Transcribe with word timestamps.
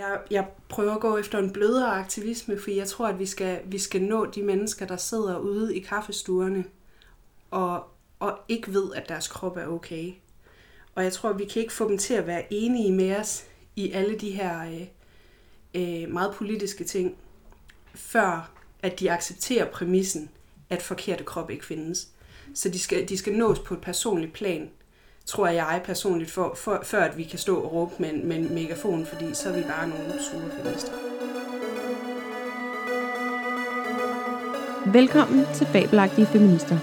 Jeg, 0.00 0.20
jeg 0.30 0.46
prøver 0.68 0.94
at 0.94 1.00
gå 1.00 1.16
efter 1.16 1.38
en 1.38 1.52
blødere 1.52 1.90
aktivisme, 1.90 2.60
for 2.60 2.70
jeg 2.70 2.88
tror, 2.88 3.08
at 3.08 3.18
vi 3.18 3.26
skal, 3.26 3.60
vi 3.64 3.78
skal 3.78 4.02
nå 4.02 4.26
de 4.26 4.42
mennesker, 4.42 4.86
der 4.86 4.96
sidder 4.96 5.38
ude 5.38 5.76
i 5.76 5.80
kaffestuerne 5.80 6.64
og, 7.50 7.84
og 8.18 8.38
ikke 8.48 8.72
ved, 8.72 8.94
at 8.94 9.08
deres 9.08 9.28
krop 9.28 9.56
er 9.56 9.66
okay. 9.66 10.12
Og 10.94 11.04
jeg 11.04 11.12
tror, 11.12 11.30
at 11.30 11.38
vi 11.38 11.44
kan 11.44 11.62
ikke 11.62 11.72
få 11.72 11.88
dem 11.88 11.98
til 11.98 12.14
at 12.14 12.26
være 12.26 12.52
enige 12.52 12.92
med 12.92 13.16
os 13.16 13.44
i 13.76 13.90
alle 13.90 14.18
de 14.18 14.30
her 14.30 14.64
øh, 14.64 14.86
øh, 15.74 16.08
meget 16.12 16.34
politiske 16.34 16.84
ting, 16.84 17.16
før 17.94 18.52
at 18.82 19.00
de 19.00 19.10
accepterer 19.10 19.70
præmissen, 19.70 20.30
at 20.70 20.82
forkerte 20.82 21.24
krop 21.24 21.50
ikke 21.50 21.66
findes. 21.66 22.08
Så 22.54 22.68
de 22.68 22.78
skal, 22.78 23.08
de 23.08 23.18
skal 23.18 23.36
nås 23.36 23.58
på 23.58 23.74
et 23.74 23.80
personligt 23.80 24.32
plan, 24.32 24.70
tror 25.26 25.46
jeg 25.46 25.80
personligt, 25.84 26.30
for, 26.30 26.54
for, 26.56 26.80
før 26.82 27.02
at 27.04 27.18
vi 27.18 27.24
kan 27.24 27.38
stå 27.38 27.56
og 27.60 27.72
råbe 27.72 27.92
med, 27.98 28.10
en- 28.10 28.28
med 28.28 28.36
en 28.36 28.54
megafon, 28.54 29.06
fordi 29.06 29.34
så 29.34 29.48
er 29.48 29.52
vi 29.52 29.62
bare 29.62 29.88
nogle 29.88 30.04
sure 30.30 30.50
feminister. 30.56 30.92
Velkommen 34.86 35.46
til 35.54 35.66
Fabelagtige 35.66 36.26
Feminister. 36.26 36.78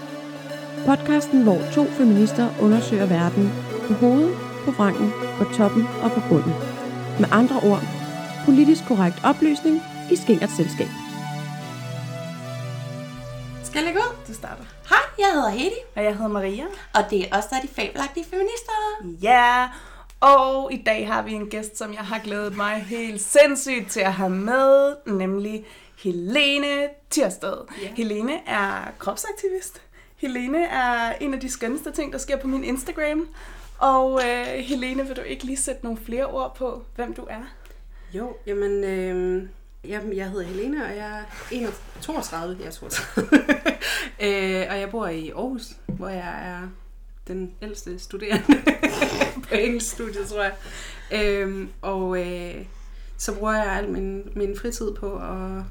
Podcasten, 0.86 1.42
hvor 1.42 1.58
to 1.74 1.84
feminister 1.84 2.48
undersøger 2.60 3.06
verden 3.06 3.50
på 3.88 3.92
hovedet, 3.94 4.36
på 4.64 4.70
vrangen, 4.70 5.12
på 5.38 5.44
toppen 5.44 5.86
og 6.02 6.10
på 6.12 6.20
bunden. 6.28 6.52
Med 7.20 7.28
andre 7.32 7.56
ord, 7.70 7.82
politisk 8.44 8.84
korrekt 8.88 9.16
oplysning 9.24 9.80
i 10.12 10.16
skingert 10.16 10.50
selskab. 10.56 10.86
Skal 13.64 13.78
jeg 13.78 13.84
lægge 13.84 14.00
ud? 14.00 14.16
Du 14.28 14.34
starter. 14.34 14.64
Hej, 14.88 15.04
jeg 15.18 15.28
hedder 15.32 15.48
Hedi, 15.48 15.74
Og 15.96 16.04
jeg 16.04 16.14
hedder 16.14 16.28
Maria. 16.28 16.64
og 16.94 17.02
det 17.10 17.28
er 17.28 17.38
os, 17.38 17.44
der 17.46 17.56
er 17.56 17.60
de 17.60 17.68
fabelagtige 17.68 18.24
feminister. 18.24 18.72
Ja, 19.22 19.68
og 20.20 20.72
i 20.72 20.82
dag 20.86 21.06
har 21.06 21.22
vi 21.22 21.32
en 21.32 21.50
gæst, 21.50 21.78
som 21.78 21.92
jeg 21.92 22.00
har 22.00 22.18
glædet 22.18 22.56
mig 22.56 22.74
helt 22.88 23.20
sindssygt 23.22 23.90
til 23.90 24.00
at 24.00 24.12
have 24.12 24.30
med, 24.30 24.96
nemlig 25.06 25.64
Helene 26.04 26.88
Tirsted. 27.10 27.56
Ja. 27.82 27.88
Helene 27.96 28.32
er 28.48 28.92
kropsaktivist. 28.98 29.82
Helene 30.16 30.64
er 30.64 31.12
en 31.20 31.34
af 31.34 31.40
de 31.40 31.50
skønneste 31.50 31.90
ting, 31.92 32.12
der 32.12 32.18
sker 32.18 32.36
på 32.36 32.46
min 32.48 32.64
Instagram. 32.64 33.28
Og 33.78 34.20
øh, 34.28 34.46
Helene, 34.46 35.06
vil 35.06 35.16
du 35.16 35.20
ikke 35.20 35.44
lige 35.44 35.56
sætte 35.56 35.84
nogle 35.84 35.98
flere 36.04 36.26
ord 36.26 36.54
på, 36.56 36.82
hvem 36.96 37.14
du 37.14 37.22
er? 37.30 37.42
Jo, 38.12 38.36
jamen, 38.46 38.84
øh, 38.84 39.48
Jamen, 39.84 40.16
jeg 40.16 40.30
hedder 40.30 40.46
Helene, 40.46 40.84
og 40.84 40.96
jeg 40.96 41.18
er 41.18 41.24
31, 41.50 41.74
32, 42.02 42.56
jeg 42.60 42.66
er 42.66 42.70
32. 42.70 43.38
øh, 44.62 44.66
og 44.70 44.80
jeg 44.80 44.90
bor 44.90 45.06
i 45.06 45.30
Aarhus, 45.30 45.76
hvor 45.86 46.08
jeg 46.08 46.48
er 46.48 46.68
den 47.28 47.52
ældste 47.62 47.98
studerende 47.98 48.62
på 49.48 49.54
engelskstudiet, 49.54 50.28
tror 50.28 50.42
jeg. 50.42 50.54
Øhm, 51.12 51.68
og 51.82 52.26
øh, 52.26 52.64
så 53.16 53.34
bruger 53.34 53.52
jeg 53.52 53.72
al 53.72 53.90
min, 53.90 54.22
min 54.36 54.56
fritid 54.56 54.94
på 54.94 55.16
at, 55.16 55.62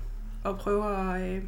at 0.52 0.58
prøve 0.58 1.16
at, 1.16 1.22
øh, 1.22 1.42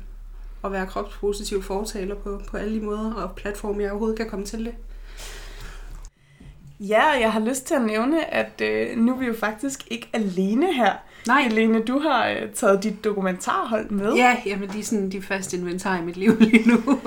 at 0.64 0.72
være 0.72 0.88
kropspositiv 0.88 1.64
fortaler 1.64 2.16
på, 2.16 2.42
på 2.48 2.58
alle 2.58 2.80
de 2.80 2.86
måder 2.86 3.14
og 3.14 3.36
platforme, 3.36 3.84
jeg 3.84 3.92
overhovedet 3.92 4.18
kan 4.18 4.30
komme 4.30 4.46
til 4.46 4.66
det. 4.66 4.76
Ja, 6.80 7.04
jeg 7.04 7.34
har 7.34 7.40
lyst 7.40 7.66
til 7.66 7.76
at 7.76 7.82
nævne, 7.82 8.34
at 8.34 8.62
øh, 8.62 8.98
nu 8.98 9.14
er 9.14 9.18
vi 9.18 9.26
jo 9.26 9.34
faktisk 9.34 9.88
ikke 9.92 10.10
alene 10.14 10.74
her. 10.74 10.94
Nej. 11.28 11.42
Helene, 11.42 11.84
du 11.84 12.00
har 12.00 12.28
øh, 12.28 12.52
taget 12.54 12.84
dit 12.84 13.04
dokumentarhold 13.04 13.90
med. 13.90 14.14
Ja, 14.14 14.38
jamen 14.46 14.70
de 14.70 14.80
er 14.80 14.84
sådan 14.84 15.12
de 15.12 15.22
første 15.22 15.58
inventar 15.58 15.98
i 15.98 16.02
mit 16.02 16.18
liv 16.18 16.38
lige 16.40 16.70
nu. 16.70 16.78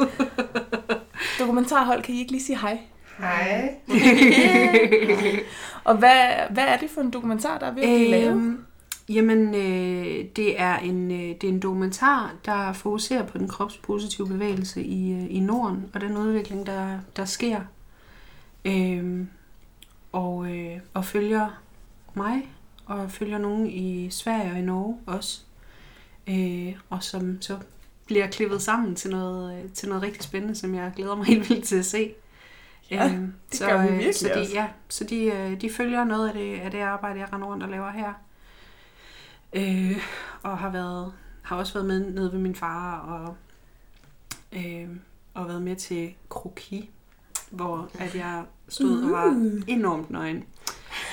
Dokumentarhold, 1.41 2.03
kan 2.03 2.15
I 2.15 2.19
ikke 2.19 2.33
lige 2.33 2.43
sige 2.43 2.59
hej? 2.59 2.79
Hej. 3.19 3.75
Og 5.85 5.97
hvad, 5.97 6.31
hvad 6.51 6.65
er 6.65 6.77
det 6.77 6.91
for 6.91 7.01
en 7.01 7.11
dokumentar, 7.11 7.59
der 7.59 7.67
er 7.67 7.75
ved 7.75 7.83
at 7.83 7.89
blive 7.89 8.11
lavet? 8.11 8.31
Øhm, 8.33 8.65
jamen, 9.09 9.55
øh, 9.55 10.25
det, 10.37 10.61
er 10.61 10.77
en, 10.77 11.11
øh, 11.11 11.19
det 11.19 11.45
er 11.45 11.49
en 11.49 11.61
dokumentar, 11.61 12.35
der 12.45 12.73
fokuserer 12.73 13.27
på 13.27 13.39
den 13.39 13.49
kropspositive 13.49 14.29
bevægelse 14.29 14.83
i, 14.83 15.13
øh, 15.13 15.37
i 15.37 15.41
Norden, 15.41 15.91
og 15.95 16.01
den 16.01 16.17
udvikling, 16.17 16.67
der, 16.67 16.99
der 17.17 17.25
sker. 17.25 17.61
Øhm, 18.65 19.29
og, 20.13 20.47
øh, 20.51 20.79
og 20.95 21.05
følger 21.05 21.49
mig, 22.15 22.49
og 22.87 23.11
følger 23.11 23.39
nogen 23.39 23.67
i 23.67 24.11
Sverige 24.11 24.53
og 24.53 24.59
i 24.59 24.63
Norge 24.63 24.99
også. 25.07 25.41
Øh, 26.27 26.77
og 26.91 27.03
som 27.03 27.43
så 27.43 27.59
bliver 28.07 28.27
klippet 28.27 28.63
sammen 28.63 28.95
til 28.95 29.11
noget, 29.11 29.65
øh, 29.65 29.71
til 29.71 29.89
noget 29.89 30.03
rigtig 30.03 30.23
spændende, 30.23 30.55
som 30.55 30.75
jeg 30.75 30.93
glæder 30.97 31.15
mig 31.17 31.27
helt 31.33 31.51
vildt 31.51 31.65
til 31.65 31.77
at 31.77 31.87
se. 31.87 32.15
Ja, 32.91 33.09
Øhm, 33.09 33.33
det 33.53 33.61
gør 33.61 33.83
vi 33.83 33.89
øh, 33.89 33.93
virkelig 33.93 34.15
så 34.15 34.29
de, 34.29 34.41
også. 34.41 34.53
ja, 34.55 34.69
så 34.89 35.05
de, 35.05 35.25
øh, 35.25 35.61
de 35.61 35.71
følger 35.71 36.05
noget 36.05 36.29
af 36.29 36.35
det, 36.35 36.61
af 36.61 36.71
det 36.71 36.81
arbejde, 36.81 37.21
jeg 37.21 37.33
render 37.33 37.47
rundt 37.47 37.63
og 37.63 37.69
laver 37.69 37.91
her. 37.91 38.13
Øh, 39.53 39.99
og 40.43 40.59
har 40.59 40.71
været 40.71 41.13
har 41.43 41.57
også 41.57 41.73
været 41.73 41.87
med 41.87 42.11
nede 42.11 42.33
ved 42.33 42.39
min 42.39 42.55
far 42.55 42.99
og, 42.99 43.37
øh, 44.53 44.89
og 45.35 45.49
været 45.49 45.63
med 45.63 45.77
til 45.77 46.15
kroki, 46.29 46.91
hvor 47.51 47.89
at 47.99 48.15
jeg 48.15 48.45
stod 48.69 49.03
og 49.03 49.11
var 49.11 49.55
enormt 49.67 50.11
nøgen. 50.11 50.45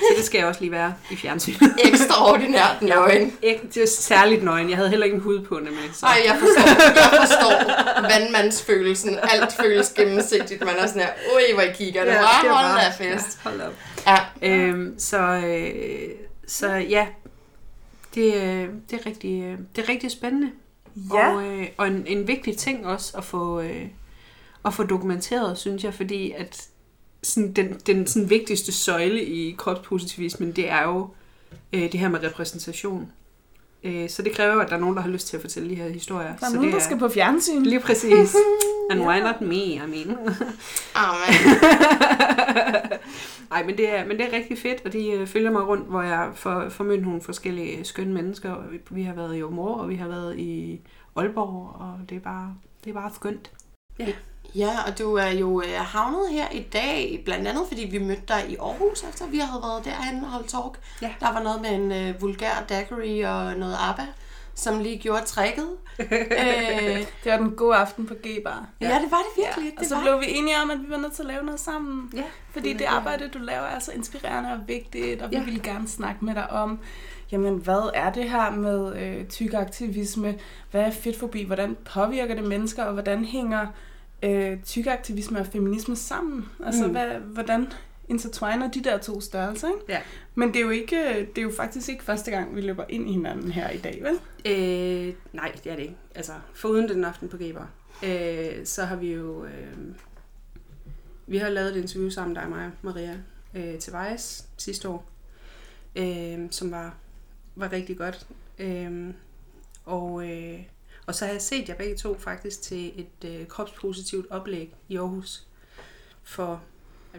Så 0.00 0.14
det 0.16 0.24
skal 0.24 0.38
jeg 0.38 0.46
også 0.46 0.60
lige 0.60 0.70
være 0.72 0.94
i 1.10 1.16
fjernsynet. 1.16 1.74
Ekstraordinært 1.84 2.82
nøgen. 2.82 3.32
Ikke, 3.42 3.62
det 3.74 3.82
er 3.82 3.86
særligt 3.86 4.42
nøgen. 4.44 4.68
Jeg 4.68 4.76
havde 4.76 4.90
heller 4.90 5.04
ikke 5.04 5.14
en 5.16 5.22
hud 5.22 5.40
på 5.44 5.54
nemlig. 5.54 5.90
Så. 5.94 6.06
Ej, 6.06 6.20
jeg 6.26 6.36
forstår, 6.40 6.68
jeg 7.12 7.26
forstår 7.28 8.02
vandmandsfølelsen. 8.02 9.18
Alt 9.22 9.52
føles 9.52 9.90
gennemsigtigt. 9.96 10.64
Man 10.64 10.74
er 10.78 10.86
sådan 10.86 11.02
her, 11.02 11.08
ui, 11.36 11.54
hvor 11.54 11.62
I 11.62 11.72
kigger. 11.74 12.04
Det 12.04 12.14
var 12.14 12.40
det 12.42 12.50
hold 12.50 12.66
var- 12.66 12.80
da 12.98 13.14
fest. 13.14 13.38
Ja, 13.44 13.50
hold 13.50 13.60
op. 13.60 13.72
Ja. 14.06 14.18
Øhm, 14.48 14.94
så, 14.98 15.18
øh, 15.18 16.08
så 16.46 16.68
ja, 16.72 17.06
det, 18.14 18.34
øh, 18.34 18.68
det, 18.90 19.00
er 19.00 19.06
rigtig, 19.06 19.42
øh, 19.42 19.58
det 19.76 19.84
er 19.84 19.88
rigtig 19.88 20.10
spændende. 20.10 20.50
Ja. 21.14 21.34
Og, 21.34 21.44
øh, 21.44 21.66
og 21.76 21.86
en, 21.86 22.04
en 22.06 22.28
vigtig 22.28 22.56
ting 22.56 22.86
også 22.86 23.16
at 23.16 23.24
få, 23.24 23.60
øh, 23.60 23.86
at 24.64 24.74
få 24.74 24.82
dokumenteret, 24.82 25.58
synes 25.58 25.84
jeg, 25.84 25.94
fordi 25.94 26.32
at 26.38 26.62
sådan, 27.22 27.52
den, 27.52 27.74
den 27.86 28.06
sådan 28.06 28.30
vigtigste 28.30 28.72
søjle 28.72 29.24
i 29.24 29.54
kropspositivismen, 29.58 30.52
det 30.52 30.70
er 30.70 30.82
jo 30.82 31.08
øh, 31.72 31.82
det 31.92 31.94
her 32.00 32.08
med 32.08 32.22
repræsentation. 32.22 33.12
Øh, 33.84 34.08
så 34.10 34.22
det 34.22 34.32
kræver, 34.32 34.62
at 34.62 34.68
der 34.70 34.76
er 34.76 34.80
nogen, 34.80 34.96
der 34.96 35.02
har 35.02 35.08
lyst 35.10 35.26
til 35.26 35.36
at 35.36 35.40
fortælle 35.40 35.70
de 35.70 35.74
her 35.74 35.88
historier. 35.88 36.26
Der 36.26 36.46
er 36.46 36.50
så 36.50 36.54
nogen, 36.54 36.66
det 36.68 36.74
der 36.74 36.80
skal 36.84 36.98
på 36.98 37.08
fjernsyn. 37.08 37.62
Lige 37.62 37.80
præcis. 37.80 38.36
And 38.90 39.00
why 39.00 39.18
not 39.18 39.40
me, 39.40 39.56
I 39.56 39.78
mean. 39.78 40.18
Amen. 40.94 41.56
Nej, 43.50 43.62
men 43.66 43.76
det 43.78 43.98
er, 43.98 44.06
men 44.06 44.16
det 44.18 44.26
er 44.26 44.32
rigtig 44.36 44.58
fedt, 44.58 44.82
og 44.84 44.92
de 44.92 45.10
øh, 45.10 45.26
følger 45.26 45.50
mig 45.50 45.66
rundt, 45.66 45.86
hvor 45.88 46.02
jeg 46.02 46.30
får, 46.34 46.68
får 46.68 46.84
mødt 46.84 47.02
nogle 47.02 47.20
forskellige 47.20 47.84
skønne 47.84 48.14
mennesker. 48.14 48.50
Og 48.50 48.72
vi- 48.72 48.80
Vi 48.90 49.02
har 49.02 49.14
været 49.14 49.38
i 49.38 49.42
Omor, 49.42 49.74
og 49.74 49.88
vi 49.88 49.94
har 49.94 50.08
været 50.08 50.38
i 50.38 50.80
Aalborg, 51.16 51.76
og 51.80 51.94
det 52.08 52.16
er 52.16 52.20
bare, 52.20 52.54
det 52.84 52.90
er 52.90 52.94
bare 52.94 53.10
skønt. 53.14 53.50
Ja, 53.98 54.06
og 54.86 54.98
du 54.98 55.14
er 55.14 55.28
jo 55.30 55.62
øh, 55.62 55.74
havnet 55.78 56.30
her 56.32 56.48
i 56.52 56.60
dag, 56.72 57.22
blandt 57.24 57.48
andet 57.48 57.62
fordi 57.68 57.84
vi 57.90 57.98
mødte 57.98 58.22
dig 58.28 58.44
i 58.48 58.56
Aarhus, 58.56 59.02
efter 59.02 59.26
vi 59.26 59.38
havde 59.38 59.62
været 59.62 59.84
derhen 59.84 60.24
og 60.24 60.30
holdt 60.30 60.48
talk. 60.48 60.78
Ja. 61.02 61.10
Der 61.20 61.32
var 61.32 61.42
noget 61.42 61.60
med 61.60 61.70
en 61.70 61.92
øh, 61.92 62.22
vulgær 62.22 62.64
daiquiri 62.68 63.20
og 63.20 63.54
noget 63.54 63.76
ABBA, 63.88 64.02
som 64.54 64.78
lige 64.78 64.98
gjorde 64.98 65.24
tricket. 65.24 65.68
øh, 66.00 66.08
Det 67.24 67.32
var 67.32 67.36
den 67.36 67.50
gode 67.50 67.76
aften 67.76 68.06
på 68.06 68.14
G-bar. 68.14 68.66
ja. 68.80 68.88
ja, 68.88 68.94
det 68.94 69.10
var 69.10 69.16
det 69.18 69.44
virkelig. 69.44 69.64
Ja, 69.66 69.70
og 69.76 69.80
det 69.80 69.88
så 69.88 69.94
var. 69.94 70.02
blev 70.02 70.20
vi 70.20 70.26
enige 70.28 70.56
om, 70.62 70.70
at 70.70 70.78
vi 70.78 70.90
var 70.90 70.96
nødt 70.96 71.12
til 71.12 71.22
at 71.22 71.28
lave 71.28 71.44
noget 71.44 71.60
sammen. 71.60 72.10
Ja. 72.16 72.22
Fordi 72.50 72.72
det 72.72 72.84
arbejde, 72.84 73.28
du 73.28 73.38
laver, 73.38 73.62
er 73.66 73.78
så 73.78 73.92
inspirerende 73.92 74.52
og 74.52 74.58
vigtigt, 74.68 75.22
og 75.22 75.30
vi 75.30 75.36
Ja. 75.36 75.42
ville 75.44 75.60
gerne 75.62 75.88
snakke 75.88 76.24
med 76.24 76.34
dig 76.34 76.50
om, 76.50 76.78
jamen 77.32 77.56
hvad 77.56 77.90
er 77.94 78.12
det 78.12 78.30
her 78.30 78.50
med 78.50 78.96
øh, 78.96 79.26
tyk 79.28 79.54
aktivisme? 79.54 80.34
Hvad 80.70 80.80
er 80.82 80.90
fedtfobi? 80.90 81.42
Hvordan 81.44 81.76
påvirker 81.94 82.34
det 82.34 82.44
mennesker? 82.44 82.84
Og 82.84 82.92
hvordan 82.92 83.24
hænger 83.24 83.66
øh, 84.22 84.62
tyk 84.62 84.86
aktivisme 84.86 85.40
og 85.40 85.46
feminisme 85.46 85.96
sammen? 85.96 86.48
Altså, 86.66 86.84
Mm. 86.86 86.90
hvad, 86.90 87.06
hvordan 87.20 87.66
intertwiner 88.08 88.70
de 88.70 88.84
der 88.84 88.98
to 88.98 89.20
størrelser, 89.20 89.68
ikke? 89.68 89.80
Ja. 89.88 90.00
Men 90.34 90.48
det 90.48 90.56
er, 90.56 90.60
jo 90.60 90.70
ikke, 90.70 91.28
det 91.34 91.38
er 91.38 91.42
jo 91.42 91.52
faktisk 91.56 91.88
ikke 91.88 92.04
første 92.04 92.30
gang, 92.30 92.56
vi 92.56 92.60
løber 92.60 92.84
ind 92.88 93.08
i 93.08 93.12
hinanden 93.12 93.50
her 93.52 93.70
i 93.70 93.78
dag, 93.78 94.02
vel? 94.02 94.14
Øh, 94.52 95.14
nej, 95.32 95.52
det 95.64 95.72
er 95.72 95.76
det 95.76 95.82
ikke. 95.82 95.96
Altså, 96.14 96.32
foruden 96.54 96.88
den 96.88 97.04
aften 97.04 97.28
på 97.28 97.36
Geber, 97.36 97.64
øh, 98.04 98.66
så 98.66 98.84
har 98.84 98.96
vi 98.96 99.12
jo... 99.12 99.44
Øh, 99.44 99.76
vi 101.26 101.36
har 101.36 101.48
lavet 101.48 101.76
et 101.76 101.82
interview 101.82 102.10
sammen, 102.10 102.34
dig 102.34 102.42
og 102.44 102.50
mig, 102.50 102.70
Maria, 102.82 103.16
øh, 103.54 103.78
til 103.78 103.92
Vejs 103.92 104.46
sidste 104.56 104.88
år, 104.88 105.10
øh, 105.96 106.38
som 106.50 106.70
var, 106.70 106.94
var 107.56 107.72
rigtig 107.72 107.98
godt. 107.98 108.26
Øh, 108.58 109.14
og, 109.84 110.30
øh, 110.30 110.58
og 111.06 111.14
så 111.14 111.24
har 111.24 111.32
jeg 111.32 111.42
set 111.42 111.68
jer 111.68 111.74
begge 111.74 111.96
to 111.96 112.18
faktisk 112.18 112.62
til 112.62 112.92
et 112.96 113.30
øh, 113.30 113.46
kropspositivt 113.46 114.26
oplæg 114.30 114.74
i 114.88 114.96
Aarhus 114.96 115.44
for, 116.22 116.62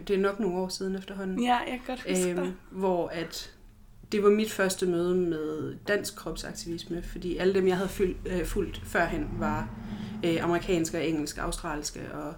det 0.08 0.16
er 0.16 0.20
nok 0.20 0.40
nogle 0.40 0.56
år 0.58 0.68
siden 0.68 0.96
efterhånden. 0.96 1.42
Ja, 1.42 1.56
jeg 1.56 1.80
kan 1.86 1.96
godt 1.96 2.00
huske 2.08 2.30
Øhm, 2.30 2.36
det. 2.42 2.54
hvor 2.70 3.08
at 3.08 3.52
det 4.12 4.22
var 4.22 4.30
mit 4.30 4.50
første 4.52 4.86
møde 4.86 5.14
med 5.14 5.74
dansk 5.88 6.16
kropsaktivisme, 6.16 7.02
fordi 7.02 7.36
alle 7.36 7.54
dem, 7.54 7.68
jeg 7.68 7.76
havde 7.76 7.88
fyldt, 7.88 8.16
øh, 8.26 8.44
fulgt 8.46 8.80
førhen, 8.84 9.28
var 9.38 9.68
øh, 10.24 10.44
amerikanske, 10.44 11.06
engelske, 11.06 11.40
australske, 11.40 12.00
og, 12.12 12.34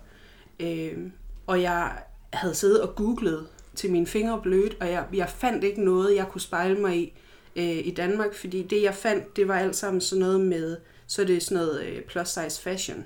øh, 0.61 0.99
og 1.47 1.63
jeg 1.63 1.99
havde 2.33 2.55
siddet 2.55 2.83
og 2.83 2.95
googlet 2.97 3.47
til 3.75 3.91
mine 3.93 4.07
fingre 4.07 4.41
blødt, 4.43 4.77
og 4.81 4.91
jeg, 4.91 5.07
jeg 5.15 5.29
fandt 5.29 5.65
ikke 5.65 5.85
noget, 5.85 6.17
jeg 6.17 6.29
kunne 6.29 6.41
spejle 6.41 6.75
mig 6.81 6.97
i 6.97 7.13
øh, 7.57 7.87
i 7.87 7.91
Danmark, 7.97 8.35
fordi 8.35 8.63
det 8.63 8.83
jeg 8.83 8.95
fandt, 8.95 9.37
det 9.37 9.49
var 9.49 9.59
alt 9.59 9.77
sammen 9.77 10.01
sådan 10.01 10.21
noget 10.21 10.41
med, 10.41 10.77
så 11.07 11.23
er 11.23 11.27
det 11.27 11.43
sådan 11.43 11.65
noget 11.65 11.85
øh, 11.85 12.03
plus 12.03 12.29
size 12.29 12.63
fashion 12.63 13.05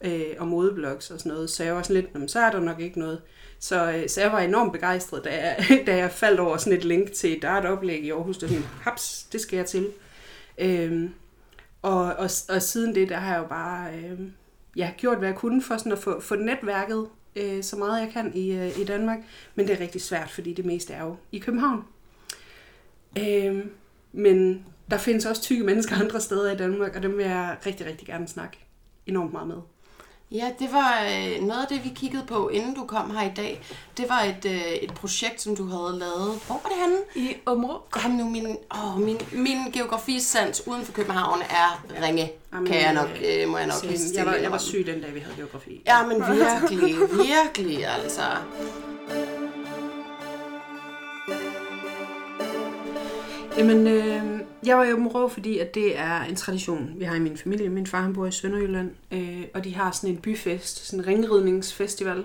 øh, 0.00 0.34
og 0.38 0.48
modeblogs 0.48 1.10
og 1.10 1.18
sådan 1.18 1.32
noget, 1.32 1.50
så 1.50 1.64
jeg 1.64 1.74
var 1.74 1.82
sådan 1.82 2.02
lidt, 2.02 2.14
men 2.14 2.28
så 2.28 2.40
er 2.40 2.50
der 2.50 2.60
nok 2.60 2.80
ikke 2.80 2.98
noget. 2.98 3.22
Så, 3.58 3.92
øh, 3.92 4.08
så 4.08 4.20
jeg 4.20 4.32
var 4.32 4.40
enormt 4.40 4.72
begejstret, 4.72 5.24
da 5.24 5.30
jeg, 5.30 5.66
da 5.86 5.96
jeg 5.96 6.10
faldt 6.10 6.40
over 6.40 6.56
sådan 6.56 6.78
et 6.78 6.84
link 6.84 7.12
til, 7.12 7.42
der 7.42 7.48
er 7.48 7.60
et 7.60 7.66
oplæg 7.66 8.04
i 8.04 8.10
Aarhus, 8.10 8.38
der 8.38 8.48
sådan, 8.48 8.62
haps, 8.62 9.26
det 9.32 9.40
skal 9.40 9.56
jeg 9.56 9.66
til. 9.66 9.88
Øhm, 10.58 11.14
og, 11.82 12.04
og, 12.04 12.30
og 12.48 12.62
siden 12.62 12.94
det, 12.94 13.08
der 13.08 13.16
har 13.16 13.34
jeg 13.34 13.42
jo 13.42 13.48
bare 13.48 13.94
øh, 13.94 14.20
ja, 14.76 14.90
gjort, 14.96 15.18
hvad 15.18 15.28
jeg 15.28 15.36
kunne 15.36 15.62
for 15.62 15.76
sådan 15.76 15.92
at 15.92 15.98
få, 15.98 16.20
få 16.20 16.34
netværket 16.34 17.08
øh, 17.36 17.62
så 17.62 17.76
meget 17.76 18.00
jeg 18.00 18.12
kan 18.12 18.32
i, 18.34 18.52
øh, 18.52 18.78
i 18.78 18.84
Danmark. 18.84 19.18
Men 19.54 19.66
det 19.66 19.74
er 19.74 19.80
rigtig 19.80 20.00
svært, 20.00 20.30
fordi 20.30 20.52
det 20.52 20.64
meste 20.64 20.92
er 20.92 21.04
jo 21.04 21.16
i 21.32 21.38
København. 21.38 21.84
Øh, 23.18 23.64
men 24.12 24.64
der 24.90 24.98
findes 24.98 25.26
også 25.26 25.42
tykke 25.42 25.64
mennesker 25.64 25.96
andre 25.96 26.20
steder 26.20 26.52
i 26.52 26.56
Danmark, 26.56 26.96
og 26.96 27.02
dem 27.02 27.16
vil 27.16 27.26
jeg 27.26 27.56
rigtig, 27.66 27.86
rigtig 27.86 28.06
gerne 28.06 28.28
snakke 28.28 28.58
enormt 29.06 29.32
meget 29.32 29.48
med. 29.48 29.56
Ja, 30.32 30.50
det 30.58 30.72
var 30.72 31.04
øh, 31.04 31.46
noget 31.46 31.62
af 31.62 31.68
det, 31.68 31.84
vi 31.84 31.92
kiggede 31.94 32.24
på, 32.26 32.48
inden 32.48 32.74
du 32.74 32.84
kom 32.86 33.16
her 33.16 33.30
i 33.30 33.32
dag. 33.36 33.60
Det 33.96 34.08
var 34.08 34.20
et, 34.20 34.44
øh, 34.44 34.72
et 34.72 34.94
projekt, 34.94 35.40
som 35.40 35.56
du 35.56 35.66
havde 35.66 35.98
lavet. 35.98 36.40
Hvor 36.46 36.60
var 36.62 36.68
det 36.68 36.78
henne? 36.80 37.28
I 37.30 37.36
Områ. 37.46 37.82
Kom 37.90 38.10
nu, 38.10 38.24
min, 38.24 38.56
åh, 38.74 39.00
min, 39.00 39.16
min 39.32 39.58
geografisans 39.72 40.66
uden 40.66 40.84
for 40.84 40.92
København 40.92 41.40
er 41.40 41.84
ringe. 42.02 42.32
Jamen, 42.52 42.66
kan 42.66 42.82
jeg 42.82 42.94
nok, 42.94 43.08
øh, 43.24 43.42
øh, 43.42 43.48
må 43.48 43.58
jeg 43.58 43.66
nok 43.66 43.82
lige 43.82 43.98
jeg, 44.14 44.26
var, 44.26 44.34
jeg 44.34 44.52
var 44.52 44.58
syg 44.58 44.86
den 44.86 45.00
dag, 45.00 45.14
vi 45.14 45.20
havde 45.20 45.36
geografi. 45.36 45.82
Ja, 45.86 46.06
men 46.06 46.16
virkelig, 46.16 46.96
virkelig, 47.00 47.86
altså. 47.86 48.22
Jamen, 53.56 53.86
øh, 53.86 54.40
jeg 54.66 54.78
var 54.78 54.84
i 54.84 54.92
Åben 54.92 55.08
Rå, 55.08 55.28
fordi 55.28 55.58
at 55.58 55.74
det 55.74 55.98
er 55.98 56.20
en 56.20 56.36
tradition, 56.36 56.92
vi 56.96 57.04
har 57.04 57.14
i 57.14 57.18
min 57.18 57.38
familie. 57.38 57.68
Min 57.68 57.86
far 57.86 58.00
han 58.00 58.12
bor 58.14 58.26
i 58.26 58.32
Sønderjylland, 58.32 58.90
øh, 59.10 59.42
og 59.54 59.64
de 59.64 59.74
har 59.74 59.90
sådan 59.90 60.10
en 60.10 60.16
byfest, 60.20 60.86
sådan 60.86 61.00
en 61.00 61.06
ringridningsfestival, 61.06 62.24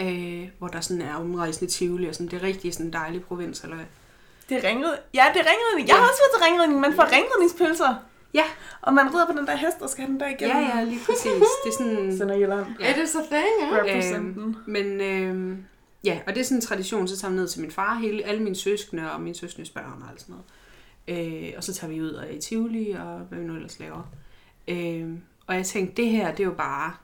øh, 0.00 0.48
hvor 0.58 0.68
der 0.68 0.80
sådan 0.80 1.02
er 1.02 1.14
omrejsende 1.14 1.72
tivoli, 1.72 2.08
og 2.08 2.14
sådan, 2.14 2.26
det 2.28 2.36
er 2.36 2.42
rigtig 2.42 2.72
sådan 2.72 2.86
en 2.86 2.92
dejlig 2.92 3.22
provins. 3.24 3.60
Eller 3.60 3.76
hvad. 3.76 3.86
Det 4.48 4.64
er 4.64 4.68
ringrid. 4.68 4.92
Ja, 5.14 5.24
det 5.34 5.40
er 5.40 5.46
ringridning. 5.50 5.88
Jeg 5.88 5.96
har 5.96 6.02
også 6.02 6.20
været 6.22 6.32
til 6.36 6.44
ringridning. 6.46 6.80
Man 6.80 6.92
får 6.94 7.12
ringridningspølser. 7.12 7.94
Ja, 8.34 8.44
Og 8.82 8.94
man 8.94 9.14
rider 9.14 9.26
på 9.26 9.32
den 9.32 9.46
der 9.46 9.56
hest, 9.56 9.76
og 9.80 9.90
skal 9.90 10.04
have 10.04 10.12
den 10.12 10.20
der 10.20 10.28
igennem. 10.28 10.56
ja, 10.56 10.78
ja, 10.78 10.84
lige 10.84 11.00
præcis. 11.06 11.24
Det 11.64 11.68
er 11.68 11.72
sådan... 11.78 12.18
Sønderjylland. 12.18 12.66
Ja. 12.80 12.92
Er 12.92 12.96
det 12.96 13.08
så 13.08 13.18
thing, 13.30 13.86
ja? 13.86 14.16
Øhm, 14.16 14.56
men 14.66 15.00
øh, 15.00 15.58
ja, 16.04 16.18
og 16.26 16.34
det 16.34 16.40
er 16.40 16.44
sådan 16.44 16.58
en 16.58 16.62
tradition, 16.62 17.08
så 17.08 17.16
tager 17.18 17.30
vi 17.32 17.36
ned 17.36 17.48
til 17.48 17.60
min 17.60 17.70
far, 17.70 17.94
hele, 17.94 18.24
alle 18.24 18.42
mine 18.42 18.56
søskende 18.56 19.12
og 19.12 19.20
mine 19.20 19.34
søskendes 19.34 19.70
børn 19.70 20.02
og 20.02 20.10
alt 20.10 20.20
sådan 20.20 20.32
noget. 20.32 20.44
Øh, 21.08 21.52
og 21.56 21.64
så 21.64 21.74
tager 21.74 21.92
vi 21.92 22.02
ud 22.02 22.10
og 22.10 22.26
er 22.26 22.30
i 22.30 22.40
Tivoli 22.40 22.90
og 22.90 23.18
hvad 23.18 23.38
vi 23.38 23.44
nu 23.44 23.54
ellers 23.54 23.78
laver. 23.80 24.12
Øh, 24.68 25.10
og 25.46 25.54
jeg 25.54 25.66
tænkte, 25.66 26.02
det 26.02 26.10
her, 26.10 26.30
det 26.30 26.40
er 26.40 26.44
jo 26.44 26.54
bare, 26.54 26.94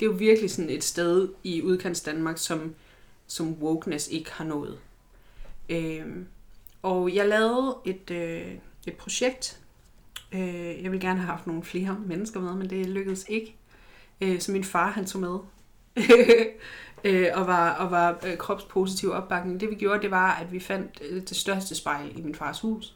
det 0.00 0.06
er 0.06 0.10
jo 0.10 0.16
virkelig 0.16 0.50
sådan 0.50 0.70
et 0.70 0.84
sted 0.84 1.28
i 1.44 1.62
udkants 1.62 2.00
Danmark, 2.00 2.38
som, 2.38 2.74
som 3.26 3.52
wokeness 3.52 4.08
ikke 4.08 4.32
har 4.32 4.44
nået. 4.44 4.78
Øh, 5.68 6.06
og 6.82 7.14
jeg 7.14 7.28
lavede 7.28 7.76
et, 7.84 8.10
øh, 8.10 8.52
et 8.86 8.94
projekt. 8.94 9.60
Øh, 10.32 10.82
jeg 10.82 10.90
ville 10.90 11.06
gerne 11.06 11.20
have 11.20 11.30
haft 11.30 11.46
nogle 11.46 11.62
flere 11.62 11.98
mennesker 12.06 12.40
med, 12.40 12.54
men 12.54 12.70
det 12.70 12.86
lykkedes 12.86 13.26
ikke. 13.28 13.56
Øh, 14.20 14.40
så 14.40 14.52
min 14.52 14.64
far, 14.64 14.90
han 14.90 15.06
tog 15.06 15.20
med. 15.20 15.38
øh, 17.04 17.28
og 17.34 17.46
var, 17.46 17.70
og 17.70 17.90
var 17.90 18.20
øh, 18.26 18.36
kropspositiv 18.36 19.10
opbakning. 19.10 19.60
Det 19.60 19.70
vi 19.70 19.74
gjorde, 19.74 20.02
det 20.02 20.10
var, 20.10 20.34
at 20.34 20.52
vi 20.52 20.60
fandt 20.60 21.02
øh, 21.10 21.22
det 21.22 21.36
største 21.36 21.74
spejl 21.74 22.18
i 22.18 22.22
min 22.22 22.34
fars 22.34 22.60
hus. 22.60 22.95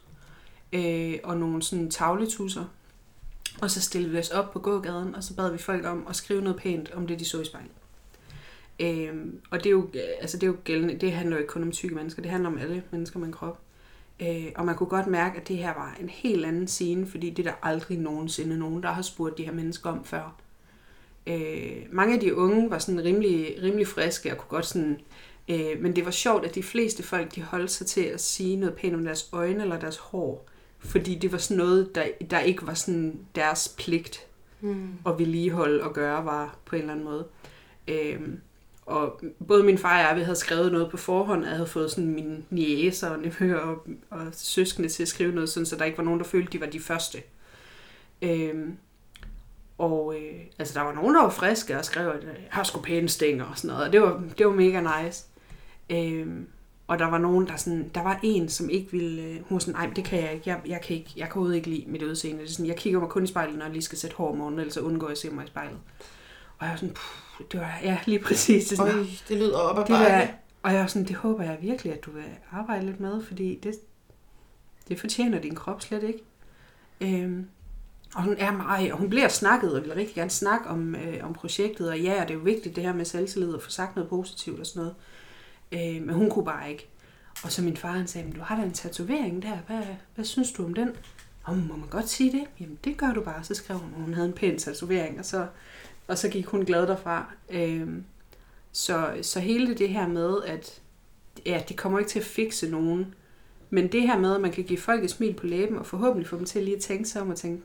Øh, 0.73 1.19
og 1.23 1.37
nogle 1.37 1.61
sådan 1.61 1.89
tavletusser. 1.89 2.65
Og 3.61 3.71
så 3.71 3.81
stillede 3.81 4.11
vi 4.11 4.19
os 4.19 4.29
op 4.29 4.51
på 4.51 4.59
gågaden, 4.59 5.15
og 5.15 5.23
så 5.23 5.35
bad 5.35 5.51
vi 5.51 5.57
folk 5.57 5.85
om 5.85 6.05
at 6.09 6.15
skrive 6.15 6.41
noget 6.41 6.57
pænt 6.57 6.91
om 6.91 7.07
det, 7.07 7.19
de 7.19 7.25
så 7.25 7.41
i 7.41 7.45
spejlet. 7.45 7.71
Øh, 8.79 9.25
og 9.51 9.59
det 9.59 9.65
er, 9.65 9.71
jo, 9.71 9.89
øh, 9.93 10.01
altså 10.21 10.37
det 10.37 10.43
er 10.43 10.47
jo 10.47 10.57
gældende, 10.63 10.95
det 10.95 11.11
handler 11.11 11.35
jo 11.35 11.41
ikke 11.41 11.51
kun 11.51 11.63
om 11.63 11.71
tykke 11.71 11.95
mennesker, 11.95 12.21
det 12.21 12.31
handler 12.31 12.49
om 12.49 12.57
alle 12.57 12.83
mennesker 12.91 13.19
med 13.19 13.27
en 13.27 13.33
krop. 13.33 13.59
Øh, 14.19 14.51
og 14.55 14.65
man 14.65 14.75
kunne 14.75 14.89
godt 14.89 15.07
mærke, 15.07 15.39
at 15.39 15.47
det 15.47 15.57
her 15.57 15.73
var 15.73 15.97
en 15.99 16.09
helt 16.09 16.45
anden 16.45 16.67
scene, 16.67 17.07
fordi 17.07 17.29
det 17.29 17.47
er 17.47 17.51
der 17.51 17.57
aldrig 17.67 17.97
nogensinde 17.97 18.59
nogen, 18.59 18.83
der 18.83 18.91
har 18.91 19.01
spurgt 19.01 19.37
de 19.37 19.43
her 19.43 19.51
mennesker 19.51 19.89
om 19.89 20.05
før. 20.05 20.35
Øh, 21.27 21.77
mange 21.91 22.13
af 22.13 22.19
de 22.19 22.35
unge 22.35 22.69
var 22.69 22.79
sådan 22.79 23.03
rimelig, 23.03 23.55
rimelig 23.63 23.87
friske 23.87 24.31
og 24.31 24.37
kunne 24.37 24.49
godt 24.49 24.65
sådan... 24.65 24.99
Øh, 25.49 25.81
men 25.81 25.95
det 25.95 26.05
var 26.05 26.11
sjovt, 26.11 26.45
at 26.45 26.55
de 26.55 26.63
fleste 26.63 27.03
folk, 27.03 27.35
de 27.35 27.41
holdt 27.41 27.71
sig 27.71 27.87
til 27.87 28.01
at 28.01 28.21
sige 28.21 28.55
noget 28.55 28.75
pænt 28.75 28.95
om 28.95 29.03
deres 29.03 29.29
øjne 29.31 29.63
eller 29.63 29.79
deres 29.79 29.97
hår. 29.97 30.47
Fordi 30.83 31.15
det 31.15 31.31
var 31.31 31.37
sådan 31.37 31.57
noget, 31.57 31.95
der, 31.95 32.05
der 32.31 32.39
ikke 32.39 32.67
var 32.67 32.73
sådan 32.73 33.19
deres 33.35 33.75
pligt 33.77 34.27
Hmm. 34.61 34.89
at 35.05 35.19
vedligeholde 35.19 35.83
og 35.83 35.93
gøre, 35.93 36.25
var 36.25 36.55
på 36.65 36.75
en 36.75 36.81
eller 36.81 36.93
anden 36.93 37.05
måde. 37.05 37.25
Øhm, 37.87 38.39
og 38.85 39.21
både 39.47 39.63
min 39.63 39.77
far 39.77 39.97
og 39.97 40.07
jeg, 40.07 40.15
vi 40.15 40.21
havde 40.21 40.35
skrevet 40.35 40.71
noget 40.71 40.91
på 40.91 40.97
forhånd, 40.97 41.45
jeg 41.45 41.53
havde 41.53 41.67
fået 41.67 41.91
sådan 41.91 42.13
mine 42.13 42.43
niæser 42.49 43.09
og 43.09 43.19
nevøer 43.19 43.57
og, 43.57 43.87
og 44.09 44.27
søskende 44.31 44.89
til 44.89 45.03
at 45.03 45.07
skrive 45.09 45.31
noget, 45.31 45.49
sådan, 45.49 45.65
så 45.65 45.75
der 45.75 45.85
ikke 45.85 45.97
var 45.97 46.03
nogen, 46.03 46.19
der 46.19 46.25
følte, 46.25 46.51
de 46.51 46.59
var 46.61 46.65
de 46.65 46.79
første. 46.79 47.17
Øhm, 48.21 48.77
og 49.77 50.15
øh, 50.15 50.39
altså, 50.59 50.73
der 50.79 50.85
var 50.85 50.93
nogen, 50.93 51.15
der 51.15 51.21
var 51.21 51.29
friske 51.29 51.77
og 51.77 51.85
skrev, 51.85 52.09
at 52.09 52.23
jeg 52.23 52.35
har 52.49 52.63
sgu 52.63 52.81
pæne 52.81 53.09
stænger 53.09 53.45
og 53.45 53.57
sådan 53.57 53.67
noget, 53.67 53.85
og 53.85 53.93
det 53.93 54.01
var, 54.01 54.23
det 54.37 54.45
var 54.45 54.53
mega 54.53 55.03
nice. 55.03 55.25
Øhm, 55.89 56.47
og 56.91 56.99
der 56.99 57.05
var 57.05 57.17
nogen, 57.17 57.47
der 57.47 57.55
sådan, 57.55 57.91
der 57.95 58.03
var 58.03 58.19
en, 58.23 58.49
som 58.49 58.69
ikke 58.69 58.91
ville, 58.91 59.21
øh, 59.21 59.35
hun 59.35 59.55
var 59.55 59.59
sådan, 59.59 59.73
nej, 59.73 59.89
det 59.95 60.03
kan 60.03 60.19
jeg 60.23 60.33
ikke, 60.33 60.49
jeg, 60.49 60.61
jeg 60.65 60.81
kan 60.81 60.95
ikke, 60.95 61.13
jeg 61.17 61.25
kan 61.27 61.33
overhovedet 61.33 61.55
ikke 61.55 61.69
lide 61.69 61.85
mit 61.87 62.03
udseende. 62.03 62.41
Det 62.41 62.47
er 62.47 62.51
sådan, 62.51 62.65
jeg 62.65 62.75
kigger 62.75 62.99
mig 62.99 63.09
kun 63.09 63.23
i 63.23 63.27
spejlet, 63.27 63.57
når 63.57 63.65
jeg 63.65 63.73
lige 63.73 63.83
skal 63.83 63.97
sætte 63.97 64.15
hår 64.15 64.31
om 64.31 64.37
morgenen, 64.37 64.59
ellers 64.59 64.73
så 64.73 64.81
undgår 64.81 65.07
jeg 65.07 65.11
at 65.11 65.17
se 65.17 65.29
mig 65.29 65.43
i 65.45 65.47
spejlet. 65.47 65.77
Og 66.57 66.65
jeg 66.65 66.69
var 66.69 66.75
sådan, 66.75 66.93
puh, 66.93 67.45
det 67.51 67.59
var, 67.59 67.79
ja, 67.83 67.97
lige 68.05 68.19
præcis. 68.19 68.67
Det 68.67 68.77
sådan, 68.77 68.95
Øj, 68.99 69.05
det 69.29 69.37
lyder 69.37 69.57
op 69.57 69.77
ad 69.77 69.81
det 69.81 69.89
der, 69.89 70.19
bakke. 70.19 70.33
og 70.63 70.73
jeg 70.73 70.81
var 70.81 70.87
sådan, 70.87 71.07
det 71.07 71.15
håber 71.15 71.43
jeg 71.43 71.57
virkelig, 71.61 71.93
at 71.93 72.05
du 72.05 72.11
vil 72.11 72.23
arbejde 72.51 72.85
lidt 72.85 72.99
med, 72.99 73.23
fordi 73.23 73.59
det, 73.63 73.75
det 74.87 74.99
fortjener 74.99 75.41
din 75.41 75.55
krop 75.55 75.81
slet 75.81 76.03
ikke. 76.03 76.23
Øhm, 77.01 77.45
og 78.15 78.23
hun 78.23 78.35
er 78.37 78.51
meget, 78.51 78.91
og 78.91 78.97
hun 78.97 79.09
bliver 79.09 79.27
snakket, 79.27 79.75
og 79.75 79.83
vil 79.83 79.93
rigtig 79.93 80.15
gerne 80.15 80.29
snakke 80.29 80.69
om, 80.69 80.95
øh, 80.95 81.23
om 81.23 81.33
projektet, 81.33 81.89
og 81.89 81.99
ja, 81.99 82.21
og 82.21 82.27
det 82.27 82.33
er 82.33 82.37
jo 82.37 82.43
vigtigt 82.43 82.75
det 82.75 82.83
her 82.83 82.93
med 82.93 83.05
selvtillid, 83.05 83.53
og 83.53 83.61
få 83.61 83.69
sagt 83.69 83.95
noget 83.95 84.09
positivt 84.09 84.59
og 84.59 84.65
sådan 84.65 84.79
noget. 84.79 84.95
Øh, 85.71 86.01
men 86.01 86.09
hun 86.09 86.29
kunne 86.29 86.45
bare 86.45 86.71
ikke. 86.71 86.87
Og 87.43 87.51
så 87.51 87.61
min 87.61 87.77
far, 87.77 87.91
han 87.91 88.07
sagde, 88.07 88.31
du 88.31 88.41
har 88.41 88.55
da 88.55 88.63
en 88.63 88.71
tatovering 88.71 89.43
der, 89.43 89.57
hvad, 89.67 89.81
hvad 90.15 90.25
synes 90.25 90.51
du 90.51 90.65
om 90.65 90.73
den? 90.73 90.89
Om 91.43 91.57
må 91.57 91.75
man 91.75 91.89
godt 91.89 92.09
sige 92.09 92.31
det? 92.31 92.43
Jamen, 92.59 92.79
det 92.83 92.97
gør 92.97 93.13
du 93.13 93.21
bare. 93.21 93.43
Så 93.43 93.53
skrev 93.53 93.77
hun, 93.77 94.03
hun 94.03 94.13
havde 94.13 94.27
en 94.27 94.33
pæn 94.33 94.57
tatovering, 94.57 95.19
og 95.19 95.25
så, 95.25 95.47
og 96.07 96.17
så 96.17 96.29
gik 96.29 96.45
hun 96.45 96.65
glad 96.65 96.87
derfra. 96.87 97.33
Øh, 97.49 97.87
så, 98.71 99.17
så 99.21 99.39
hele 99.39 99.73
det 99.73 99.89
her 99.89 100.07
med, 100.07 100.43
at 100.43 100.81
ja, 101.45 101.63
det 101.69 101.77
kommer 101.77 101.99
ikke 101.99 102.11
til 102.11 102.19
at 102.19 102.25
fikse 102.25 102.69
nogen, 102.69 103.15
men 103.69 103.91
det 103.91 104.01
her 104.01 104.19
med, 104.19 104.35
at 104.35 104.41
man 104.41 104.51
kan 104.51 104.63
give 104.63 104.79
folk 104.79 105.03
et 105.03 105.09
smil 105.09 105.33
på 105.33 105.45
læben, 105.45 105.77
og 105.77 105.85
forhåbentlig 105.85 106.27
få 106.27 106.37
dem 106.37 106.45
til 106.45 106.63
lige 106.63 106.75
at 106.75 106.81
tænke 106.81 107.09
sig 107.09 107.21
om 107.21 107.29
og 107.29 107.37
tænke, 107.37 107.63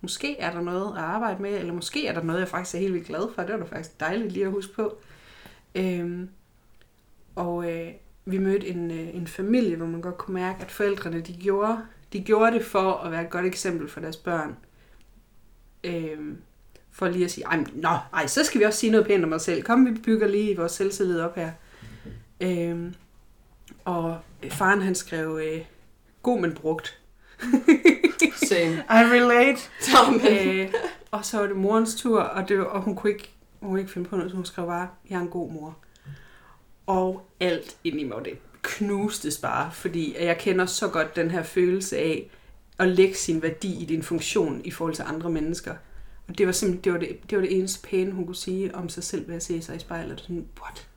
måske 0.00 0.38
er 0.38 0.52
der 0.52 0.60
noget 0.60 0.92
at 0.96 1.02
arbejde 1.02 1.42
med, 1.42 1.58
eller 1.58 1.72
måske 1.72 2.06
er 2.06 2.14
der 2.14 2.22
noget, 2.22 2.40
jeg 2.40 2.48
faktisk 2.48 2.74
er 2.74 2.78
helt 2.78 2.94
vildt 2.94 3.06
glad 3.06 3.34
for. 3.34 3.42
Det 3.42 3.52
var 3.52 3.58
da 3.58 3.64
faktisk 3.64 4.00
dejligt 4.00 4.32
lige 4.32 4.44
at 4.44 4.52
huske 4.52 4.74
på. 4.74 4.96
Øhm, 5.74 6.28
og 7.36 7.70
øh, 7.72 7.88
vi 8.24 8.38
mødte 8.38 8.66
en, 8.68 8.90
øh, 8.90 9.14
en 9.14 9.26
familie, 9.26 9.76
hvor 9.76 9.86
man 9.86 10.00
godt 10.00 10.18
kunne 10.18 10.34
mærke, 10.34 10.62
at 10.62 10.70
forældrene 10.70 11.20
de 11.20 11.32
gjorde, 11.36 11.78
de 12.12 12.20
gjorde 12.24 12.52
det 12.52 12.64
for 12.64 12.92
at 12.92 13.12
være 13.12 13.22
et 13.24 13.30
godt 13.30 13.46
eksempel 13.46 13.88
for 13.88 14.00
deres 14.00 14.16
børn. 14.16 14.56
Øhm, 15.84 16.36
for 16.92 17.08
lige 17.08 17.24
at 17.24 17.30
sige, 17.30 17.44
ej, 17.46 17.56
men, 17.56 17.68
nå, 17.74 17.88
ej, 18.14 18.26
så 18.26 18.44
skal 18.44 18.60
vi 18.60 18.64
også 18.64 18.78
sige 18.78 18.90
noget 18.90 19.06
pænt 19.06 19.24
om 19.24 19.32
os 19.32 19.42
selv. 19.42 19.62
Kom, 19.62 19.86
vi 19.86 20.00
bygger 20.00 20.26
lige 20.28 20.56
vores 20.56 20.72
selvtillid 20.72 21.20
op 21.20 21.34
her. 21.36 21.50
Øhm, 22.40 22.94
og 23.84 24.18
faren 24.50 24.82
han 24.82 24.94
skrev, 24.94 25.40
øh, 25.44 25.60
god 26.22 26.40
men 26.40 26.54
brugt. 26.54 26.98
Same. 28.48 28.74
I 28.74 28.82
relate. 28.90 29.60
Øh, 30.62 30.72
og 31.10 31.24
så 31.24 31.38
var 31.38 31.46
det 31.46 31.56
morens 31.56 31.94
tur, 31.94 32.20
og, 32.20 32.48
det, 32.48 32.58
var- 32.58 32.64
og 32.64 32.80
hun, 32.82 32.96
kunne 32.96 33.12
ikke, 33.12 33.34
hun 33.60 33.70
kunne 33.70 33.80
ikke 33.80 33.92
finde 33.92 34.08
på 34.08 34.16
noget, 34.16 34.30
så 34.30 34.36
hun 34.36 34.44
skrev 34.44 34.66
bare, 34.66 34.88
jeg 35.10 35.16
er 35.16 35.20
en 35.20 35.28
god 35.28 35.52
mor. 35.52 35.76
Og 36.86 37.26
alt 37.40 37.76
ind 37.84 38.00
i 38.00 38.04
mig, 38.04 38.24
det 38.24 38.38
knustes 38.62 39.38
bare, 39.38 39.72
fordi 39.72 40.16
jeg 40.18 40.38
kender 40.38 40.66
så 40.66 40.88
godt 40.88 41.16
den 41.16 41.30
her 41.30 41.42
følelse 41.42 41.98
af 41.98 42.30
at 42.78 42.88
lægge 42.88 43.14
sin 43.14 43.42
værdi 43.42 43.82
i 43.82 43.84
din 43.84 44.02
funktion 44.02 44.60
i 44.64 44.70
forhold 44.70 44.94
til 44.94 45.04
andre 45.08 45.30
mennesker. 45.30 45.74
Og 46.28 46.38
det 46.38 46.46
var 46.46 46.52
simpelthen 46.52 46.84
det, 46.84 46.92
var 46.92 46.98
det, 46.98 47.30
det, 47.30 47.38
var 47.38 47.44
det 47.44 47.58
eneste 47.58 47.88
pæne, 47.88 48.12
hun 48.12 48.26
kunne 48.26 48.36
sige 48.36 48.74
om 48.74 48.88
sig 48.88 49.04
selv 49.04 49.28
ved 49.28 49.34
at 49.34 49.42
se 49.42 49.62
sig 49.62 49.76
i 49.76 49.78
spejlet. 49.78 50.20
Sådan, 50.20 50.46
what? 50.60 50.88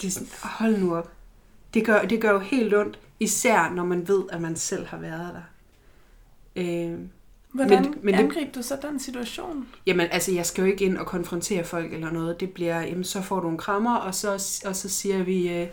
Det 0.00 0.06
er 0.06 0.10
sådan, 0.10 0.28
hold 0.42 0.78
nu 0.78 0.96
op. 0.96 1.12
Det 1.74 1.86
gør, 1.86 2.02
det 2.02 2.20
gør 2.20 2.30
jo 2.30 2.38
helt 2.38 2.74
ondt, 2.74 2.98
især 3.20 3.70
når 3.70 3.84
man 3.84 4.08
ved, 4.08 4.24
at 4.32 4.40
man 4.40 4.56
selv 4.56 4.86
har 4.86 4.98
været 4.98 5.34
der. 5.34 5.42
Øh, 6.56 6.98
Hvordan 7.54 7.82
Men- 7.82 7.94
men, 8.02 8.14
angriber 8.14 8.52
du 8.52 8.62
så 8.62 8.78
den 8.82 9.00
situation? 9.00 9.68
Jamen, 9.86 10.06
altså, 10.10 10.32
jeg 10.32 10.46
skal 10.46 10.62
jo 10.62 10.70
ikke 10.70 10.84
ind 10.84 10.98
og 10.98 11.06
konfrontere 11.06 11.64
folk 11.64 11.92
eller 11.92 12.10
noget. 12.10 12.40
Det 12.40 12.50
bliver, 12.50 12.80
jamen, 12.80 13.04
så 13.04 13.22
får 13.22 13.40
du 13.40 13.48
en 13.48 13.56
krammer, 13.58 13.96
og 13.96 14.14
så, 14.14 14.60
og 14.66 14.76
så 14.76 14.88
siger 14.88 15.22
vi, 15.22 15.48
øh, 15.60 15.66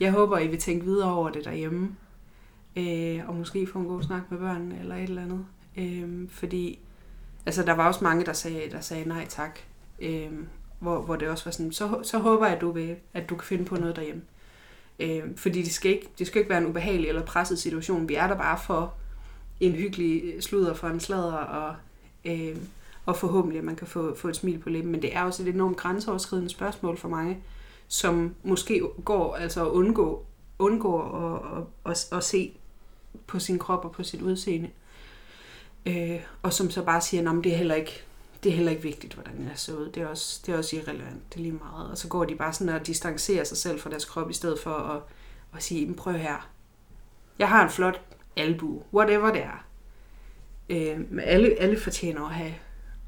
jeg 0.00 0.12
håber, 0.12 0.38
I 0.38 0.46
vil 0.48 0.58
tænke 0.60 0.84
videre 0.84 1.12
over 1.12 1.30
det 1.30 1.44
derhjemme. 1.44 1.96
øh, 2.76 3.28
og 3.28 3.34
måske 3.34 3.66
få 3.66 3.78
en 3.78 3.84
god 3.86 4.02
snak 4.02 4.22
med 4.30 4.38
børnene 4.38 4.78
eller 4.80 4.94
et 4.96 5.02
eller 5.02 5.22
andet. 5.22 5.44
Øh, 5.76 6.28
fordi 6.30 6.78
altså, 7.46 7.62
der 7.62 7.72
var 7.72 7.86
også 7.88 8.04
mange, 8.04 8.24
der 8.26 8.32
sagde, 8.32 8.60
der 8.70 8.80
sagde 8.80 9.08
nej 9.08 9.26
tak. 9.28 9.58
Øh, 10.00 10.28
hvor, 10.78 11.00
hvor 11.02 11.16
det 11.16 11.28
også 11.28 11.44
var 11.44 11.52
sådan, 11.52 11.72
så, 11.72 12.00
så 12.02 12.18
håber 12.18 12.46
jeg, 12.46 12.54
at 12.54 12.60
du, 12.60 12.70
vil, 12.72 12.96
at 13.14 13.28
du 13.30 13.34
kan 13.36 13.44
finde 13.46 13.64
på 13.64 13.76
noget 13.76 13.96
derhjemme. 13.96 14.22
Øh, 15.00 15.22
fordi 15.36 15.62
det 15.62 15.72
skal, 15.72 15.90
ikke, 15.90 16.08
det 16.18 16.26
skal 16.26 16.38
ikke 16.38 16.50
være 16.50 16.58
en 16.58 16.66
ubehagelig 16.66 17.08
eller 17.08 17.22
presset 17.22 17.58
situation. 17.58 18.08
Vi 18.08 18.14
er 18.14 18.26
der 18.26 18.36
bare 18.36 18.58
for 18.66 18.94
en 19.60 19.72
hyggelig 19.72 20.22
øh, 20.24 20.42
sludder 20.42 20.74
for 20.74 20.88
en 20.88 21.00
sladder, 21.00 21.32
og, 21.32 21.74
øh, 22.24 22.56
og 23.06 23.16
forhåbentlig, 23.16 23.58
at 23.58 23.64
man 23.64 23.76
kan 23.76 23.86
få, 23.86 24.14
få 24.14 24.28
et 24.28 24.36
smil 24.36 24.58
på 24.58 24.70
læben. 24.70 24.92
Men 24.92 25.02
det 25.02 25.16
er 25.16 25.22
også 25.22 25.42
et 25.42 25.48
enormt 25.48 25.76
grænseoverskridende 25.76 26.50
spørgsmål 26.50 26.96
for 26.96 27.08
mange, 27.08 27.38
som 27.88 28.34
måske 28.42 28.82
går 29.04 29.34
altså 29.34 29.66
at 29.66 29.70
undgå, 29.70 30.26
undgår 30.58 31.02
at, 31.14 31.58
at, 31.86 31.92
at, 32.12 32.18
at 32.18 32.24
se 32.24 32.52
på 33.26 33.38
sin 33.38 33.58
krop 33.58 33.84
og 33.84 33.92
på 33.92 34.02
sit 34.02 34.22
udseende. 34.22 34.70
Øh, 35.86 36.20
og 36.42 36.52
som 36.52 36.70
så 36.70 36.82
bare 36.82 37.00
siger, 37.00 37.30
at 37.30 37.44
det 37.44 37.52
er 37.52 37.56
heller 37.56 37.74
ikke 37.74 38.04
det 38.42 38.52
er 38.52 38.56
heller 38.56 38.70
ikke 38.70 38.82
vigtigt, 38.82 39.14
hvordan 39.14 39.44
jeg 39.48 39.52
ser 39.54 39.76
ud. 39.76 39.88
Det 39.88 40.02
er 40.02 40.06
også, 40.06 40.42
det 40.46 40.54
er 40.54 40.58
også 40.58 40.76
irrelevant. 40.76 41.32
Det 41.32 41.38
er 41.38 41.42
lige 41.42 41.52
meget. 41.52 41.90
Og 41.90 41.98
så 41.98 42.08
går 42.08 42.24
de 42.24 42.34
bare 42.34 42.52
sådan 42.52 42.74
og 42.74 42.86
distancerer 42.86 43.44
sig 43.44 43.56
selv 43.56 43.80
fra 43.80 43.90
deres 43.90 44.04
krop, 44.04 44.30
i 44.30 44.32
stedet 44.32 44.60
for 44.60 44.74
at, 44.74 45.02
at 45.56 45.62
sige, 45.62 45.94
prøv 45.94 46.14
her. 46.14 46.48
Jeg 47.38 47.48
har 47.48 47.64
en 47.64 47.70
flot 47.70 48.00
albu. 48.38 48.82
Whatever 48.94 49.32
det 49.32 49.42
er. 49.42 49.64
Øh, 50.68 51.00
alle, 51.22 51.56
alle 51.60 51.80
fortjener 51.80 52.26
at 52.26 52.34
have, 52.34 52.54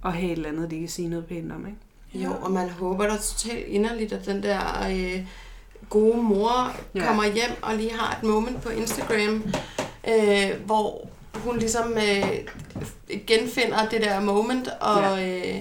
at 0.05 0.13
have 0.13 0.27
et 0.27 0.33
eller 0.33 0.49
andet, 0.49 0.71
de 0.71 0.79
kan 0.79 0.89
sige 0.89 1.09
noget 1.09 1.27
pænt 1.27 1.53
om, 1.53 1.67
ikke? 1.67 1.79
Jo, 2.15 2.33
og 2.43 2.51
man 2.51 2.71
håber 2.71 3.07
da 3.07 3.17
totalt 3.17 3.67
inderligt, 3.67 4.13
at 4.13 4.27
den 4.27 4.43
der 4.43 4.61
øh, 4.91 5.27
gode 5.91 6.23
mor 6.23 6.77
ja. 6.95 7.07
kommer 7.07 7.25
hjem 7.25 7.63
og 7.63 7.75
lige 7.75 7.93
har 7.93 8.17
et 8.17 8.23
moment 8.23 8.63
på 8.63 8.69
Instagram, 8.69 9.45
øh, 10.09 10.51
hvor 10.67 11.09
hun 11.35 11.59
ligesom 11.59 11.93
øh, 11.93 12.49
genfinder 13.27 13.89
det 13.89 14.01
der 14.01 14.21
moment 14.21 14.69
og, 14.81 15.03
ja. 15.03 15.39
øh, 15.39 15.61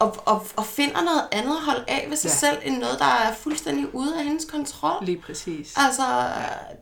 og, 0.00 0.16
og, 0.24 0.46
og 0.56 0.66
finder 0.66 1.02
noget 1.04 1.22
andet 1.32 1.56
at 1.56 1.62
holde 1.62 1.84
af 1.88 2.06
ved 2.08 2.16
sig 2.16 2.28
ja. 2.28 2.34
selv, 2.34 2.58
end 2.64 2.78
noget, 2.78 2.98
der 2.98 3.04
er 3.04 3.34
fuldstændig 3.34 3.94
ude 3.94 4.18
af 4.18 4.24
hendes 4.24 4.44
kontrol. 4.44 5.04
Lige 5.04 5.18
præcis. 5.26 5.74
Altså, 5.76 6.02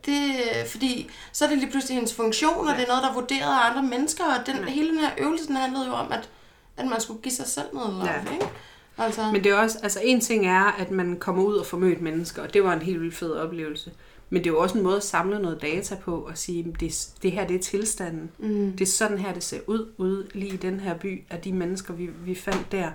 det, 0.05 0.35
fordi 0.67 1.09
så 1.31 1.45
er 1.45 1.49
det 1.49 1.57
lige 1.57 1.71
pludselig 1.71 1.95
hendes 1.95 2.13
funktion, 2.13 2.67
og 2.67 2.73
ja. 2.73 2.73
det 2.73 2.83
er 2.83 2.87
noget, 2.87 3.03
der 3.03 3.09
er 3.09 3.13
vurderet 3.13 3.53
af 3.53 3.69
andre 3.69 3.83
mennesker, 3.83 4.23
og 4.23 4.45
den, 4.45 4.55
ja. 4.55 4.65
hele 4.65 4.89
den 4.89 4.99
her 4.99 5.09
øvelse 5.17 5.53
handlede 5.53 5.85
jo 5.85 5.93
om, 5.93 6.11
at, 6.11 6.29
at 6.77 6.87
man 6.87 7.01
skulle 7.01 7.21
give 7.21 7.33
sig 7.33 7.47
selv 7.47 7.67
noget 7.73 7.93
lov, 7.93 8.05
ja. 8.05 8.33
ikke? 8.33 8.49
Altså. 8.97 9.31
Men 9.31 9.43
det 9.43 9.51
er 9.51 9.55
også, 9.55 9.79
altså 9.83 9.99
en 10.03 10.21
ting 10.21 10.47
er, 10.47 10.63
at 10.63 10.91
man 10.91 11.17
kommer 11.19 11.43
ud 11.43 11.55
og 11.55 11.65
får 11.65 11.77
mødt 11.77 12.01
mennesker, 12.01 12.43
og 12.43 12.53
det 12.53 12.63
var 12.63 12.73
en 12.73 12.81
helt 12.81 13.01
vildt 13.01 13.15
fed 13.15 13.31
oplevelse. 13.31 13.91
Men 14.29 14.43
det 14.43 14.49
er 14.49 14.53
jo 14.53 14.59
også 14.59 14.77
en 14.77 14.83
måde 14.83 14.97
at 14.97 15.03
samle 15.03 15.39
noget 15.39 15.61
data 15.61 15.95
på 15.95 16.15
og 16.15 16.37
sige, 16.37 16.75
det, 16.79 17.09
det 17.23 17.31
her 17.31 17.47
det 17.47 17.55
er 17.55 17.59
tilstanden. 17.59 18.31
Mm. 18.37 18.71
Det 18.71 18.81
er 18.81 18.91
sådan 18.91 19.17
her, 19.17 19.33
det 19.33 19.43
ser 19.43 19.59
ud 19.67 19.91
ude 19.97 20.27
lige 20.33 20.53
i 20.53 20.57
den 20.57 20.79
her 20.79 20.93
by 20.97 21.23
af 21.29 21.39
de 21.39 21.53
mennesker, 21.53 21.93
vi, 21.93 22.09
vi 22.25 22.35
fandt 22.35 22.71
der. 22.71 22.89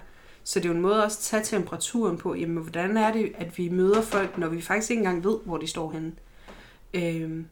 Så 0.45 0.61
det 0.61 0.65
er 0.65 0.69
jo 0.69 0.75
en 0.75 0.83
måde 0.83 1.05
også 1.05 1.19
at 1.19 1.43
tage 1.43 1.59
temperaturen 1.59 2.19
på, 2.19 2.35
jamen 2.35 2.63
hvordan 2.63 2.97
er 2.97 3.13
det, 3.13 3.33
at 3.35 3.59
vi 3.59 3.69
møder 3.69 4.03
folk, 4.03 4.39
når 4.39 4.49
vi 4.49 4.61
faktisk 4.61 4.91
ikke 4.91 5.01
engang 5.01 5.25
ved, 5.25 5.39
hvor 5.45 5.59
de 5.59 5.67
står 5.67 5.91
henne. 5.91 6.13
Øhm, 6.95 7.47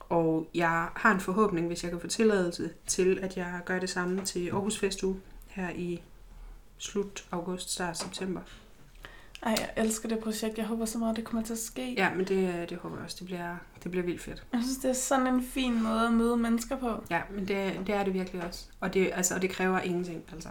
og 0.00 0.48
jeg 0.54 0.88
har 0.94 1.12
en 1.14 1.20
forhåbning, 1.20 1.66
hvis 1.66 1.82
jeg 1.82 1.90
kan 1.90 2.00
få 2.00 2.06
tilladelse 2.06 2.70
til, 2.86 3.18
at 3.22 3.36
jeg 3.36 3.60
gør 3.64 3.78
det 3.78 3.90
samme 3.90 4.24
til 4.24 4.48
Aarhus 4.48 4.78
Festuge 4.78 5.20
her 5.48 5.70
i 5.70 6.02
slut 6.78 7.24
august, 7.30 7.70
start 7.70 7.98
september. 7.98 8.40
Ej, 9.42 9.54
jeg 9.58 9.84
elsker 9.84 10.08
det 10.08 10.18
projekt. 10.18 10.58
Jeg 10.58 10.66
håber 10.66 10.84
så 10.84 10.98
meget, 10.98 11.16
det 11.16 11.24
kommer 11.24 11.42
til 11.42 11.52
at 11.52 11.58
ske. 11.58 11.94
Ja, 11.94 12.14
men 12.14 12.26
det, 12.26 12.70
det 12.70 12.78
håber 12.78 12.96
jeg 12.96 13.04
også. 13.04 13.16
Det 13.18 13.26
bliver, 13.26 13.56
det 13.82 13.90
bliver 13.90 14.04
vildt 14.04 14.22
fedt. 14.22 14.44
Jeg 14.52 14.60
synes, 14.62 14.78
det 14.78 14.88
er 14.88 14.94
sådan 14.94 15.26
en 15.26 15.42
fin 15.42 15.82
måde 15.82 16.06
at 16.06 16.12
møde 16.12 16.36
mennesker 16.36 16.76
på. 16.76 17.04
Ja, 17.10 17.20
men 17.30 17.48
det, 17.48 17.80
det 17.86 17.94
er 17.94 18.04
det 18.04 18.14
virkelig 18.14 18.44
også. 18.44 18.66
Og 18.80 18.94
det, 18.94 19.10
altså, 19.14 19.34
og 19.34 19.42
det 19.42 19.50
kræver 19.50 19.80
ingenting, 19.80 20.24
altså. 20.32 20.48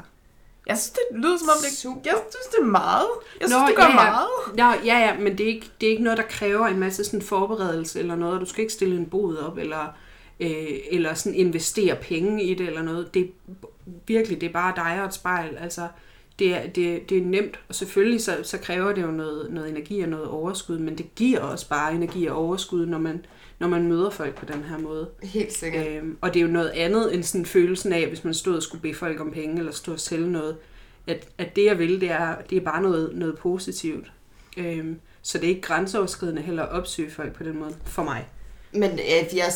Jeg 0.67 0.77
synes, 0.77 0.89
det 0.89 1.19
lyder 1.23 1.37
som 1.37 1.49
om, 1.49 1.55
det, 1.63 1.77
Super. 1.77 2.01
jeg 2.05 2.13
synes, 2.31 2.45
det 2.45 2.59
er 2.61 2.65
meget. 2.65 3.07
Jeg 3.39 3.49
synes, 3.49 3.61
Nå, 3.61 3.67
det 3.67 3.75
gør 3.75 3.83
ja, 3.83 3.89
ja. 3.89 3.95
meget. 3.95 4.27
Nå, 4.55 4.85
ja, 4.85 4.97
ja, 4.99 5.19
men 5.19 5.37
det 5.37 5.43
er, 5.43 5.47
ikke, 5.47 5.69
det 5.81 5.87
er 5.87 5.91
ikke 5.91 6.03
noget, 6.03 6.17
der 6.17 6.23
kræver 6.23 6.67
en 6.67 6.79
masse 6.79 7.03
sådan 7.03 7.21
forberedelse 7.21 7.99
eller 7.99 8.15
noget. 8.15 8.41
Du 8.41 8.45
skal 8.45 8.61
ikke 8.61 8.73
stille 8.73 8.95
en 8.95 9.05
bod 9.05 9.37
op, 9.37 9.57
eller, 9.57 9.85
øh, 10.39 10.79
eller 10.91 11.13
sådan 11.13 11.35
investere 11.35 11.95
penge 11.95 12.43
i 12.43 12.53
det, 12.53 12.67
eller 12.67 12.81
noget. 12.81 13.13
Det 13.13 13.31
virkelig, 14.07 14.41
det 14.41 14.49
er 14.49 14.53
bare 14.53 14.73
dig 14.75 15.01
og 15.01 15.07
et 15.07 15.13
spejl. 15.13 15.57
Altså, 15.57 15.87
det 16.39 16.55
er, 16.55 16.67
det, 16.67 17.09
det 17.09 17.17
er 17.17 17.21
nemt, 17.25 17.59
og 17.69 17.75
selvfølgelig 17.75 18.21
så, 18.21 18.37
så 18.43 18.57
kræver 18.57 18.93
det 18.93 19.01
jo 19.01 19.11
noget, 19.11 19.51
noget 19.51 19.69
energi 19.69 20.01
og 20.01 20.09
noget 20.09 20.27
overskud, 20.27 20.77
men 20.77 20.97
det 20.97 21.15
giver 21.15 21.39
også 21.39 21.69
bare 21.69 21.93
energi 21.93 22.25
og 22.25 22.37
overskud, 22.37 22.85
når 22.85 22.97
man, 22.97 23.25
når 23.59 23.67
man 23.67 23.87
møder 23.87 24.09
folk 24.09 24.35
på 24.35 24.45
den 24.45 24.63
her 24.63 24.77
måde. 24.77 25.09
Helt 25.23 25.53
sikkert. 25.53 25.87
Øhm, 25.87 26.17
og 26.21 26.33
det 26.33 26.39
er 26.39 26.43
jo 26.43 26.51
noget 26.51 26.69
andet 26.69 27.13
end 27.13 27.23
sådan 27.23 27.45
følelsen 27.45 27.93
af, 27.93 28.07
hvis 28.07 28.23
man 28.23 28.33
stod 28.33 28.55
og 28.55 28.63
skulle 28.63 28.81
bede 28.81 28.93
folk 28.93 29.19
om 29.19 29.31
penge, 29.31 29.59
eller 29.59 29.71
stod 29.71 29.93
og 29.93 29.99
sælge 29.99 30.31
noget, 30.31 30.57
at, 31.07 31.27
at 31.37 31.55
det 31.55 31.65
jeg 31.65 31.79
vil, 31.79 32.01
det 32.01 32.11
er, 32.11 32.35
det 32.49 32.57
er 32.57 32.61
bare 32.61 32.81
noget, 32.81 33.15
noget 33.15 33.37
positivt. 33.37 34.11
Øhm, 34.57 34.99
så 35.21 35.37
det 35.37 35.45
er 35.45 35.49
ikke 35.49 35.61
grænseoverskridende 35.61 36.41
heller 36.41 36.63
at 36.63 36.69
opsøge 36.69 37.11
folk 37.11 37.33
på 37.33 37.43
den 37.43 37.59
måde, 37.59 37.75
for 37.85 38.03
mig. 38.03 38.27
Men 38.77 38.91
uh, 38.91 39.37
jeg, 39.37 39.47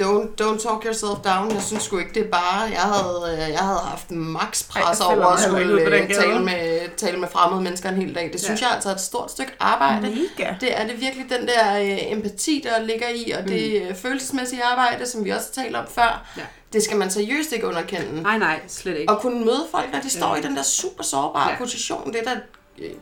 don't, 0.00 0.42
don't 0.42 0.62
talk 0.62 0.84
yourself 0.84 1.18
down. 1.24 1.50
Jeg 1.50 1.62
synes 1.62 1.82
sgu 1.82 1.98
ikke, 1.98 2.14
det 2.14 2.24
er 2.26 2.30
bare... 2.30 2.60
Jeg 2.60 2.80
havde, 2.80 3.32
uh, 3.32 3.52
jeg 3.52 3.58
havde 3.58 3.78
haft 3.78 4.10
max 4.10 4.68
pres 4.68 5.00
over 5.00 5.26
at 5.26 5.40
skulle 5.40 6.06
tale, 6.14 6.44
med, 6.44 6.96
tale 6.96 7.18
med 7.18 7.28
fremmede 7.28 7.62
mennesker 7.62 7.88
en 7.88 7.96
hel 7.96 8.14
dag. 8.14 8.30
Det 8.32 8.40
synes 8.40 8.60
ja. 8.60 8.66
jeg 8.66 8.74
altså 8.74 8.88
er 8.88 8.94
et 8.94 9.00
stort 9.00 9.30
stykke 9.30 9.52
arbejde. 9.60 10.00
Mega. 10.00 10.54
Det 10.60 10.80
er 10.80 10.86
det 10.86 11.00
virkelig 11.00 11.26
den 11.30 11.48
der 11.48 11.80
uh, 11.80 12.12
empati, 12.12 12.64
der 12.64 12.82
ligger 12.82 13.08
i, 13.08 13.30
og 13.30 13.42
mm. 13.42 13.48
det 13.48 13.96
følelsesmæssige 13.96 14.64
arbejde, 14.64 15.06
som 15.06 15.24
vi 15.24 15.30
også 15.30 15.48
har 15.54 15.62
talt 15.62 15.76
om 15.76 15.84
før. 15.88 16.26
Ja. 16.36 16.42
Det 16.72 16.82
skal 16.82 16.96
man 16.96 17.10
seriøst 17.10 17.52
ikke 17.52 17.66
underkende. 17.66 18.22
Nej, 18.22 18.38
nej, 18.38 18.60
slet 18.68 18.96
ikke. 18.96 19.12
Og 19.12 19.20
kunne 19.20 19.44
møde 19.44 19.66
folk, 19.70 19.92
når 19.92 20.00
de 20.00 20.10
står 20.10 20.34
ja. 20.34 20.40
i 20.40 20.42
den 20.42 20.56
der 20.56 20.62
super 20.62 21.04
sårbare 21.04 21.50
ja. 21.50 21.56
position, 21.58 22.12
det 22.12 22.20
er 22.20 22.24
da 22.24 22.40
et 22.78 22.96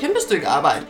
kæmpe 0.00 0.20
stykke 0.20 0.46
arbejde. 0.46 0.86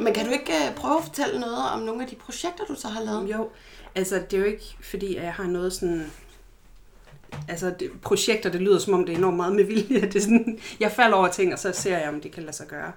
Men 0.00 0.14
kan 0.14 0.26
du 0.26 0.32
ikke 0.32 0.52
uh, 0.68 0.74
prøve 0.74 0.98
at 0.98 1.04
fortælle 1.04 1.40
noget 1.40 1.70
om 1.72 1.80
nogle 1.80 2.02
af 2.02 2.08
de 2.08 2.16
projekter, 2.16 2.64
du 2.64 2.74
så 2.74 2.88
har 2.88 3.02
lavet? 3.02 3.30
Jo, 3.30 3.50
altså 3.94 4.14
det 4.30 4.32
er 4.32 4.38
jo 4.38 4.44
ikke, 4.44 4.76
fordi 4.80 5.16
jeg 5.16 5.34
har 5.34 5.46
noget 5.46 5.72
sådan... 5.72 6.12
Altså 7.48 7.74
det, 7.80 7.90
projekter, 8.02 8.50
det 8.50 8.60
lyder 8.60 8.78
som 8.78 8.94
om 8.94 9.06
det 9.06 9.12
er 9.12 9.16
enormt 9.16 9.36
meget 9.36 9.54
med 9.54 9.64
vilje. 9.64 10.00
Det 10.12 10.16
er 10.16 10.20
sådan, 10.20 10.58
jeg 10.80 10.92
falder 10.92 11.16
over 11.16 11.28
ting, 11.28 11.52
og 11.52 11.58
så 11.58 11.72
ser 11.72 11.98
jeg, 11.98 12.08
om 12.08 12.20
det 12.20 12.32
kan 12.32 12.42
lade 12.42 12.56
sig 12.56 12.66
gøre. 12.66 12.92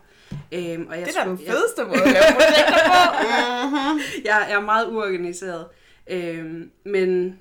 Øhm, 0.51 0.87
og 0.87 0.99
jeg, 0.99 1.07
det 1.07 1.15
er 1.17 1.23
da 1.23 1.29
den 1.29 1.37
fedeste 1.37 1.83
måde 1.83 2.03
at 2.03 2.11
lave 2.11 2.23
projekter 2.33 2.73
på. 2.85 2.93
uh-huh. 2.93 4.25
jeg, 4.25 4.45
jeg 4.49 4.55
er 4.55 4.61
meget 4.61 4.87
uorganiseret. 4.91 5.65
Øhm, 6.07 6.71
men 6.83 7.39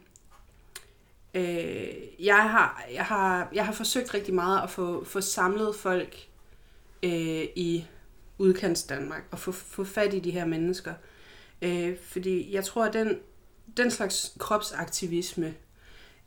øh, 1.35 1.87
jeg, 2.19 2.43
har, 2.50 2.85
jeg, 2.95 3.05
har, 3.05 3.49
jeg 3.55 3.67
har 3.67 3.73
forsøgt 3.73 4.14
rigtig 4.14 4.35
meget 4.35 4.62
at 4.62 4.71
få, 4.71 5.05
få 5.05 5.21
samlet 5.21 5.75
folk 5.75 6.17
øh, 7.02 7.45
i 7.57 7.85
udkants 8.40 8.82
Danmark 8.82 9.23
og 9.30 9.38
få, 9.38 9.52
få 9.52 9.85
fat 9.85 10.14
i 10.14 10.18
de 10.18 10.30
her 10.30 10.44
mennesker. 10.44 10.94
Øh, 11.62 11.97
fordi 12.02 12.54
jeg 12.54 12.64
tror, 12.64 12.85
at 12.85 12.92
den, 12.92 13.18
den 13.76 13.90
slags 13.90 14.37
kropsaktivisme, 14.38 15.54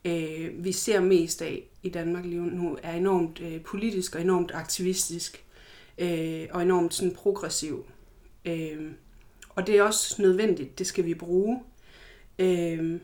øh, 0.04 0.64
vi 0.64 0.72
ser 0.72 1.00
mest 1.00 1.42
af 1.42 1.62
i 1.82 1.88
Danmark 1.88 2.24
lige 2.24 2.40
nu, 2.40 2.78
er 2.82 2.92
enormt 2.92 3.40
øh, 3.40 3.60
politisk 3.62 4.14
og 4.14 4.20
enormt 4.20 4.50
aktivistisk 4.54 5.44
øh, 5.98 6.46
og 6.50 6.62
enormt 6.62 6.94
sådan 6.94 7.14
progressiv. 7.14 7.86
Øh, 8.44 8.92
og 9.48 9.66
det 9.66 9.78
er 9.78 9.82
også 9.82 10.22
nødvendigt, 10.22 10.78
det 10.78 10.86
skal 10.86 11.04
vi 11.04 11.14
bruge. 11.14 11.62
Øh, 12.38 13.00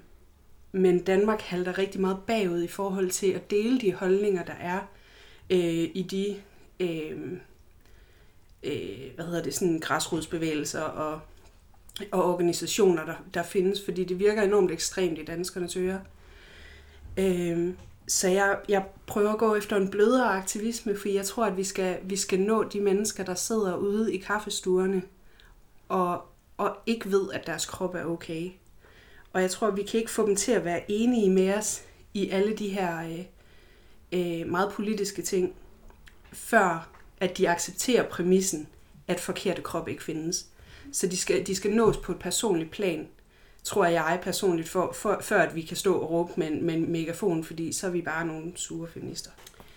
men 0.72 1.02
Danmark 1.04 1.40
halter 1.40 1.78
rigtig 1.78 2.00
meget 2.00 2.18
bagud 2.26 2.62
i 2.62 2.68
forhold 2.68 3.10
til 3.10 3.32
at 3.32 3.50
dele 3.50 3.80
de 3.80 3.92
holdninger, 3.92 4.44
der 4.44 4.52
er 4.52 4.80
øh, 5.50 5.90
i 5.94 6.06
de 6.10 6.36
øh, 6.80 7.38
øh, 8.62 9.14
hvad 9.14 9.24
hedder 9.24 9.42
det, 9.42 9.54
sådan 9.54 9.80
græsrodsbevægelser 9.80 10.80
og, 10.82 11.20
og 12.12 12.32
organisationer, 12.32 13.04
der, 13.04 13.14
der 13.34 13.42
findes, 13.42 13.84
fordi 13.84 14.04
det 14.04 14.18
virker 14.18 14.42
enormt 14.42 14.70
ekstremt 14.70 15.18
i 15.18 15.24
danskernes 15.24 15.76
ører. 15.76 16.00
Øh, 17.16 17.74
så 18.08 18.28
jeg, 18.28 18.58
jeg 18.68 18.84
prøver 19.06 19.32
at 19.32 19.38
gå 19.38 19.54
efter 19.54 19.76
en 19.76 19.90
blødere 19.90 20.28
aktivisme, 20.28 20.98
for 20.98 21.08
jeg 21.08 21.26
tror, 21.26 21.46
at 21.46 21.56
vi 21.56 21.64
skal, 21.64 21.98
vi 22.02 22.16
skal 22.16 22.40
nå 22.40 22.62
de 22.62 22.80
mennesker, 22.80 23.24
der 23.24 23.34
sidder 23.34 23.76
ude 23.76 24.14
i 24.14 24.18
kaffestuerne 24.18 25.02
og, 25.88 26.22
og 26.56 26.76
ikke 26.86 27.10
ved, 27.10 27.32
at 27.32 27.46
deres 27.46 27.66
krop 27.66 27.94
er 27.94 28.04
okay. 28.04 28.50
Og 29.32 29.42
jeg 29.42 29.50
tror, 29.50 29.66
at 29.66 29.76
vi 29.76 29.82
kan 29.82 30.00
ikke 30.00 30.10
få 30.10 30.26
dem 30.26 30.36
til 30.36 30.52
at 30.52 30.64
være 30.64 30.90
enige 30.90 31.30
med 31.30 31.54
os 31.54 31.82
i 32.14 32.30
alle 32.30 32.56
de 32.56 32.68
her 32.68 33.00
øh, 33.00 33.24
øh, 34.12 34.46
meget 34.46 34.72
politiske 34.72 35.22
ting, 35.22 35.54
før 36.32 36.88
at 37.20 37.38
de 37.38 37.48
accepterer 37.48 38.08
præmissen, 38.08 38.68
at 39.08 39.20
forkerte 39.20 39.62
krop 39.62 39.88
ikke 39.88 40.04
findes. 40.04 40.46
Så 40.92 41.06
de 41.06 41.16
skal, 41.16 41.46
de 41.46 41.54
skal 41.54 41.72
nås 41.72 41.96
på 41.96 42.12
et 42.12 42.18
personligt 42.18 42.70
plan, 42.70 43.08
tror 43.64 43.84
jeg 43.84 44.18
personligt, 44.22 44.68
for, 44.68 44.92
for, 44.92 45.18
før 45.20 45.42
at 45.42 45.54
vi 45.54 45.62
kan 45.62 45.76
stå 45.76 45.94
og 45.94 46.10
råbe 46.10 46.32
med 46.36 46.46
en, 46.46 46.64
med 46.66 46.74
en 46.74 46.92
megafon, 46.92 47.44
fordi 47.44 47.72
så 47.72 47.86
er 47.86 47.90
vi 47.90 48.02
bare 48.02 48.26
nogle 48.26 48.52
sure 48.56 48.88
feminister. 48.88 49.30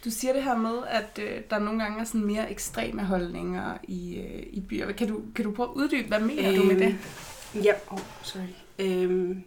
Du 0.06 0.10
siger 0.10 0.34
det 0.34 0.44
her 0.44 0.58
med, 0.58 0.78
at 0.90 1.20
øh, 1.22 1.42
der 1.50 1.60
nogle 1.60 1.84
gange 1.84 2.00
er 2.00 2.04
sådan 2.04 2.26
mere 2.26 2.52
ekstreme 2.52 3.04
holdninger 3.04 3.78
i, 3.84 4.16
øh, 4.16 4.44
i 4.52 4.62
byer. 4.62 4.92
Kan 4.92 5.08
du, 5.08 5.22
kan 5.36 5.46
du 5.46 5.52
prøve 5.52 5.70
at 5.70 5.74
uddybe, 5.76 6.08
hvad 6.08 6.20
mener 6.20 6.50
øhm, 6.50 6.62
du 6.62 6.64
med 6.64 6.80
det? 6.80 6.98
Ja, 7.64 7.74
oh, 7.88 8.00
sorry. 8.24 8.42
Øhm, 8.80 9.44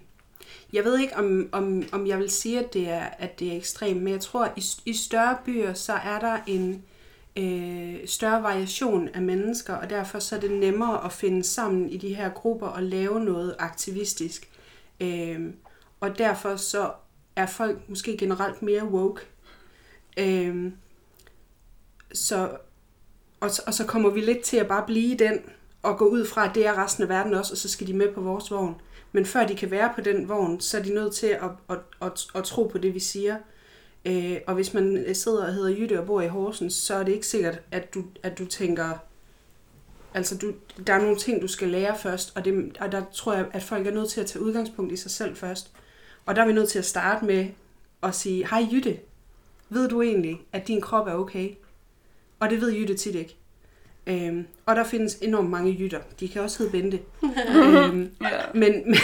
jeg 0.72 0.84
ved 0.84 0.98
ikke, 0.98 1.16
om, 1.16 1.48
om, 1.52 1.82
om 1.92 2.06
jeg 2.06 2.18
vil 2.18 2.30
sige, 2.30 2.58
at 2.58 2.74
det 2.74 2.88
er, 2.88 3.04
at 3.18 3.38
det 3.40 3.52
er 3.52 3.56
ekstremt, 3.56 4.02
men 4.02 4.12
jeg 4.12 4.20
tror, 4.20 4.44
at 4.44 4.52
i, 4.56 4.90
i 4.90 4.92
større 4.92 5.36
byer, 5.44 5.74
så 5.74 5.92
er 5.92 6.20
der 6.20 6.38
en 6.46 6.84
øh, 7.36 8.08
større 8.08 8.42
variation 8.42 9.08
af 9.08 9.22
mennesker, 9.22 9.74
og 9.74 9.90
derfor 9.90 10.18
så 10.18 10.36
er 10.36 10.40
det 10.40 10.50
nemmere 10.50 11.04
at 11.04 11.12
finde 11.12 11.44
sammen 11.44 11.88
i 11.88 11.96
de 11.96 12.14
her 12.14 12.28
grupper 12.28 12.66
og 12.66 12.82
lave 12.82 13.20
noget 13.20 13.56
aktivistisk. 13.58 14.50
Øh, 15.00 15.40
og 16.00 16.18
derfor 16.18 16.56
så 16.56 16.90
er 17.36 17.46
folk 17.46 17.88
måske 17.88 18.16
generelt 18.16 18.62
mere 18.62 18.84
woke. 18.84 19.20
Øh, 20.16 20.72
så, 22.12 22.50
og, 23.40 23.50
og 23.66 23.74
så 23.74 23.86
kommer 23.86 24.10
vi 24.10 24.20
lidt 24.20 24.42
til 24.42 24.56
at 24.56 24.68
bare 24.68 24.86
blive 24.86 25.16
den, 25.16 25.40
og 25.82 25.98
gå 25.98 26.04
ud 26.04 26.26
fra, 26.26 26.48
at 26.48 26.54
det 26.54 26.66
er 26.66 26.84
resten 26.84 27.02
af 27.02 27.08
verden 27.08 27.34
også, 27.34 27.52
og 27.52 27.58
så 27.58 27.68
skal 27.68 27.86
de 27.86 27.92
med 27.92 28.14
på 28.14 28.20
vores 28.20 28.50
vogn. 28.50 28.74
Men 29.12 29.26
før 29.26 29.46
de 29.46 29.56
kan 29.56 29.70
være 29.70 29.92
på 29.94 30.00
den 30.00 30.28
vogn, 30.28 30.60
så 30.60 30.78
er 30.78 30.82
de 30.82 30.94
nødt 30.94 31.14
til 31.14 31.26
at, 31.26 31.50
at, 31.70 31.78
at, 32.02 32.26
at 32.34 32.44
tro 32.44 32.66
på 32.66 32.78
det, 32.78 32.94
vi 32.94 33.00
siger. 33.00 33.36
Øh, 34.06 34.36
og 34.46 34.54
hvis 34.54 34.74
man 34.74 34.96
øh, 34.96 35.14
sidder 35.14 35.46
og 35.46 35.54
hedder 35.54 35.70
Jytte 35.70 36.00
og 36.00 36.06
bor 36.06 36.20
i 36.20 36.28
Horsens, 36.28 36.74
så 36.74 36.94
er 36.94 37.02
det 37.02 37.12
ikke 37.12 37.26
sikkert, 37.26 37.60
at 37.70 37.94
du, 37.94 38.04
at 38.22 38.38
du 38.38 38.44
tænker, 38.44 38.98
altså 40.14 40.38
du, 40.38 40.52
der 40.86 40.92
er 40.92 41.00
nogle 41.02 41.16
ting, 41.16 41.42
du 41.42 41.48
skal 41.48 41.68
lære 41.68 41.98
først, 41.98 42.36
og, 42.36 42.44
det, 42.44 42.76
og 42.80 42.92
der 42.92 43.02
tror 43.12 43.34
jeg, 43.34 43.46
at 43.52 43.62
folk 43.62 43.86
er 43.86 43.90
nødt 43.90 44.10
til 44.10 44.20
at 44.20 44.26
tage 44.26 44.44
udgangspunkt 44.44 44.92
i 44.92 44.96
sig 44.96 45.10
selv 45.10 45.36
først. 45.36 45.72
Og 46.26 46.36
der 46.36 46.42
er 46.42 46.46
vi 46.46 46.52
nødt 46.52 46.68
til 46.68 46.78
at 46.78 46.84
starte 46.84 47.24
med 47.24 47.46
at 48.02 48.14
sige, 48.14 48.48
hej 48.48 48.66
Jytte, 48.72 48.98
ved 49.68 49.88
du 49.88 50.02
egentlig, 50.02 50.40
at 50.52 50.68
din 50.68 50.80
krop 50.80 51.06
er 51.06 51.14
okay? 51.14 51.50
Og 52.40 52.50
det 52.50 52.60
ved 52.60 52.72
Jytte 52.72 52.96
tit 52.96 53.14
ikke. 53.14 53.36
Øhm, 54.06 54.46
og 54.66 54.76
der 54.76 54.84
findes 54.84 55.14
enormt 55.14 55.50
mange 55.50 55.76
jytter. 55.80 56.00
De 56.20 56.28
kan 56.28 56.42
også 56.42 56.58
hedde 56.58 56.72
Bente. 56.72 57.00
øhm, 57.56 58.10
yeah. 58.22 58.54
men, 58.54 58.96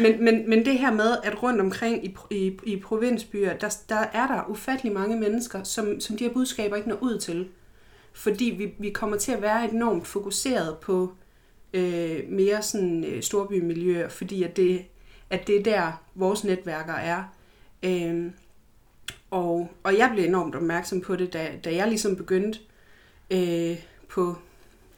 men, 0.00 0.24
men, 0.24 0.50
men 0.50 0.64
det 0.64 0.78
her 0.78 0.92
med, 0.92 1.16
at 1.24 1.42
rundt 1.42 1.60
omkring 1.60 2.04
i, 2.04 2.16
i, 2.30 2.58
i 2.64 2.80
provinsbyer, 2.80 3.56
der, 3.56 3.76
der 3.88 4.04
er 4.12 4.26
der 4.26 4.50
ufattelig 4.50 4.92
mange 4.92 5.20
mennesker, 5.20 5.62
som, 5.62 6.00
som 6.00 6.16
de 6.16 6.24
her 6.24 6.32
budskaber 6.32 6.76
ikke 6.76 6.88
når 6.88 6.98
ud 7.00 7.18
til. 7.18 7.48
Fordi 8.12 8.44
vi, 8.44 8.74
vi 8.78 8.90
kommer 8.90 9.16
til 9.16 9.32
at 9.32 9.42
være 9.42 9.72
enormt 9.72 10.06
fokuseret 10.06 10.78
på 10.78 11.12
øh, 11.72 12.20
mere 12.28 12.62
sådan 12.62 13.04
øh, 13.04 13.22
storbymiljøer, 13.22 14.08
fordi 14.08 14.42
at 14.42 14.56
det, 14.56 14.84
at 15.30 15.46
det 15.46 15.56
er 15.56 15.62
der, 15.62 16.02
vores 16.14 16.44
netværker 16.44 16.94
er. 16.94 17.24
Øhm, 17.82 18.32
og, 19.30 19.70
og 19.82 19.98
jeg 19.98 20.10
blev 20.14 20.24
enormt 20.24 20.54
opmærksom 20.54 21.00
på 21.00 21.16
det, 21.16 21.32
da, 21.32 21.50
da 21.64 21.74
jeg 21.74 21.88
ligesom 21.88 22.16
begyndte 22.16 22.58
øh, 23.30 23.76
på 24.12 24.36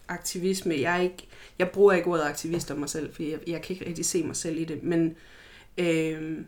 aktivisme. 0.09 0.75
Jeg, 0.75 0.97
er 0.97 1.03
ikke, 1.03 1.29
jeg 1.59 1.71
bruger 1.71 1.93
ikke 1.93 2.09
ordet 2.09 2.25
aktivist 2.25 2.71
om 2.71 2.79
mig 2.79 2.89
selv, 2.89 3.15
for 3.15 3.23
jeg, 3.23 3.39
jeg 3.47 3.63
kan 3.63 3.75
ikke 3.75 3.87
rigtig 3.87 4.05
se 4.05 4.23
mig 4.23 4.37
selv 4.37 4.59
i 4.59 4.65
det. 4.65 4.83
Men, 4.83 5.17
øh, 5.79 6.39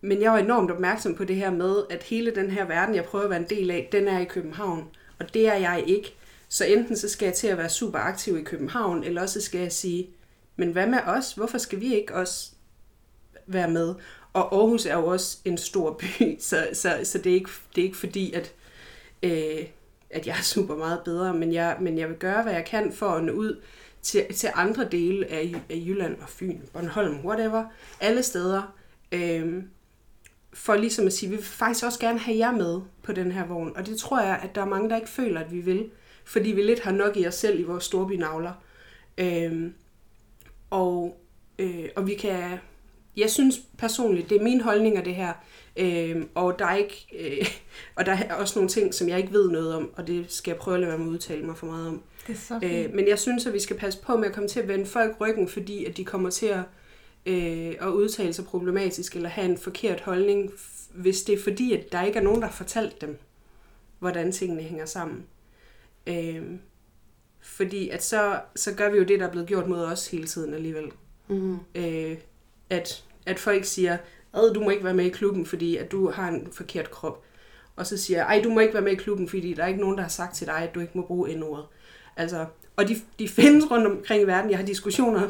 men 0.00 0.22
jeg 0.22 0.32
var 0.32 0.38
enormt 0.38 0.70
opmærksom 0.70 1.14
på 1.14 1.24
det 1.24 1.36
her 1.36 1.50
med, 1.50 1.82
at 1.90 2.02
hele 2.02 2.34
den 2.34 2.50
her 2.50 2.64
verden, 2.64 2.94
jeg 2.94 3.04
prøver 3.04 3.24
at 3.24 3.30
være 3.30 3.40
en 3.40 3.50
del 3.50 3.70
af, 3.70 3.88
den 3.92 4.08
er 4.08 4.18
i 4.18 4.24
København. 4.24 4.88
Og 5.18 5.34
det 5.34 5.48
er 5.48 5.54
jeg 5.54 5.84
ikke. 5.86 6.14
Så 6.48 6.64
enten 6.64 6.96
så 6.96 7.08
skal 7.08 7.26
jeg 7.26 7.34
til 7.34 7.46
at 7.46 7.58
være 7.58 7.68
super 7.68 7.98
aktiv 7.98 8.38
i 8.38 8.42
København, 8.42 9.04
eller 9.04 9.22
også 9.22 9.40
skal 9.40 9.60
jeg 9.60 9.72
sige, 9.72 10.10
men 10.56 10.72
hvad 10.72 10.86
med 10.86 10.98
os? 11.06 11.32
Hvorfor 11.32 11.58
skal 11.58 11.80
vi 11.80 11.94
ikke 11.94 12.14
også 12.14 12.50
være 13.46 13.70
med? 13.70 13.94
Og 14.32 14.54
Aarhus 14.54 14.86
er 14.86 14.96
jo 14.96 15.06
også 15.06 15.38
en 15.44 15.58
stor 15.58 15.92
by, 15.92 16.36
så, 16.48 16.68
så, 16.72 17.00
så 17.04 17.18
det, 17.18 17.30
er 17.30 17.34
ikke, 17.34 17.50
det 17.74 17.80
er 17.80 17.86
ikke 17.86 17.96
fordi, 17.96 18.32
at, 18.32 18.54
øh, 19.22 19.66
at 20.10 20.26
jeg 20.26 20.38
er 20.38 20.42
super 20.42 20.76
meget 20.76 21.00
bedre, 21.04 21.34
men 21.34 21.52
jeg, 21.52 21.76
men 21.80 21.98
jeg 21.98 22.08
vil 22.08 22.16
gøre, 22.16 22.42
hvad 22.42 22.52
jeg 22.52 22.64
kan 22.64 22.92
for 22.92 23.06
at 23.06 23.24
nå 23.24 23.32
ud 23.32 23.60
til, 24.02 24.34
til 24.34 24.50
andre 24.54 24.88
dele 24.88 25.26
af, 25.26 25.54
af 25.70 25.82
Jylland 25.86 26.16
og 26.20 26.28
Fyn, 26.28 26.60
Bornholm, 26.72 27.24
whatever, 27.24 27.64
alle 28.00 28.22
steder, 28.22 28.74
øh, 29.12 29.62
for 30.52 30.74
ligesom 30.74 31.06
at 31.06 31.12
sige, 31.12 31.30
vi 31.30 31.36
vil 31.36 31.44
faktisk 31.44 31.84
også 31.84 31.98
gerne 31.98 32.18
have 32.18 32.38
jer 32.38 32.52
med 32.52 32.80
på 33.02 33.12
den 33.12 33.32
her 33.32 33.46
vogn. 33.46 33.76
Og 33.76 33.86
det 33.86 33.98
tror 33.98 34.20
jeg, 34.20 34.40
at 34.42 34.54
der 34.54 34.60
er 34.60 34.66
mange, 34.66 34.90
der 34.90 34.96
ikke 34.96 35.08
føler, 35.08 35.40
at 35.40 35.52
vi 35.52 35.60
vil, 35.60 35.90
fordi 36.24 36.50
vi 36.50 36.62
lidt 36.62 36.80
har 36.80 36.92
nok 36.92 37.16
i 37.16 37.26
os 37.26 37.34
selv 37.34 37.60
i 37.60 37.62
vores 37.62 37.84
storbynavler. 37.84 38.52
Øh, 39.18 39.70
og, 40.70 41.20
øh, 41.58 41.88
og 41.96 42.06
vi 42.06 42.14
kan, 42.14 42.58
jeg 43.16 43.30
synes 43.30 43.60
personligt, 43.78 44.30
det 44.30 44.38
er 44.38 44.42
min 44.42 44.60
holdning 44.60 44.96
af 44.96 45.04
det 45.04 45.14
her, 45.14 45.32
øh, 45.76 46.22
og 46.34 46.58
der 46.58 46.66
er 46.66 46.76
ikke, 46.76 47.06
øh, 47.18 47.46
og 47.96 48.06
der 48.06 48.12
er 48.12 48.34
også 48.34 48.58
nogle 48.58 48.68
ting, 48.68 48.94
som 48.94 49.08
jeg 49.08 49.18
ikke 49.18 49.32
ved 49.32 49.50
noget 49.50 49.74
om, 49.74 49.90
og 49.96 50.06
det 50.06 50.32
skal 50.32 50.50
jeg 50.50 50.58
prøve 50.58 50.74
at 50.74 50.80
lade 50.80 50.90
være 50.90 50.98
med 50.98 51.06
at 51.06 51.12
udtale 51.12 51.46
mig 51.46 51.56
for 51.56 51.66
meget 51.66 51.88
om. 51.88 52.02
Det 52.26 52.32
er 52.32 52.38
så 52.38 52.60
fint. 52.60 52.86
øh, 52.86 52.94
men 52.94 53.08
jeg 53.08 53.18
synes, 53.18 53.46
at 53.46 53.52
vi 53.52 53.60
skal 53.60 53.78
passe 53.78 54.00
på 54.02 54.16
med 54.16 54.28
at 54.28 54.34
komme 54.34 54.48
til 54.48 54.60
at 54.60 54.68
vende 54.68 54.86
folk 54.86 55.16
ryggen, 55.20 55.48
fordi 55.48 55.84
at 55.84 55.96
de 55.96 56.04
kommer 56.04 56.30
til 56.30 56.46
at, 56.46 56.62
øh, 57.26 57.74
at 57.80 57.88
udtale 57.88 58.32
sig 58.32 58.44
problematisk, 58.44 59.16
eller 59.16 59.28
have 59.28 59.48
en 59.50 59.58
forkert 59.58 60.00
holdning, 60.00 60.50
hvis 60.94 61.22
det 61.22 61.38
er 61.38 61.42
fordi, 61.42 61.72
at 61.72 61.92
der 61.92 62.02
ikke 62.02 62.18
er 62.18 62.22
nogen, 62.22 62.40
der 62.40 62.46
har 62.46 62.54
fortalt 62.54 63.00
dem, 63.00 63.18
hvordan 63.98 64.32
tingene 64.32 64.62
hænger 64.62 64.86
sammen. 64.86 65.24
Øh, 66.06 66.42
fordi 67.40 67.88
at 67.88 68.04
så, 68.04 68.40
så 68.56 68.74
gør 68.74 68.90
vi 68.90 68.98
jo 68.98 69.04
det, 69.04 69.20
der 69.20 69.26
er 69.26 69.30
blevet 69.30 69.48
gjort 69.48 69.68
mod 69.68 69.84
os 69.84 70.10
hele 70.10 70.26
tiden 70.26 70.54
alligevel. 70.54 70.92
Mm. 71.28 71.58
Øh, 71.74 72.16
at, 72.70 73.04
at 73.26 73.38
folk 73.38 73.64
siger, 73.64 73.96
at 74.34 74.52
du 74.54 74.60
må 74.60 74.70
ikke 74.70 74.84
være 74.84 74.94
med 74.94 75.04
i 75.04 75.08
klubben, 75.08 75.46
fordi 75.46 75.76
at 75.76 75.92
du 75.92 76.10
har 76.10 76.28
en 76.28 76.48
forkert 76.52 76.90
krop. 76.90 77.24
Og 77.76 77.86
så 77.86 77.96
siger 77.96 78.18
jeg, 78.18 78.26
ej, 78.26 78.42
du 78.44 78.50
må 78.50 78.60
ikke 78.60 78.74
være 78.74 78.82
med 78.82 78.92
i 78.92 78.96
klubben, 78.96 79.28
fordi 79.28 79.54
der 79.54 79.62
er 79.62 79.66
ikke 79.66 79.80
nogen, 79.80 79.96
der 79.96 80.02
har 80.02 80.10
sagt 80.10 80.34
til 80.34 80.46
dig, 80.46 80.56
at 80.56 80.74
du 80.74 80.80
ikke 80.80 80.92
må 80.94 81.02
bruge 81.02 81.34
n-ordet. 81.36 81.66
Altså, 82.16 82.46
og 82.76 82.88
de, 82.88 82.96
de 83.18 83.28
findes 83.28 83.70
rundt 83.70 83.86
omkring 83.86 84.22
i 84.22 84.26
verden. 84.26 84.50
Jeg 84.50 84.58
har 84.58 84.66
diskussioner 84.66 85.28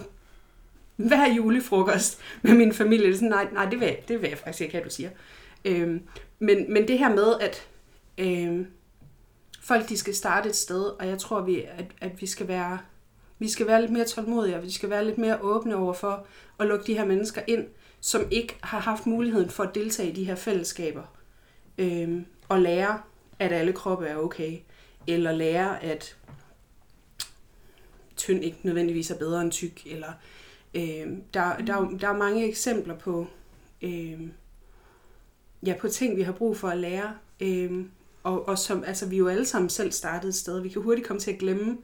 hver 0.97 1.35
julefrokost 1.35 2.21
med 2.43 2.55
min 2.55 2.73
familie. 2.73 3.07
Det 3.07 3.13
er 3.13 3.17
sådan, 3.17 3.29
nej, 3.29 3.49
nej 3.53 3.65
det, 3.65 3.81
vil 3.81 3.87
jeg, 3.87 4.03
det 4.09 4.23
vil 4.23 4.29
jeg 4.29 4.39
faktisk 4.39 4.61
ikke 4.61 4.75
have, 4.75 4.85
du 4.85 4.91
siger. 4.91 5.11
Øhm, 5.65 6.03
men, 6.39 6.73
men 6.73 6.89
det 6.89 6.99
her 6.99 7.15
med, 7.15 7.35
at 7.41 7.69
øhm, 8.19 8.67
folk 9.61 9.89
de 9.89 9.97
skal 9.97 10.15
starte 10.15 10.49
et 10.49 10.57
sted, 10.57 10.83
og 10.83 11.09
jeg 11.09 11.19
tror, 11.19 11.41
vi, 11.41 11.63
at, 11.63 11.87
at 12.01 12.21
vi 12.21 12.27
skal 12.27 12.49
være 12.49 12.79
vi 13.41 13.49
skal 13.49 13.67
være 13.67 13.81
lidt 13.81 13.93
mere 13.93 14.05
tålmodige, 14.05 14.57
og 14.57 14.63
vi 14.63 14.71
skal 14.71 14.91
være 14.91 15.05
lidt 15.05 15.19
mere 15.19 15.39
åbne 15.41 15.77
over 15.77 15.93
for 15.93 16.27
at 16.59 16.67
lukke 16.67 16.87
de 16.87 16.95
her 16.95 17.05
mennesker 17.05 17.43
ind, 17.47 17.67
som 18.01 18.29
ikke 18.31 18.57
har 18.61 18.81
haft 18.81 19.07
muligheden 19.07 19.51
for 19.51 19.63
at 19.63 19.75
deltage 19.75 20.11
i 20.11 20.15
de 20.15 20.25
her 20.25 20.35
fællesskaber. 20.35 21.03
Øhm, 21.79 22.27
og 22.49 22.61
lære, 22.61 23.01
at 23.39 23.53
alle 23.53 23.73
kroppe 23.73 24.07
er 24.07 24.17
okay. 24.17 24.59
Eller 25.07 25.33
lære, 25.33 25.83
at 25.83 26.17
tynd 28.17 28.45
ikke 28.45 28.59
nødvendigvis 28.63 29.11
er 29.11 29.19
bedre 29.19 29.43
end 29.43 29.53
tyk. 29.53 29.87
Eller, 29.87 30.13
øhm, 30.75 31.23
der, 31.35 31.57
der, 31.57 31.91
der 32.01 32.09
er 32.09 32.17
mange 32.17 32.49
eksempler 32.49 32.97
på, 32.99 33.27
øhm, 33.83 34.33
ja, 35.67 35.75
på 35.81 35.89
ting, 35.89 36.17
vi 36.17 36.23
har 36.23 36.33
brug 36.33 36.57
for 36.57 36.69
at 36.69 36.79
lære. 36.79 37.15
Øhm, 37.41 37.91
og, 38.23 38.49
og 38.49 38.59
som, 38.59 38.85
altså, 38.85 39.07
vi 39.07 39.15
er 39.15 39.19
jo 39.19 39.29
alle 39.29 39.47
sammen 39.47 39.71
selv 39.71 39.93
startede 39.93 40.29
et 40.29 40.35
sted. 40.35 40.61
Vi 40.61 40.69
kan 40.69 40.83
hurtigt 40.83 41.07
komme 41.07 41.21
til 41.21 41.31
at 41.31 41.39
glemme, 41.39 41.79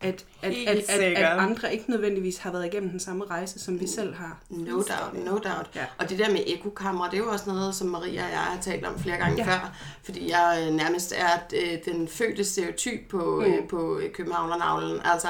at, 0.00 0.24
at, 0.42 0.52
at, 0.66 0.78
at, 0.88 1.00
at 1.00 1.38
andre 1.38 1.72
ikke 1.72 1.90
nødvendigvis 1.90 2.38
har 2.38 2.52
været 2.52 2.66
igennem 2.66 2.90
den 2.90 3.00
samme 3.00 3.24
rejse, 3.24 3.58
som 3.58 3.80
vi 3.80 3.86
selv 3.86 4.14
har. 4.14 4.38
No 4.50 4.72
doubt, 4.72 5.24
no 5.24 5.30
doubt. 5.30 5.70
Ja. 5.74 5.84
Og 5.98 6.10
det 6.10 6.18
der 6.18 6.30
med 6.30 6.40
ekokammer, 6.46 7.04
det 7.04 7.14
er 7.14 7.18
jo 7.18 7.30
også 7.30 7.44
noget, 7.50 7.74
som 7.74 7.88
Maria 7.88 8.24
og 8.24 8.30
jeg 8.30 8.38
har 8.38 8.58
talt 8.62 8.84
om 8.84 8.98
flere 8.98 9.16
gange 9.16 9.44
ja. 9.44 9.50
før, 9.50 9.76
fordi 10.02 10.30
jeg 10.30 10.66
øh, 10.66 10.74
nærmest 10.74 11.14
er 11.16 11.58
øh, 11.62 11.78
den 11.84 12.08
fødte 12.08 12.44
stereotyp 12.44 13.08
på, 13.08 13.42
mm. 13.46 13.52
øh, 13.52 13.68
på 13.68 14.00
Københavnernavlen. 14.14 15.00
Altså, 15.04 15.28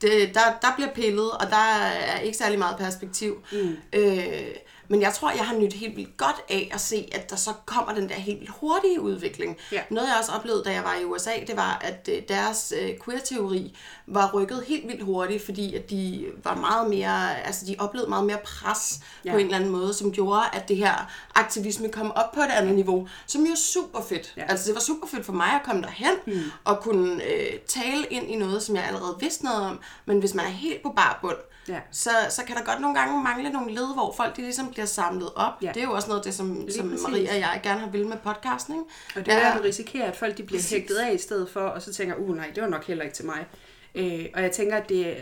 det, 0.00 0.34
der, 0.34 0.40
der 0.62 0.68
bliver 0.76 0.90
pillet, 0.94 1.30
og 1.30 1.50
der 1.50 1.56
er 1.56 2.18
ikke 2.18 2.38
særlig 2.38 2.58
meget 2.58 2.76
perspektiv. 2.76 3.42
Mm. 3.52 3.76
Øh, 3.92 4.46
men 4.88 5.02
jeg 5.02 5.14
tror, 5.14 5.30
jeg 5.30 5.46
har 5.46 5.56
nyt 5.56 5.72
helt 5.72 5.96
vildt 5.96 6.16
godt 6.16 6.36
af 6.48 6.70
at 6.72 6.80
se, 6.80 7.08
at 7.12 7.30
der 7.30 7.36
så 7.36 7.52
kommer 7.66 7.94
den 7.94 8.08
der 8.08 8.14
helt 8.14 8.40
vildt 8.40 8.52
hurtige 8.60 9.00
udvikling. 9.00 9.56
Ja. 9.72 9.80
Noget 9.90 10.08
jeg 10.08 10.16
også 10.18 10.32
oplevede, 10.32 10.64
da 10.64 10.72
jeg 10.72 10.84
var 10.84 10.94
i 10.94 11.04
USA, 11.04 11.30
det 11.46 11.56
var, 11.56 11.78
at 11.84 12.08
øh, 12.12 12.22
deres 12.28 12.74
øh, 12.82 12.90
queer-teori 13.04 13.76
var 14.06 14.30
rykket 14.34 14.64
helt 14.68 14.88
vildt 14.88 15.02
hurtigt, 15.02 15.44
fordi 15.44 15.74
at 15.74 15.90
de 15.90 16.26
var 16.44 16.54
meget 16.54 16.90
mere, 16.90 17.42
altså 17.46 17.66
de 17.66 17.76
oplevede 17.78 18.08
meget 18.08 18.24
mere 18.26 18.38
pres 18.44 19.00
ja. 19.24 19.32
på 19.32 19.36
en 19.36 19.44
eller 19.44 19.56
anden 19.56 19.70
måde, 19.70 19.94
som 19.94 20.12
gjorde, 20.12 20.42
at 20.52 20.68
det 20.68 20.76
her 20.76 21.10
aktivisme 21.34 21.88
kom 21.88 22.12
op 22.12 22.32
på 22.32 22.40
et 22.40 22.50
andet 22.50 22.74
niveau, 22.74 23.08
som 23.26 23.44
jo 23.44 23.52
er 23.52 23.56
super 23.56 24.02
fedt. 24.02 24.34
Ja. 24.36 24.44
Altså 24.48 24.66
det 24.66 24.74
var 24.74 24.80
super 24.80 25.06
fedt 25.06 25.26
for 25.26 25.32
mig 25.32 25.48
at 25.52 25.60
komme 25.64 25.82
derhen 25.82 26.14
mm. 26.26 26.40
og 26.64 26.80
kunne 26.80 27.24
øh, 27.24 27.58
tale 27.66 28.06
ind 28.10 28.30
i 28.30 28.36
noget, 28.36 28.62
som 28.62 28.76
jeg 28.76 28.84
allerede 28.84 29.16
vidste 29.20 29.44
noget 29.44 29.60
om, 29.60 29.80
men 30.06 30.18
hvis 30.18 30.34
man 30.34 30.44
er 30.44 30.50
helt 30.50 30.82
på 30.82 30.92
bar 30.96 31.18
bund, 31.22 31.36
ja. 31.68 31.80
så, 31.90 32.10
så 32.30 32.44
kan 32.44 32.56
der 32.56 32.62
godt 32.64 32.80
nogle 32.80 32.98
gange 32.98 33.22
mangle 33.22 33.50
nogle 33.50 33.74
led, 33.74 33.94
hvor 33.94 34.14
folk 34.16 34.36
de 34.36 34.42
ligesom 34.42 34.70
bliver 34.70 34.86
samlet 34.86 35.30
op. 35.36 35.52
Ja. 35.62 35.72
Det 35.74 35.82
er 35.82 35.84
jo 35.84 35.92
også 35.92 36.08
noget 36.08 36.20
af 36.20 36.24
det, 36.24 36.34
som, 36.34 36.68
som 36.70 36.86
Maria 36.86 37.34
og 37.34 37.40
jeg 37.40 37.60
gerne 37.62 37.80
har 37.80 37.90
vil 37.90 38.06
med 38.06 38.16
podcasten. 38.24 38.74
Ikke? 38.74 38.84
Og 39.16 39.26
det 39.26 39.34
er, 39.34 39.50
at 39.50 39.58
du 39.58 39.62
risikerer, 39.62 40.08
at 40.08 40.16
folk 40.16 40.38
de 40.38 40.42
bliver 40.42 40.58
præcis. 40.58 40.70
hægtet 40.70 40.96
af 40.96 41.14
i 41.14 41.18
stedet 41.18 41.48
for, 41.48 41.60
og 41.60 41.82
så 41.82 41.92
tænker, 41.92 42.14
uh 42.14 42.36
nej, 42.36 42.50
det 42.54 42.62
var 42.62 42.68
nok 42.68 42.84
heller 42.84 43.04
ikke 43.04 43.16
til 43.16 43.26
mig. 43.26 43.46
Øh, 43.94 44.26
og 44.34 44.42
jeg 44.42 44.52
tænker, 44.52 44.76
at 44.76 44.88
det, 44.88 45.16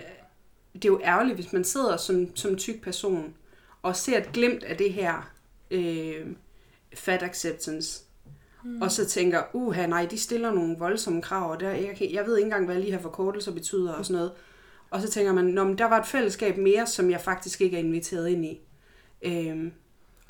det 0.74 0.84
er 0.84 0.88
jo 0.88 1.00
ærgerligt, 1.04 1.34
hvis 1.34 1.52
man 1.52 1.64
sidder 1.64 1.96
som, 1.96 2.36
som 2.36 2.56
tyk 2.56 2.82
person, 2.82 3.34
og 3.82 3.96
ser 3.96 4.18
et 4.18 4.32
glimt 4.32 4.64
af 4.64 4.76
det 4.76 4.92
her 4.92 5.30
øh, 5.70 6.26
fat 6.94 7.22
acceptance, 7.22 8.00
mm. 8.64 8.82
og 8.82 8.92
så 8.92 9.06
tænker, 9.06 9.42
uha 9.52 9.86
nej, 9.86 10.06
de 10.06 10.18
stiller 10.18 10.50
nogle 10.50 10.76
voldsomme 10.78 11.22
krav, 11.22 11.50
og 11.50 11.60
der, 11.60 11.70
jeg, 11.70 12.08
jeg 12.12 12.26
ved 12.26 12.36
ikke 12.36 12.46
engang, 12.46 12.66
hvad 12.66 12.76
lige 12.76 12.92
her 12.92 13.00
forkortelser 13.00 13.52
betyder 13.52 13.92
og 13.92 14.04
sådan 14.06 14.16
noget. 14.16 14.32
Og 14.94 15.00
så 15.00 15.10
tænker 15.10 15.32
man, 15.32 15.44
Nå, 15.44 15.64
men 15.64 15.78
der 15.78 15.84
var 15.84 15.98
et 16.00 16.06
fællesskab 16.06 16.56
mere, 16.56 16.86
som 16.86 17.10
jeg 17.10 17.20
faktisk 17.20 17.60
ikke 17.60 17.76
er 17.76 17.80
inviteret 17.80 18.28
ind 18.28 18.44
i. 18.44 18.60
Øhm, 19.22 19.72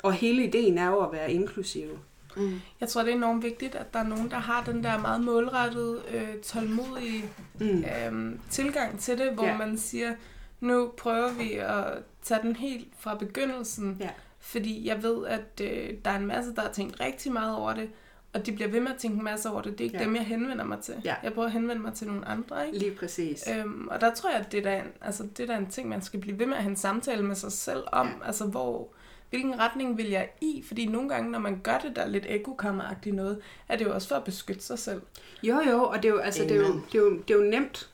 og 0.03 0.13
hele 0.13 0.43
ideen 0.43 0.77
er 0.77 0.87
jo 0.87 0.99
at 0.99 1.11
være 1.11 1.31
inklusiv. 1.33 1.99
Mm. 2.37 2.59
Jeg 2.81 2.89
tror, 2.89 3.01
det 3.03 3.11
er 3.11 3.15
enormt 3.15 3.43
vigtigt, 3.43 3.75
at 3.75 3.93
der 3.93 3.99
er 3.99 4.07
nogen, 4.07 4.31
der 4.31 4.37
har 4.37 4.63
den 4.63 4.83
der 4.83 4.97
meget 4.99 5.21
målrettede, 5.23 6.01
øh, 6.13 6.41
tålmodige 6.43 7.23
Mm. 7.59 7.83
øh, 7.83 8.39
tilgang 8.49 8.99
til 8.99 9.17
det, 9.17 9.31
hvor 9.31 9.43
Ja. 9.45 9.51
ja. 9.51 9.57
man 9.57 9.77
siger, 9.77 10.15
nu 10.59 10.91
prøver 10.97 11.33
vi 11.33 11.53
at 11.53 11.85
tage 12.23 12.39
den 12.43 12.55
helt 12.55 12.87
fra 12.99 13.15
begyndelsen, 13.15 13.97
Ja. 13.99 14.09
fordi 14.39 14.87
jeg 14.87 15.03
ved, 15.03 15.25
at 15.27 15.61
øh, 15.61 15.89
der 16.05 16.11
er 16.11 16.17
en 16.17 16.25
masse, 16.27 16.55
der 16.55 16.61
har 16.61 16.71
tænkt 16.71 16.99
rigtig 16.99 17.31
meget 17.33 17.55
over 17.55 17.73
det, 17.73 17.89
og 18.35 18.45
de 18.45 18.51
bliver 18.51 18.67
ved 18.69 18.79
med 18.79 18.91
at 18.91 18.97
tænke 18.97 19.17
en 19.17 19.23
masse 19.23 19.49
over 19.49 19.61
det. 19.61 19.71
Det 19.71 19.79
er 19.79 19.83
ikke 19.85 19.97
Ja. 19.97 20.03
dem, 20.03 20.15
jeg 20.15 20.25
henvender 20.25 20.65
mig 20.65 20.79
til. 20.79 20.93
Ja. 21.03 21.15
Jeg 21.23 21.33
prøver 21.33 21.45
at 21.45 21.51
henvende 21.53 21.81
mig 21.81 21.93
til 21.93 22.07
nogle 22.07 22.27
andre, 22.27 22.67
ikke? 22.67 22.79
Lige 22.79 22.95
præcis. 22.95 23.43
Øhm, 23.59 23.87
og 23.87 24.01
der 24.01 24.13
tror 24.13 24.29
jeg, 24.29 24.39
at 24.39 24.51
det 24.51 24.57
er, 24.57 24.63
da 24.63 24.77
en, 24.79 24.85
altså, 25.01 25.27
det 25.37 25.49
er 25.49 25.57
en 25.57 25.67
ting, 25.67 25.89
man 25.89 26.01
skal 26.01 26.19
blive 26.19 26.39
ved 26.39 26.45
med 26.45 26.55
at 26.57 26.63
have 26.63 26.69
en 26.69 26.75
samtale 26.75 27.23
med 27.23 27.35
sig 27.35 27.51
selv 27.51 27.83
om. 27.91 28.07
Ja. 28.07 28.27
Altså, 28.27 28.45
hvor, 28.45 28.87
hvilken 29.29 29.59
retning 29.59 29.97
vil 29.97 30.09
jeg 30.09 30.29
i? 30.41 30.63
Fordi 30.67 30.85
nogle 30.85 31.09
gange, 31.09 31.31
når 31.31 31.39
man 31.39 31.59
gør 31.63 31.77
det 31.77 31.95
der 31.95 32.07
lidt 32.07 32.25
ekokammeragtigt 32.29 33.15
noget, 33.15 33.39
er 33.69 33.75
det 33.77 33.85
jo 33.85 33.93
også 33.93 34.07
for 34.07 34.15
at 34.15 34.23
beskytte 34.23 34.61
sig 34.63 34.79
selv. 34.79 35.01
Jo, 35.43 35.61
jo, 35.69 35.83
og 35.83 36.03
det 36.03 36.09
er 36.09 36.13
jo, 36.13 36.19
altså, 36.19 36.43
det 36.43 36.51
er 36.51 36.55
jo, 36.55 36.73
det 36.91 36.95
er 36.95 36.99
jo, 37.03 37.11
det 37.27 37.33
er 37.33 37.37
jo 37.37 37.43
nemt 37.51 37.89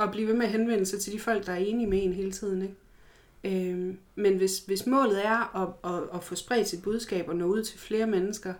at 0.00 0.10
blive 0.10 0.28
ved 0.28 0.34
med 0.34 0.46
at 0.46 0.52
henvende 0.52 0.86
sig 0.86 1.00
til 1.00 1.12
de 1.12 1.20
folk, 1.20 1.46
der 1.46 1.52
er 1.52 1.56
enige 1.56 1.86
med 1.86 2.04
en 2.04 2.12
hele 2.12 2.32
tiden. 2.32 2.62
Ikke? 2.62 2.74
Øhm, 3.44 3.98
men 4.14 4.36
hvis, 4.36 4.58
hvis 4.58 4.86
målet 4.86 5.26
er 5.26 5.56
at, 5.62 5.92
at, 5.94 6.02
at 6.14 6.24
få 6.24 6.34
spredt 6.34 6.68
sit 6.68 6.82
budskab 6.82 7.28
og 7.28 7.36
nå 7.36 7.44
ud 7.44 7.62
til 7.62 7.78
flere 7.78 8.06
mennesker, 8.06 8.54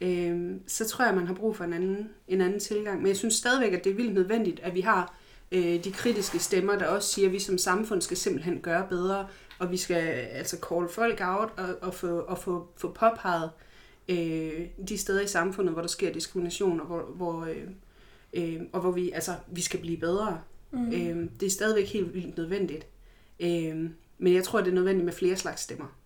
øhm, 0.00 0.60
så 0.66 0.88
tror 0.88 1.04
jeg, 1.04 1.14
man 1.14 1.26
har 1.26 1.34
brug 1.34 1.56
for 1.56 1.64
en 1.64 1.72
anden, 1.72 2.10
en 2.28 2.40
anden 2.40 2.60
tilgang. 2.60 2.98
Men 2.98 3.06
jeg 3.06 3.16
synes 3.16 3.34
stadigvæk, 3.34 3.72
at 3.72 3.84
det 3.84 3.90
er 3.90 3.96
vildt 3.96 4.14
nødvendigt, 4.14 4.60
at 4.60 4.74
vi 4.74 4.80
har 4.80 5.14
øh, 5.52 5.84
de 5.84 5.92
kritiske 5.92 6.38
stemmer, 6.38 6.78
der 6.78 6.86
også 6.86 7.08
siger, 7.08 7.28
at 7.28 7.32
vi 7.32 7.38
som 7.38 7.58
samfund 7.58 8.02
skal 8.02 8.16
simpelthen 8.16 8.60
gøre 8.60 8.86
bedre, 8.88 9.26
og 9.58 9.70
vi 9.70 9.76
skal 9.76 10.02
altså 10.12 10.56
call 10.68 10.88
folk 10.88 11.20
out 11.22 11.48
og, 11.56 11.74
og 11.80 11.94
få, 11.94 12.18
og 12.18 12.38
få, 12.38 12.68
få 12.76 12.92
påpeget 12.92 13.50
øh, 14.08 14.66
de 14.88 14.98
steder 14.98 15.20
i 15.20 15.26
samfundet, 15.26 15.72
hvor 15.72 15.82
der 15.82 15.88
sker 15.88 16.12
diskrimination, 16.12 16.80
og 16.80 16.86
hvor, 16.86 17.02
hvor, 17.02 17.44
øh, 17.44 17.68
øh, 18.32 18.60
og 18.72 18.80
hvor 18.80 18.90
vi, 18.90 19.10
altså, 19.10 19.34
vi 19.46 19.60
skal 19.60 19.80
blive 19.80 19.96
bedre. 19.96 20.40
Mm. 20.70 20.92
Øh, 20.92 21.28
det 21.40 21.46
er 21.46 21.50
stadigvæk 21.50 21.86
helt 21.86 22.14
vildt 22.14 22.36
nødvendigt. 22.36 22.86
Øh, 23.40 23.90
men 24.18 24.34
jeg 24.34 24.44
tror, 24.44 24.60
det 24.60 24.68
er 24.68 24.74
nødvendigt 24.74 25.04
med 25.04 25.12
flere 25.12 25.36
slags 25.36 25.62
stemmer. 25.62 25.97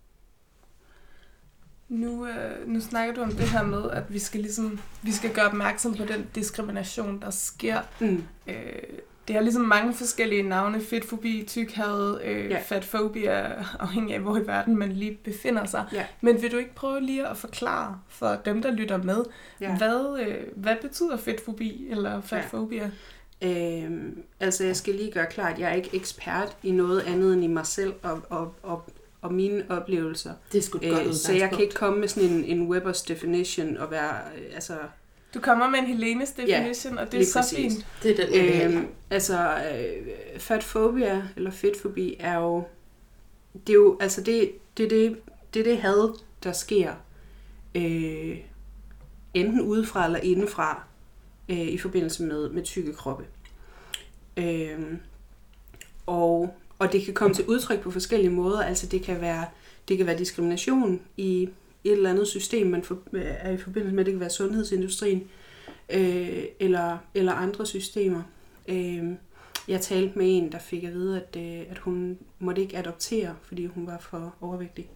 Nu, 1.93 2.27
øh, 2.27 2.67
nu 2.67 2.81
snakker 2.81 3.13
du 3.13 3.21
om 3.21 3.31
det 3.31 3.49
her 3.49 3.63
med, 3.63 3.91
at 3.91 4.03
vi 4.13 4.19
skal, 4.19 4.41
ligesom, 4.41 4.79
vi 5.01 5.11
skal 5.11 5.33
gøre 5.33 5.45
opmærksom 5.45 5.95
på 5.95 6.05
den 6.05 6.27
diskrimination, 6.35 7.21
der 7.21 7.29
sker. 7.29 7.79
Mm. 7.99 8.23
Øh, 8.47 8.55
det 9.27 9.35
har 9.35 9.41
ligesom 9.41 9.61
mange 9.61 9.93
forskellige 9.93 10.43
navne. 10.43 10.81
Fedtfobi, 10.81 11.43
tykhad, 11.47 12.21
øh, 12.23 12.51
ja. 12.51 12.59
fatfobia, 12.65 13.63
afhængig 13.79 14.15
af 14.15 14.21
hvor 14.21 14.37
i 14.37 14.47
verden 14.47 14.77
man 14.77 14.91
lige 14.91 15.19
befinder 15.23 15.65
sig. 15.65 15.85
Ja. 15.93 16.05
Men 16.21 16.41
vil 16.41 16.51
du 16.51 16.57
ikke 16.57 16.75
prøve 16.75 17.01
lige 17.01 17.27
at 17.27 17.37
forklare 17.37 17.99
for 18.07 18.37
dem, 18.45 18.61
der 18.61 18.71
lytter 18.71 18.97
med, 18.97 19.23
ja. 19.61 19.77
hvad, 19.77 20.19
øh, 20.21 20.43
hvad 20.55 20.75
betyder 20.81 21.17
fedtfobi 21.17 21.87
eller 21.89 22.21
fatfobia? 22.21 22.91
Øh, 23.41 23.91
altså, 24.39 24.63
jeg 24.65 24.75
skal 24.75 24.93
lige 24.93 25.11
gøre 25.11 25.25
klart, 25.25 25.53
at 25.53 25.59
jeg 25.59 25.69
er 25.69 25.75
ikke 25.75 25.89
ekspert 25.93 26.57
i 26.63 26.71
noget 26.71 27.01
andet 27.01 27.33
end 27.33 27.43
i 27.43 27.47
mig 27.47 27.65
selv 27.65 27.93
og, 28.03 28.21
og, 28.29 28.55
og, 28.63 28.85
og 29.23 29.33
mine 29.33 29.63
oplevelser. 29.69 30.33
Det 30.51 30.57
er 30.57 30.61
sgu 30.61 30.77
et 30.81 30.91
godt 30.91 31.07
Øh, 31.07 31.13
så 31.13 31.33
jeg 31.33 31.49
kan 31.49 31.59
ikke 31.59 31.73
komme 31.73 31.99
med 31.99 32.07
sådan 32.07 32.29
en, 32.29 32.43
en 32.43 32.67
Webbers 32.67 33.01
definition 33.01 33.77
og 33.77 33.91
være, 33.91 34.15
øh, 34.37 34.55
altså, 34.55 34.77
Du 35.33 35.39
kommer 35.39 35.69
med 35.69 35.79
en 35.79 35.85
Helenes 35.85 36.31
definition, 36.31 36.97
og 36.97 37.11
det 37.11 37.21
er 37.21 37.25
så 37.25 37.39
præcis. 37.39 37.73
fint. 37.73 37.87
Det 38.03 38.19
er 38.19 38.25
den. 38.25 38.71
Øhm, 38.75 38.87
altså, 39.09 39.57
øh, 39.57 40.39
fatfobia 40.39 41.23
eller 41.35 41.51
fedtfobi 41.51 42.15
er 42.19 42.35
jo, 42.39 42.63
det 43.67 43.69
er 43.69 43.77
jo, 43.77 43.97
altså 43.99 44.21
det, 44.21 44.51
det, 44.77 44.89
det, 44.89 45.17
det 45.53 45.65
det 45.65 45.77
had, 45.77 46.19
der 46.43 46.51
sker, 46.51 46.93
øh, 47.75 48.37
enten 49.33 49.61
udefra 49.61 50.05
eller 50.05 50.19
indefra, 50.19 50.83
øh, 51.49 51.57
i 51.57 51.77
forbindelse 51.77 52.23
med, 52.23 52.49
med 52.49 52.63
tykke 52.63 52.93
kroppe. 52.93 53.25
Øh, 54.37 54.79
og, 56.05 56.55
og 56.83 56.91
det 56.91 57.05
kan 57.05 57.13
komme 57.13 57.35
til 57.35 57.45
udtryk 57.45 57.79
på 57.79 57.91
forskellige 57.91 58.29
måder, 58.29 58.63
altså 58.63 58.87
det 58.87 59.01
kan 59.01 59.21
være, 59.21 59.45
det 59.87 59.97
kan 59.97 60.05
være 60.05 60.17
diskrimination 60.17 61.01
i 61.17 61.49
et 61.83 61.91
eller 61.91 62.09
andet 62.09 62.27
system, 62.27 62.67
man 62.67 62.83
for, 62.83 62.97
er 63.13 63.51
i 63.51 63.57
forbindelse 63.57 63.95
med, 63.95 64.05
det 64.05 64.13
kan 64.13 64.19
være 64.19 64.29
sundhedsindustrien, 64.29 65.23
øh, 65.89 66.43
eller, 66.59 66.97
eller 67.13 67.33
andre 67.33 67.65
systemer. 67.65 68.21
Øh, 68.67 69.03
jeg 69.67 69.81
talte 69.81 70.17
med 70.17 70.37
en, 70.37 70.51
der 70.51 70.59
fik 70.59 70.83
at 70.83 70.93
vide, 70.93 71.21
at, 71.21 71.41
øh, 71.41 71.65
at 71.69 71.77
hun 71.77 72.17
måtte 72.39 72.61
ikke 72.61 72.77
adoptere, 72.77 73.35
fordi 73.43 73.65
hun 73.65 73.87
var 73.87 73.97
for 73.97 74.35
overvægtig. 74.41 74.89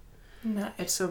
Nej. 0.44 0.70
At 0.78 0.92
så 0.92 1.10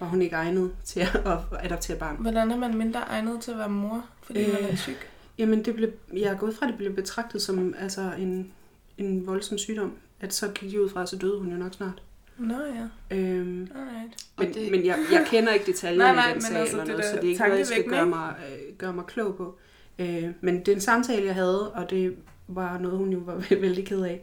var 0.00 0.06
hun 0.06 0.22
ikke 0.22 0.36
egnet 0.36 0.72
til 0.84 1.00
at, 1.00 1.16
at 1.26 1.38
adoptere 1.62 1.98
barn. 1.98 2.16
Hvordan 2.20 2.50
er 2.50 2.56
man 2.56 2.76
mindre 2.78 3.00
egnet 3.00 3.40
til 3.40 3.50
at 3.50 3.58
være 3.58 3.68
mor, 3.68 4.06
fordi 4.22 4.40
øh. 4.40 4.52
man 4.52 4.62
er 4.62 4.68
Øh, 4.68 4.76
tyk? 4.76 5.10
Jamen, 5.38 5.64
det 5.64 5.74
blev, 5.74 5.90
jeg 6.12 6.32
er 6.32 6.36
gået 6.36 6.56
fra, 6.56 6.66
at 6.66 6.70
det 6.70 6.78
blev 6.78 6.94
betragtet 6.94 7.42
som 7.42 7.74
altså, 7.78 8.12
en, 8.18 8.52
en 8.98 9.26
voldsom 9.26 9.58
sygdom. 9.58 9.92
At 10.20 10.34
så 10.34 10.48
gik 10.48 10.70
de 10.70 10.82
ud 10.82 10.88
fra, 10.88 11.02
at 11.02 11.08
så 11.08 11.16
døde 11.16 11.38
hun 11.38 11.50
jo 11.50 11.56
nok 11.56 11.74
snart. 11.74 12.02
Nå 12.38 12.54
ja, 12.54 13.16
Øhm, 13.16 13.68
alright. 13.74 14.26
Men, 14.38 14.54
det- 14.54 14.70
men 14.70 14.86
jeg, 14.86 14.98
jeg 15.12 15.26
kender 15.30 15.52
ikke 15.52 15.66
detaljerne 15.66 16.12
Nej, 16.12 16.14
nej, 16.14 16.30
i 16.30 16.32
den 16.34 16.42
sag 16.42 16.56
altså, 16.56 16.80
eller 16.80 16.92
noget, 16.92 17.04
så 17.04 17.16
det 17.16 17.24
er 17.24 17.28
ikke 17.28 17.42
noget, 17.42 17.58
jeg 17.58 17.66
skal 17.66 17.84
gøre 17.84 18.06
mig, 18.06 18.34
øh, 18.52 18.76
gøre 18.78 18.92
mig 18.92 19.04
klog 19.06 19.36
på. 19.36 19.56
Øh, 19.98 20.24
men 20.40 20.58
det 20.60 20.68
er 20.68 20.72
en 20.74 20.80
samtale, 20.80 21.26
jeg 21.26 21.34
havde, 21.34 21.72
og 21.72 21.90
det 21.90 22.16
var 22.48 22.78
noget, 22.78 22.98
hun 22.98 23.10
jo 23.12 23.18
var 23.18 23.44
vældig 23.60 23.86
ked 23.86 24.02
af. 24.02 24.22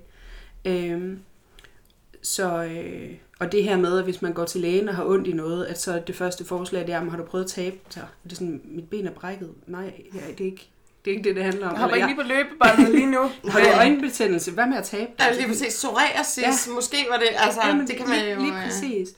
Øh, 0.65 1.17
så, 2.21 2.63
øh, 2.63 3.11
og 3.39 3.51
det 3.51 3.63
her 3.63 3.77
med, 3.77 3.97
at 3.97 4.03
hvis 4.03 4.21
man 4.21 4.33
går 4.33 4.45
til 4.45 4.61
lægen 4.61 4.89
og 4.89 4.95
har 4.95 5.05
ondt 5.05 5.27
i 5.27 5.31
noget, 5.33 5.65
at 5.65 5.79
så 5.81 6.01
det 6.07 6.15
første 6.15 6.45
forslag, 6.45 6.81
det 6.87 6.93
er, 6.95 7.09
har 7.09 7.17
du 7.17 7.23
prøvet 7.23 7.43
at 7.45 7.49
tabe 7.51 7.75
dig? 7.95 8.07
Det 8.23 8.31
er 8.31 8.35
sådan, 8.35 8.61
mit 8.65 8.89
ben 8.89 9.07
er 9.07 9.11
brækket. 9.11 9.49
Nej, 9.67 9.93
det 10.37 10.41
er 10.41 10.45
ikke 10.45 10.69
det, 11.05 11.11
er 11.11 11.17
ikke 11.17 11.29
det, 11.29 11.35
det 11.35 11.43
handler 11.43 11.67
om. 11.67 11.73
Jeg 11.73 11.81
hopper 11.81 11.95
ikke 11.95 12.07
lige 12.07 12.15
på 12.15 12.27
løbebåndet 12.27 12.95
lige 12.95 13.11
nu. 13.11 13.21
Har 13.51 13.59
du 13.59 13.65
øjenbetændelse? 13.77 14.51
Hvad 14.51 14.67
med 14.67 14.77
at 14.77 14.83
tabe? 14.83 15.11
Ja, 15.19 15.33
lige 15.35 15.47
præcis. 15.47 15.75
Psoriasis, 15.75 16.67
ja. 16.67 16.73
måske 16.73 16.97
var 17.09 17.17
det, 17.17 17.27
altså, 17.35 17.59
Jamen, 17.65 17.87
det 17.87 17.95
kan 17.95 18.09
man 18.09 18.19
lige, 18.19 18.33
jo... 18.33 18.39
Lige 18.39 18.53
øh, 18.53 18.63
præcis. 18.63 19.09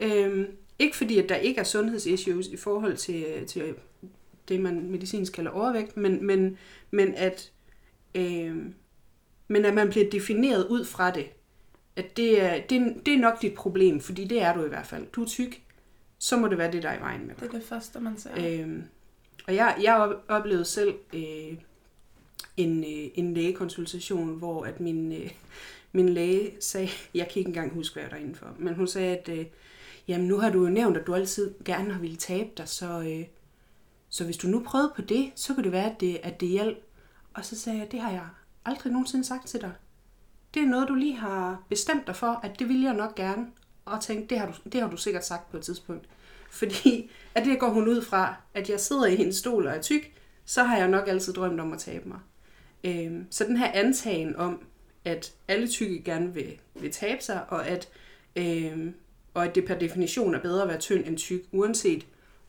Øhm, 0.00 0.46
ikke 0.78 0.96
fordi, 0.96 1.18
at 1.18 1.28
der 1.28 1.34
ikke 1.34 1.60
er 1.60 1.64
sundhedsissues 1.64 2.46
i 2.46 2.56
forhold 2.56 2.96
til, 2.96 3.26
til 3.46 3.74
det, 4.48 4.60
man 4.60 4.90
medicinsk 4.90 5.32
kalder 5.32 5.50
overvægt, 5.50 5.96
men, 5.96 6.26
men, 6.26 6.58
men, 6.90 7.14
at, 7.14 7.50
øhm, 8.14 8.74
men 9.48 9.64
at 9.64 9.74
man 9.74 9.88
bliver 9.88 10.10
defineret 10.10 10.66
ud 10.66 10.84
fra 10.84 11.10
det. 11.10 11.26
At 11.96 12.16
det 12.16 12.42
er, 12.42 12.60
det, 12.60 12.94
det 13.06 13.14
er 13.14 13.18
nok 13.18 13.42
dit 13.42 13.54
problem, 13.54 14.00
fordi 14.00 14.24
det 14.24 14.42
er 14.42 14.54
du 14.54 14.64
i 14.64 14.68
hvert 14.68 14.86
fald. 14.86 15.06
Du 15.06 15.22
er 15.22 15.26
tyk, 15.26 15.62
så 16.18 16.36
må 16.36 16.48
det 16.48 16.58
være 16.58 16.72
det, 16.72 16.82
der 16.82 16.88
er 16.88 16.98
i 16.98 17.00
vejen 17.00 17.26
med 17.26 17.34
dig. 17.34 17.42
Det 17.42 17.54
er 17.54 17.58
det 17.58 17.68
første, 17.68 18.00
man 18.00 18.18
ser. 18.18 18.30
Øhm, 18.36 18.84
og 19.46 19.54
jeg, 19.54 19.76
jeg 19.82 20.12
oplevede 20.28 20.64
selv 20.64 20.94
øh, 21.12 21.58
en, 22.56 22.84
øh, 22.84 23.10
en 23.14 23.34
lægekonsultation, 23.34 24.38
hvor 24.38 24.64
at 24.64 24.80
min, 24.80 25.12
øh, 25.12 25.30
min 25.92 26.08
læge 26.08 26.52
sagde, 26.60 26.88
jeg 27.14 27.28
kan 27.28 27.38
ikke 27.38 27.48
engang 27.48 27.74
huske, 27.74 27.92
hvad 27.92 28.02
jeg 28.02 28.12
var 28.12 28.16
derinde 28.16 28.38
for, 28.38 28.54
men 28.58 28.74
hun 28.74 28.86
sagde, 28.86 29.16
at 29.16 29.28
øh, 29.28 29.46
jamen, 30.08 30.28
nu 30.28 30.38
har 30.38 30.50
du 30.50 30.64
jo 30.64 30.70
nævnt, 30.70 30.96
at 30.96 31.06
du 31.06 31.14
altid 31.14 31.54
gerne 31.64 31.92
har 31.92 32.00
ville 32.00 32.16
tabe 32.16 32.50
dig, 32.56 32.68
så, 32.68 33.00
øh, 33.00 33.24
så 34.08 34.24
hvis 34.24 34.36
du 34.36 34.48
nu 34.48 34.62
prøvede 34.66 34.92
på 34.96 35.02
det, 35.02 35.32
så 35.34 35.54
kunne 35.54 35.64
det 35.64 35.72
være, 35.72 35.90
at 35.90 36.00
det, 36.00 36.20
at 36.22 36.40
det 36.40 36.48
hjalp. 36.48 36.78
Og 37.34 37.44
så 37.44 37.58
sagde 37.58 37.78
jeg, 37.78 37.92
det 37.92 38.00
har 38.00 38.10
jeg 38.10 38.26
aldrig 38.64 38.92
nogensinde 38.92 39.24
sagt 39.24 39.46
til 39.46 39.60
dig. 39.60 39.72
Det 40.54 40.62
er 40.62 40.66
noget, 40.66 40.88
du 40.88 40.94
lige 40.94 41.16
har 41.16 41.62
bestemt 41.68 42.06
dig 42.06 42.16
for, 42.16 42.40
at 42.42 42.58
det 42.58 42.68
vil 42.68 42.82
jeg 42.82 42.94
nok 42.94 43.14
gerne. 43.14 43.46
Og 43.84 44.00
tænkte, 44.00 44.28
det 44.28 44.38
har, 44.38 44.46
du, 44.46 44.52
det 44.72 44.80
har 44.80 44.90
du 44.90 44.96
sikkert 44.96 45.26
sagt 45.26 45.50
på 45.50 45.56
et 45.56 45.62
tidspunkt. 45.62 46.08
Fordi 46.56 47.10
at 47.34 47.44
det 47.44 47.58
går 47.58 47.68
hun 47.68 47.88
ud 47.88 48.02
fra, 48.02 48.34
at 48.54 48.70
jeg 48.70 48.80
sidder 48.80 49.06
i 49.06 49.16
hendes 49.16 49.36
stol 49.36 49.66
og 49.66 49.76
er 49.76 49.82
tyk, 49.82 50.12
så 50.44 50.62
har 50.62 50.78
jeg 50.78 50.88
nok 50.88 51.08
altid 51.08 51.32
drømt 51.32 51.60
om 51.60 51.72
at 51.72 51.78
tabe 51.78 52.08
mig. 52.08 52.18
Øhm, 52.84 53.26
så 53.30 53.44
den 53.44 53.56
her 53.56 53.72
antagen 53.72 54.36
om, 54.36 54.62
at 55.04 55.32
alle 55.48 55.68
tykke 55.68 56.02
gerne 56.02 56.34
vil, 56.34 56.58
vil 56.74 56.92
tabe 56.92 57.22
sig, 57.22 57.40
og 57.48 57.66
at, 57.68 57.88
øhm, 58.36 58.94
og 59.34 59.44
at 59.44 59.54
det 59.54 59.64
per 59.64 59.78
definition 59.78 60.34
er 60.34 60.40
bedre 60.40 60.62
at 60.62 60.68
være 60.68 60.78
tynd 60.78 61.06
end 61.06 61.18
tyk, 61.18 61.40
uanset 61.52 62.06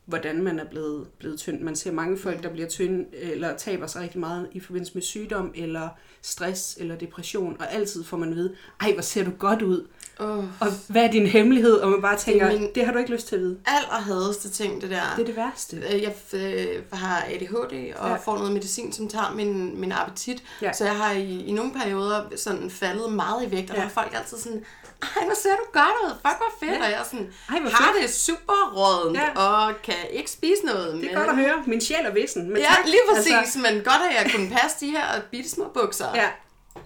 hvordan 0.08 0.42
man 0.42 0.58
er 0.58 0.64
blevet, 0.64 1.08
blevet 1.18 1.38
tynd. 1.38 1.60
Man 1.60 1.76
ser 1.76 1.92
mange 1.92 2.18
folk, 2.18 2.42
der 2.42 2.52
bliver 2.52 2.68
tynd, 2.68 3.06
eller 3.12 3.56
taber 3.56 3.86
sig 3.86 4.02
rigtig 4.02 4.20
meget 4.20 4.48
i 4.52 4.60
forbindelse 4.60 4.94
med 4.94 5.02
sygdom, 5.02 5.52
eller 5.54 5.88
stress, 6.22 6.76
eller 6.80 6.96
depression, 6.96 7.56
og 7.60 7.72
altid 7.72 8.04
får 8.04 8.16
man 8.16 8.28
at 8.28 8.36
vide, 8.36 8.54
ej, 8.80 8.92
hvor 8.92 9.02
ser 9.02 9.24
du 9.24 9.30
godt 9.38 9.62
ud, 9.62 9.86
Åh, 10.20 10.44
og 10.60 10.66
hvad 10.88 11.02
er 11.04 11.10
din 11.10 11.26
hemmelighed? 11.26 11.74
Og 11.74 11.90
man 11.90 12.02
bare 12.02 12.16
tænker, 12.18 12.50
Det 12.50 12.70
det, 12.74 12.84
har 12.86 12.92
du 12.92 12.98
ikke 12.98 13.10
lyst 13.12 13.28
til 13.28 13.34
at 13.36 13.40
vide. 13.42 13.58
allerhadeste 13.66 14.50
ting, 14.50 14.82
det 14.82 14.90
der. 14.90 15.00
Det 15.16 15.22
er 15.22 15.26
det 15.26 15.36
værste. 15.36 15.76
Øh, 15.76 16.02
Jeg 16.02 16.14
øh, 16.32 16.82
har 16.92 17.22
ADHD 17.28 17.94
og 17.96 18.08
Ja. 18.10 18.16
får 18.16 18.36
noget 18.38 18.52
medicin, 18.52 18.92
som 18.92 19.08
tager 19.08 19.32
min, 19.34 19.80
min 19.80 19.92
appetit. 19.92 20.42
Ja. 20.62 20.72
Så 20.72 20.84
jeg 20.84 20.96
har 20.96 21.12
i, 21.12 21.44
i 21.46 21.52
nogle 21.52 21.72
perioder 21.72 22.22
sådan 22.36 22.70
faldet 22.70 23.12
meget 23.12 23.46
i 23.46 23.50
vægt, 23.50 23.70
og 23.70 23.76
Ja. 23.76 23.80
der 23.82 23.86
er 23.88 23.92
folk 23.92 24.14
altid 24.14 24.38
sådan, 24.38 24.64
ej, 25.02 25.24
hvor 25.24 25.34
ser 25.42 25.50
du 25.56 25.64
godt 25.72 25.94
ud, 26.04 26.10
fuck 26.10 26.36
hvor 26.36 26.52
fedt, 26.60 26.72
Ja. 26.78 26.84
og 26.84 26.90
jeg 26.90 27.00
er 27.00 27.04
sådan, 27.04 27.32
Ej, 27.50 27.60
hvor 27.60 27.70
har 27.70 27.92
fedt. 27.92 28.02
det 28.02 28.14
super 28.14 28.72
rådent, 28.76 29.16
Ja. 29.18 29.42
ja. 29.42 29.68
okay, 29.68 30.02
ikke 30.12 30.30
spise 30.30 30.64
noget. 30.64 30.94
Det 30.94 31.12
er 31.12 31.16
godt 31.16 31.28
at 31.28 31.36
høre. 31.36 31.62
Min 31.66 31.80
sjæl 31.80 31.98
er 32.04 32.12
vissen. 32.12 32.48
Men 32.48 32.56
Ja, 32.56 32.62
tak. 32.76 32.84
lige 32.84 33.00
præcis. 33.14 33.32
Altså, 33.32 33.58
men 33.58 33.74
godt, 33.74 34.02
at 34.10 34.24
jeg 34.24 34.32
kunne 34.34 34.50
passe 34.50 34.76
de 34.80 34.90
her 34.90 35.04
bitte 35.30 35.50
små 35.50 35.64
bukser. 35.74 36.06
Ja, 36.14 36.28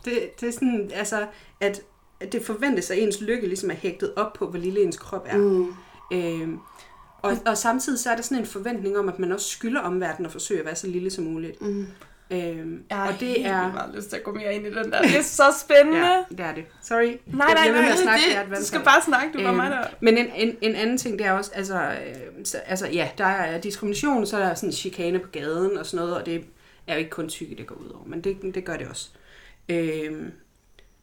det, 0.05 0.41
det 0.41 0.49
er 0.49 0.53
sådan, 0.53 0.91
altså, 0.95 1.27
at 1.61 1.81
det 2.33 2.43
forventes, 2.43 2.91
at 2.91 2.99
ens 2.99 3.21
lykke 3.21 3.47
ligesom 3.47 3.71
er 3.71 3.75
hægtet 3.75 4.13
op 4.17 4.33
på, 4.33 4.47
hvor 4.47 4.59
lille 4.59 4.81
ens 4.83 4.97
krop 4.97 5.27
er. 5.29 5.37
Mm. 5.37 5.75
Øhm, 6.13 6.59
og, 7.23 7.37
og 7.47 7.59
samtidig 7.59 7.99
så 7.99 8.11
er 8.11 8.15
der 8.17 8.23
sådan 8.23 8.39
en 8.39 8.47
forventning 8.47 8.99
om, 8.99 9.09
at 9.09 9.19
man 9.19 9.33
også 9.33 9.49
skylder 9.49 9.81
omverdenen 9.81 10.27
at 10.27 10.33
forsøge 10.33 10.61
at 10.61 10.67
være 10.67 10.77
så 10.77 10.87
lille 10.87 11.11
som 11.11 11.25
muligt. 11.25 11.63
Mm. 11.63 11.87
Øhm, 12.31 12.83
Jeg 12.91 12.97
har 12.99 13.13
og 13.13 13.21
det 13.21 13.47
er... 13.47 13.61
vildt 13.63 13.75
meget 13.75 13.95
lyst 13.95 14.09
til 14.09 14.17
at 14.17 14.23
gå 14.23 14.33
mere 14.33 14.55
ind 14.55 14.67
i 14.67 14.71
den 14.71 14.93
der. 14.93 15.03
Det 15.03 15.19
er 15.19 15.23
så 15.23 15.43
spændende. 15.61 16.07
Ja, 16.07 16.23
det 16.31 16.41
er 16.41 16.55
det. 16.55 16.65
Sorry. 16.83 17.01
Nej, 17.27 17.47
Jeg 17.47 17.55
nej, 17.55 17.65
ved 17.67 17.73
med 17.73 17.81
nej, 17.83 17.91
at 17.93 17.99
snakke, 17.99 18.25
det- 18.29 18.47
det 18.49 18.53
et 18.53 18.59
Du 18.59 18.65
skal 18.65 18.81
bare 18.81 19.03
snakke, 19.03 19.39
du 19.39 19.43
var 19.43 19.53
mig 19.53 19.71
der. 19.71 19.85
Men 20.01 20.19
en, 20.19 20.27
en, 20.37 20.57
en 20.61 20.75
anden 20.75 20.99
ting, 20.99 21.19
det 21.19 21.27
er 21.27 21.33
også, 21.33 21.51
altså, 21.55 21.81
øh, 21.83 22.45
så, 22.45 22.59
altså 22.59 22.87
ja, 22.89 23.09
der 23.19 23.25
er 23.25 23.61
diskrimination, 23.61 24.27
så 24.27 24.37
er 24.37 24.47
der 24.49 24.55
sådan 24.55 24.73
chikane 24.73 25.19
på 25.19 25.29
gaden 25.33 25.79
og 25.79 25.87
sådan 25.87 26.05
noget, 26.07 26.21
og 26.21 26.27
det 26.27 26.45
er 26.87 26.93
jo 26.95 26.99
ikke 26.99 27.11
kun 27.11 27.29
tykke, 27.29 27.55
det 27.57 27.67
går 27.67 27.75
ud 27.77 27.89
over, 27.91 28.05
men 28.07 28.21
det, 28.21 28.55
det 28.55 28.65
gør 28.65 28.77
det 28.77 28.89
også. 28.89 29.09
Øh, 29.69 30.13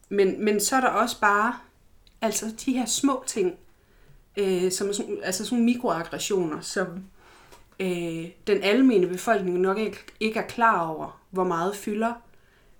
men, 0.09 0.45
men 0.45 0.59
så 0.59 0.75
er 0.75 0.81
der 0.81 0.87
også 0.87 1.19
bare, 1.19 1.53
altså 2.21 2.45
de 2.65 2.73
her 2.73 2.85
små 2.85 3.23
ting, 3.27 3.55
øh, 4.37 4.71
som 4.71 4.89
er 4.89 4.93
sådan, 4.93 5.17
altså 5.23 5.45
sådan 5.45 5.65
mikroaggressioner, 5.65 6.61
som 6.61 6.87
øh, 7.79 8.27
den 8.47 8.63
almene 8.63 9.07
befolkning 9.07 9.59
nok 9.59 9.77
ikke, 9.77 9.97
ikke 10.19 10.39
er 10.39 10.47
klar 10.47 10.87
over, 10.87 11.21
hvor 11.29 11.43
meget 11.43 11.75
fylder. 11.75 12.13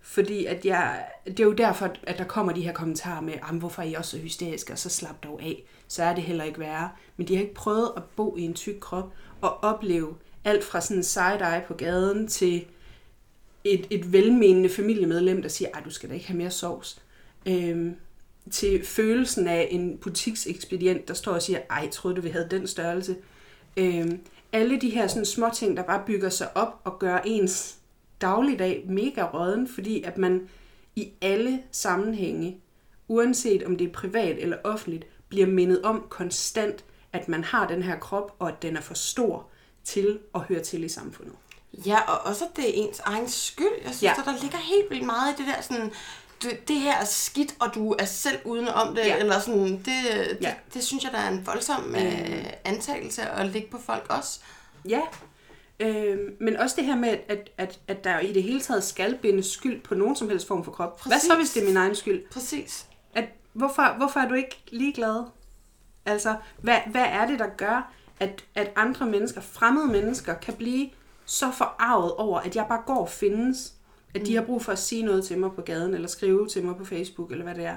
Fordi 0.02 0.46
at 0.46 0.66
jeg, 0.66 1.06
det 1.26 1.40
er 1.40 1.44
jo 1.44 1.54
derfor, 1.54 1.96
at 2.04 2.18
der 2.18 2.24
kommer 2.24 2.54
de 2.54 2.62
her 2.62 2.74
kommentarer 2.74 3.22
med, 3.22 3.34
hvorfor 3.60 3.82
er 3.82 3.86
I 3.86 3.94
også 3.94 4.12
så 4.12 4.18
hysteriske, 4.18 4.74
og 4.74 4.80
så 4.80 4.90
slap 4.90 5.24
dog 5.24 5.42
af. 5.42 5.64
Så 5.88 6.04
er 6.04 6.16
det 6.16 6.24
heller 6.24 6.44
ikke 6.44 6.60
værre. 6.60 6.90
Men 7.18 7.28
de 7.28 7.36
har 7.36 7.42
ikke 7.42 7.54
prøvet 7.54 7.92
at 7.98 8.04
bo 8.04 8.38
i 8.38 8.42
en 8.42 8.54
tyk 8.54 8.76
krop 8.82 9.14
og 9.42 9.64
opleve 9.64 10.16
alt 10.44 10.64
fra 10.64 10.82
sådan 10.82 10.98
en 10.98 11.04
side-eye 11.04 11.68
på 11.68 11.74
gaden 11.74 12.28
til 12.28 12.66
et, 13.64 13.88
et 13.90 14.14
velmenende 14.14 14.70
familiemedlem, 14.70 15.42
der 15.42 15.50
siger, 15.50 15.70
at 15.74 15.86
du 15.86 15.90
skal 15.90 16.10
da 16.10 16.14
ikke 16.14 16.28
have 16.28 16.38
mere 16.38 16.52
sovs. 16.52 17.02
Øhm, 17.50 17.96
til 18.52 18.86
følelsen 18.86 19.48
af 19.48 19.68
en 19.72 19.98
butiksekspedient, 19.98 21.08
der 21.08 21.14
står 21.14 21.32
og 21.32 21.42
siger, 21.42 21.60
ej, 21.70 21.90
troede 21.90 22.16
du, 22.16 22.22
vi 22.22 22.30
havde 22.30 22.48
den 22.52 22.68
størrelse. 22.68 23.16
Øhm, 23.78 24.20
alle 24.54 24.82
de 24.82 24.90
her 24.90 25.08
sådan 25.08 25.26
små 25.26 25.50
ting, 25.54 25.78
der 25.78 25.84
bare 25.84 26.04
bygger 26.06 26.30
sig 26.30 26.58
op 26.58 26.82
og 26.84 27.00
gør 27.00 27.18
ens 27.26 27.76
dagligdag 28.22 28.86
mega 28.88 29.24
råden, 29.24 29.68
fordi 29.68 30.04
at 30.04 30.18
man 30.18 30.50
i 30.96 31.10
alle 31.22 31.64
sammenhænge, 31.72 32.58
uanset 33.08 33.64
om 33.64 33.78
det 33.78 33.88
er 33.88 33.92
privat 33.92 34.38
eller 34.38 34.58
offentligt, 34.64 35.06
bliver 35.30 35.48
mindet 35.48 35.82
om 35.82 36.06
konstant, 36.10 36.86
at 37.14 37.28
man 37.28 37.44
har 37.44 37.68
den 37.68 37.84
her 37.84 38.00
krop, 38.00 38.36
og 38.40 38.48
at 38.48 38.62
den 38.62 38.78
er 38.78 38.82
for 38.82 38.94
stor 38.94 39.48
til 39.84 40.20
at 40.36 40.42
høre 40.42 40.60
til 40.60 40.84
i 40.84 40.90
samfundet. 40.90 41.36
Ja, 41.86 42.02
og 42.02 42.20
også 42.20 42.46
at 42.46 42.56
det 42.56 42.70
er 42.70 42.88
ens 42.88 43.00
egen 43.00 43.28
skyld. 43.28 43.68
Jeg 43.84 43.96
synes, 43.96 44.04
ja. 44.04 44.14
at 44.20 44.26
der 44.26 44.42
ligger 44.42 44.58
helt 44.58 44.90
vildt 44.90 45.06
meget 45.06 45.34
i 45.34 45.38
det 45.38 45.54
der 45.56 45.62
sådan, 45.62 45.92
det, 46.42 46.68
det 46.68 46.76
her 46.76 46.96
er 46.98 47.06
skidt, 47.06 47.56
og 47.60 47.76
du 47.76 47.96
er 48.00 48.06
selv 48.06 48.38
uden 48.46 48.68
om 48.68 48.96
det, 48.96 49.06
Ja. 49.06 49.18
eller 49.18 49.40
sådan, 49.40 49.72
det, 49.72 49.86
det, 49.86 49.94
Ja. 50.42 50.48
ja. 50.48 50.54
det, 50.74 50.84
synes 50.84 51.04
jeg, 51.04 51.12
der 51.12 51.18
er 51.18 51.30
en 51.30 51.46
voldsom 51.48 51.96
øh, 51.96 52.46
antagelse 52.66 53.22
at 53.30 53.46
lægge 53.48 53.68
på 53.72 53.78
folk 53.86 54.06
også. 54.10 54.40
Ja, 54.90 55.02
øh, 55.80 56.18
men 56.40 56.58
også 56.58 56.76
det 56.76 56.86
her 56.86 56.96
med, 56.96 57.18
at, 57.28 57.50
at, 57.58 57.80
at 57.88 58.04
der 58.04 58.20
i 58.20 58.34
det 58.34 58.44
hele 58.44 58.62
taget 58.62 58.84
skal 58.84 59.16
bindes 59.22 59.46
skyld 59.46 59.82
på 59.82 59.96
nogen 59.96 60.16
som 60.16 60.30
helst 60.30 60.48
form 60.48 60.64
for 60.64 60.72
krop. 60.72 61.06
Hvad 61.06 61.20
så, 61.20 61.28
Præcis. 61.28 61.38
hvis 61.40 61.54
det 61.54 61.62
er 61.64 61.68
min 61.68 61.78
egen 61.78 61.96
skyld? 61.96 62.22
Præcis. 62.32 62.86
At, 63.16 63.26
hvorfor, 63.54 63.94
hvorfor 63.98 64.20
er 64.20 64.28
du 64.28 64.34
ikke 64.34 64.64
ligeglad? 64.72 65.24
Altså, 66.06 66.36
hvad, 66.62 66.78
hvad 66.92 67.06
er 67.06 67.28
det, 67.28 67.40
der 67.40 67.48
gør, 67.58 67.92
at, 68.20 68.44
at 68.56 68.72
andre 68.76 69.06
mennesker, 69.06 69.42
fremmede 69.42 69.88
mennesker, 69.88 70.34
kan 70.34 70.54
blive 70.54 70.90
så 71.26 71.52
forarvet 71.52 72.12
over, 72.14 72.40
at 72.40 72.56
jeg 72.56 72.66
bare 72.70 72.82
går 72.86 72.98
og 73.02 73.10
findes? 73.10 73.74
At 74.14 74.26
de 74.26 74.36
har 74.36 74.42
brug 74.42 74.66
for 74.66 74.72
at 74.72 74.80
sige 74.80 75.04
noget 75.04 75.26
til 75.26 75.38
mig 75.38 75.52
på 75.56 75.62
gaden, 75.62 75.94
eller 75.94 76.08
skrive 76.08 76.48
til 76.48 76.64
mig 76.64 76.76
på 76.78 76.86
Facebook, 76.86 77.32
eller 77.32 77.44
hvad 77.44 77.56
det 77.56 77.66
er. 77.66 77.76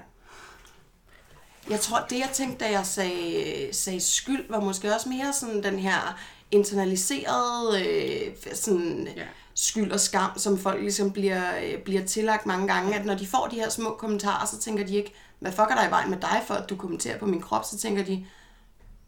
Jeg 1.71 1.81
tror, 1.81 2.07
det 2.11 2.19
jeg 2.19 2.31
tænkte, 2.33 2.65
da 2.65 2.71
jeg 2.71 2.87
sagde, 2.87 3.69
sagde 3.73 4.01
skyld, 4.01 4.49
var 4.49 4.61
måske 4.61 4.95
også 4.95 5.09
mere 5.09 5.33
sådan 5.33 5.63
den 5.63 5.79
her 5.79 6.19
internaliserede 6.51 7.85
øh, 7.89 8.35
sådan, 8.55 9.09
Ja. 9.17 9.21
ja. 9.21 9.27
skyld 9.55 9.93
og 9.93 10.01
skam, 10.01 10.31
som 10.37 10.59
folk 10.59 10.81
ligesom 10.81 11.13
bliver, 11.13 11.43
øh, 11.65 11.79
bliver 11.85 12.05
tillagt 12.07 12.47
mange 12.47 12.75
gange. 12.75 12.95
At 12.99 13.07
når 13.07 13.15
de 13.15 13.27
får 13.27 13.47
de 13.47 13.57
her 13.57 13.69
små 13.69 13.91
kommentarer, 13.91 14.47
så 14.47 14.59
tænker 14.59 14.87
de 14.87 14.97
ikke, 14.97 15.13
hvad 15.39 15.53
fuck 15.53 15.71
er 15.71 15.75
der 15.75 15.89
i 15.89 15.91
vejen 15.91 16.11
med 16.11 16.19
dig 16.21 16.43
for, 16.47 16.55
at 16.55 16.71
du 16.71 16.77
kommenterer 16.77 17.19
på 17.19 17.27
min 17.27 17.41
krop? 17.41 17.65
Så 17.65 17.79
tænker 17.79 18.05
de, 18.05 18.27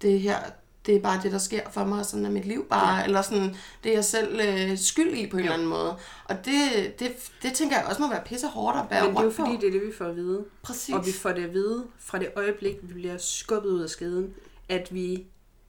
det 0.03 0.21
her, 0.21 0.39
det 0.87 0.97
er 0.97 1.01
bare 1.01 1.21
det, 1.23 1.33
der 1.33 1.39
sker 1.39 1.71
for 1.71 1.85
mig, 1.85 1.99
og 1.99 2.07
sådan 2.07 2.27
er 2.27 2.31
mit 2.31 2.45
liv 2.45 2.67
bare. 2.69 2.97
Ja. 2.97 3.05
Eller 3.05 3.23
sådan, 3.23 3.57
det 3.85 3.91
er 3.91 3.95
jeg 3.95 4.05
selv 4.05 4.41
øh, 4.41 4.79
skyld 4.79 5.15
i 5.15 5.27
på 5.27 5.37
en 5.37 5.43
eller 5.43 5.55
anden 5.55 5.69
måde. 5.69 5.97
Og 6.25 6.37
det, 6.45 6.95
det, 6.99 7.33
det 7.43 7.53
tænker 7.53 7.77
jeg 7.77 7.87
også 7.87 8.03
må 8.03 8.09
være 8.09 8.23
pisse 8.25 8.47
hårdt 8.47 8.79
at 8.79 8.89
bære 8.89 9.05
Men 9.05 9.15
det 9.15 9.21
er 9.21 9.25
jo 9.25 9.31
fordi, 9.31 9.57
det 9.57 9.67
er 9.67 9.71
det, 9.71 9.87
vi 9.87 9.93
får 9.99 10.05
at 10.05 10.17
vide. 10.17 10.45
Præcis. 10.63 10.95
Og 10.95 11.07
vi 11.07 11.13
får 11.13 11.33
det 11.33 11.45
at 11.45 11.53
vide 11.53 11.87
fra 11.99 12.19
det 12.19 12.29
øjeblik, 12.37 12.77
vi 12.83 12.95
bliver 12.95 13.19
skubbet 13.19 13.71
ud 13.71 13.81
af 13.81 13.91
skeden, 13.91 14.35
at, 14.69 14.95
vi, 14.95 15.27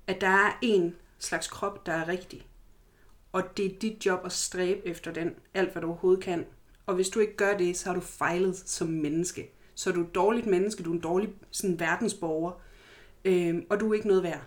at 0.07 0.21
der 0.21 0.27
er 0.27 0.57
en 0.61 0.95
slags 1.19 1.47
krop, 1.47 1.85
der 1.85 1.93
er 1.93 2.07
rigtig. 2.07 2.47
Og 3.31 3.57
det 3.57 3.65
er 3.65 3.79
dit 3.81 4.05
job 4.05 4.19
at 4.25 4.31
stræbe 4.31 4.87
efter 4.87 5.13
den, 5.13 5.31
alt 5.53 5.71
hvad 5.71 5.81
du 5.81 5.87
overhovedet 5.87 6.23
kan. 6.23 6.45
Og 6.85 6.95
hvis 6.95 7.09
du 7.09 7.19
ikke 7.19 7.35
gør 7.35 7.57
det, 7.57 7.77
så 7.77 7.85
har 7.85 7.93
du 7.93 8.01
fejlet 8.01 8.57
som 8.65 8.87
menneske. 8.87 9.51
Så 9.75 9.89
er 9.89 9.93
du 9.93 10.01
et 10.01 10.15
dårligt 10.15 10.47
menneske, 10.47 10.83
du 10.83 10.89
er 10.89 10.95
en 10.95 11.01
dårlig 11.01 11.29
sådan, 11.51 11.79
verdensborger, 11.79 12.51
øhm, 13.25 13.65
og 13.69 13.79
du 13.79 13.89
er 13.89 13.93
ikke 13.93 14.07
noget 14.07 14.23
værd. 14.23 14.41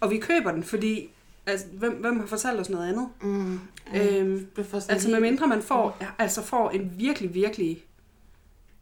Og 0.00 0.10
vi 0.10 0.18
køber 0.18 0.52
den, 0.52 0.62
fordi 0.64 1.10
altså, 1.46 1.66
hvem, 1.72 1.92
hvem 1.92 2.20
har 2.20 2.26
fortalt 2.26 2.60
os 2.60 2.70
noget 2.70 2.88
andet? 2.88 3.08
Mm, 3.22 3.60
Øhm, 3.96 4.46
Altså 4.92 5.08
helt- 5.08 5.10
medmindre 5.20 5.46
man 5.46 5.62
får, 5.62 5.98
altså 6.18 6.42
får 6.42 6.70
en 6.70 6.92
virkelig, 6.96 7.34
virkelig 7.34 7.84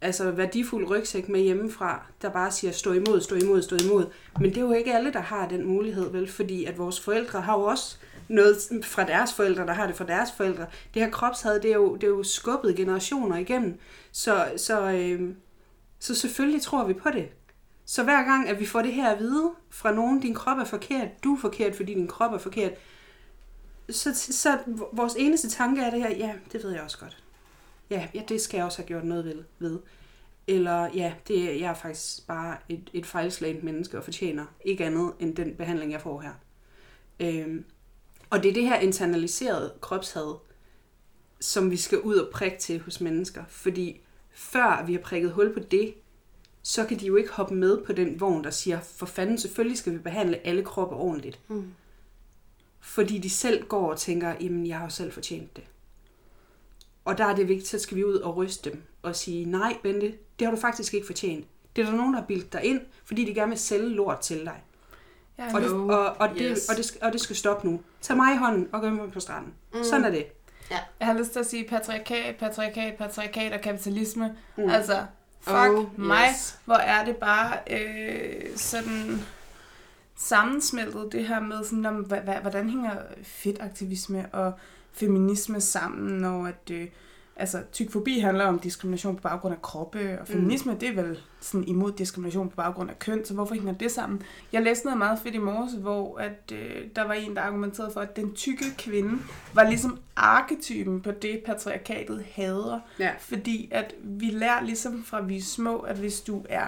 altså 0.01 0.31
værdifuld 0.31 0.89
rygsæk 0.89 1.29
med 1.29 1.39
hjemmefra, 1.41 2.01
der 2.21 2.29
bare 2.29 2.51
siger, 2.51 2.71
stå 2.71 2.93
imod, 2.93 3.21
stå 3.21 3.35
imod, 3.35 3.61
stå 3.61 3.75
imod. 3.75 4.05
Men 4.39 4.49
det 4.49 4.57
er 4.57 4.61
jo 4.61 4.71
ikke 4.73 4.93
alle, 4.93 5.13
der 5.13 5.19
har 5.19 5.47
den 5.47 5.65
mulighed, 5.65 6.11
vel? 6.11 6.31
Fordi 6.31 6.65
at 6.65 6.77
vores 6.77 6.99
forældre 6.99 7.41
har 7.41 7.57
jo 7.57 7.63
også 7.63 7.97
noget 8.27 8.55
fra 8.83 9.03
deres 9.05 9.33
forældre, 9.33 9.65
der 9.65 9.73
har 9.73 9.87
det 9.87 9.95
fra 9.95 10.05
deres 10.05 10.29
forældre. 10.37 10.65
Det 10.93 11.01
her 11.01 11.09
kropshad, 11.09 11.59
det 11.59 11.69
er 11.71 11.75
jo, 11.75 11.95
det 11.95 12.03
er 12.03 12.07
jo 12.07 12.23
skubbet 12.23 12.75
generationer 12.75 13.37
igennem. 13.37 13.79
Så, 14.11 14.51
så, 14.57 14.91
øh, 14.91 15.29
så 15.99 16.15
selvfølgelig 16.15 16.61
tror 16.61 16.83
vi 16.87 16.93
på 16.93 17.09
det. 17.13 17.27
Så 17.85 18.03
hver 18.03 18.23
gang, 18.23 18.49
at 18.49 18.59
vi 18.59 18.65
får 18.65 18.81
det 18.81 18.93
her 18.93 19.09
at 19.09 19.19
vide 19.19 19.51
fra 19.69 19.91
nogen, 19.91 20.19
din 20.19 20.33
krop 20.33 20.57
er 20.57 20.63
forkert, 20.63 21.23
du 21.23 21.35
er 21.35 21.39
forkert, 21.39 21.75
fordi 21.75 21.93
din 21.93 22.07
krop 22.07 22.33
er 22.33 22.37
forkert, 22.37 22.71
så, 23.89 24.13
så 24.13 24.59
vores 24.93 25.13
eneste 25.17 25.49
tanke 25.49 25.81
er 25.81 25.89
det 25.89 26.01
her, 26.01 26.09
ja, 26.09 26.33
det 26.51 26.63
ved 26.63 26.71
jeg 26.71 26.81
også 26.81 26.97
godt. 26.97 27.23
Ja, 27.89 28.07
ja 28.13 28.21
det 28.29 28.41
skal 28.41 28.57
jeg 28.57 28.65
også 28.65 28.77
have 28.77 28.87
gjort 28.87 29.03
noget 29.03 29.25
ved. 29.25 29.43
ved. 29.59 29.79
Eller 30.47 30.89
ja, 30.93 31.13
det, 31.27 31.61
jeg 31.61 31.69
er 31.69 31.73
faktisk 31.73 32.27
bare 32.27 32.57
et, 32.69 32.89
et 32.93 33.05
fejlslagent 33.05 33.63
menneske 33.63 33.97
og 33.97 34.03
fortjener 34.03 34.45
ikke 34.65 34.85
andet 34.85 35.13
end 35.19 35.35
den 35.35 35.55
behandling, 35.55 35.91
jeg 35.91 36.01
får 36.01 36.21
her. 36.21 36.33
Øhm, 37.19 37.65
og 38.29 38.43
det 38.43 38.49
er 38.49 38.53
det 38.53 38.63
her 38.63 38.79
internaliserede 38.79 39.73
kropshad, 39.81 40.35
som 41.39 41.71
vi 41.71 41.77
skal 41.77 41.99
ud 41.99 42.15
og 42.15 42.31
prikke 42.33 42.57
til 42.57 42.79
hos 42.79 43.01
mennesker. 43.01 43.43
Fordi 43.49 44.01
før 44.31 44.83
vi 44.85 44.93
har 44.93 45.01
prikket 45.01 45.31
hul 45.31 45.53
på 45.53 45.59
det, 45.59 45.93
så 46.63 46.85
kan 46.85 46.99
de 46.99 47.05
jo 47.05 47.15
ikke 47.15 47.29
hoppe 47.31 47.55
med 47.55 47.77
på 47.85 47.93
den 47.93 48.19
vogn, 48.19 48.43
der 48.43 48.49
siger, 48.49 48.79
for 48.81 49.05
fanden, 49.05 49.37
selvfølgelig 49.37 49.77
skal 49.77 49.93
vi 49.93 49.97
behandle 49.97 50.47
alle 50.47 50.63
kroppe 50.63 50.95
ordentligt. 50.95 51.39
Mm. 51.47 51.73
Fordi 52.79 53.17
de 53.17 53.29
selv 53.29 53.65
går 53.67 53.91
og 53.91 53.99
tænker, 53.99 54.33
jamen 54.41 54.67
jeg 54.67 54.77
har 54.77 54.83
jo 54.85 54.89
selv 54.89 55.11
fortjent 55.11 55.55
det. 55.55 55.63
Og 57.05 57.17
der 57.17 57.25
er 57.25 57.35
det 57.35 57.47
vigtigt, 57.47 57.67
så 57.69 57.79
skal 57.79 57.97
vi 57.97 58.03
ud 58.03 58.15
og 58.15 58.37
ryste 58.37 58.69
dem 58.71 58.81
og 59.01 59.15
sige, 59.15 59.45
nej 59.45 59.77
Bente, 59.83 60.13
det 60.39 60.47
har 60.47 60.55
du 60.55 60.61
faktisk 60.61 60.93
ikke 60.93 61.05
fortjent. 61.05 61.45
Det 61.75 61.81
er 61.81 61.85
der 61.89 61.97
nogen, 61.97 62.13
der 62.13 62.19
har 62.19 62.27
bildt 62.27 62.53
dig 62.53 62.63
ind, 62.63 62.81
fordi 63.05 63.25
de 63.25 63.33
gerne 63.33 63.49
vil 63.49 63.59
sælge 63.59 63.89
lort 63.89 64.19
til 64.19 64.39
dig. 64.45 64.63
Ja, 65.37 65.55
Og 65.55 65.61
det, 65.61 65.71
og, 65.71 66.05
og, 66.19 66.29
det, 66.29 66.41
Yes. 66.51 66.69
og, 66.69 66.75
det, 66.77 66.85
skal- 66.85 66.99
og 67.03 67.13
det 67.13 67.21
skal 67.21 67.35
stoppe 67.35 67.67
nu. 67.67 67.81
Tag 68.01 68.15
mig 68.17 68.33
i 68.33 68.37
hånden 68.37 68.67
og 68.71 68.81
gå 68.81 68.89
med 68.89 69.11
på 69.11 69.19
stranden. 69.19 69.53
Mm. 69.73 69.83
Sådan 69.83 70.05
er 70.05 70.09
det. 70.11 70.25
Jeg 70.99 71.07
har 71.07 71.13
lyst 71.19 71.31
til 71.31 71.39
at 71.39 71.45
sige 71.45 71.67
patriarkat, 71.69 72.35
patriarkat, 72.35 72.95
patriarkat 72.97 73.53
og 73.53 73.61
kapitalisme. 73.61 74.35
Mm. 74.57 74.69
Altså, 74.69 75.05
fuck 75.43 75.69
Oh, 75.69 75.99
mig, 75.99 76.29
yes. 76.29 76.59
hvor 76.65 76.75
er 76.75 77.05
det 77.05 77.15
bare 77.15 77.57
øh, 77.71 78.57
sådan 78.57 79.21
sammensmeltet 80.15 81.11
det 81.11 81.27
her 81.27 81.39
med, 81.39 81.63
sådan, 81.63 81.85
om, 81.85 81.95
hvordan 82.41 82.69
hænger 82.69 82.95
fedtaktivisme 83.23 84.29
og 84.33 84.53
feminisme 84.93 85.61
sammen, 85.61 86.17
når 86.19 86.47
at, 86.47 86.69
øh, 86.71 86.87
altså, 87.35 87.61
tykfobi 87.71 88.19
handler 88.19 88.45
om 88.45 88.59
diskrimination 88.59 89.15
på 89.15 89.21
baggrund 89.21 89.55
af 89.55 89.61
kroppe, 89.61 90.17
og 90.21 90.27
feminisme, 90.27 90.71
mm. 90.73 90.79
det 90.79 90.89
er 90.89 90.93
vel 90.93 91.19
sådan 91.39 91.67
imod 91.67 91.91
diskrimination 91.91 92.49
på 92.49 92.55
baggrund 92.55 92.89
af 92.89 92.99
køn, 92.99 93.25
så 93.25 93.33
hvorfor 93.33 93.55
hænger 93.55 93.73
det 93.73 93.91
sammen? 93.91 94.21
Jeg 94.51 94.61
læste 94.61 94.85
noget 94.85 94.97
meget 94.97 95.19
fedt 95.23 95.35
i 95.35 95.37
morges, 95.37 95.73
hvor 95.73 96.17
at, 96.17 96.51
øh, 96.51 96.85
der 96.95 97.03
var 97.03 97.13
en, 97.13 97.35
der 97.35 97.41
argumenterede 97.41 97.91
for, 97.93 98.01
at 98.01 98.15
den 98.15 98.33
tykke 98.33 98.65
kvinde 98.77 99.19
var 99.53 99.63
ligesom 99.69 99.99
arketypen 100.15 101.01
på 101.01 101.11
det, 101.11 101.41
patriarkatet 101.45 102.25
hader. 102.31 102.79
Ja. 102.99 103.11
Fordi 103.19 103.69
at 103.71 103.95
vi 104.03 104.25
lærer 104.25 104.63
ligesom 104.63 105.03
fra 105.03 105.21
vi 105.21 105.37
er 105.37 105.41
små, 105.41 105.77
at 105.77 105.95
hvis 105.95 106.21
du 106.21 106.45
er 106.49 106.65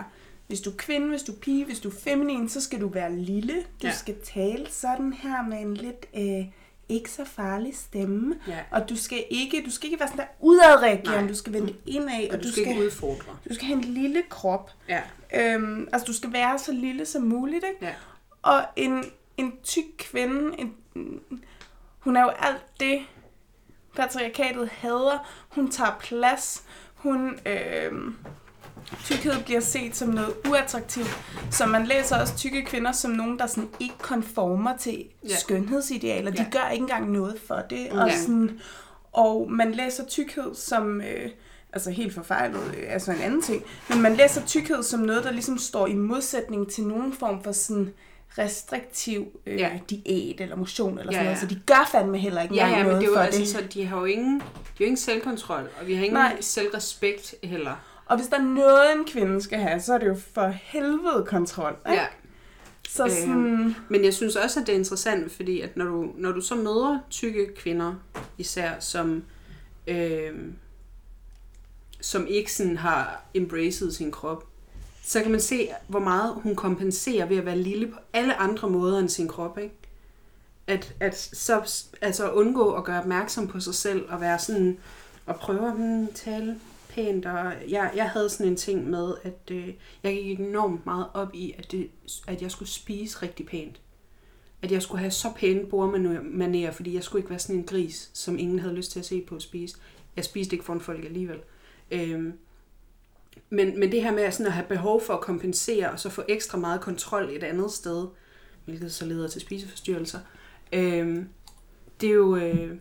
hvis 0.47 0.61
du 0.61 0.69
er 0.69 0.75
kvinde, 0.77 1.07
hvis 1.07 1.23
du 1.23 1.31
er 1.31 1.35
pige, 1.41 1.65
hvis 1.65 1.79
du 1.79 1.89
er 1.89 1.93
feminin, 1.93 2.49
så 2.49 2.61
skal 2.61 2.81
du 2.81 2.87
være 2.87 3.15
lille. 3.15 3.53
Du 3.53 3.59
Ja. 3.83 3.87
ja. 3.87 3.93
skal 3.93 4.15
tale 4.23 4.65
sådan 4.69 5.13
her 5.13 5.43
med 5.49 5.57
en 5.61 5.73
lidt 5.73 6.05
øh, 6.17 6.45
ikke 6.89 7.11
så 7.11 7.25
farlig 7.25 7.77
stemme. 7.77 8.35
Ja. 8.47 8.59
Og 8.71 8.89
du 8.89 8.97
skal 8.97 9.25
ikke, 9.29 9.63
du 9.65 9.71
skal 9.71 9.85
ikke 9.87 9.99
være 9.99 10.09
sådan 10.09 10.19
der 10.25 10.31
udadreagerende, 10.39 11.29
du 11.29 11.35
skal 11.35 11.53
vende 11.53 11.75
indad, 11.85 12.29
Og 12.33 12.43
du 12.43 12.51
skal 12.51 12.67
ikke 12.67 12.85
udfordre. 12.85 13.37
du 13.49 13.53
skal 13.53 13.67
have 13.67 13.77
en 13.77 13.83
lille 13.83 14.23
krop. 14.29 14.71
Ja. 14.89 15.01
Øhm, 15.35 15.87
altså, 15.93 16.05
du 16.05 16.13
skal 16.13 16.33
være 16.33 16.59
så 16.59 16.71
lille 16.71 17.05
som 17.05 17.21
muligt, 17.21 17.65
ikke? 17.73 17.85
Ja. 17.85 17.93
Og 18.41 18.65
en, 18.75 19.03
en 19.37 19.53
tyk 19.63 19.83
kvinde, 19.97 20.55
en, 20.59 20.73
hun 21.99 22.17
er 22.17 22.21
jo 22.21 22.29
alt 22.29 22.65
det, 22.79 23.01
patriarkatet 23.95 24.69
hader. 24.69 25.45
Hun 25.49 25.71
tager 25.71 25.97
plads. 25.99 26.63
Hun, 26.95 27.39
øh, 27.45 27.91
tykkhed 29.05 29.43
bliver 29.45 29.59
set 29.59 29.95
som 29.95 30.09
noget 30.09 30.33
uattraktivt. 30.49 31.17
Så 31.51 31.65
man 31.65 31.85
læser 31.85 32.17
også 32.21 32.37
tykke 32.37 32.65
kvinder 32.65 32.91
som 32.91 33.11
nogen, 33.11 33.39
der 33.39 33.47
sådan 33.47 33.69
ikke 33.79 33.95
konformer 34.01 34.77
til 34.77 35.05
Ja. 35.23 35.29
ja. 35.29 35.35
skønhedsidealer. 35.37 36.31
De 36.31 36.37
Ja. 36.53 36.59
gør 36.59 36.69
ikke 36.69 36.81
engang 36.81 37.11
noget 37.11 37.37
for 37.47 37.63
det. 37.69 37.89
Og, 37.91 38.07
Ja. 38.09 38.17
sådan, 38.19 38.59
og 39.13 39.51
man 39.51 39.71
læser 39.71 40.05
tykkhed 40.05 40.55
som... 40.55 41.01
Øh, 41.01 41.29
altså 41.73 41.91
helt 41.91 42.13
forfejlet, 42.13 42.73
øh, 42.77 42.83
altså 42.93 43.11
en 43.11 43.21
anden 43.21 43.41
ting. 43.41 43.63
Men 43.89 44.01
man 44.01 44.15
læser 44.15 44.41
tykkhed 44.45 44.83
som 44.83 44.99
noget, 44.99 45.23
der 45.23 45.31
ligesom 45.31 45.57
står 45.57 45.87
i 45.87 45.93
modsætning 45.93 46.71
til 46.71 46.83
nogen 46.83 47.13
form 47.13 47.43
for 47.43 47.51
sådan 47.51 47.93
restriktiv 48.37 49.27
øh, 49.45 49.59
Ja. 49.59 49.69
diæt 49.89 50.41
eller 50.41 50.55
motion 50.55 50.99
eller 50.99 51.11
Ja, 51.11 51.17
sådan 51.17 51.25
noget. 51.25 51.39
Så 51.39 51.45
de 51.45 51.61
gør 51.65 51.89
fandme 51.91 52.17
heller 52.17 52.41
ikke 52.41 52.55
Ja, 52.55 52.67
ja, 52.67 52.75
men 52.77 52.85
noget 52.85 53.01
det 53.01 53.05
er 53.07 53.09
jo 53.09 53.15
for 53.15 53.21
altså, 53.21 53.39
det. 53.41 53.49
så 53.49 53.63
de 53.73 53.85
har 53.85 53.97
jo 53.99 54.05
ingen, 54.05 54.39
de 54.39 54.43
har 54.43 54.75
jo 54.79 54.85
ingen 54.85 54.97
selvkontrol, 54.97 55.69
og 55.81 55.87
vi 55.87 55.93
har 55.95 56.03
ingen 56.05 56.17
Nej. 56.19 56.41
selvrespekt 56.41 57.35
heller. 57.43 57.75
Og 58.05 58.17
hvis 58.17 58.27
der 58.27 58.37
er 58.37 58.41
noget, 58.41 58.95
en 58.95 59.05
kvinde 59.05 59.41
skal 59.41 59.59
have, 59.59 59.81
så 59.81 59.93
er 59.93 59.97
det 59.97 60.07
jo 60.07 60.15
for 60.33 60.47
helvede 60.47 61.25
kontrol. 61.27 61.75
Ikke? 61.89 62.01
Ja. 62.01 62.07
Så 62.89 63.05
Øh, 63.05 63.11
sådan... 63.11 63.75
Men 63.89 64.03
jeg 64.03 64.13
synes 64.13 64.35
også, 64.35 64.59
at 64.59 64.67
det 64.67 64.73
er 64.73 64.79
interessant, 64.79 65.31
fordi 65.31 65.61
at 65.61 65.77
når 65.77 65.85
du, 65.85 66.11
når 66.15 66.31
du 66.31 66.41
så 66.41 66.55
møder 66.55 66.99
tykke 67.09 67.55
kvinder, 67.55 67.95
især 68.37 68.79
som, 68.79 69.23
øh, 69.87 70.31
som 72.01 72.27
ikke 72.27 72.53
sådan 72.53 72.77
har 72.77 73.23
embraced 73.33 73.91
sin 73.91 74.11
krop, 74.11 74.43
så 75.03 75.21
kan 75.21 75.31
man 75.31 75.39
se, 75.41 75.69
hvor 75.87 75.99
meget 75.99 76.33
hun 76.33 76.55
kompenserer 76.55 77.25
ved 77.25 77.37
at 77.37 77.45
være 77.45 77.57
lille 77.57 77.87
på 77.87 77.97
alle 78.13 78.35
andre 78.35 78.69
måder 78.69 78.99
end 78.99 79.09
sin 79.09 79.27
krop, 79.27 79.57
ikke? 79.57 79.75
At, 80.67 80.93
at 80.99 81.17
så, 81.17 81.83
altså 82.01 82.31
undgå 82.31 82.71
at 82.73 82.83
gøre 82.83 82.99
opmærksom 82.99 83.47
på 83.47 83.59
sig 83.59 83.75
selv 83.75 84.05
og 84.09 84.21
være 84.21 84.39
sådan, 84.39 84.77
og 85.25 85.35
prøve 85.35 85.67
at 85.67 85.73
hmm, 85.73 86.13
tale 86.13 86.59
pænt. 86.95 87.25
Og 87.25 87.53
jeg, 87.69 87.91
jeg 87.95 88.09
havde 88.09 88.29
sådan 88.29 88.47
en 88.47 88.55
ting 88.55 88.89
med, 88.89 89.13
at 89.23 89.51
øh, 89.51 89.73
jeg 90.03 90.13
gik 90.13 90.39
enormt 90.39 90.85
meget 90.85 91.07
op 91.13 91.29
i, 91.33 91.55
at, 91.57 91.71
det, 91.71 91.89
at 92.27 92.41
jeg 92.41 92.51
skulle 92.51 92.69
spise 92.69 93.21
rigtig 93.21 93.45
pænt. 93.45 93.81
At 94.61 94.71
jeg 94.71 94.81
skulle 94.81 94.99
have 94.99 95.11
så 95.11 95.27
pæne 95.35 95.65
bordmanerer, 95.65 96.71
fordi 96.71 96.93
jeg 96.93 97.03
skulle 97.03 97.19
ikke 97.19 97.29
være 97.29 97.39
sådan 97.39 97.55
en 97.55 97.63
gris, 97.63 98.09
som 98.13 98.39
ingen 98.39 98.59
havde 98.59 98.75
lyst 98.75 98.91
til 98.91 98.99
at 98.99 99.05
se 99.05 99.21
på 99.21 99.35
at 99.35 99.41
spise. 99.41 99.77
Jeg 100.15 100.25
spiste 100.25 100.53
ikke 100.53 100.65
foran 100.65 100.81
folk 100.81 101.05
alligevel. 101.05 101.39
Øhm, 101.91 102.33
men, 103.49 103.79
men 103.79 103.91
det 103.91 104.03
her 104.03 104.11
med 104.11 104.31
sådan 104.31 104.45
at 104.45 104.53
have 104.53 104.67
behov 104.67 105.01
for 105.01 105.13
at 105.13 105.21
kompensere, 105.21 105.91
og 105.91 105.99
så 105.99 106.09
få 106.09 106.23
ekstra 106.27 106.57
meget 106.57 106.81
kontrol 106.81 107.29
et 107.31 107.43
andet 107.43 107.71
sted, 107.71 108.07
hvilket 108.65 108.93
så 108.93 109.05
leder 109.05 109.27
til 109.27 109.41
spiseforstyrrelser, 109.41 110.19
øhm, 110.73 111.27
det 112.01 112.09
er 112.09 112.13
jo... 112.13 112.35
Øh, 112.35 112.77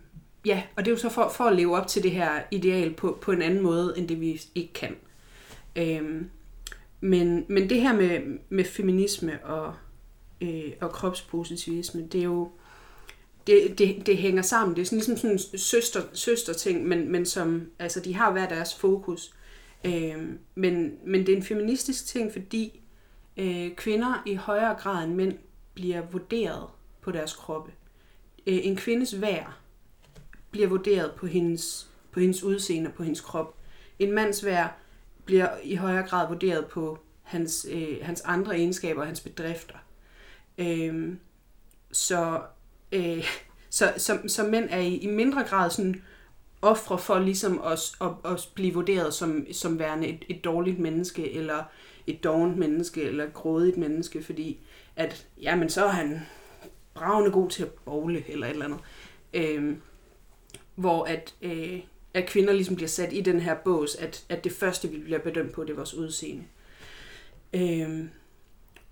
ja, 0.46 0.62
og 0.76 0.84
det 0.84 0.90
er 0.90 0.94
jo 0.94 1.00
så 1.00 1.08
for, 1.08 1.28
for 1.28 1.44
at 1.44 1.56
leve 1.56 1.76
op 1.76 1.86
til 1.86 2.02
det 2.02 2.10
her 2.10 2.42
ideal 2.50 2.94
på, 2.94 3.18
på 3.20 3.32
en 3.32 3.42
anden 3.42 3.62
måde, 3.62 3.94
end 3.96 4.08
det 4.08 4.20
vi 4.20 4.42
ikke 4.54 4.72
kan. 4.72 4.96
Øhm, 5.76 6.30
men, 7.00 7.44
men 7.48 7.68
det 7.68 7.80
her 7.80 7.92
med, 7.92 8.38
med 8.48 8.64
feminisme 8.64 9.44
og, 9.44 9.74
øh, 10.40 10.72
og 10.80 10.90
kropspositivisme, 10.90 12.06
det 12.06 12.20
er 12.20 12.24
jo 12.24 12.50
det, 13.46 13.78
det, 13.78 14.06
det 14.06 14.16
hænger 14.16 14.42
sammen. 14.42 14.76
Det 14.76 14.82
er 14.82 14.86
sådan 14.86 14.98
ligesom 14.98 15.16
sådan 15.16 15.30
en 15.30 15.58
søster, 15.58 16.00
søster 16.12 16.52
ting, 16.52 16.88
men, 16.88 17.12
men 17.12 17.26
som, 17.26 17.70
altså 17.78 18.00
de 18.00 18.14
har 18.14 18.32
hver 18.32 18.48
deres 18.48 18.74
fokus. 18.74 19.34
Øh, 19.84 20.28
men, 20.54 20.92
men 21.06 21.26
det 21.26 21.32
er 21.32 21.36
en 21.36 21.42
feministisk 21.42 22.06
ting, 22.06 22.32
fordi 22.32 22.80
øh, 23.36 23.74
kvinder 23.74 24.22
i 24.26 24.34
højere 24.34 24.74
grad 24.74 25.04
end 25.04 25.14
mænd 25.14 25.38
bliver 25.74 26.02
vurderet 26.12 26.66
på 27.00 27.10
deres 27.10 27.32
kroppe. 27.32 27.72
Øh, 28.46 28.58
en 28.66 28.76
kvindes 28.76 29.20
værd 29.20 29.63
bliver 30.54 30.68
vurderet 30.68 31.12
på 31.12 31.26
hendes, 31.26 31.90
på 32.12 32.20
hendes 32.20 32.42
udseende 32.42 32.88
og 32.90 32.94
på 32.94 33.02
hendes 33.02 33.20
krop. 33.20 33.56
En 33.98 34.12
mands 34.12 34.44
værd 34.44 34.76
bliver 35.24 35.48
i 35.62 35.74
højere 35.74 36.08
grad 36.08 36.28
vurderet 36.28 36.66
på 36.66 36.98
hans, 37.22 37.66
øh, 37.70 37.96
hans 38.02 38.20
andre 38.20 38.56
egenskaber 38.56 39.00
og 39.00 39.06
hans 39.06 39.20
bedrifter. 39.20 39.74
Øh, 40.58 41.14
så, 41.92 42.40
øh, 42.92 43.24
så, 43.70 43.92
så, 43.96 44.18
så 44.26 44.42
mænd 44.42 44.68
er 44.70 44.78
i, 44.78 44.96
i 44.96 45.06
mindre 45.06 45.44
grad 45.44 45.70
sådan 45.70 46.02
ofre 46.62 46.98
for 46.98 47.18
ligesom 47.18 47.60
at, 47.64 47.96
at, 48.00 48.32
at 48.32 48.48
blive 48.54 48.74
vurderet 48.74 49.14
som, 49.14 49.46
som 49.52 49.78
værende 49.78 50.06
et, 50.06 50.24
et 50.28 50.44
dårligt 50.44 50.78
menneske, 50.78 51.32
eller 51.32 51.64
et 52.06 52.24
dovent 52.24 52.56
menneske, 52.56 53.02
eller 53.02 53.24
et 53.24 53.32
grådigt 53.34 53.76
menneske, 53.76 54.22
fordi 54.22 54.60
at, 54.96 55.26
jamen 55.42 55.70
så 55.70 55.84
er 55.84 55.90
han 55.90 56.20
bravende 56.94 57.30
god 57.30 57.50
til 57.50 57.62
at 57.62 57.70
bowle, 57.70 58.24
eller 58.28 58.46
et 58.46 58.52
eller 58.52 58.64
andet. 58.64 58.80
Øhm, 59.34 59.80
hvor 60.74 61.04
at, 61.04 61.34
øh, 61.42 61.80
at 62.14 62.26
kvinder 62.26 62.52
ligesom 62.52 62.76
bliver 62.76 62.88
sat 62.88 63.12
i 63.12 63.20
den 63.20 63.40
her 63.40 63.54
bås, 63.64 63.94
at, 63.94 64.24
at 64.28 64.44
det 64.44 64.52
første, 64.52 64.88
vi 64.88 64.98
bliver 64.98 65.18
bedømt 65.18 65.52
på, 65.52 65.62
det 65.64 65.70
er 65.70 65.74
vores 65.76 65.94
udseende. 65.94 66.44
Øhm, 67.52 68.10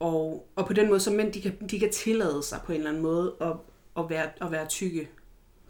og, 0.00 0.48
og 0.56 0.66
på 0.66 0.72
den 0.72 0.88
måde, 0.88 1.00
så 1.00 1.10
mænd, 1.10 1.32
de 1.32 1.42
kan, 1.42 1.58
de 1.70 1.80
kan 1.80 1.92
tillade 1.92 2.42
sig 2.42 2.60
på 2.66 2.72
en 2.72 2.78
eller 2.78 2.90
anden 2.90 3.02
måde 3.02 3.34
at, 3.40 3.52
at, 3.98 4.10
være, 4.10 4.28
at 4.40 4.50
være 4.52 4.66
tykke 4.66 5.08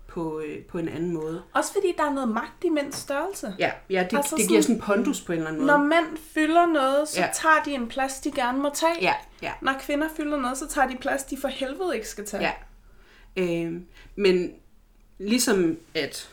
på, 0.09 0.40
øh, 0.40 0.64
på 0.64 0.79
en 0.79 0.88
anden 0.88 1.12
måde. 1.12 1.42
Også 1.55 1.72
fordi 1.72 1.94
der 1.98 2.05
er 2.05 2.12
noget 2.12 2.29
magt 2.29 2.64
i 2.64 2.68
mænds 2.68 2.96
størrelse. 2.96 3.55
Ja, 3.59 3.70
ja 3.90 4.07
det, 4.11 4.16
Altså 4.16 4.37
det 4.37 4.48
giver 4.48 4.61
sådan 4.61 4.77
en 4.77 4.83
pondus 4.83 5.20
på 5.20 5.33
en 5.33 5.38
eller 5.38 5.51
anden 5.51 5.66
måde. 5.66 5.79
Når 5.79 5.85
mænd 5.85 6.16
fylder 6.35 6.66
noget, 6.66 7.09
så 7.09 7.20
Ja. 7.20 7.29
tager 7.35 7.62
de 7.64 7.75
en 7.75 7.88
plads, 7.88 8.20
de 8.20 8.31
gerne 8.33 8.59
må 8.59 8.70
tage. 8.75 8.94
Ja, 9.01 9.14
ja, 9.42 9.53
Når 9.62 9.75
kvinder 9.81 10.09
fylder 10.16 10.37
noget, 10.40 10.59
så 10.59 10.68
tager 10.68 10.88
de 10.88 10.96
plads, 11.01 11.25
de 11.25 11.37
for 11.37 11.48
helvede 11.48 11.94
ikke 11.94 12.09
skal 12.09 12.27
tage. 12.27 12.42
ja. 12.42 12.53
Øhm, 13.37 13.87
men 14.16 14.53
ligesom 15.28 15.76
at 15.94 16.28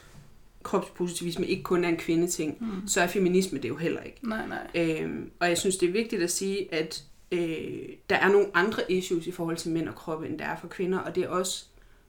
kropspositivisme 0.63 1.47
ikke 1.47 1.63
kun 1.63 1.83
er 1.83 1.89
en 1.89 1.97
kvindeting, 1.97 2.57
mm. 2.59 2.87
så 2.87 3.01
er 3.01 3.07
feminisme 3.07 3.59
det 3.59 3.69
jo 3.69 3.75
heller 3.75 4.01
ikke. 4.01 4.17
Nej, 4.21 4.47
nej. 4.47 4.67
Øhm, 4.75 5.31
og 5.39 5.47
jeg 5.49 5.57
synes, 5.57 5.77
det 5.77 5.89
er 5.89 5.93
vigtigt 5.93 6.23
at 6.23 6.31
sige, 6.31 6.73
at 6.73 7.03
øh, 7.31 7.89
der 8.09 8.15
er 8.15 8.29
nogle 8.29 8.47
andre 8.53 8.91
issues 8.91 9.27
i 9.27 9.31
forhold 9.31 9.57
til 9.57 9.71
mænd 9.71 9.89
og 9.89 9.95
kroppe, 9.95 10.27
end 10.27 10.39
der 10.39 10.45
er 10.45 10.57
for 10.59 10.67
kvinder, 10.67 10.99
og 10.99 11.15
det 11.15 11.23
er 11.23 11.27
også 11.27 11.65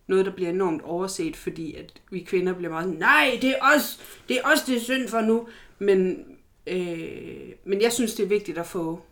noget, 0.06 0.26
der 0.26 0.32
bliver 0.32 0.50
enormt 0.50 0.82
overset, 0.82 1.36
fordi 1.36 1.74
at 1.74 1.92
vi 2.10 2.20
kvinder 2.20 2.52
bliver 2.52 2.70
meget 2.70 2.84
sådan, 2.84 2.98
nej, 2.98 3.38
det 3.42 3.50
er 3.50 3.74
os, 3.76 4.00
det 4.28 4.38
er 4.38 4.42
os, 4.52 4.62
det 4.62 4.76
er 4.76 4.80
synd 4.80 5.08
for 5.08 5.20
nu. 5.20 5.48
Men, 5.78 6.24
øh, 6.66 7.52
men 7.64 7.82
jeg 7.82 7.92
synes, 7.92 8.14
det 8.14 8.22
er 8.22 8.28
vigtigt 8.28 8.58
at 8.58 8.66
få, 8.66 9.02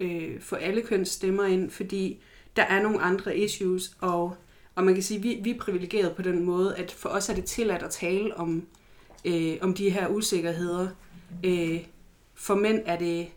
øh, 0.00 0.40
få 0.40 0.56
alle 0.56 0.82
køns 0.82 1.08
stemmer 1.08 1.44
ind, 1.44 1.70
fordi 1.70 2.18
der 2.56 2.62
er 2.62 2.82
nogle 2.82 3.00
andre 3.00 3.36
issues, 3.38 3.96
og, 4.00 4.36
og 4.74 4.84
man 4.84 4.94
kan 4.94 5.02
sige, 5.02 5.18
at 5.18 5.24
vi, 5.24 5.40
vi 5.42 5.50
er 5.50 5.58
privilegeret 5.58 6.16
på 6.16 6.22
den 6.22 6.44
måde, 6.44 6.76
at 6.76 6.92
for 6.92 7.08
os 7.08 7.28
er 7.28 7.34
det 7.34 7.44
tilladt 7.44 7.82
at 7.82 7.90
tale 7.90 8.36
om, 8.36 8.66
øh, 9.24 9.56
om 9.60 9.74
de 9.74 9.90
her 9.90 10.08
usikkerheder. 10.08 10.88
Øh, 11.44 11.80
for 12.34 12.54
mænd 12.54 12.82
er 12.86 12.98
det 12.98 13.28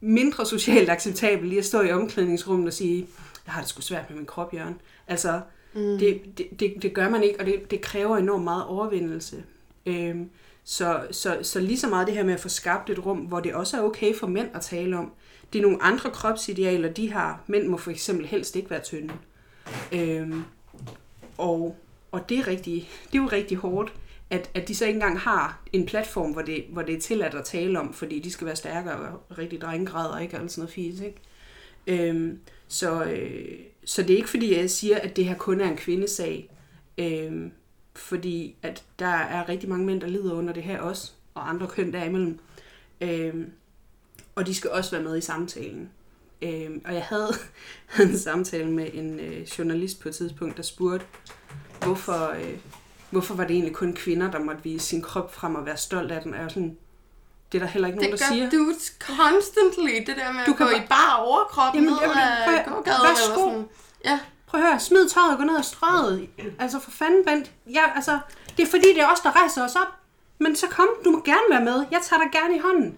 mindre 0.00 0.46
socialt 0.46 0.90
acceptabelt 0.90 1.48
lige 1.48 1.58
at 1.58 1.64
stå 1.64 1.82
i 1.82 1.92
omklædningsrummet 1.92 2.66
og 2.66 2.72
sige, 2.72 3.06
jeg 3.46 3.54
har 3.54 3.60
det 3.60 3.70
sgu 3.70 3.80
svært 3.80 4.10
med 4.10 4.16
min 4.16 4.26
krop, 4.26 4.54
Jørgen. 4.54 4.80
Altså, 5.06 5.40
mm. 5.74 5.98
det, 5.98 6.20
det, 6.38 6.60
det, 6.60 6.74
det 6.82 6.94
gør 6.94 7.08
man 7.08 7.22
ikke, 7.22 7.40
og 7.40 7.46
det, 7.46 7.70
det 7.70 7.80
kræver 7.80 8.16
enormt 8.16 8.44
meget 8.44 8.64
overvindelse. 8.64 9.44
Øhm, 9.86 10.30
så, 10.64 11.06
så, 11.10 11.38
så 11.42 11.60
lige 11.60 11.78
så 11.78 11.88
meget 11.88 12.06
det 12.06 12.14
her 12.14 12.24
med 12.24 12.34
at 12.34 12.40
få 12.40 12.48
skabt 12.48 12.90
et 12.90 13.06
rum, 13.06 13.18
hvor 13.18 13.40
det 13.40 13.54
også 13.54 13.76
er 13.76 13.82
okay 13.82 14.14
for 14.14 14.26
mænd 14.26 14.48
at 14.54 14.60
tale 14.60 14.98
om. 14.98 15.12
Det 15.52 15.58
er 15.58 15.62
nogle 15.62 15.82
andre 15.82 16.10
kropsidealer, 16.10 16.92
de 16.92 17.12
har. 17.12 17.44
Mænd 17.46 17.66
må 17.66 17.76
for 17.76 17.90
eksempel 17.90 18.26
helst 18.26 18.56
ikke 18.56 18.70
være 18.70 18.82
tynde. 18.82 19.14
Øhm, 19.92 20.44
og, 21.38 21.76
og 22.12 22.28
det, 22.28 22.38
er 22.38 22.46
rigtig, 22.46 22.90
det 23.06 23.18
er 23.18 23.22
jo 23.22 23.28
rigtig 23.32 23.56
hårdt, 23.56 23.92
at, 24.30 24.50
at 24.54 24.68
de 24.68 24.74
så 24.74 24.84
ikke 24.84 24.96
engang 24.96 25.18
har 25.18 25.62
en 25.72 25.86
platform, 25.86 26.32
hvor 26.32 26.42
det, 26.42 26.64
hvor 26.68 26.82
det 26.82 26.94
er 26.94 27.00
tilladt 27.00 27.34
at 27.34 27.44
tale 27.44 27.80
om, 27.80 27.92
fordi 27.92 28.18
de 28.18 28.30
skal 28.30 28.46
være 28.46 28.56
stærkere 28.56 29.18
og 29.28 29.38
rigtig 29.38 29.64
og 29.64 30.22
ikke? 30.22 30.40
Og 30.40 30.50
sådan 30.50 30.62
noget 30.62 30.74
fis, 30.74 31.00
ikke? 31.00 31.20
Øhm, 31.86 32.40
så, 32.68 33.04
øh, 33.04 33.58
så 33.84 34.02
det 34.02 34.10
er 34.10 34.16
ikke 34.16 34.28
fordi, 34.28 34.56
jeg 34.56 34.70
siger, 34.70 34.98
at 34.98 35.16
det 35.16 35.24
her 35.24 35.34
kun 35.34 35.60
er 35.60 35.70
en 35.70 35.76
kvindesag. 35.76 36.50
Øhm, 36.98 37.52
fordi 37.94 38.56
at 38.62 38.84
der 38.98 39.06
er 39.06 39.48
rigtig 39.48 39.68
mange 39.68 39.86
mænd, 39.86 40.00
der 40.00 40.06
lider 40.06 40.34
under 40.34 40.52
det 40.52 40.62
her 40.62 40.80
også, 40.80 41.12
og 41.34 41.48
andre 41.48 41.66
køn 41.66 41.92
derimellem. 41.92 42.38
Øhm, 43.00 43.52
og 44.34 44.46
de 44.46 44.54
skal 44.54 44.70
også 44.70 44.90
være 44.90 45.02
med 45.02 45.18
i 45.18 45.20
samtalen. 45.20 45.90
Øhm, 46.42 46.82
og 46.84 46.94
jeg 46.94 47.02
havde, 47.02 47.34
havde 47.86 48.08
en 48.10 48.18
samtale 48.18 48.70
med 48.70 48.90
en 48.92 49.20
øh, 49.20 49.40
journalist 49.42 50.00
på 50.00 50.08
et 50.08 50.14
tidspunkt, 50.16 50.56
der 50.56 50.62
spurgte, 50.62 51.06
hvorfor, 51.84 52.28
øh, 52.30 52.54
hvorfor 53.10 53.34
var 53.34 53.44
det 53.44 53.50
egentlig 53.54 53.74
kun 53.74 53.92
kvinder, 53.92 54.30
der 54.30 54.38
måtte 54.38 54.62
vise 54.62 54.86
sin 54.86 55.02
krop 55.02 55.34
frem 55.34 55.54
og 55.54 55.66
være 55.66 55.76
stolt 55.76 56.12
af 56.12 56.22
den. 56.22 56.34
Og 56.34 56.40
jeg 56.40 56.50
sådan, 56.50 56.76
Det 57.52 57.58
er 57.58 57.62
der 57.64 57.70
heller 57.72 57.88
ikke 57.88 57.98
nogen, 57.98 58.12
Det 58.12 58.20
der 58.20 58.26
gør 58.28 58.34
siger. 58.34 58.50
dudes 58.50 58.96
constantly, 59.00 60.06
det 60.06 60.16
der 60.16 60.32
med 60.32 60.44
Du 60.46 60.50
at 60.50 60.56
kan 60.56 60.66
gå 60.66 60.72
bare- 60.72 60.84
i 60.84 60.86
bare 60.88 61.16
overkrop 61.24 61.74
Jamen, 61.74 61.88
ned 61.90 61.98
jamen, 62.02 62.16
ad 62.18 62.64
gågaden 62.64 63.00
eller 63.00 63.14
sådan. 63.36 63.68
Ja, 64.04 64.20
Prøv 64.46 64.60
at 64.60 64.66
høre, 64.66 64.80
smid 64.80 65.08
tøjet 65.08 65.32
og 65.32 65.38
gå 65.38 65.44
ned 65.44 65.56
ad 65.58 65.62
strøget. 65.62 66.28
Altså 66.58 66.80
for 66.80 66.90
fanden, 66.90 67.24
Bent. 67.24 67.50
Ja, 67.72 67.82
altså, 67.94 68.18
det 68.56 68.62
er 68.62 68.66
fordi, 68.70 68.88
det 68.94 69.00
er 69.02 69.06
os, 69.12 69.20
der 69.20 69.36
rejser 69.40 69.64
os 69.64 69.76
op. 69.76 69.88
Men 70.38 70.56
så 70.56 70.66
kom, 70.66 70.86
du 71.04 71.10
må 71.10 71.22
gerne 71.24 71.40
være 71.50 71.64
med. 71.64 71.84
Jeg 71.90 72.00
tager 72.02 72.22
dig 72.22 72.32
gerne 72.32 72.56
i 72.56 72.58
hånden. 72.58 72.96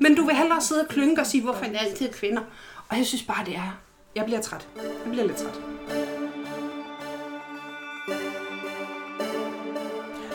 Men 0.00 0.14
du 0.14 0.24
vil 0.24 0.36
hellere 0.36 0.60
sidde 0.60 0.80
og 0.80 0.88
klynke 0.88 1.20
og 1.20 1.26
sige, 1.26 1.42
hvorfor 1.42 1.64
er 1.64 1.68
det 1.68 1.78
altid 1.80 2.12
kvinder? 2.12 2.42
Og 2.88 2.96
jeg 2.96 3.06
synes 3.06 3.22
bare, 3.22 3.44
det 3.44 3.56
er... 3.56 3.78
Jeg 4.14 4.24
bliver 4.24 4.40
træt. 4.40 4.68
Jeg 4.76 5.10
bliver 5.12 5.26
lidt 5.26 5.36
træt. 5.36 5.60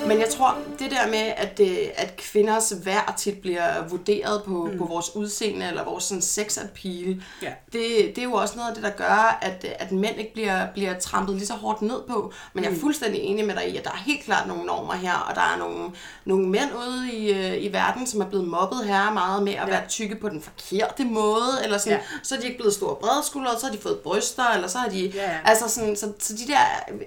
Men 0.09 0.19
jeg 0.19 0.29
tror, 0.29 0.57
det 0.79 0.91
der 0.91 1.07
med, 1.07 1.31
at, 1.37 1.59
øh, 1.59 1.77
at 1.95 2.17
kvinders 2.17 2.73
værd 2.83 3.13
tit 3.17 3.37
bliver 3.41 3.87
vurderet 3.89 4.43
på, 4.43 4.69
mm. 4.71 4.77
på 4.77 4.85
vores 4.85 5.15
udseende 5.15 5.67
eller 5.67 5.83
vores 5.85 6.03
sådan, 6.03 6.21
sex 6.21 6.57
appeal, 6.57 7.23
Ja. 7.41 7.51
det, 7.65 7.83
det 8.15 8.17
er 8.17 8.23
jo 8.23 8.33
også 8.33 8.55
noget 8.55 8.69
af 8.69 8.75
det, 8.75 8.83
der 8.83 8.89
gør, 8.89 9.37
at, 9.41 9.65
at 9.79 9.91
mænd 9.91 10.17
ikke 10.17 10.33
bliver, 10.33 10.67
bliver 10.73 10.99
trampet 10.99 11.35
lige 11.35 11.47
så 11.47 11.53
hårdt 11.53 11.81
ned 11.81 12.01
på. 12.09 12.33
Men 12.53 12.63
jeg 12.63 12.73
er 12.73 12.75
fuldstændig 12.79 13.21
enig 13.21 13.45
med 13.45 13.55
dig 13.55 13.69
i, 13.73 13.77
at 13.77 13.83
der 13.83 13.91
er 13.91 13.97
helt 14.05 14.23
klart 14.23 14.47
nogle 14.47 14.63
normer 14.65 14.93
her, 14.93 15.13
og 15.13 15.35
der 15.35 15.41
er 15.41 15.57
nogle, 15.57 15.89
nogle 16.25 16.47
mænd 16.47 16.69
ude 16.87 17.11
i, 17.13 17.33
øh, 17.33 17.63
i 17.63 17.73
verden, 17.73 18.07
som 18.07 18.21
er 18.21 18.25
blevet 18.25 18.47
mobbet 18.47 18.85
her 18.85 19.13
meget 19.13 19.43
med 19.43 19.53
at 19.53 19.67
være 19.67 19.81
tykke 19.89 20.15
på 20.15 20.29
den 20.29 20.41
forkerte 20.41 21.05
måde, 21.05 21.59
eller 21.63 21.77
sådan, 21.77 21.97
Ja. 21.97 22.03
så 22.23 22.35
er 22.35 22.39
de 22.39 22.45
ikke 22.45 22.57
blevet 22.57 22.73
store 22.73 22.95
bredskuldre, 22.95 23.59
så 23.59 23.65
har 23.65 23.73
de 23.73 23.81
fået 23.81 23.99
bryster, 23.99 24.45
eller 24.55 24.67
så 24.67 24.77
har 24.77 24.89
de... 24.89 24.99
Ja, 25.07 25.23
ja. 25.31 25.37
Altså 25.45 25.69
sådan, 25.69 25.95
så, 25.95 26.11
så 26.19 26.33
de 26.33 26.47
der 26.47 26.59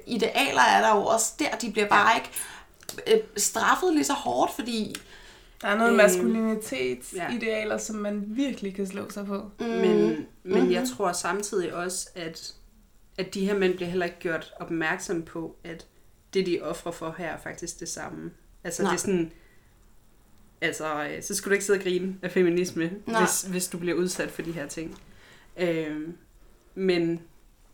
idealer 0.07 0.63
er 0.63 0.81
der 0.81 0.97
jo 0.97 1.05
også 1.05 1.33
der, 1.39 1.51
de 1.61 1.71
bliver 1.71 1.89
bare 1.89 2.17
ikke 2.17 2.31
øh, 3.07 3.19
straffet 3.37 3.93
lige 3.93 4.05
så 4.05 4.13
hårdt, 4.13 4.53
fordi 4.55 4.95
Der 5.63 5.69
er 5.69 5.77
noget 5.77 5.91
Øhm, 5.91 5.97
maskulinitetsidealer, 5.97 7.79
som 7.79 7.97
man 7.97 8.25
virkelig 8.27 8.75
kan 8.75 8.87
slå 8.87 9.11
sig 9.11 9.27
på. 9.27 9.51
mm, 9.61 9.67
Men, 9.67 10.27
men 10.43 10.73
jeg 10.73 10.89
tror 10.97 11.13
samtidig 11.13 11.75
også, 11.75 12.09
at, 12.15 12.55
at 13.19 13.35
de 13.35 13.47
her 13.47 13.59
mænd 13.59 13.75
bliver 13.75 13.89
heller 13.89 14.07
ikke 14.07 14.19
gjort 14.21 14.53
opmærksom 14.61 15.23
på, 15.23 15.57
at 15.65 15.87
det, 16.35 16.47
de 16.47 16.61
offrer 16.63 16.93
for 16.93 17.15
her, 17.19 17.27
er 17.29 17.39
faktisk 17.43 17.81
det 17.81 17.89
samme. 17.89 18.31
Altså, 18.65 18.83
Nej. 18.83 18.91
det 18.93 18.97
er 18.99 19.01
sådan... 19.01 19.33
Altså, 20.61 21.05
øh, 21.05 21.23
så 21.23 21.35
skulle 21.35 21.51
du 21.51 21.55
ikke 21.55 21.65
sidde 21.65 21.79
og 21.79 21.83
grine 21.83 22.15
af 22.23 22.31
feminisme, 22.31 22.91
Nej. 23.07 23.21
hvis, 23.21 23.43
hvis 23.43 23.69
du 23.69 23.79
bliver 23.79 23.97
udsat 23.97 24.31
for 24.31 24.43
de 24.43 24.53
her 24.53 24.67
ting. 24.67 24.99
Øhm, 25.57 26.15
men, 26.75 27.21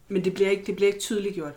men 0.09 0.25
det 0.25 0.35
bliver 0.35 0.51
ikke, 0.51 0.65
det 0.67 0.77
bliver 0.77 0.87
ikke 0.87 1.01
tydeligt 1.01 1.35
gjort. 1.35 1.55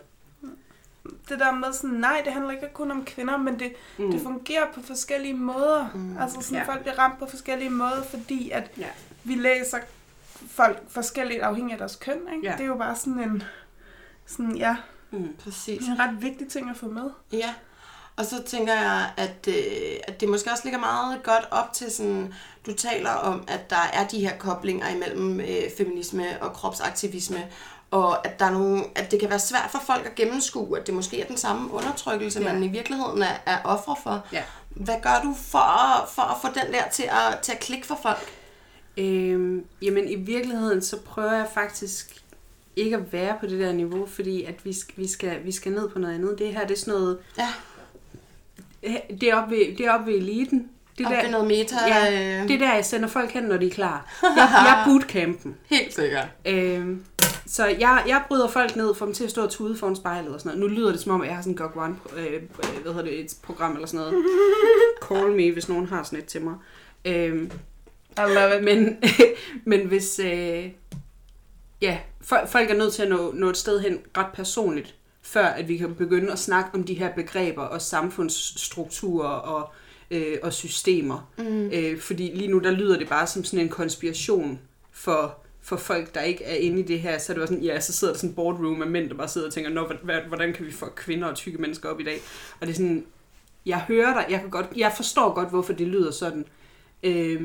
Det 1.28 1.38
der 1.38 1.52
med 1.52 1.72
sådan, 1.72 1.96
nej, 1.96 2.22
det 2.24 2.32
handler 2.32 2.50
ikke 2.50 2.68
kun 2.74 2.90
om 2.90 3.04
kvinder, 3.04 3.36
men 3.36 3.58
det, 3.58 3.72
Mm. 3.98 4.10
det 4.12 4.22
fungerer 4.22 4.64
på 4.74 4.80
forskellige 4.82 5.34
måder. 5.34 5.88
Mm. 5.94 6.18
Altså 6.18 6.40
sådan, 6.40 6.54
Ja. 6.56 6.60
ja. 6.62 6.66
folk 6.68 6.80
bliver 6.80 6.98
ramt 6.98 7.18
på 7.18 7.26
forskellige 7.26 7.70
måder, 7.70 8.02
fordi 8.10 8.50
at 8.50 8.70
Ja. 8.78 8.86
vi 9.24 9.34
læser 9.34 9.78
folk 10.50 10.78
forskelligt 10.88 11.40
afhængig 11.42 11.72
af 11.72 11.78
deres 11.78 11.96
køn. 11.96 12.18
Ikke? 12.34 12.46
Ja. 12.46 12.52
Det 12.52 12.60
er 12.60 12.66
jo 12.66 12.76
bare 12.76 12.96
sådan 12.96 13.18
en, 13.20 13.42
sådan, 14.26 14.56
ja, 14.56 14.76
Mm. 15.10 15.28
præcis. 15.44 15.86
en 15.88 15.98
ret 15.98 16.22
vigtig 16.22 16.48
ting 16.48 16.70
at 16.70 16.76
få 16.76 16.86
med. 16.86 17.10
Ja, 17.32 17.54
og 18.16 18.24
så 18.24 18.42
tænker 18.42 18.72
jeg, 18.74 19.10
at, 19.16 19.48
øh, 19.48 19.96
at 20.08 20.20
det 20.20 20.28
måske 20.28 20.50
også 20.50 20.64
ligger 20.64 20.80
meget 20.80 21.22
godt 21.22 21.48
op 21.50 21.72
til 21.72 21.90
sådan, 21.92 22.34
du 22.66 22.74
taler 22.74 23.10
om, 23.10 23.44
at 23.48 23.70
der 23.70 23.90
er 23.92 24.06
de 24.08 24.20
her 24.20 24.36
koblinger 24.38 24.88
imellem 24.88 25.40
øh, 25.40 25.62
feminisme 25.76 26.24
og 26.42 26.52
kropsaktivisme, 26.52 27.46
og 27.92 28.26
at, 28.26 28.38
der 28.40 28.44
er 28.46 28.50
nogle, 28.50 28.84
at 28.94 29.10
det 29.10 29.20
kan 29.20 29.30
være 29.30 29.38
svært 29.38 29.68
for 29.70 29.78
folk 29.86 30.06
at 30.06 30.14
gennemskue, 30.14 30.78
at 30.78 30.86
det 30.86 30.94
måske 30.94 31.20
er 31.20 31.26
den 31.26 31.36
samme 31.36 31.72
undertrykkelse, 31.72 32.40
Ja. 32.40 32.52
man 32.52 32.62
i 32.62 32.68
virkeligheden 32.68 33.22
er, 33.22 33.34
er 33.46 33.58
ofre 33.64 33.96
for. 34.02 34.26
Ja. 34.32 34.42
Hvad 34.70 34.94
gør 35.02 35.20
du 35.24 35.34
for 35.38 35.58
at, 35.58 36.08
for 36.08 36.22
at 36.22 36.36
få 36.42 36.48
den 36.48 36.72
der 36.72 36.82
til 36.92 37.02
at, 37.02 37.38
til 37.42 37.52
at 37.52 37.60
klikke 37.60 37.86
for 37.86 37.98
folk? 38.02 38.32
Øhm, 38.96 39.64
jamen 39.82 40.08
i 40.08 40.14
virkeligheden, 40.14 40.82
så 40.82 40.96
prøver 41.00 41.32
jeg 41.32 41.46
faktisk 41.54 42.22
ikke 42.76 42.96
at 42.96 43.12
være 43.12 43.36
på 43.40 43.46
det 43.46 43.60
der 43.60 43.72
niveau, 43.72 44.06
fordi 44.06 44.44
at 44.44 44.64
vi, 44.64 44.72
skal, 44.72 44.94
vi, 44.96 45.08
skal, 45.08 45.44
vi 45.44 45.52
skal 45.52 45.72
ned 45.72 45.88
på 45.88 45.98
noget 45.98 46.14
andet. 46.14 46.38
Det 46.38 46.52
her, 46.54 46.66
det 46.66 46.74
er 46.74 46.78
sådan 46.80 46.94
noget... 46.94 47.18
Ja. 47.38 47.48
Det 49.20 49.22
er 49.22 49.34
oppe 49.36 49.56
ved, 49.56 49.76
det 49.78 49.86
er 49.86 49.92
oppe 49.92 50.06
ved 50.06 50.14
eliten. 50.18 50.68
Det 50.98 51.06
Op 51.06 51.12
der, 51.12 51.22
ved 51.22 51.30
noget 51.30 51.46
meta. 51.46 51.76
ja, 51.86 52.12
øh, 52.42 52.48
det 52.48 52.54
er 52.54 52.58
der, 52.58 52.74
jeg 52.74 52.84
sender 52.84 53.08
folk 53.08 53.30
hen, 53.30 53.42
når 53.42 53.56
de 53.56 53.66
er 53.66 53.70
klar. 53.70 54.06
Jeg, 54.22 54.30
jeg 54.36 54.80
er 54.80 54.84
bootcampen. 54.84 55.56
Helt 55.66 55.94
sikkert. 55.94 56.26
Øhm, 56.44 57.04
så 57.46 57.66
jeg, 57.66 58.04
jeg 58.06 58.24
bryder 58.28 58.48
folk 58.48 58.76
ned, 58.76 58.94
får 58.94 59.06
dem 59.06 59.14
til 59.14 59.24
at 59.24 59.30
stå 59.30 59.42
og 59.42 59.50
tude 59.50 59.76
foran 59.76 59.96
spejlet 59.96 60.34
og 60.34 60.40
sådan 60.40 60.58
noget. 60.58 60.70
Nu 60.70 60.76
lyder 60.76 60.90
det 60.90 61.00
som 61.00 61.12
om, 61.12 61.20
at 61.20 61.26
jeg 61.26 61.34
har 61.34 61.42
sådan 61.42 61.52
en 61.52 61.56
GOG 61.56 61.76
One, 61.76 61.96
øh, 62.16 62.32
øh, 62.32 62.42
hvad 62.82 62.92
hedder 62.92 63.02
det, 63.02 63.20
et 63.20 63.36
program 63.42 63.72
eller 63.72 63.86
sådan 63.86 64.06
noget. 64.06 64.24
Call 65.08 65.32
me, 65.32 65.52
hvis 65.52 65.68
nogen 65.68 65.86
har 65.86 66.02
sådan 66.02 66.18
et 66.18 66.24
til 66.24 66.42
mig. 66.42 66.54
Øhm, 67.04 67.50
I 68.16 68.20
love 68.20 68.58
it. 68.58 68.64
men, 68.64 69.02
men 69.80 69.88
hvis... 69.88 70.18
Øh, 70.18 70.70
ja, 71.82 71.98
folk, 72.20 72.48
folk 72.48 72.70
er 72.70 72.74
nødt 72.74 72.92
til 72.92 73.02
at 73.02 73.08
nå, 73.08 73.32
nå 73.34 73.50
et 73.50 73.56
sted 73.56 73.80
hen 73.80 73.98
ret 74.16 74.32
personligt, 74.34 74.94
før 75.22 75.46
at 75.46 75.68
vi 75.68 75.76
kan 75.76 75.94
begynde 75.94 76.32
at 76.32 76.38
snakke 76.38 76.70
om 76.74 76.84
de 76.84 76.94
her 76.94 77.14
begreber 77.14 77.62
og 77.62 77.82
samfundsstrukturer 77.82 79.28
og, 79.28 79.72
øh, 80.10 80.38
og 80.42 80.52
systemer. 80.52 81.30
Mm. 81.38 81.70
Øh, 81.72 82.00
fordi 82.00 82.30
lige 82.34 82.50
nu, 82.50 82.58
der 82.58 82.70
lyder 82.70 82.98
det 82.98 83.08
bare 83.08 83.26
som 83.26 83.44
sådan 83.44 83.64
en 83.64 83.68
konspiration 83.68 84.60
for, 84.92 85.41
for 85.62 85.76
folk, 85.76 86.14
der 86.14 86.22
ikke 86.22 86.44
er 86.44 86.54
inde 86.54 86.80
i 86.80 86.82
det 86.82 87.00
her. 87.00 87.18
Så 87.18 87.32
er 87.32 87.34
det 87.34 87.40
bare 87.40 87.46
sådan, 87.46 87.62
ja, 87.62 87.80
så 87.80 87.92
sidder 87.92 88.12
der 88.12 88.18
sådan 88.18 88.30
en 88.30 88.36
boardroom 88.36 88.82
af 88.82 88.88
mænd, 88.88 89.08
der 89.08 89.14
bare 89.14 89.28
sidder 89.28 89.46
og 89.46 89.52
tænker, 89.52 89.70
Nå, 89.70 89.92
hvordan 90.28 90.52
kan 90.52 90.66
vi 90.66 90.72
få 90.72 90.86
kvinder 90.86 91.28
og 91.28 91.36
tykke 91.36 91.58
mennesker 91.58 91.88
op 91.88 92.00
i 92.00 92.04
dag? 92.04 92.18
Og 92.60 92.66
det 92.66 92.72
er 92.72 92.76
sådan, 92.76 93.06
jeg 93.66 93.80
hører 93.80 94.14
dig, 94.14 94.26
jeg, 94.30 94.40
kan 94.40 94.50
godt, 94.50 94.66
jeg 94.76 94.92
forstår 94.96 95.34
godt, 95.34 95.50
hvorfor 95.50 95.72
det 95.72 95.86
lyder 95.86 96.10
sådan. 96.10 96.44
Øh, 97.02 97.42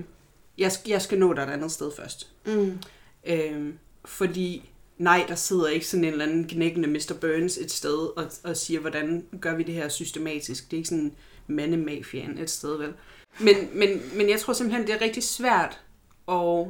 jeg, 0.57 0.71
jeg 0.87 1.01
skal 1.01 1.19
nå 1.19 1.33
dig 1.33 1.41
et 1.41 1.49
andet 1.49 1.71
sted 1.71 1.91
først. 1.97 2.27
Mm. 2.45 2.77
Øhm, 3.25 3.77
fordi 4.05 4.69
nej, 4.97 5.25
der 5.27 5.35
sidder 5.35 5.67
ikke 5.67 5.87
sådan 5.87 6.03
en 6.03 6.11
eller 6.11 6.25
anden 6.25 6.47
knækkende 6.47 6.87
Mr. 6.87 7.13
Burns 7.21 7.57
et 7.57 7.71
sted 7.71 8.17
og, 8.17 8.25
og 8.43 8.57
siger, 8.57 8.79
hvordan 8.79 9.25
gør 9.41 9.55
vi 9.55 9.63
det 9.63 9.75
her 9.75 9.89
systematisk. 9.89 10.65
Det 10.65 10.73
er 10.73 10.77
ikke 10.77 10.89
sådan 10.89 11.15
mandemafiaen 11.47 12.37
et 12.37 12.49
sted, 12.49 12.77
vel? 12.77 12.93
Men, 13.39 13.55
men, 13.73 14.01
men 14.15 14.29
jeg 14.29 14.39
tror 14.39 14.53
simpelthen, 14.53 14.87
det 14.87 14.95
er 14.95 15.01
rigtig 15.01 15.23
svært 15.23 15.81
at, 16.27 16.67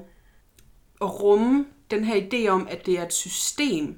at 1.01 1.23
rumme 1.23 1.65
den 1.91 2.03
her 2.03 2.21
idé 2.21 2.47
om, 2.47 2.67
at 2.69 2.85
det 2.85 2.99
er 2.99 3.05
et 3.05 3.13
system, 3.13 3.97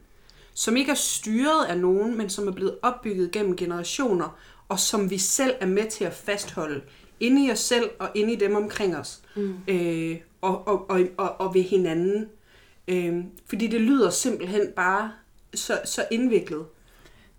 som 0.53 0.77
ikke 0.77 0.91
er 0.91 0.95
styret 0.95 1.65
af 1.65 1.77
nogen, 1.77 2.17
men 2.17 2.29
som 2.29 2.47
er 2.47 2.51
blevet 2.51 2.77
opbygget 2.81 3.31
gennem 3.31 3.55
generationer, 3.55 4.37
og 4.69 4.79
som 4.79 5.09
vi 5.09 5.17
selv 5.17 5.53
er 5.59 5.65
med 5.65 5.89
til 5.89 6.03
at 6.03 6.13
fastholde 6.13 6.81
inde 7.19 7.47
i 7.47 7.51
os 7.51 7.59
selv 7.59 7.89
og 7.99 8.09
inde 8.15 8.33
i 8.33 8.35
dem 8.35 8.55
omkring 8.55 8.97
os. 8.97 9.21
Mm. 9.35 9.55
Øh, 9.67 10.17
og, 10.41 10.67
og, 10.67 10.89
og, 10.89 11.01
og, 11.17 11.41
og 11.41 11.53
ved 11.53 11.61
hinanden. 11.61 12.29
Øh, 12.87 13.23
fordi 13.45 13.67
det 13.67 13.81
lyder 13.81 14.09
simpelthen 14.09 14.61
bare 14.75 15.11
så, 15.53 15.79
så 15.85 16.05
indviklet. 16.11 16.65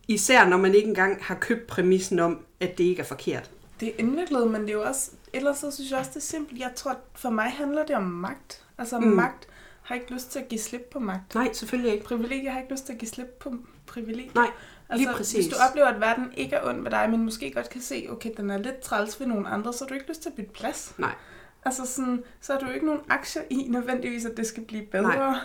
Især 0.09 0.49
når 0.49 0.57
man 0.57 0.75
ikke 0.75 0.89
engang 0.89 1.25
har 1.25 1.35
købt 1.35 1.67
præmissen 1.67 2.19
om, 2.19 2.45
at 2.61 2.79
det 2.79 2.85
ikke 2.85 3.01
er 3.01 3.07
forkert. 3.07 3.51
Det 3.81 3.89
er 3.89 3.93
indviklet, 3.99 4.51
men 4.51 4.61
det 4.61 4.71
er 4.71 4.75
jo 4.75 4.83
også, 4.83 5.11
ellers 5.33 5.59
så 5.59 5.71
synes 5.71 5.91
jeg 5.91 5.99
også, 5.99 6.11
det 6.11 6.17
er 6.17 6.21
simpelt. 6.21 6.61
Jeg 6.61 6.73
tror, 6.77 6.97
for 7.15 7.31
mig 7.31 7.51
handler 7.51 7.87
det 7.87 7.97
om 7.97 8.03
magt. 8.03 8.65
Altså 8.79 8.99
mm. 8.99 9.07
magt 9.07 9.49
har 9.83 9.95
ikke 9.95 10.13
lyst 10.13 10.31
til 10.31 10.39
at 10.39 10.49
give 10.49 10.61
slip 10.61 10.89
på 10.93 10.99
magt. 10.99 11.35
Nej, 11.35 11.53
selvfølgelig 11.53 11.93
ikke. 11.93 12.05
Privilegier 12.05 12.51
har 12.51 12.61
ikke 12.61 12.73
lyst 12.73 12.87
til 12.87 12.93
at 12.93 12.99
give 12.99 13.09
slip 13.09 13.27
på 13.27 13.55
privilegier. 13.87 14.33
Nej, 14.35 14.51
altså, 14.89 15.07
lige 15.07 15.17
præcis. 15.17 15.47
Hvis 15.47 15.55
du 15.55 15.63
oplever, 15.71 15.87
at 15.87 16.01
verden 16.01 16.33
ikke 16.37 16.57
er 16.57 16.69
ond 16.69 16.83
ved 16.83 16.91
dig, 16.91 17.11
men 17.11 17.25
måske 17.25 17.51
godt 17.51 17.71
kan 17.71 17.81
se, 17.81 18.07
okay, 18.11 18.31
den 18.37 18.51
er 18.51 18.59
lidt 18.59 18.81
træls 18.81 19.21
ved 19.21 19.27
nogle 19.27 19.49
andre, 19.49 19.73
så 19.73 19.85
har 19.85 19.89
du 19.89 19.95
ikke 19.95 20.09
lyst 20.09 20.23
til 20.23 20.29
at 20.29 20.35
bytte 20.35 20.53
plads. 20.53 20.95
Nej. 20.99 21.15
Altså 21.65 21.87
sådan, 21.87 22.25
så 22.41 22.53
har 22.53 22.61
du 22.61 22.71
ikke 22.71 22.87
nogen 22.87 23.01
aktier 23.09 23.43
i 23.51 23.67
nødvendigvis, 23.69 24.25
at 24.25 24.37
det 24.37 24.47
skal 24.47 24.63
blive 24.65 24.87
bedre. 24.87 25.03
Nej. 25.03 25.39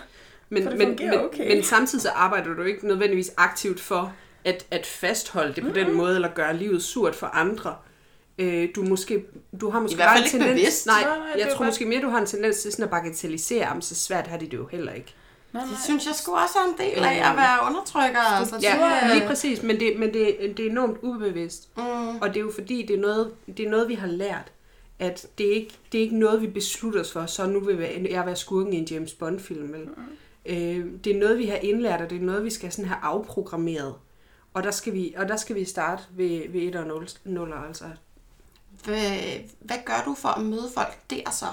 Men, 0.48 0.62
For 0.62 0.70
det 0.70 0.78
men, 0.78 0.98
men, 1.00 1.20
okay. 1.20 1.54
men 1.54 1.62
samtidig 1.62 2.02
så 2.02 2.10
arbejder 2.10 2.54
du 2.54 2.62
ikke 2.62 2.86
nødvendigvis 2.86 3.32
aktivt 3.36 3.80
for 3.80 4.14
at, 4.44 4.66
at 4.70 4.86
fastholde 4.86 5.54
det 5.54 5.64
på 5.64 5.70
den 5.70 5.94
måde, 5.94 6.14
eller 6.14 6.34
gøre 6.34 6.56
livet 6.56 6.82
surt 6.82 7.14
for 7.14 7.26
andre. 7.26 7.76
Øh, 8.38 8.68
du, 8.76 8.82
måske, 8.82 9.24
du 9.60 9.70
har 9.70 9.80
måske 9.80 9.92
I 9.94 9.96
hvert 9.96 10.06
bare 10.06 10.16
fald 10.16 10.22
en 10.22 10.26
ikke 10.26 10.38
tendens, 10.38 10.60
bevidst. 10.60 10.86
Nej, 10.86 11.02
Nej, 11.02 11.18
nej, 11.18 11.26
det 11.32 11.40
jeg 11.40 11.48
tror 11.48 11.58
bare- 11.58 11.66
måske 11.68 11.86
mere, 11.86 12.02
du 12.02 12.08
har 12.08 12.18
en 12.18 12.26
tendens 12.26 12.62
til 12.62 12.72
sådan 12.72 12.82
at 12.84 12.90
bagatellisere, 12.90 13.74
men 13.74 13.82
så 13.82 13.94
svært 13.94 14.26
har 14.26 14.36
de 14.38 14.44
det 14.46 14.52
jo 14.54 14.66
heller 14.66 14.92
ikke. 14.92 15.14
Nej, 15.52 15.62
Det 15.62 15.70
nej. 15.70 15.80
synes 15.84 16.06
jeg 16.06 16.14
skulle 16.14 16.38
også 16.38 16.54
er 16.58 16.68
en 16.84 16.90
del 16.94 17.04
af 17.04 17.30
at 17.30 17.36
være 17.36 17.58
undertrykker. 17.68 18.20
Altså, 18.20 18.58
Ja, 18.62 19.00
det, 19.08 19.16
lige 19.16 19.26
præcis, 19.28 19.62
men 19.62 19.80
det, 19.80 19.98
men 19.98 20.14
det, 20.14 20.36
det 20.56 20.66
er 20.66 20.70
enormt 20.70 20.96
ubevidst. 21.02 21.68
Mm. 21.76 21.82
Og 22.18 22.28
det 22.28 22.36
er 22.36 22.40
jo 22.40 22.50
fordi, 22.54 22.82
det 22.88 22.96
er 22.96 23.00
noget, 23.00 23.32
det 23.56 23.66
er 23.66 23.70
noget 23.70 23.88
vi 23.88 23.94
har 23.94 24.06
lært, 24.06 24.52
at 24.98 25.26
det 25.38 25.46
er, 25.50 25.54
ikke, 25.54 25.74
det 25.92 25.98
er 25.98 26.02
ikke 26.02 26.18
noget, 26.18 26.42
vi 26.42 26.46
beslutter 26.46 27.00
os 27.00 27.12
for, 27.12 27.26
så 27.26 27.46
nu 27.46 27.60
vil 27.60 28.06
jeg 28.10 28.26
være 28.26 28.36
skurken 28.36 28.72
i 28.72 28.76
en 28.76 28.84
James 28.84 29.14
Bond-film. 29.14 29.72
Vel? 29.72 29.88
Øh, 30.46 30.86
det 31.04 31.16
er 31.16 31.18
noget, 31.20 31.38
vi 31.38 31.46
har 31.46 31.56
indlært, 31.56 32.00
og 32.00 32.10
det 32.10 32.18
er 32.18 32.22
noget, 32.24 32.44
vi 32.44 32.50
skal 32.50 32.72
sådan 32.72 32.84
have 32.84 32.98
afprogrammeret. 33.02 33.94
Og 34.54 34.62
der 34.62 34.70
skal 34.70 34.92
vi, 34.92 35.14
og 35.16 35.28
der 35.28 35.36
skal 35.36 35.56
vi 35.56 35.64
starte 35.64 36.02
ved, 36.10 36.42
ved 36.48 36.60
1 36.62 36.76
og 36.76 36.86
0, 36.86 37.08
0 37.24 37.52
altså. 37.68 37.84
Hvad, 38.84 39.10
hvad 39.60 39.76
gør 39.84 40.02
du 40.04 40.14
for 40.14 40.28
at 40.28 40.44
møde 40.44 40.70
folk 40.74 41.10
der 41.10 41.30
så? 41.30 41.46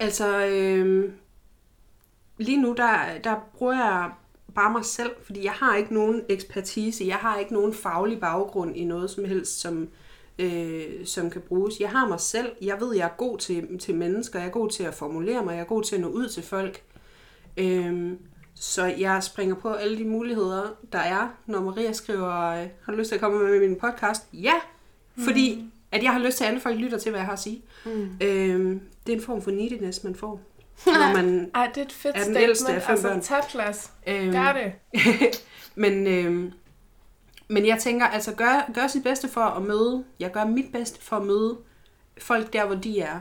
Altså, 0.00 0.46
øh, 0.46 1.12
lige 2.38 2.62
nu, 2.62 2.74
der, 2.76 3.18
der 3.24 3.36
bruger 3.54 3.74
jeg 3.74 4.10
bare 4.54 4.72
mig 4.72 4.84
selv, 4.84 5.10
fordi 5.24 5.44
jeg 5.44 5.52
har 5.52 5.76
ikke 5.76 5.94
nogen 5.94 6.22
ekspertise, 6.28 7.04
jeg 7.06 7.16
har 7.16 7.38
ikke 7.38 7.54
nogen 7.54 7.74
faglig 7.74 8.20
baggrund 8.20 8.76
i 8.76 8.84
noget 8.84 9.10
som 9.10 9.24
helst, 9.24 9.60
som, 9.60 9.88
øh, 10.38 11.06
som 11.06 11.30
kan 11.30 11.40
bruges. 11.40 11.80
Jeg 11.80 11.90
har 11.90 12.08
mig 12.08 12.20
selv. 12.20 12.52
Jeg 12.62 12.80
ved, 12.80 12.96
jeg 12.96 13.04
er 13.04 13.16
god 13.16 13.38
til, 13.38 13.78
til 13.78 13.94
mennesker. 13.94 14.38
Jeg 14.38 14.48
er 14.48 14.52
god 14.52 14.70
til 14.70 14.82
at 14.82 14.94
formulere 14.94 15.44
mig. 15.44 15.52
Jeg 15.52 15.60
er 15.60 15.64
god 15.64 15.82
til 15.82 15.94
at 15.94 16.00
nå 16.00 16.08
ud 16.08 16.28
til 16.28 16.42
folk. 16.42 16.82
Øh, 17.56 18.12
så 18.54 18.84
jeg 18.84 19.22
springer 19.22 19.54
på 19.54 19.72
alle 19.72 19.98
de 19.98 20.04
muligheder, 20.04 20.68
der 20.92 20.98
er, 20.98 21.28
når 21.46 21.60
Maria 21.60 21.92
skriver, 21.92 22.30
har 22.84 22.92
du 22.92 22.92
lyst 22.92 23.08
til 23.08 23.14
at 23.14 23.20
komme 23.20 23.44
med 23.44 23.54
i 23.54 23.68
min 23.68 23.78
podcast? 23.78 24.26
Ja, 24.32 24.54
fordi 25.18 25.64
at 25.92 26.02
jeg 26.02 26.12
har 26.12 26.18
lyst 26.18 26.36
til, 26.36 26.44
at 26.44 26.48
alle 26.48 26.60
folk 26.60 26.78
lytter 26.78 26.98
til, 26.98 27.10
hvad 27.10 27.20
jeg 27.20 27.26
har 27.26 27.32
at 27.32 27.38
sige. 27.38 27.62
Mm. 27.84 28.08
Øh, 28.20 28.80
det 29.06 29.12
er 29.12 29.16
en 29.16 29.22
form 29.22 29.42
for 29.42 29.50
neediness, 29.50 30.04
man 30.04 30.14
får. 30.14 30.40
Når 30.86 31.12
man, 31.16 31.50
Ej, 31.54 31.70
det 31.74 31.80
er 31.80 31.84
et 31.84 31.92
fedt 31.92 32.16
Er 32.16 32.24
den 32.24 32.36
ældste 32.36 32.72
af 32.72 32.82
fem 32.82 32.90
altså, 32.92 33.08
børn. 33.08 33.20
tag 33.20 33.40
plads. 33.50 33.92
øh, 34.06 34.32
Gør 34.32 34.52
det. 34.52 34.72
men, 35.74 36.06
øh, 36.06 36.52
men 37.48 37.66
jeg 37.66 37.78
tænker, 37.78 38.06
altså 38.06 38.34
gør, 38.34 38.70
gør 38.74 38.86
sit 38.86 39.02
bedste 39.02 39.28
for 39.28 39.40
at 39.40 39.62
møde, 39.62 40.04
jeg 40.20 40.30
gør 40.32 40.44
mit 40.44 40.72
bedste 40.72 41.02
for 41.04 41.16
at 41.16 41.26
møde 41.26 41.58
folk 42.18 42.52
der, 42.52 42.66
hvor 42.66 42.74
de 42.76 43.00
er, 43.00 43.20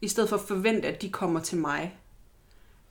i 0.00 0.08
stedet 0.08 0.28
for 0.28 0.36
at 0.36 0.42
forvente, 0.42 0.88
at 0.88 1.02
de 1.02 1.10
kommer 1.10 1.40
til 1.40 1.58
mig. 1.58 1.96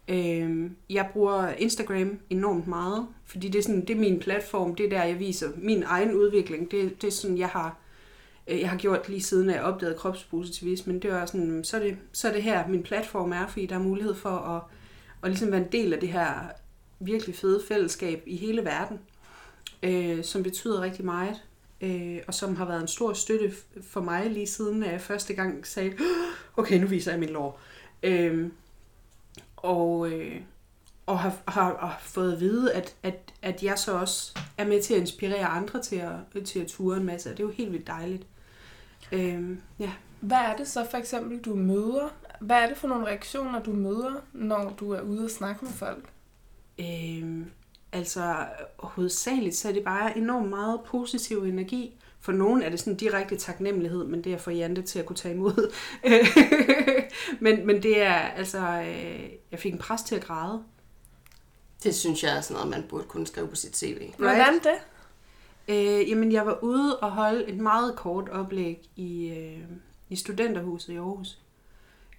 Øh, 0.08 0.70
jeg 0.90 1.10
bruger 1.14 1.48
Instagram 1.50 2.20
enormt 2.30 2.68
meget, 2.68 3.08
fordi 3.26 3.50
det 3.50 3.60
er, 3.60 3.64
sådan, 3.64 3.82
det 3.82 3.90
er 3.96 4.00
min 4.00 4.20
platform, 4.20 4.76
det 4.76 4.86
er 4.86 4.90
der, 4.90 5.04
jeg 5.04 5.20
viser 5.20 5.50
min 5.58 5.84
egen 5.84 6.14
udvikling. 6.14 6.72
Det, 6.72 7.02
det 7.02 7.08
er 7.08 7.12
sådan, 7.12 7.38
jeg 7.38 7.48
har, 7.50 7.78
Øh, 8.48 8.60
jeg 8.60 8.70
har 8.70 8.78
gjort 8.78 9.10
lige 9.10 9.22
siden, 9.22 9.50
at 9.50 9.56
jeg 9.56 9.64
opdagede 9.64 9.98
kropspositivismen. 9.98 11.00
Det 11.00 11.12
var 11.12 11.26
sådan, 11.26 11.64
så 11.64 11.78
er 11.78 11.82
det, 11.82 11.98
så 12.12 12.28
er 12.28 12.34
det 12.34 12.44
her, 12.44 12.68
min 12.68 12.84
platform 12.84 13.32
er, 13.32 13.48
fordi 13.48 13.66
der 13.66 13.76
er 13.76 13.80
mulighed 13.80 14.16
for 14.16 14.30
at, 14.30 14.62
at 15.24 15.30
ligesom 15.30 15.52
være 15.52 15.62
en 15.62 15.72
del 15.72 15.94
af 15.94 16.00
det 16.00 16.10
her 16.10 16.34
virkelig 17.00 17.36
fede 17.36 17.62
fællesskab 17.68 18.24
i 18.26 18.36
hele 18.36 18.66
verden, 18.66 19.00
øh, 19.84 20.24
som 20.24 20.44
betyder 20.44 20.82
rigtig 20.82 21.06
meget, 21.06 21.36
øh, 21.82 22.18
og 22.28 22.34
som 22.34 22.56
har 22.56 22.66
været 22.66 22.82
en 22.82 22.88
stor 22.88 23.14
støtte 23.14 23.52
for 23.82 24.02
mig 24.02 24.32
lige 24.32 24.48
siden, 24.48 24.84
at 24.84 24.92
jeg 24.92 25.02
første 25.02 25.34
gang 25.34 25.68
sagde, 25.68 25.94
okay, 26.58 26.80
nu 26.80 26.88
viser 26.88 27.12
jeg 27.12 27.20
min 27.20 27.30
lår. 27.30 27.60
Øh, 28.04 28.50
og, 29.58 30.12
øh, 30.12 30.42
og 31.06 31.20
har, 31.20 31.38
har, 31.48 31.78
har 31.78 32.00
fået 32.02 32.34
at 32.34 32.40
vide, 32.40 32.74
at, 32.74 32.96
at, 33.04 33.34
at 33.42 33.64
jeg 33.64 33.80
så 33.80 34.00
også 34.00 34.38
er 34.58 34.66
med 34.66 34.82
til 34.82 34.94
at 34.94 35.00
inspirere 35.00 35.46
andre 35.46 35.82
til 35.82 35.96
at, 35.96 36.44
til 36.46 36.60
at 36.60 36.68
ture 36.68 36.98
en 36.98 37.06
masse, 37.06 37.30
og 37.30 37.38
det 37.38 37.44
er 37.44 37.48
jo 37.48 37.54
helt 37.54 37.72
vildt 37.72 37.88
dejligt. 37.88 38.24
Øh, 39.12 39.58
ja. 39.80 39.92
Hvad 40.20 40.38
er 40.38 40.56
det 40.56 40.68
så 40.68 40.88
for 40.92 40.98
eksempel, 40.98 41.40
du 41.40 41.56
møder? 41.56 42.14
Hvad 42.40 42.58
er 42.58 42.68
det 42.68 42.78
for 42.78 42.88
nogle 42.88 43.06
reaktioner, 43.06 43.64
du 43.64 43.72
møder, 43.72 44.14
når 44.34 44.74
du 44.80 44.92
er 44.92 45.02
ude 45.02 45.24
og 45.24 45.30
snakke 45.30 45.66
med 45.66 45.74
folk? 45.74 46.10
Øhm, 46.80 47.52
altså, 47.92 48.36
hovedsageligt 48.80 49.56
så 49.56 49.70
er 49.70 49.74
det 49.74 49.84
bare 49.84 50.18
enormt 50.18 50.50
meget 50.50 50.80
positiv 50.86 51.44
energi. 51.44 52.00
For 52.20 52.32
nogen 52.32 52.62
er 52.62 52.70
det 52.70 52.80
sådan 52.80 52.98
direkte 52.98 53.38
taknemmelighed, 53.38 54.04
men 54.04 54.24
det 54.24 54.34
er 54.34 54.38
for 54.38 54.52
Jante 54.52 54.82
til 54.82 55.00
at 55.00 55.06
kunne 55.06 55.16
tage 55.16 55.36
imod. 55.36 55.74
men, 57.44 57.68
men 57.68 57.84
det 57.84 58.02
er, 58.02 58.14
altså, 58.14 58.60
øh, 58.60 59.30
jeg 59.52 59.60
fik 59.60 59.74
en 59.74 59.80
pres 59.80 60.02
til 60.02 60.16
at 60.16 60.24
græde. 60.24 60.64
Det 61.84 61.96
synes 61.96 62.24
jeg 62.24 62.38
er 62.38 62.42
sådan 62.42 62.54
noget, 62.54 62.70
man 62.70 62.84
burde 62.90 63.04
kunne 63.04 63.28
skrive 63.28 63.48
på 63.48 63.56
sit 63.56 63.78
CV. 63.78 64.12
Hvordan 64.18 64.54
det? 64.54 64.78
Øh, 65.68 66.10
jamen, 66.10 66.32
jeg 66.32 66.46
var 66.46 66.60
ude 66.64 67.00
og 67.00 67.12
holde 67.12 67.48
et 67.48 67.58
meget 67.58 67.96
kort 67.96 68.30
oplæg 68.30 68.90
i, 68.96 69.30
øh, 69.30 69.64
i 70.10 70.16
Studenterhuset 70.16 70.94
i 70.94 70.96
Aarhus. 70.96 71.40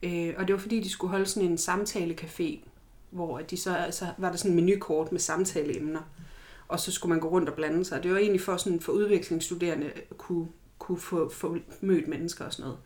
Øh, 0.02 0.34
og 0.36 0.48
det 0.48 0.52
var 0.54 0.60
fordi, 0.60 0.80
de 0.80 0.90
skulle 0.90 1.10
holde 1.10 1.26
sådan 1.26 1.48
en 1.48 1.58
samtalecafé, 1.58 2.68
hvor 3.10 3.38
de 3.38 3.56
så, 3.56 3.76
altså, 3.76 4.06
var 4.18 4.30
der 4.30 4.36
sådan 4.36 4.50
en 4.50 4.56
menukort 4.56 5.12
med 5.12 5.20
samtaleemner. 5.20 6.00
Og 6.68 6.80
så 6.80 6.92
skulle 6.92 7.10
man 7.10 7.20
gå 7.20 7.28
rundt 7.28 7.48
og 7.48 7.54
blande 7.54 7.84
sig. 7.84 8.02
Det 8.02 8.10
var 8.10 8.18
egentlig 8.18 8.40
for, 8.40 8.56
sådan, 8.56 8.80
for 8.80 8.92
udvekslingsstuderende 8.92 9.92
kunne, 10.16 10.48
kunne 10.78 10.98
få, 10.98 11.28
få 11.28 11.56
mødt 11.80 12.08
mennesker 12.08 12.44
og 12.44 12.52
sådan 12.52 12.70
noget. 12.70 12.78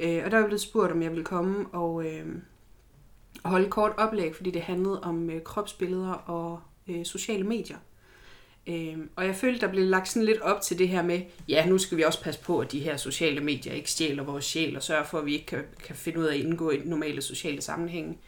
Øh, 0.00 0.24
og 0.24 0.30
der 0.30 0.38
var 0.38 0.46
blevet 0.46 0.60
spurgt, 0.60 0.92
om 0.92 1.02
jeg 1.02 1.10
ville 1.10 1.24
komme 1.24 1.66
og, 1.72 2.06
øh, 2.06 2.26
holde 3.44 3.70
kort 3.70 3.92
oplæg, 3.96 4.36
fordi 4.36 4.50
det 4.50 4.62
handlede 4.62 5.00
om 5.00 5.30
øh, 5.30 5.42
kropsbilleder 5.42 6.12
og 6.12 6.60
øh, 6.88 7.04
sociale 7.04 7.44
medier. 7.44 7.76
Øhm, 8.70 9.10
og 9.16 9.26
jeg 9.26 9.34
følte, 9.34 9.60
der 9.60 9.72
blev 9.72 9.84
lagt 9.84 10.08
sådan 10.08 10.26
lidt 10.26 10.40
op 10.40 10.60
til 10.60 10.78
det 10.78 10.88
her 10.88 11.02
med, 11.02 11.20
ja, 11.48 11.66
nu 11.66 11.78
skal 11.78 11.98
vi 11.98 12.02
også 12.02 12.22
passe 12.22 12.40
på, 12.40 12.58
at 12.58 12.72
de 12.72 12.80
her 12.80 12.96
sociale 12.96 13.40
medier 13.40 13.72
ikke 13.72 13.90
stjæler 13.90 14.22
vores 14.22 14.44
sjæl, 14.44 14.76
og 14.76 14.82
sørge 14.82 15.04
for, 15.04 15.18
at 15.18 15.26
vi 15.26 15.32
ikke 15.32 15.46
kan, 15.46 15.64
kan 15.84 15.96
finde 15.96 16.18
ud 16.18 16.24
af 16.24 16.34
at 16.34 16.40
indgå 16.40 16.70
i 16.70 16.82
normale 16.84 17.22
sociale 17.22 17.60
sammenhænge. 17.60 18.18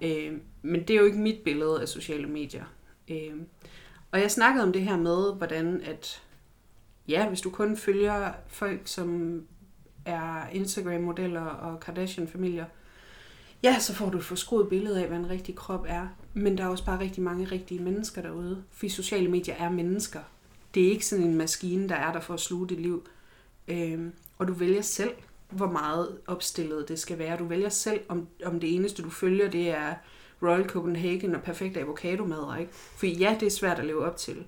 Øhm, 0.00 0.42
men 0.62 0.82
det 0.82 0.90
er 0.90 1.00
jo 1.00 1.06
ikke 1.06 1.18
mit 1.18 1.40
billede 1.44 1.80
af 1.80 1.88
sociale 1.88 2.26
medier. 2.26 2.64
Øhm, 3.08 3.46
og 4.12 4.20
jeg 4.20 4.30
snakkede 4.30 4.64
om 4.64 4.72
det 4.72 4.82
her 4.82 4.96
med, 4.96 5.34
hvordan 5.34 5.80
at, 5.84 6.22
ja, 7.08 7.28
hvis 7.28 7.40
du 7.40 7.50
kun 7.50 7.76
følger 7.76 8.32
folk, 8.48 8.80
som 8.84 9.42
er 10.04 10.48
Instagram-modeller 10.52 11.44
og 11.44 11.80
Kardashian-familier, 11.80 12.64
ja, 13.62 13.78
så 13.78 13.94
får 13.94 14.10
du 14.10 14.18
et 14.18 14.24
forskruet 14.24 14.68
billede 14.68 15.02
af, 15.02 15.08
hvad 15.08 15.18
en 15.18 15.30
rigtig 15.30 15.54
krop 15.54 15.84
er. 15.88 16.08
Men 16.38 16.58
der 16.58 16.64
er 16.64 16.68
også 16.68 16.84
bare 16.84 17.00
rigtig 17.00 17.22
mange 17.22 17.44
rigtige 17.44 17.82
mennesker 17.82 18.22
derude. 18.22 18.64
Fordi 18.70 18.88
sociale 18.88 19.28
medier 19.28 19.54
er 19.54 19.70
mennesker. 19.70 20.20
Det 20.74 20.86
er 20.86 20.90
ikke 20.90 21.06
sådan 21.06 21.24
en 21.24 21.34
maskine, 21.34 21.88
der 21.88 21.94
er 21.94 22.12
der 22.12 22.20
for 22.20 22.34
at 22.34 22.40
sluge 22.40 22.68
dit 22.68 22.80
liv. 22.80 23.06
Øhm, 23.68 24.12
og 24.38 24.48
du 24.48 24.52
vælger 24.52 24.82
selv, 24.82 25.12
hvor 25.50 25.70
meget 25.70 26.18
opstillet 26.26 26.88
det 26.88 26.98
skal 26.98 27.18
være. 27.18 27.38
Du 27.38 27.44
vælger 27.44 27.68
selv, 27.68 28.00
om, 28.08 28.28
om 28.44 28.60
det 28.60 28.74
eneste, 28.74 29.02
du 29.02 29.10
følger, 29.10 29.50
det 29.50 29.70
er 29.70 29.94
Royal 30.42 30.68
Copenhagen 30.68 31.34
og 31.34 31.42
perfekt 31.42 31.76
avocadomadder. 31.76 32.56
Ikke? 32.56 32.72
For 32.72 33.06
ja, 33.06 33.36
det 33.40 33.46
er 33.46 33.50
svært 33.50 33.78
at 33.78 33.86
leve 33.86 34.04
op 34.04 34.16
til. 34.16 34.44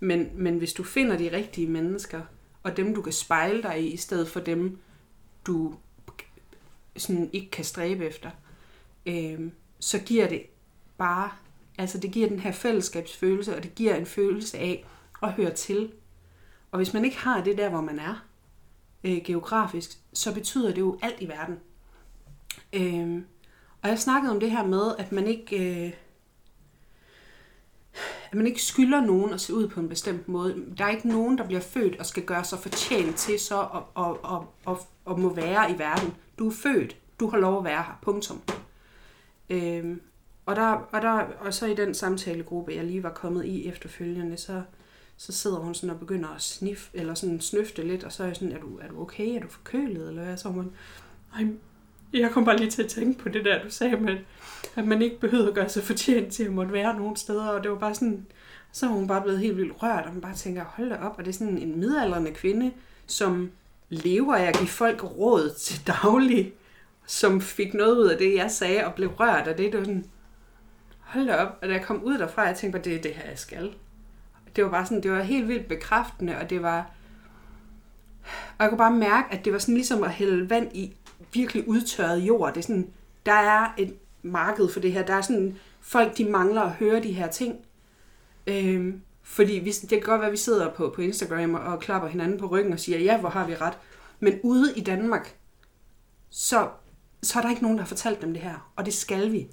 Men, 0.00 0.30
men 0.34 0.58
hvis 0.58 0.72
du 0.72 0.82
finder 0.82 1.18
de 1.18 1.36
rigtige 1.36 1.66
mennesker, 1.66 2.20
og 2.62 2.76
dem, 2.76 2.94
du 2.94 3.02
kan 3.02 3.12
spejle 3.12 3.62
dig 3.62 3.82
i, 3.82 3.86
i 3.92 3.96
stedet 3.96 4.28
for 4.28 4.40
dem, 4.40 4.78
du 5.46 5.74
sådan 6.96 7.30
ikke 7.32 7.50
kan 7.50 7.64
stræbe 7.64 8.06
efter, 8.06 8.30
øh, 9.06 9.50
så 9.78 9.98
giver 9.98 10.28
det 10.28 10.42
bare, 11.02 11.30
altså 11.78 11.98
det 11.98 12.12
giver 12.12 12.28
den 12.28 12.38
her 12.38 12.52
fællesskabsfølelse, 12.52 13.56
og 13.56 13.62
det 13.62 13.74
giver 13.74 13.94
en 13.94 14.06
følelse 14.06 14.58
af 14.58 14.86
at 15.22 15.32
høre 15.32 15.50
til. 15.50 15.92
Og 16.70 16.76
hvis 16.76 16.94
man 16.94 17.04
ikke 17.04 17.18
har 17.18 17.44
det 17.44 17.58
der, 17.58 17.68
hvor 17.68 17.80
man 17.80 17.98
er 17.98 18.24
øh, 19.04 19.18
geografisk, 19.24 19.90
så 20.12 20.34
betyder 20.34 20.68
det 20.68 20.78
jo 20.78 20.98
alt 21.02 21.20
i 21.20 21.28
verden. 21.28 21.58
Øh, 22.72 23.22
og 23.82 23.88
jeg 23.88 23.98
snakkede 23.98 24.32
om 24.32 24.40
det 24.40 24.50
her 24.50 24.66
med, 24.66 24.94
at 24.98 25.12
man 25.12 25.26
ikke... 25.26 25.84
Øh, 25.86 25.92
at 28.30 28.34
man 28.34 28.46
ikke 28.46 28.62
skylder 28.62 29.00
nogen 29.00 29.32
at 29.32 29.40
se 29.40 29.54
ud 29.54 29.68
på 29.68 29.80
en 29.80 29.88
bestemt 29.88 30.28
måde. 30.28 30.64
Der 30.78 30.84
er 30.84 30.90
ikke 30.90 31.08
nogen, 31.08 31.38
der 31.38 31.46
bliver 31.46 31.60
født 31.60 31.96
og 31.98 32.06
skal 32.06 32.24
gøre 32.24 32.44
sig 32.44 32.58
fortjent 32.58 33.16
til 33.16 33.38
så 33.38 33.56
og, 33.56 33.86
og, 33.94 34.24
og, 34.24 34.54
og, 34.64 34.78
at 35.10 35.18
må 35.18 35.34
være 35.34 35.70
i 35.70 35.78
verden. 35.78 36.14
Du 36.38 36.48
er 36.48 36.52
født. 36.52 36.96
Du 37.20 37.28
har 37.28 37.38
lov 37.38 37.58
at 37.58 37.64
være 37.64 37.82
her. 37.82 37.98
Punktum. 38.02 38.40
Øhm, 39.50 40.00
og, 40.46 40.56
der, 40.56 40.88
og, 40.92 41.02
der, 41.02 41.10
og 41.40 41.54
så 41.54 41.66
i 41.66 41.74
den 41.74 41.94
samtalegruppe, 41.94 42.72
jeg 42.74 42.84
lige 42.84 43.02
var 43.02 43.10
kommet 43.10 43.44
i 43.44 43.68
efterfølgende, 43.68 44.36
så, 44.36 44.62
så 45.16 45.32
sidder 45.32 45.56
hun 45.56 45.74
sådan 45.74 45.90
og 45.90 45.98
begynder 45.98 46.28
at 46.28 46.42
sniffe, 46.42 46.90
eller 46.94 47.14
sådan 47.14 47.40
snøfte 47.40 47.82
lidt, 47.82 48.04
og 48.04 48.12
så 48.12 48.22
er 48.22 48.26
jeg 48.26 48.36
sådan, 48.36 48.52
er 48.52 48.60
du, 48.60 48.78
er 48.78 48.88
du 48.88 49.00
okay? 49.02 49.36
Er 49.36 49.40
du 49.40 49.48
forkølet? 49.48 50.08
Eller 50.08 50.24
hvad? 50.24 50.36
Så 50.36 50.48
hun, 50.48 50.72
Ej, 51.36 51.46
jeg 52.12 52.30
kom 52.30 52.44
bare 52.44 52.56
lige 52.56 52.70
til 52.70 52.82
at 52.82 52.88
tænke 52.88 53.18
på 53.18 53.28
det 53.28 53.44
der, 53.44 53.62
du 53.62 53.70
sagde, 53.70 53.96
med, 53.96 54.16
at 54.76 54.86
man 54.86 55.02
ikke 55.02 55.20
behøver 55.20 55.48
at 55.48 55.54
gøre 55.54 55.68
sig 55.68 55.82
fortjent 55.82 56.32
til 56.32 56.44
at 56.44 56.52
måtte 56.52 56.72
være 56.72 56.98
nogen 56.98 57.16
steder, 57.16 57.46
og 57.48 57.62
det 57.62 57.70
var 57.70 57.78
bare 57.78 57.94
sådan, 57.94 58.26
så 58.72 58.86
er 58.86 58.90
hun 58.90 59.06
bare 59.06 59.22
blevet 59.22 59.40
helt 59.40 59.56
vildt 59.56 59.82
rørt, 59.82 60.06
og 60.06 60.12
man 60.12 60.20
bare 60.20 60.34
tænker, 60.34 60.64
hold 60.64 60.88
da 60.88 60.96
op, 60.96 61.18
og 61.18 61.24
det 61.24 61.30
er 61.30 61.38
sådan 61.38 61.58
en 61.58 61.80
midaldrende 61.80 62.30
kvinde, 62.30 62.72
som 63.06 63.50
lever 63.88 64.34
af 64.34 64.44
at 64.44 64.56
give 64.56 64.68
folk 64.68 65.04
råd 65.04 65.54
til 65.58 65.86
daglig, 65.86 66.52
som 67.06 67.40
fik 67.40 67.74
noget 67.74 67.98
ud 67.98 68.06
af 68.06 68.18
det, 68.18 68.34
jeg 68.34 68.50
sagde, 68.50 68.86
og 68.86 68.94
blev 68.94 69.08
rørt 69.08 69.48
af 69.48 69.56
det. 69.56 69.72
Det 69.72 69.78
var 69.78 69.84
sådan, 69.84 70.04
hold 71.12 71.26
da 71.26 71.36
op. 71.36 71.58
Og 71.62 71.68
da 71.68 71.72
jeg 71.72 71.84
kom 71.84 72.02
ud 72.04 72.18
derfra, 72.18 72.42
jeg 72.42 72.56
tænkte 72.56 72.78
bare, 72.78 72.84
det 72.84 72.96
er 72.98 73.02
det 73.02 73.14
her, 73.14 73.28
jeg 73.28 73.38
skal. 73.38 73.74
Det 74.56 74.64
var 74.64 74.70
bare 74.70 74.86
sådan, 74.86 75.02
det 75.02 75.10
var 75.10 75.22
helt 75.22 75.48
vildt 75.48 75.68
bekræftende, 75.68 76.38
og 76.38 76.50
det 76.50 76.62
var... 76.62 76.90
Og 78.58 78.62
jeg 78.62 78.68
kunne 78.68 78.78
bare 78.78 78.92
mærke, 78.92 79.34
at 79.34 79.44
det 79.44 79.52
var 79.52 79.58
sådan 79.58 79.74
ligesom 79.74 80.02
at 80.02 80.10
hælde 80.10 80.50
vand 80.50 80.76
i 80.76 80.96
virkelig 81.32 81.68
udtørret 81.68 82.18
jord. 82.18 82.54
Det 82.54 82.60
er 82.60 82.62
sådan, 82.62 82.92
der 83.26 83.32
er 83.32 83.74
et 83.78 83.94
marked 84.22 84.68
for 84.68 84.80
det 84.80 84.92
her. 84.92 85.06
Der 85.06 85.14
er 85.14 85.20
sådan, 85.20 85.58
folk 85.80 86.18
de 86.18 86.24
mangler 86.24 86.62
at 86.62 86.70
høre 86.70 87.02
de 87.02 87.12
her 87.12 87.28
ting. 87.28 87.56
Øhm, 88.46 89.02
fordi 89.22 89.52
vi, 89.52 89.70
det 89.70 89.88
kan 89.88 90.00
godt 90.00 90.20
være, 90.20 90.28
at 90.28 90.32
vi 90.32 90.36
sidder 90.36 90.70
på, 90.70 90.92
på 90.94 91.00
Instagram 91.00 91.54
og, 91.54 91.60
og 91.60 91.80
klapper 91.80 92.08
hinanden 92.08 92.38
på 92.38 92.46
ryggen 92.46 92.72
og 92.72 92.80
siger, 92.80 92.98
ja, 92.98 93.20
hvor 93.20 93.28
har 93.28 93.46
vi 93.46 93.54
ret. 93.54 93.78
Men 94.20 94.40
ude 94.42 94.72
i 94.76 94.80
Danmark, 94.80 95.36
så, 96.30 96.68
så 97.22 97.38
er 97.38 97.42
der 97.42 97.50
ikke 97.50 97.62
nogen, 97.62 97.78
der 97.78 97.82
har 97.82 97.88
fortalt 97.88 98.22
dem 98.22 98.32
det 98.32 98.42
her. 98.42 98.72
Og 98.76 98.84
det 98.84 98.94
skal 98.94 99.32
vi. 99.32 99.48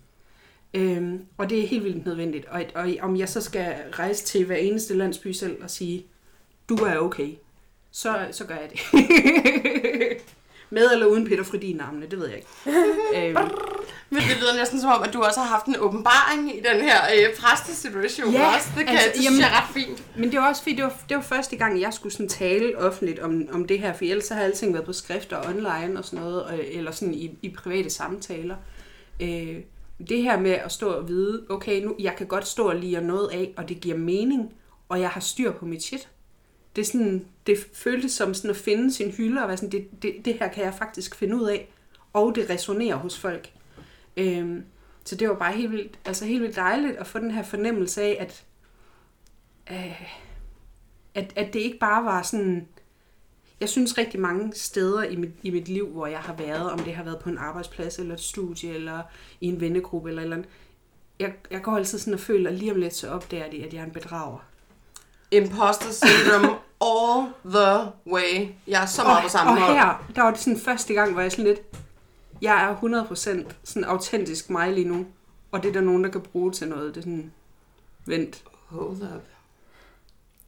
Øhm, 0.73 1.25
og 1.37 1.49
det 1.49 1.63
er 1.63 1.67
helt 1.67 1.83
vildt 1.83 2.05
nødvendigt. 2.05 2.45
Og, 2.45 2.63
og 2.75 2.89
om 3.01 3.17
jeg 3.17 3.29
så 3.29 3.41
skal 3.41 3.75
rejse 3.93 4.25
til 4.25 4.45
hver 4.45 4.55
eneste 4.55 4.93
landsby 4.93 5.31
selv 5.31 5.63
og 5.63 5.69
sige, 5.69 6.05
du 6.69 6.75
er 6.75 6.97
okay, 6.97 7.29
så, 7.91 8.27
så 8.31 8.45
gør 8.45 8.55
jeg 8.55 8.69
det. 8.71 8.79
Med 10.71 10.91
eller 10.91 11.05
uden 11.05 11.27
Peter 11.27 11.43
Fredin 11.43 11.75
navnene, 11.75 12.05
det 12.05 12.19
ved 12.19 12.27
jeg 12.27 12.37
ikke. 12.37 12.49
øhm, 13.17 13.49
Men 14.09 14.21
det 14.21 14.37
lyder 14.41 14.55
næsten 14.55 14.81
som 14.81 14.89
om, 14.89 15.03
at 15.03 15.13
du 15.13 15.21
også 15.21 15.39
har 15.39 15.47
haft 15.47 15.65
en 15.65 15.75
åbenbaring 15.79 16.55
i 16.57 16.59
den 16.59 16.81
her 16.81 16.97
øh, 17.15 17.35
præstesituation 17.35 18.31
Ja, 18.31 18.55
også. 18.55 18.67
Det, 18.77 18.85
kan, 18.85 18.97
altså, 18.97 19.09
det 19.15 19.23
jamen- 19.23 19.41
er 19.41 19.61
ret 19.61 19.73
fint. 19.73 20.03
Men 20.17 20.31
det 20.31 20.39
var 20.39 20.49
også 20.49 20.61
fordi, 20.61 20.75
det 20.75 20.83
var, 20.83 20.97
det 21.09 21.17
var 21.17 21.23
første 21.23 21.55
gang, 21.55 21.81
jeg 21.81 21.93
skulle 21.93 22.13
sådan 22.13 22.29
tale 22.29 22.77
offentligt 22.77 23.19
om, 23.19 23.47
om 23.51 23.67
det 23.67 23.79
her, 23.79 23.93
for 23.93 24.05
ellers 24.05 24.25
så 24.25 24.33
har 24.33 24.41
alting 24.41 24.73
været 24.73 24.85
på 24.85 24.93
skrift 24.93 25.33
og 25.33 25.45
online 25.45 25.99
og 25.99 26.05
sådan 26.05 26.19
noget, 26.19 26.43
og, 26.43 26.59
eller 26.71 26.91
sådan 26.91 27.13
i, 27.13 27.37
i 27.41 27.49
private 27.49 27.89
samtaler. 27.89 28.55
Øh, 29.21 29.55
det 30.07 30.23
her 30.23 30.39
med 30.39 30.51
at 30.51 30.71
stå 30.71 30.89
og 30.89 31.07
vide, 31.07 31.45
okay, 31.49 31.83
nu, 31.83 31.95
jeg 31.99 32.15
kan 32.15 32.27
godt 32.27 32.47
stå 32.47 32.69
og 32.69 32.75
lide 32.75 33.01
noget 33.01 33.27
af, 33.27 33.53
og 33.57 33.69
det 33.69 33.81
giver 33.81 33.97
mening, 33.97 34.53
og 34.89 35.01
jeg 35.01 35.09
har 35.09 35.21
styr 35.21 35.51
på 35.51 35.65
mit 35.65 35.83
shit. 35.83 36.09
Det, 36.75 36.81
er 36.81 36.85
sådan, 36.85 37.25
det 37.47 37.57
føltes 37.73 38.11
som 38.11 38.33
sådan 38.33 38.49
at 38.49 38.57
finde 38.57 38.93
sin 38.93 39.11
hylde, 39.11 39.41
og 39.41 39.47
være 39.47 39.57
sådan, 39.57 39.71
det, 39.71 39.87
det, 40.01 40.15
det 40.25 40.33
her 40.33 40.47
kan 40.47 40.63
jeg 40.63 40.73
faktisk 40.73 41.15
finde 41.15 41.35
ud 41.35 41.47
af, 41.47 41.73
og 42.13 42.35
det 42.35 42.49
resonerer 42.49 42.95
hos 42.95 43.19
folk. 43.19 43.51
Øhm, 44.17 44.63
så 45.03 45.15
det 45.15 45.29
var 45.29 45.35
bare 45.35 45.53
helt 45.53 45.71
vildt, 45.71 45.99
altså 46.05 46.25
helt 46.25 46.41
vildt 46.41 46.55
dejligt 46.55 46.97
at 46.97 47.07
få 47.07 47.19
den 47.19 47.31
her 47.31 47.43
fornemmelse 47.43 48.01
af, 48.01 48.17
at 48.19 48.45
øh, 49.71 50.01
at, 51.15 51.33
at 51.35 51.53
det 51.53 51.59
ikke 51.59 51.79
bare 51.79 52.03
var 52.05 52.21
sådan... 52.21 52.67
Jeg 53.59 53.69
synes 53.69 53.97
rigtig 53.97 54.19
mange 54.19 54.51
steder 54.55 55.03
i 55.03 55.15
mit, 55.15 55.31
i 55.43 55.49
mit 55.49 55.67
liv, 55.67 55.87
hvor 55.87 56.07
jeg 56.07 56.19
har 56.19 56.33
været, 56.33 56.71
om 56.71 56.79
det 56.79 56.95
har 56.95 57.03
været 57.03 57.19
på 57.19 57.29
en 57.29 57.37
arbejdsplads, 57.37 57.99
eller 57.99 58.13
et 58.13 58.21
studie, 58.21 58.73
eller 58.73 59.01
i 59.41 59.47
en 59.47 59.61
vennegruppe, 59.61 60.09
eller 60.09 60.21
eller 60.21 60.35
andet, 60.35 60.49
jeg, 61.19 61.33
jeg 61.51 61.61
går 61.61 61.75
altid 61.75 61.99
sådan 61.99 62.13
og 62.13 62.19
føler, 62.19 62.49
at 62.49 62.55
lige 62.55 62.71
om 62.71 62.77
lidt 62.77 62.95
så 62.95 63.09
opdager 63.09 63.51
de, 63.51 63.65
at 63.65 63.73
jeg 63.73 63.79
er 63.79 63.85
en 63.85 63.91
bedrager. 63.91 64.45
Imposter 65.31 65.91
syndrome 65.91 66.47
all 66.91 67.27
the 67.45 67.91
way. 68.07 68.47
Jeg 68.67 68.81
er 68.81 68.85
så 68.85 69.03
meget 69.03 69.23
på 69.23 69.29
samme 69.29 69.51
og 69.51 69.57
hold. 69.57 69.73
her, 69.73 70.11
der 70.15 70.21
var 70.21 70.31
det 70.31 70.39
sådan 70.39 70.59
første 70.59 70.93
gang, 70.93 71.13
hvor 71.13 71.21
jeg 71.21 71.31
sådan 71.31 71.45
lidt, 71.45 71.61
jeg 72.41 72.63
er 72.63 72.75
100% 73.45 73.53
sådan 73.63 73.83
autentisk 73.83 74.49
mig 74.49 74.73
lige 74.73 74.87
nu, 74.87 75.05
og 75.51 75.63
det 75.63 75.69
er 75.69 75.73
der 75.73 75.81
nogen, 75.81 76.03
der 76.03 76.09
kan 76.09 76.21
bruge 76.21 76.51
til 76.51 76.67
noget. 76.67 76.95
Det 76.95 76.97
er 76.97 77.03
sådan, 77.03 77.31
vent, 78.05 78.43
Hold 78.69 79.01
up. 79.01 79.38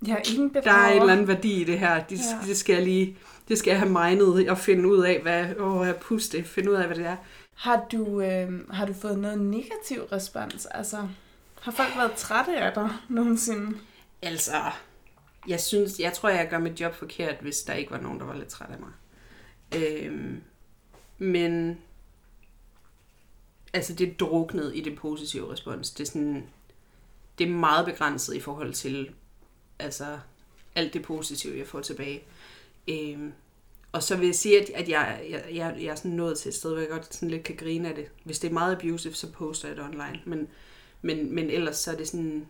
Jeg 0.08 0.14
er 0.14 0.18
ikke 0.18 0.42
en 0.42 0.54
der 0.54 0.72
er 0.72 0.88
en 0.92 1.02
eller 1.02 1.14
anden 1.14 1.28
værdi 1.28 1.62
i 1.62 1.64
det 1.64 1.80
her. 1.80 2.04
Det, 2.04 2.20
Ja. 2.20 2.24
ja. 2.42 2.48
det 2.48 2.58
skal 2.58 2.74
jeg 2.74 2.84
lige, 2.84 3.18
det 3.48 3.58
skal 3.58 3.72
jeg 3.72 3.80
have 3.80 3.92
mindet 3.92 4.50
og 4.50 4.58
finde 4.58 4.90
ud 4.90 5.04
af, 5.04 5.22
hvad, 5.22 5.56
åh, 5.56 5.88
jeg 5.88 5.96
puste, 5.96 6.44
finde 6.44 6.72
ud 6.72 6.76
af, 6.76 6.86
hvad 6.88 6.96
det 6.98 7.06
er. 7.06 7.16
Har 7.56 7.86
du, 7.92 8.22
øh, 8.22 8.70
har 8.70 8.86
du 8.86 8.94
fået 8.94 9.20
noget 9.20 9.40
negativ 9.42 10.02
respons? 10.12 10.66
Altså, 10.66 11.08
har 11.62 11.72
folk 11.72 11.96
været 11.98 12.14
trætte 12.14 12.58
af 12.58 12.74
dig 12.74 12.90
nogensinde? 13.10 13.78
Altså, 14.22 14.72
jeg 15.48 15.60
synes, 15.60 16.00
jeg 16.00 16.14
tror, 16.14 16.30
jeg 16.30 16.48
gør 16.50 16.58
mit 16.58 16.82
job 16.82 16.96
forkert, 16.96 17.36
hvis 17.42 17.60
der 17.60 17.74
ikke 17.74 17.92
var 17.92 18.00
nogen, 18.02 18.20
der 18.20 18.26
var 18.26 18.36
lidt 18.36 18.50
træt 18.50 18.70
af 18.70 18.78
mig. 18.80 18.92
Øhm, 19.76 20.42
men, 21.18 21.78
altså 23.74 23.94
det 23.94 24.10
er 24.10 24.14
druknet 24.14 24.72
i 24.76 24.82
det 24.82 24.96
positive 24.98 25.52
respons. 25.52 25.92
Det 25.92 26.08
er 26.08 26.12
sådan, 26.12 26.44
det 27.38 27.48
er 27.48 27.52
meget 27.52 27.86
begrænset 27.86 28.36
i 28.36 28.40
forhold 28.40 28.74
til, 28.74 29.10
altså, 29.82 30.20
alt 30.76 30.94
det 30.94 31.04
positive, 31.04 31.58
jeg 31.58 31.68
får 31.68 31.82
tilbage. 31.82 32.24
Øhm, 32.88 33.34
og 33.92 34.04
så 34.04 34.16
vil 34.16 34.26
jeg 34.26 34.36
sige, 34.36 34.62
at, 34.62 34.70
at 34.70 34.90
jeg, 34.90 35.22
jeg, 35.30 35.46
jeg, 35.54 35.76
jeg 35.80 35.88
er 35.88 35.96
sådan 35.96 36.12
nået 36.12 36.38
til 36.38 36.50
et 36.50 36.56
sted, 36.56 36.72
hvor 36.72 36.80
jeg 36.80 36.90
godt 36.90 37.14
sådan 37.14 37.30
lidt 37.30 37.44
kan 37.44 37.56
grine 37.56 37.90
af 37.90 37.96
det. 37.96 38.08
Hvis 38.24 38.40
det 38.40 38.48
er 38.48 38.54
meget 38.54 38.76
abusive, 38.76 39.14
så 39.14 39.32
poster 39.32 39.68
jeg 39.68 39.78
det 39.78 39.86
online. 39.86 40.22
Men, 40.26 40.48
men, 41.02 41.36
men 41.36 41.50
ellers 41.50 41.78
så 41.78 41.92
er 41.92 41.96
det 41.96 42.08
sådan, 42.08 42.48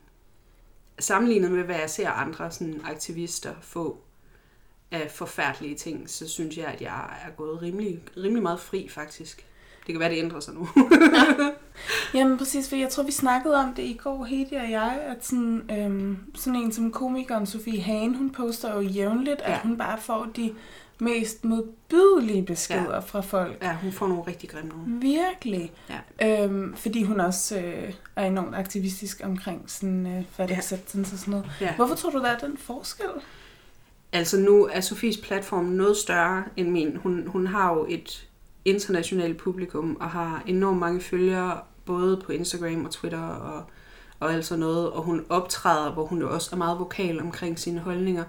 sammenlignet 0.99 1.51
med, 1.51 1.63
hvad 1.63 1.79
jeg 1.79 1.89
ser 1.89 2.09
andre 2.09 2.51
sådan, 2.51 2.81
aktivister 2.83 3.55
få 3.61 4.01
af 4.91 5.11
forfærdelige 5.11 5.75
ting, 5.75 6.09
så 6.09 6.27
synes 6.27 6.57
jeg, 6.57 6.65
at 6.65 6.81
jeg 6.81 7.19
er 7.25 7.31
gået 7.31 7.61
rimelig, 7.61 8.03
rimelig 8.17 8.43
meget 8.43 8.59
fri, 8.59 8.87
faktisk. 8.89 9.45
Det 9.87 9.93
kan 9.93 9.99
være, 9.99 10.09
det 10.09 10.17
ændrer 10.17 10.39
sig 10.39 10.53
nu. 10.53 10.67
Jamen 12.13 12.37
præcis, 12.37 12.69
for 12.69 12.75
jeg 12.75 12.89
tror, 12.89 13.03
vi 13.03 13.11
snakkede 13.11 13.55
om 13.55 13.73
det 13.73 13.83
i 13.83 13.99
går, 14.03 14.23
Hedi 14.25 14.53
og 14.55 14.71
jeg, 14.71 14.99
at 15.07 15.25
sådan, 15.25 15.61
øhm, 15.71 16.17
sådan 16.35 16.55
en 16.59 16.71
som 16.71 16.91
komikeren 16.91 17.45
Sofie 17.45 17.81
Hagen, 17.81 18.15
hun 18.15 18.29
poster 18.29 18.73
jo 18.75 18.81
jævnligt, 18.81 19.41
ja. 19.41 19.49
Ja. 19.49 19.55
at 19.55 19.61
hun 19.61 19.77
bare 19.77 19.97
får 20.01 20.27
de 20.35 20.53
mest 20.99 21.45
modbydelige 21.45 22.43
beskeder 22.45 22.93
ja. 22.93 22.99
fra 22.99 23.21
folk. 23.21 23.57
ja, 23.61 23.75
hun 23.81 23.91
får 23.91 24.07
nogle 24.07 24.23
rigtig 24.27 24.49
grimme 24.49 24.69
nogen. 24.69 25.01
Virkelig. 25.01 25.71
Ja. 26.19 26.43
Øhm, 26.43 26.75
fordi 26.75 27.03
hun 27.03 27.19
også 27.19 27.59
øh, 27.59 27.93
er 28.15 28.25
enormt 28.25 28.55
aktivistisk 28.55 29.21
omkring 29.23 29.63
sådan, 29.67 30.07
øh, 30.07 30.23
fat 30.31 30.49
Ja. 30.49 30.55
acceptance 30.55 31.15
og 31.15 31.19
sådan 31.19 31.31
noget. 31.31 31.51
Ja. 31.61 31.75
Hvorfor 31.75 31.95
tror 31.95 32.09
du, 32.09 32.17
der 32.19 32.29
er 32.29 32.37
den 32.37 32.57
forskel? 32.57 33.05
Altså 34.13 34.37
nu 34.39 34.69
er 34.71 34.81
Sofies 34.81 35.17
platform 35.17 35.65
noget 35.65 35.97
større 35.97 36.43
end 36.57 36.69
min. 36.69 36.95
Hun, 36.95 37.27
hun 37.27 37.47
har 37.47 37.73
jo 37.73 37.85
et 37.89 38.27
internationalt 38.65 39.37
publikum 39.37 39.97
og 39.99 40.09
har 40.09 40.43
enormt 40.47 40.79
mange 40.79 41.01
følgere, 41.01 41.59
både 41.85 42.21
på 42.25 42.31
Instagram 42.31 42.85
og 42.85 42.91
Twitter 42.91 43.19
og, 43.27 43.63
og 44.19 44.33
alt 44.33 44.45
sådan 44.45 44.59
noget. 44.59 44.89
Og 44.91 45.03
hun 45.03 45.25
optræder, 45.29 45.91
hvor 45.93 46.05
hun 46.05 46.19
jo 46.21 46.33
også 46.33 46.49
er 46.53 46.57
meget 46.57 46.79
vokal 46.79 47.19
omkring 47.21 47.59
sine 47.59 47.79
holdninger. 47.79 48.23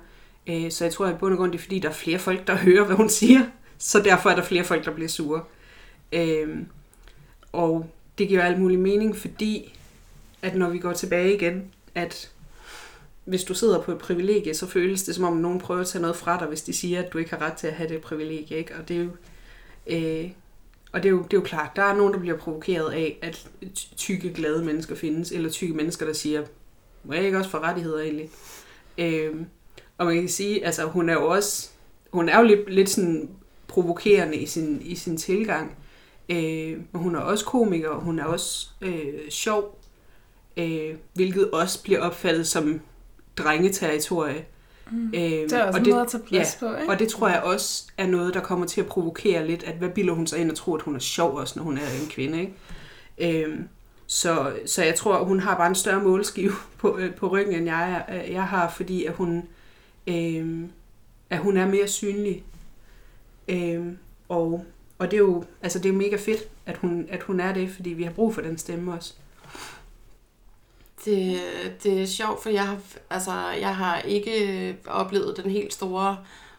Øh, 0.46 0.70
Så 0.70 0.84
jeg 0.84 0.92
tror, 0.92 1.06
at 1.06 1.14
i 1.14 1.18
bund 1.18 1.32
og 1.32 1.38
grund 1.38 1.52
det 1.52 1.58
er, 1.58 1.62
fordi 1.62 1.78
der 1.78 1.88
er 1.88 1.92
flere 1.92 2.18
folk, 2.18 2.46
der 2.46 2.56
hører, 2.66 2.84
hvad 2.84 2.96
hun 2.96 3.08
siger. 3.08 3.40
Så 3.78 4.00
derfor 4.02 4.30
er 4.30 4.34
der 4.36 4.42
flere 4.42 4.64
folk, 4.64 4.84
der 4.84 4.90
bliver 4.94 5.08
sure. 5.08 5.42
Øhm, 6.12 6.66
Og 7.52 7.90
det 8.18 8.28
giver 8.28 8.42
alt 8.42 8.60
mulig 8.60 8.78
mening, 8.78 9.16
fordi 9.16 9.78
at 10.42 10.54
når 10.56 10.68
vi 10.70 10.78
går 10.78 10.92
tilbage 10.92 11.34
igen, 11.34 11.62
at 11.94 12.30
hvis 13.24 13.44
du 13.44 13.54
sidder 13.54 13.82
på 13.82 13.92
et 13.92 13.98
privilegie, 13.98 14.54
så 14.54 14.66
føles 14.66 15.02
det 15.02 15.14
som 15.14 15.24
om 15.24 15.36
nogen 15.36 15.58
prøver 15.60 15.80
at 15.80 15.86
tage 15.86 16.02
noget 16.02 16.16
fra 16.16 16.38
dig, 16.38 16.46
hvis 16.48 16.62
de 16.62 16.72
siger, 16.72 17.02
at 17.02 17.12
du 17.12 17.18
ikke 17.18 17.30
har 17.30 17.42
ret 17.42 17.52
til 17.52 17.66
at 17.66 17.72
have 17.72 17.88
det 17.88 18.00
privilegie. 18.00 18.56
Ikke? 18.58 18.74
Og 18.80 18.88
det 18.88 18.96
er 18.96 19.00
jo, 19.04 19.10
øh, 19.86 20.30
og 20.92 21.02
det 21.02 21.08
er, 21.08 21.10
jo, 21.10 21.22
det 21.22 21.32
er 21.32 21.38
jo 21.38 21.44
klart, 21.44 21.76
der 21.76 21.82
er 21.82 21.96
nogen, 21.96 22.12
der 22.12 22.18
bliver 22.20 22.36
provokeret 22.36 22.92
af, 22.92 23.18
at 23.22 23.48
tykke, 23.96 24.32
glade 24.32 24.64
mennesker 24.64 24.94
findes, 24.94 25.32
eller 25.32 25.50
tykke 25.50 25.74
mennesker, 25.74 26.06
der 26.06 26.12
siger, 26.12 26.44
må 27.04 27.12
jeg 27.12 27.24
ikke 27.24 27.38
også 27.38 27.50
få 27.50 27.58
rettigheder 27.58 28.00
egentlig? 28.00 28.30
Øh, 28.98 29.34
og 29.98 30.06
man 30.06 30.20
kan 30.20 30.28
sige, 30.28 30.66
altså 30.66 30.84
hun 30.84 31.08
er 31.08 31.12
jo 31.12 31.28
også, 31.28 31.70
hun 32.12 32.28
er 32.28 32.38
jo 32.38 32.44
lidt, 32.44 32.74
lidt 32.74 32.90
sådan 32.90 33.30
provokerende 33.68 34.36
i 34.36 34.46
sin, 34.46 34.82
i 34.84 34.94
sin 34.94 35.16
tilgang, 35.16 35.76
øh, 36.28 36.78
men 36.92 37.02
hun 37.02 37.14
er 37.14 37.20
også 37.20 37.44
komiker, 37.44 37.88
og 37.88 38.00
hun 38.00 38.18
er 38.18 38.24
også 38.24 38.68
øh, 38.80 39.30
sjov, 39.30 39.78
øh, 40.56 40.94
hvilket 41.14 41.50
også 41.50 41.82
bliver 41.82 42.00
opfattet 42.00 42.46
som 42.46 42.80
drengeterritorie. 43.36 44.44
Mm. 44.92 45.06
Øh, 45.14 45.20
Det 45.20 45.52
er 45.52 45.62
også 45.64 45.78
en 45.78 45.84
måde 45.90 46.02
at 46.02 46.08
tage 46.08 46.22
plads 46.22 46.56
på, 46.60 46.74
ikke? 46.80 46.92
Og 46.92 46.98
det 46.98 47.08
tror 47.08 47.28
jeg 47.28 47.42
også 47.42 47.84
er 47.98 48.06
noget, 48.06 48.34
der 48.34 48.40
kommer 48.40 48.66
til 48.66 48.80
at 48.80 48.86
provokere 48.86 49.46
lidt, 49.46 49.62
at 49.62 49.74
hvad 49.74 49.88
bilder 49.88 50.14
hun 50.14 50.26
sig 50.26 50.38
ind 50.38 50.50
og 50.50 50.56
tror, 50.56 50.74
at 50.76 50.82
hun 50.82 50.94
er 50.94 50.98
sjov 51.00 51.34
også, 51.36 51.52
når 51.58 51.64
hun 51.64 51.78
er 51.78 51.80
en 52.02 52.08
kvinde, 52.10 52.40
ikke? 52.40 53.44
Øhm, 53.44 53.68
så, 54.06 54.52
så 54.66 54.84
jeg 54.84 54.94
tror, 54.94 55.24
hun 55.24 55.40
har 55.40 55.56
bare 55.56 55.68
en 55.68 55.74
større 55.74 56.02
målskive 56.02 56.52
på, 56.80 56.98
øh, 56.98 57.14
på 57.14 57.28
ryggen, 57.28 57.54
end 57.54 57.64
jeg, 57.66 58.04
er- 58.08 58.32
jeg 58.32 58.42
har, 58.44 58.70
fordi 58.76 59.04
at 59.04 59.14
hun, 59.14 59.42
øhm, 60.06 60.70
at 61.30 61.38
hun 61.38 61.56
er 61.56 61.66
mere 61.66 61.88
synlig. 61.88 62.44
Øhm, 63.48 63.98
og, 64.28 64.64
og 64.98 65.10
det 65.10 65.16
er 65.16 65.20
jo 65.20 65.44
altså 65.62 65.78
det 65.78 65.88
er 65.88 65.92
jo 65.92 65.98
mega 65.98 66.16
fedt, 66.16 66.48
at 66.66 66.76
hun, 66.76 67.06
at 67.10 67.22
hun 67.22 67.40
er 67.40 67.54
det, 67.54 67.70
fordi 67.70 67.90
vi 67.90 68.02
har 68.02 68.10
brug 68.10 68.34
for 68.34 68.40
den 68.40 68.58
stemme 68.58 68.92
også. 68.92 69.14
Det, 71.04 71.40
det 71.82 72.02
er 72.02 72.06
sjovt, 72.06 72.42
for 72.42 72.50
jeg 72.50 72.66
har, 72.66 72.76
altså, 73.10 73.32
jeg 73.60 73.76
har 73.76 73.98
ikke 73.98 74.76
oplevet 74.86 75.36
den 75.42 75.50
helt 75.50 75.74
store 75.74 76.16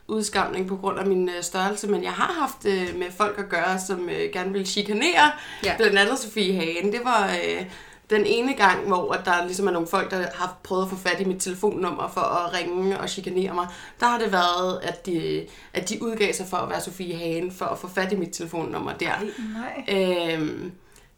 udskamning 0.07 0.67
på 0.67 0.75
grund 0.75 0.99
af 0.99 1.05
min 1.05 1.29
øh, 1.29 1.41
størrelse, 1.41 1.87
men 1.87 2.03
jeg 2.03 2.11
har 2.11 2.33
haft 2.39 2.65
øh, 2.65 2.99
med 2.99 3.07
folk 3.17 3.39
at 3.39 3.49
gøre, 3.49 3.79
som 3.87 4.09
øh, 4.09 4.33
gerne 4.33 4.53
vil 4.53 4.67
chikanere. 4.67 5.31
Ja. 5.63 5.77
Blandt 5.77 5.99
andet 5.99 6.19
Sofie 6.19 6.53
Hagen. 6.53 6.91
Det 6.91 7.01
var 7.03 7.27
øh, 7.27 7.65
den 8.09 8.25
ene 8.25 8.53
gang, 8.53 8.87
hvor 8.87 9.13
at 9.13 9.25
der 9.25 9.45
ligesom 9.45 9.67
er 9.67 9.71
nogle 9.71 9.87
folk, 9.87 10.11
der 10.11 10.25
har 10.33 10.57
prøvet 10.63 10.83
at 10.83 10.89
få 10.89 10.95
fat 10.95 11.21
i 11.21 11.25
mit 11.25 11.41
telefonnummer 11.41 12.11
for 12.13 12.21
at 12.21 12.53
ringe 12.53 12.99
og 12.99 13.09
chikanere 13.09 13.53
mig. 13.53 13.67
Der 13.99 14.05
har 14.05 14.19
det 14.19 14.31
været, 14.31 14.79
at 14.83 15.05
de, 15.05 15.45
at 15.73 15.89
de 15.89 16.03
udgav 16.03 16.33
sig 16.33 16.45
for 16.49 16.57
at 16.57 16.69
være 16.69 16.81
Sofie 16.81 17.15
Hagen, 17.15 17.51
for 17.51 17.65
at 17.65 17.77
få 17.77 17.87
fat 17.87 18.11
i 18.11 18.15
mit 18.15 18.31
telefonnummer 18.31 18.93
der. 18.93 19.13
Nej. 19.57 20.33
Øhm, 20.33 20.71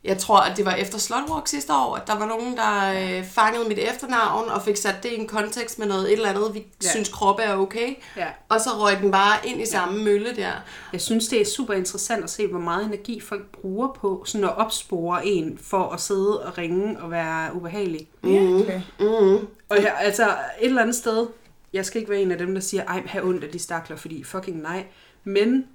jeg 0.06 0.18
tror, 0.18 0.38
at 0.38 0.58
det 0.58 0.66
var 0.66 0.74
efter 0.74 0.97
Slotwalk 0.97 1.47
sidste 1.47 1.74
år, 1.74 1.95
at 1.95 2.08
der 2.08 2.18
var 2.18 2.26
nogen, 2.26 2.58
der 2.58 2.93
øh, 3.20 3.26
fangede 3.26 3.68
mit 3.68 3.80
efternavn 3.80 4.49
og 4.49 4.62
fik 4.62 4.78
sat 4.78 4.95
det 5.03 5.12
i 5.12 5.16
en 5.20 5.28
kontekst 5.28 5.80
med 5.80 5.88
noget 5.88 6.06
et 6.08 6.14
eller 6.14 6.30
andet, 6.30 6.53
vi 6.53 6.60
Ja. 6.60 6.66
ja. 6.84 6.89
synes 6.89 7.10
kroppe 7.10 7.43
er 7.43 7.56
okay. 7.56 7.95
Ja. 8.18 8.28
Og 8.49 8.62
så 8.62 8.70
røg 8.70 8.97
den 9.01 9.12
bare 9.12 9.38
ind 9.47 9.62
i 9.62 9.66
samme 9.66 10.03
mølle 10.03 10.36
der. 10.36 10.51
Jeg 10.93 11.01
synes, 11.01 11.28
det 11.28 11.41
er 11.41 11.45
super 11.45 11.74
interessant 11.74 12.24
at 12.24 12.30
se, 12.30 12.47
hvor 12.47 12.60
meget 12.60 12.86
energi 12.86 13.20
folk 13.20 13.45
bruger 13.62 13.88
på 13.88 14.24
sådan 14.26 14.45
at 14.45 14.58
opspore 14.58 15.26
en 15.26 15.60
for 15.62 15.89
at 15.89 16.01
sidde 16.01 16.41
og 16.45 16.58
ringe 16.58 16.99
og 17.01 17.12
være 17.12 17.56
ubehagelig. 17.56 18.08
Virkelig. 18.22 18.86
Mm. 18.99 19.47
Og 19.70 19.78
jeg, 19.84 19.95
altså 19.99 20.24
et 20.62 20.68
eller 20.68 20.82
andet 20.82 20.95
sted, 20.95 21.28
jeg 21.74 21.86
skal 21.86 21.99
ikke 22.01 22.12
være 22.12 22.22
en 22.22 22.32
af 22.32 22.38
dem, 22.38 22.53
der 22.53 22.62
siger, 22.62 22.84
ej, 22.86 23.03
have 23.06 23.26
ondt 23.26 23.43
af 23.43 23.49
de 23.51 23.60
stakler, 23.60 23.97
fordi 23.97 24.24
fucking 24.24 24.62
nej. 24.62 24.86
Men 25.24 25.66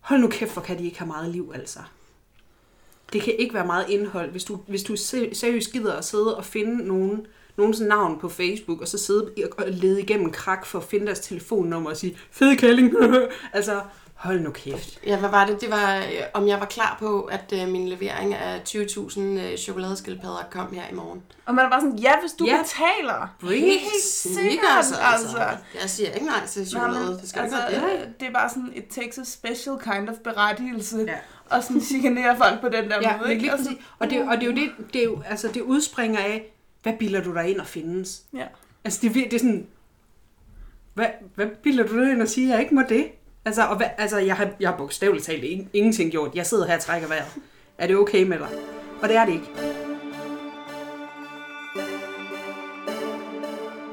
hold 0.00 0.20
nu 0.20 0.28
kæft, 0.28 0.52
hvor 0.52 0.62
kan 0.62 0.78
de 0.78 0.84
ikke 0.84 0.98
have 0.98 1.06
meget 1.08 1.28
liv, 1.30 1.52
altså. 1.54 1.78
Det 3.12 3.22
kan 3.22 3.34
ikke 3.38 3.54
være 3.54 3.66
meget 3.66 3.84
indhold, 3.88 4.30
hvis 4.30 4.44
du, 4.44 4.58
hvis 4.66 4.82
du 4.82 4.96
se- 4.96 5.34
seriøst 5.34 5.72
gider 5.72 5.94
at 5.96 6.04
sidde 6.04 6.36
og 6.36 6.44
finde 6.44 6.86
nogen, 6.88 7.26
nogens 7.56 7.80
navn 7.80 8.18
på 8.20 8.28
Facebook, 8.28 8.80
og 8.80 8.88
så 8.88 8.98
sidde 8.98 9.30
og 9.58 9.64
lede 9.68 10.02
igennem 10.02 10.32
krak 10.32 10.66
for 10.66 10.78
at 10.78 10.84
finde 10.84 11.06
deres 11.06 11.20
telefonnummer 11.20 11.90
og 11.90 11.96
sige, 11.96 12.18
fed 12.30 12.56
kælling. 12.56 12.94
altså, 13.52 13.80
Hold 14.14 14.40
nu 14.40 14.50
kæft. 14.50 14.98
Ja, 15.06 15.18
hvad 15.18 15.30
var 15.30 15.46
det? 15.46 15.60
Det 15.60 15.70
var, 15.70 15.96
øh, 15.98 16.04
om 16.34 16.48
jeg 16.48 16.60
var 16.60 16.66
klar 16.66 16.96
på, 16.98 17.20
at 17.22 17.52
øh, 17.62 17.68
min 17.68 17.88
levering 17.88 18.34
af 18.34 18.60
20.000 18.68 19.20
øh, 19.20 19.56
chokoladeskildpadder 19.58 20.46
kom 20.50 20.72
her 20.74 20.82
i 20.90 20.94
morgen. 20.94 21.22
Og 21.46 21.54
man 21.54 21.64
er 21.64 21.70
bare 21.70 21.80
sådan, 21.80 21.96
ja, 21.98 22.12
hvis 22.20 22.32
du 22.32 22.44
Ja. 22.44 22.58
betaler. 22.62 23.34
Bring 23.40 23.64
Helt 23.64 24.02
sikkert, 24.04 24.98
altså. 25.12 25.38
Jeg 25.80 25.90
siger 25.90 26.10
ikke 26.10 26.26
nej 26.26 26.46
til 26.46 26.66
chokolade. 26.68 27.00
Jamen, 27.04 27.18
Det 27.20 27.28
skal 27.28 27.40
altså, 27.42 27.56
altså, 27.58 27.76
ikke 27.76 27.86
være 27.86 28.00
det. 28.06 28.20
det 28.20 28.28
er 28.28 28.32
bare 28.32 28.48
sådan, 28.50 28.74
takes 28.90 29.18
a 29.18 29.24
special 29.24 29.76
kind 29.82 30.08
of 30.08 30.14
berettigelse. 30.24 30.98
Ja. 31.08 31.14
Og 31.50 31.62
sådan 31.64 31.80
chikanere 31.80 32.36
folk 32.36 32.60
på 32.60 32.68
den 32.68 32.90
der 32.90 32.98
Ja, 33.02 33.16
måde. 33.16 33.28
men 33.28 33.38
lige 33.38 33.50
Altså, 33.52 33.66
præcis. 33.68 33.84
Og 33.98 34.10
det, 34.10 34.22
og 34.28 34.36
det 34.36 34.42
er 34.42 34.46
jo 34.46 34.52
det, 34.56 34.70
det, 34.92 35.00
er 35.00 35.04
jo, 35.04 35.22
altså, 35.28 35.48
det 35.54 35.60
udspringer 35.60 36.18
af, 36.20 36.52
hvad 36.82 36.92
bilder 36.98 37.22
du 37.22 37.34
dig 37.34 37.48
ind 37.50 37.60
og 37.60 37.66
findes? 37.66 38.22
Ja. 38.34 38.44
Altså, 38.84 38.98
det, 39.02 39.14
det 39.14 39.32
er 39.34 39.38
sådan, 39.38 39.66
hvad, 40.94 41.06
hvad 41.34 41.46
bilder 41.62 41.86
du 41.86 42.00
dig 42.04 42.12
ind 42.12 42.22
og 42.22 42.28
siger, 42.28 42.48
at 42.48 42.52
jeg 42.52 42.60
ikke 42.62 42.74
må 42.74 42.82
det? 42.88 43.06
Altså, 43.44 43.62
og 43.66 43.76
hvad, 43.76 43.86
altså 43.98 44.18
jeg, 44.18 44.36
har, 44.36 44.50
jeg 44.60 44.68
har 44.70 44.76
bogstaveligt 44.76 45.26
talt 45.26 45.44
ing- 45.44 45.68
ingenting 45.72 46.10
gjort. 46.10 46.34
Jeg 46.34 46.46
sidder 46.46 46.66
her 46.66 46.74
og 46.74 46.80
trækker 46.80 47.08
vejret. 47.08 47.32
Er 47.78 47.86
det 47.86 47.96
okay 47.96 48.22
med 48.22 48.38
dig? 48.38 48.48
Og 49.02 49.08
det 49.08 49.16
er 49.16 49.24
det 49.24 49.32
ikke. 49.32 49.46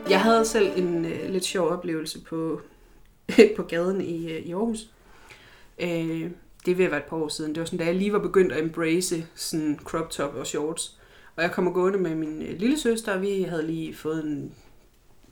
Jeg 0.09 0.21
havde 0.21 0.45
selv 0.45 0.71
en 0.75 1.05
øh, 1.05 1.29
lidt 1.29 1.45
sjov 1.45 1.67
oplevelse 1.69 2.21
på, 2.21 2.61
på 3.57 3.63
gaden 3.63 4.01
i, 4.01 4.31
øh, 4.31 4.39
i 4.39 4.51
Aarhus. 4.51 4.79
Øh, 5.79 6.31
det 6.67 6.73
er 6.73 6.77
ved 6.77 6.85
at 6.85 6.91
være 6.91 6.99
et 6.99 7.09
par 7.09 7.17
år 7.17 7.27
siden. 7.27 7.55
Det 7.55 7.59
var 7.59 7.65
sådan, 7.65 7.79
da 7.79 7.85
jeg 7.85 7.95
lige 7.95 8.13
var 8.13 8.19
begyndt 8.19 8.51
at 8.51 8.63
embrace 8.63 9.27
sådan 9.35 9.79
crop 9.83 10.09
top 10.09 10.35
og 10.35 10.47
shorts. 10.47 10.99
Og 11.35 11.43
jeg 11.43 11.51
kommer 11.51 11.71
gående 11.71 11.99
med 11.99 12.15
min 12.15 12.41
øh, 12.41 12.59
lille 12.59 12.79
søster, 12.79 13.13
og 13.13 13.21
vi 13.21 13.41
havde 13.41 13.67
lige 13.67 13.95
fået 13.95 14.25
en 14.25 14.55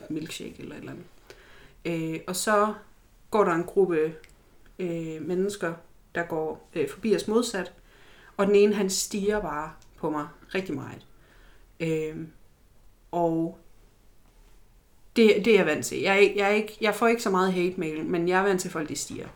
milkshake 0.10 0.56
eller 0.60 0.76
et 0.76 0.80
eller 0.80 0.92
andet. 0.92 1.06
Øh, 1.86 2.20
og 2.28 2.36
så 2.36 2.74
går 3.32 3.44
der 3.44 3.52
en 3.52 3.64
gruppe 3.64 4.14
øh, 4.80 5.22
mennesker, 5.22 5.74
der 6.16 6.24
går 6.24 6.70
øh, 6.76 6.90
forbi 6.90 7.16
os 7.16 7.28
modsat. 7.28 7.74
Og 8.38 8.48
den 8.48 8.56
ene, 8.56 8.76
han 8.76 8.90
stiger 8.90 9.42
bare 9.42 9.72
på 9.98 10.10
mig 10.10 10.28
rigtig 10.56 10.76
meget. 10.76 11.06
Øh, 11.80 12.18
og 13.12 13.58
det, 15.16 15.46
det 15.46 15.54
er 15.54 15.58
jeg 15.58 15.66
vant 15.66 15.86
til. 15.86 16.02
Jeg, 16.02 16.18
jeg, 16.22 16.34
jeg, 16.36 16.50
er 16.50 16.54
ikke, 16.54 16.78
jeg 16.82 16.96
får 16.96 17.08
ikke 17.08 17.24
så 17.24 17.30
meget 17.30 17.54
hate 17.54 17.80
mail, 17.80 18.06
men 18.06 18.28
jeg 18.28 18.40
er 18.40 18.44
vant 18.44 18.62
til, 18.62 18.68
at 18.68 18.74
folk 18.74 18.90
de 18.90 18.96
stiger. 18.96 19.28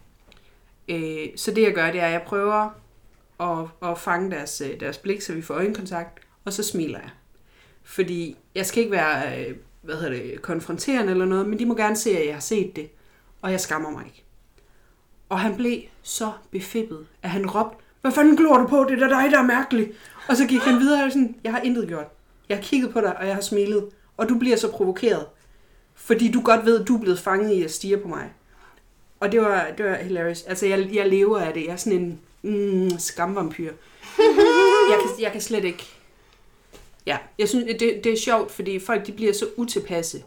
Øh, 0.89 1.27
så 1.35 1.51
det 1.51 1.61
jeg 1.61 1.73
gør, 1.73 1.91
det 1.91 2.01
er, 2.01 2.05
at 2.05 2.11
jeg 2.11 2.21
prøver 2.21 2.69
at, 3.39 3.89
at 3.89 3.97
fange 3.97 4.31
deres, 4.31 4.61
øh, 4.61 4.79
deres 4.79 4.97
blik, 4.97 5.21
så 5.21 5.33
vi 5.33 5.41
får 5.41 5.53
øjenkontakt, 5.53 6.19
og 6.45 6.53
så 6.53 6.63
smiler 6.63 6.99
jeg. 6.99 7.09
Fordi 7.83 8.37
jeg 8.55 8.65
skal 8.65 8.83
ikke 8.83 8.91
være 8.91 9.39
øh, 9.39 9.55
hvad 9.81 9.95
hedder 9.95 10.09
det, 10.09 10.41
konfronterende 10.41 11.11
eller 11.11 11.25
noget, 11.25 11.49
men 11.49 11.59
de 11.59 11.65
må 11.65 11.75
gerne 11.75 11.95
se, 11.95 12.17
at 12.17 12.25
jeg 12.25 12.33
har 12.33 12.41
set 12.41 12.75
det, 12.75 12.89
og 13.41 13.51
jeg 13.51 13.59
skammer 13.59 13.89
mig 13.89 14.05
ikke. 14.05 14.23
Og 15.29 15.39
han 15.39 15.55
blev 15.55 15.81
så 16.01 16.31
befippet, 16.51 17.07
at 17.23 17.29
han 17.29 17.49
råbte, 17.49 17.77
hvad 18.01 18.11
fanden 18.11 18.37
glor 18.37 18.57
du 18.57 18.67
på? 18.67 18.85
Det 18.89 19.01
er 19.01 19.07
da 19.07 19.21
dig, 19.21 19.31
der 19.31 19.39
er 19.39 19.45
mærkelig. 19.45 19.91
Og 20.29 20.37
så 20.37 20.47
gik 20.47 20.61
han 20.61 20.79
videre 20.79 21.03
og 21.05 21.11
sådan, 21.11 21.35
jeg 21.43 21.51
har 21.51 21.61
intet 21.61 21.87
gjort. 21.87 22.07
Jeg 22.49 22.57
har 22.57 22.61
kigget 22.61 22.93
på 22.93 23.01
dig, 23.01 23.17
og 23.17 23.27
jeg 23.27 23.35
har 23.35 23.41
smilet. 23.41 23.89
Og 24.17 24.29
du 24.29 24.39
bliver 24.39 24.57
så 24.57 24.71
provokeret. 24.71 25.25
Fordi 25.95 26.31
du 26.31 26.41
godt 26.41 26.65
ved, 26.65 26.81
at 26.81 26.87
du 26.87 26.95
er 26.95 27.01
blevet 27.01 27.19
fanget 27.19 27.53
i 27.53 27.63
at 27.63 27.71
stige 27.71 27.97
på 27.97 28.07
mig. 28.07 28.33
Og 29.19 29.31
det 29.31 29.41
var, 29.41 29.67
det 29.77 29.85
var 29.85 29.95
hilarious. 29.95 30.43
Altså, 30.43 30.65
jeg, 30.65 30.89
jeg 30.93 31.09
lever 31.09 31.39
af 31.39 31.53
det. 31.53 31.65
Jeg 31.65 31.71
er 31.71 31.75
sådan 31.75 31.99
en 31.99 32.19
mm, 32.91 32.99
skamvampyr. 32.99 33.71
jeg, 34.89 34.97
kan, 35.01 35.21
jeg 35.23 35.31
kan 35.31 35.41
slet 35.41 35.63
ikke... 35.65 35.85
Ja, 37.05 37.17
jeg 37.39 37.49
synes, 37.49 37.65
det, 37.79 38.01
det 38.03 38.13
er 38.13 38.17
sjovt, 38.17 38.51
fordi 38.51 38.79
folk 38.79 39.07
de 39.07 39.11
bliver 39.11 39.33
så 39.33 39.47
utilpasse, 39.57 40.23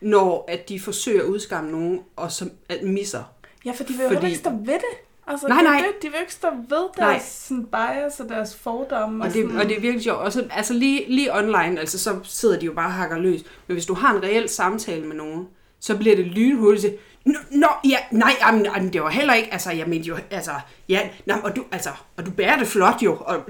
når 0.00 0.44
at 0.48 0.68
de 0.68 0.80
forsøger 0.80 1.20
at 1.22 1.26
udskamme 1.26 1.70
nogen, 1.70 2.00
og 2.16 2.32
som 2.32 2.50
at 2.68 2.82
misser. 2.82 3.22
Ja, 3.64 3.72
for 3.72 3.84
de 3.84 3.92
vil 3.92 4.02
jo 4.02 4.08
Fordi- 4.08 4.26
ikke 4.26 4.38
stå 4.38 4.50
ved 4.50 4.74
det. 4.74 4.98
Altså, 5.26 5.48
Nej, 5.48 5.58
de, 5.58 5.64
nej. 5.64 5.76
Vil, 5.76 5.86
de 6.02 6.08
vil 6.08 6.14
jo 6.16 6.20
ikke 6.20 6.32
stå 6.34 6.48
ved 6.68 6.88
Nej. 6.98 7.10
deres 7.12 7.22
sådan, 7.22 7.66
bias 7.66 8.20
og 8.20 8.28
deres 8.28 8.54
fordomme. 8.56 9.24
Og 9.24 9.34
det, 9.34 9.42
sådan, 9.44 9.56
og 9.56 9.64
det 9.68 9.76
er 9.76 9.80
virkelig 9.80 10.02
sjovt. 10.04 10.18
Og 10.18 10.32
så, 10.32 10.46
altså 10.50 10.74
lige, 10.74 11.04
lige 11.08 11.34
online, 11.36 11.80
altså 11.80 11.98
så 11.98 12.18
sidder 12.24 12.58
de 12.58 12.66
jo 12.66 12.72
bare 12.72 12.86
og 12.86 12.92
hakker 12.92 13.18
løs. 13.18 13.40
Men 13.66 13.74
hvis 13.74 13.86
du 13.86 13.94
har 13.94 14.14
en 14.16 14.22
reel 14.22 14.48
samtale 14.48 15.06
med 15.06 15.16
nogen, 15.16 15.48
så 15.82 15.98
bliver 15.98 16.16
det 16.16 16.26
lynhurtigt 16.26 16.80
til, 16.80 16.98
Nå, 17.24 17.38
nå, 17.50 17.66
ja, 17.84 17.98
nej, 18.10 18.32
jamen, 18.40 18.64
jamen, 18.64 18.92
det 18.92 19.02
var 19.02 19.10
heller 19.10 19.34
ikke, 19.34 19.52
altså, 19.52 19.70
jeg 19.70 19.88
mente 19.88 20.08
jo, 20.08 20.16
altså, 20.30 20.60
ja, 20.88 21.10
nå, 21.26 21.34
og 21.34 21.56
du, 21.56 21.64
altså, 21.72 21.90
og 22.16 22.26
du 22.26 22.30
bærer 22.30 22.58
det 22.58 22.68
flot 22.68 23.02
jo, 23.02 23.16
og, 23.20 23.44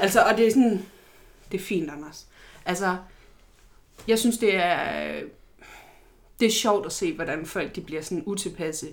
altså, 0.00 0.22
og 0.22 0.36
det 0.36 0.46
er 0.46 0.50
sådan, 0.50 0.86
det 1.52 1.60
er 1.60 1.64
fint, 1.64 1.90
Anders. 1.90 2.26
Altså, 2.64 2.96
jeg 4.08 4.18
synes, 4.18 4.38
det 4.38 4.56
er, 4.56 5.22
det 6.40 6.46
er 6.46 6.52
sjovt 6.52 6.86
at 6.86 6.92
se, 6.92 7.14
hvordan 7.14 7.46
folk, 7.46 7.76
de 7.76 7.80
bliver 7.80 8.02
sådan 8.02 8.22
utilpasse, 8.26 8.86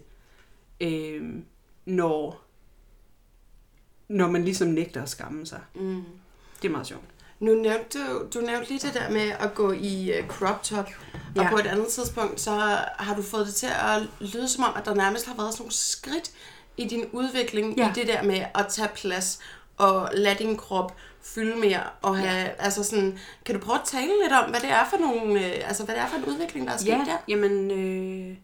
øh, 0.81 1.33
når, 1.85 2.41
når 4.07 4.31
man 4.31 4.43
ligesom 4.43 4.67
nægter 4.67 5.03
at 5.03 5.09
skamme 5.09 5.45
sig. 5.45 5.61
Mm. 5.75 6.03
Det 6.61 6.67
er 6.67 6.71
meget 6.71 6.87
sjovt. 6.87 7.12
Nu 7.39 7.53
nævnte 7.55 7.99
du, 7.99 8.25
du 8.34 8.39
nævnte 8.45 8.69
lige 8.69 8.88
det 8.88 8.93
der 8.93 9.09
med 9.09 9.31
at 9.39 9.53
gå 9.55 9.71
i 9.71 10.11
uh, 10.19 10.27
crop 10.27 10.63
top, 10.63 10.89
og 11.36 11.43
Ja. 11.43 11.49
på 11.49 11.57
et 11.57 11.65
andet 11.67 11.88
tidspunkt, 11.88 12.41
så 12.41 12.51
har 12.97 13.15
du 13.15 13.21
fået 13.21 13.45
det 13.47 13.55
til 13.55 13.67
at 13.67 14.01
lyde 14.19 14.47
som 14.49 14.63
om, 14.63 14.71
at 14.75 14.86
der 14.86 14.93
nærmest 14.95 15.27
har 15.27 15.36
været 15.36 15.53
sådan 15.53 15.61
nogle 15.63 15.73
skridt 15.73 16.31
i 16.77 16.86
din 16.88 17.05
udvikling 17.11 17.77
Ja. 17.77 17.89
i 17.89 17.91
det 17.95 18.07
der 18.07 18.23
med 18.23 18.45
at 18.55 18.65
tage 18.69 18.89
plads 18.95 19.39
og 19.77 20.09
lade 20.13 20.36
din 20.39 20.57
krop 20.57 20.95
fylde 21.21 21.55
mere 21.59 21.79
og 22.01 22.17
have, 22.17 22.31
ja. 22.41 22.49
altså 22.59 22.84
sådan, 22.84 23.17
kan 23.45 23.55
du 23.55 23.61
prøve 23.61 23.75
at 23.79 23.86
tale 23.86 24.11
lidt 24.23 24.34
om, 24.43 24.49
hvad 24.49 24.59
det 24.59 24.69
er 24.69 24.86
for 24.89 24.97
nogle, 24.97 25.45
øh, 25.45 25.67
altså 25.67 25.86
hvad 25.86 25.95
det 25.95 26.01
er 26.03 26.07
for 26.07 26.17
en 26.17 26.25
udvikling, 26.25 26.67
der 26.67 26.73
er 26.73 26.77
sket 26.77 26.89
Ja, 26.89 26.95
der? 27.05 27.17
jamen, 27.27 27.71
øh, 27.71 28.38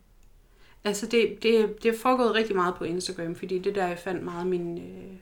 altså 0.83 1.05
det, 1.05 1.37
det, 1.43 1.83
det 1.83 1.95
er 1.95 1.99
foregået 2.01 2.33
rigtig 2.33 2.55
meget 2.55 2.75
på 2.75 2.83
Instagram, 2.83 3.35
fordi 3.35 3.59
det 3.59 3.69
er 3.69 3.73
der, 3.81 3.87
jeg 3.87 3.99
fandt 4.03 4.23
meget 4.23 4.47
min, 4.47 4.77
øh, 4.77 5.13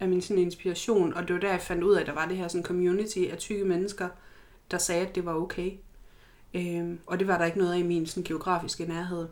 af 0.00 0.08
min 0.08 0.22
sådan 0.22 0.42
inspiration, 0.42 1.14
og 1.14 1.28
det 1.28 1.34
var 1.34 1.40
der, 1.40 1.50
jeg 1.50 1.60
fandt 1.60 1.84
ud 1.84 1.94
af, 1.94 2.00
at 2.00 2.06
der 2.06 2.14
var 2.14 2.26
det 2.26 2.36
her 2.36 2.48
sådan 2.48 2.64
community 2.64 3.18
af 3.18 3.38
tykke 3.38 3.64
mennesker, 3.64 4.08
der 4.70 4.78
sagde, 4.78 5.06
at 5.06 5.14
det 5.14 5.24
var 5.24 5.34
okay. 5.34 5.72
Øhm, 6.54 6.98
og 7.06 7.18
det 7.18 7.28
var 7.28 7.38
der 7.38 7.44
ikke 7.44 7.58
noget 7.58 7.72
af 7.72 7.78
i 7.78 7.82
min 7.82 8.06
sådan, 8.06 8.24
geografiske 8.24 8.84
nærhed. 8.84 9.28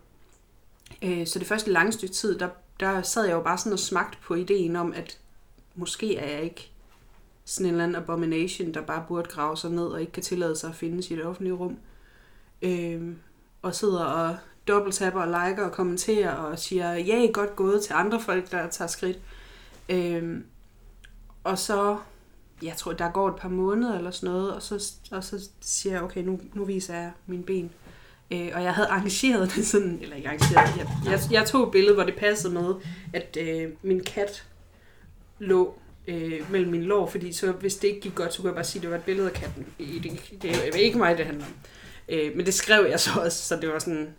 Øh, 1.02 1.26
så 1.26 1.38
det 1.38 1.46
første 1.46 1.70
lange 1.72 1.92
stykke 1.92 2.14
tid, 2.14 2.38
der, 2.38 2.48
der 2.80 3.02
sad 3.02 3.24
jeg 3.24 3.32
jo 3.32 3.42
bare 3.42 3.58
sådan 3.58 3.72
og 3.72 3.78
smagte 3.78 4.18
på 4.22 4.34
ideen 4.34 4.76
om, 4.76 4.92
at 4.92 5.18
måske 5.74 6.16
er 6.16 6.30
jeg 6.30 6.42
ikke 6.42 6.70
sådan 7.44 7.66
en 7.66 7.72
eller 7.72 7.84
anden 7.84 8.02
abomination, 8.02 8.74
der 8.74 8.80
bare 8.80 9.04
burde 9.08 9.28
grave 9.28 9.56
sig 9.56 9.70
ned 9.70 9.86
og 9.86 10.00
ikke 10.00 10.12
kan 10.12 10.22
tillade 10.22 10.56
sig 10.56 10.70
at 10.70 10.76
finde 10.76 11.02
sit 11.02 11.24
offentlige 11.24 11.54
rum. 11.54 11.78
Øhm, 12.62 13.18
og 13.62 13.74
sidder 13.74 14.04
og 14.04 14.36
dobbelttapper 14.68 15.20
og 15.20 15.26
liker 15.26 15.64
og 15.64 15.72
kommenterer 15.72 16.32
og 16.32 16.58
siger, 16.58 16.92
ja, 16.92 17.26
godt 17.32 17.56
gået 17.56 17.82
til 17.82 17.92
andre 17.92 18.20
folk, 18.20 18.50
der 18.50 18.68
tager 18.68 18.88
skridt. 18.88 19.18
Øhm, 19.88 20.44
og 21.46 21.58
så, 21.58 21.98
jeg 22.62 22.76
tror, 22.76 22.92
der 22.92 23.10
går 23.10 23.28
et 23.28 23.36
par 23.36 23.48
måneder 23.48 23.98
eller 23.98 24.10
sådan 24.10 24.34
noget, 24.34 24.54
og 24.54 24.62
så, 24.62 24.92
og 25.10 25.24
så 25.24 25.48
siger 25.60 25.92
jeg, 25.92 26.02
okay, 26.02 26.22
nu, 26.22 26.40
nu 26.54 26.64
viser 26.64 26.94
jeg 26.94 27.10
mine 27.26 27.42
ben. 27.42 27.70
Øh, 28.30 28.50
og 28.54 28.62
jeg 28.62 28.74
havde 28.74 28.88
arrangeret 28.88 29.54
det 29.56 29.66
sådan, 29.66 29.98
eller 30.02 30.16
ikke 30.16 30.28
arrangeret, 30.28 30.78
jeg, 30.78 30.88
jeg, 31.10 31.20
jeg 31.30 31.46
tog 31.46 31.66
et 31.66 31.72
billede, 31.72 31.94
hvor 31.94 32.04
det 32.04 32.16
passede 32.16 32.54
med, 32.54 32.74
at 33.12 33.38
øh, 33.40 33.70
min 33.82 34.04
kat 34.04 34.46
lå 35.38 35.78
øh, 36.06 36.50
mellem 36.50 36.70
mine 36.70 36.84
lår, 36.84 37.06
fordi 37.06 37.32
så 37.32 37.52
hvis 37.52 37.76
det 37.76 37.88
ikke 37.88 38.00
gik 38.00 38.14
godt, 38.14 38.34
så 38.34 38.40
kunne 38.40 38.48
jeg 38.48 38.54
bare 38.54 38.64
sige, 38.64 38.80
at 38.80 38.82
det 38.82 38.90
var 38.90 38.96
et 38.96 39.04
billede 39.04 39.26
af 39.26 39.34
katten. 39.34 39.66
Det, 39.78 40.02
det, 40.02 40.42
det 40.42 40.68
er 40.68 40.76
ikke 40.76 40.98
mig, 40.98 41.18
det 41.18 41.26
handler 41.26 41.44
om. 41.44 41.52
Øh, 42.08 42.36
men 42.36 42.46
det 42.46 42.54
skrev 42.54 42.86
jeg 42.90 43.00
så 43.00 43.10
også, 43.20 43.42
så 43.42 43.56
det 43.56 43.68
var 43.68 43.78
sådan... 43.78 44.14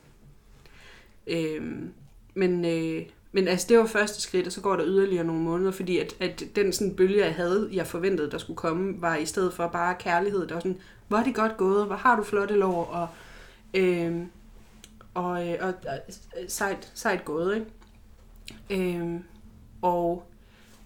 Øh, 1.27 1.61
men, 2.33 2.65
øh, 2.65 3.05
men 3.37 3.47
altså, 3.47 3.65
det 3.69 3.77
var 3.77 3.85
første 3.85 4.21
skridt, 4.21 4.47
og 4.47 4.53
så 4.53 4.61
går 4.61 4.75
der 4.75 4.85
yderligere 4.85 5.23
nogle 5.23 5.41
måneder, 5.41 5.71
fordi 5.71 5.97
at, 5.97 6.15
at 6.19 6.43
den 6.55 6.73
sådan 6.73 6.95
bølge, 6.95 7.25
jeg 7.25 7.35
havde, 7.35 7.69
jeg 7.73 7.87
forventede, 7.87 8.31
der 8.31 8.37
skulle 8.37 8.57
komme, 8.57 9.01
var 9.01 9.15
i 9.15 9.25
stedet 9.25 9.53
for 9.53 9.67
bare 9.67 9.95
kærlighed. 9.99 10.47
Der 10.47 10.53
var 10.53 10.59
sådan, 10.59 10.79
hvor 11.07 11.17
er 11.17 11.23
det 11.23 11.35
godt 11.35 11.57
gået, 11.57 11.85
hvor 11.85 11.95
har 11.95 12.15
du 12.15 12.23
flotte 12.23 12.55
lår, 12.55 12.85
og, 12.85 13.07
øh, 13.73 14.21
og, 15.13 15.47
øh, 15.47 15.57
og, 15.61 15.67
og 15.67 15.97
øh, 16.41 16.49
sejt, 16.49 16.91
sejt 16.93 17.25
gået, 17.25 17.55
ikke? 18.69 18.91
Øh, 18.99 19.19
og 19.81 20.23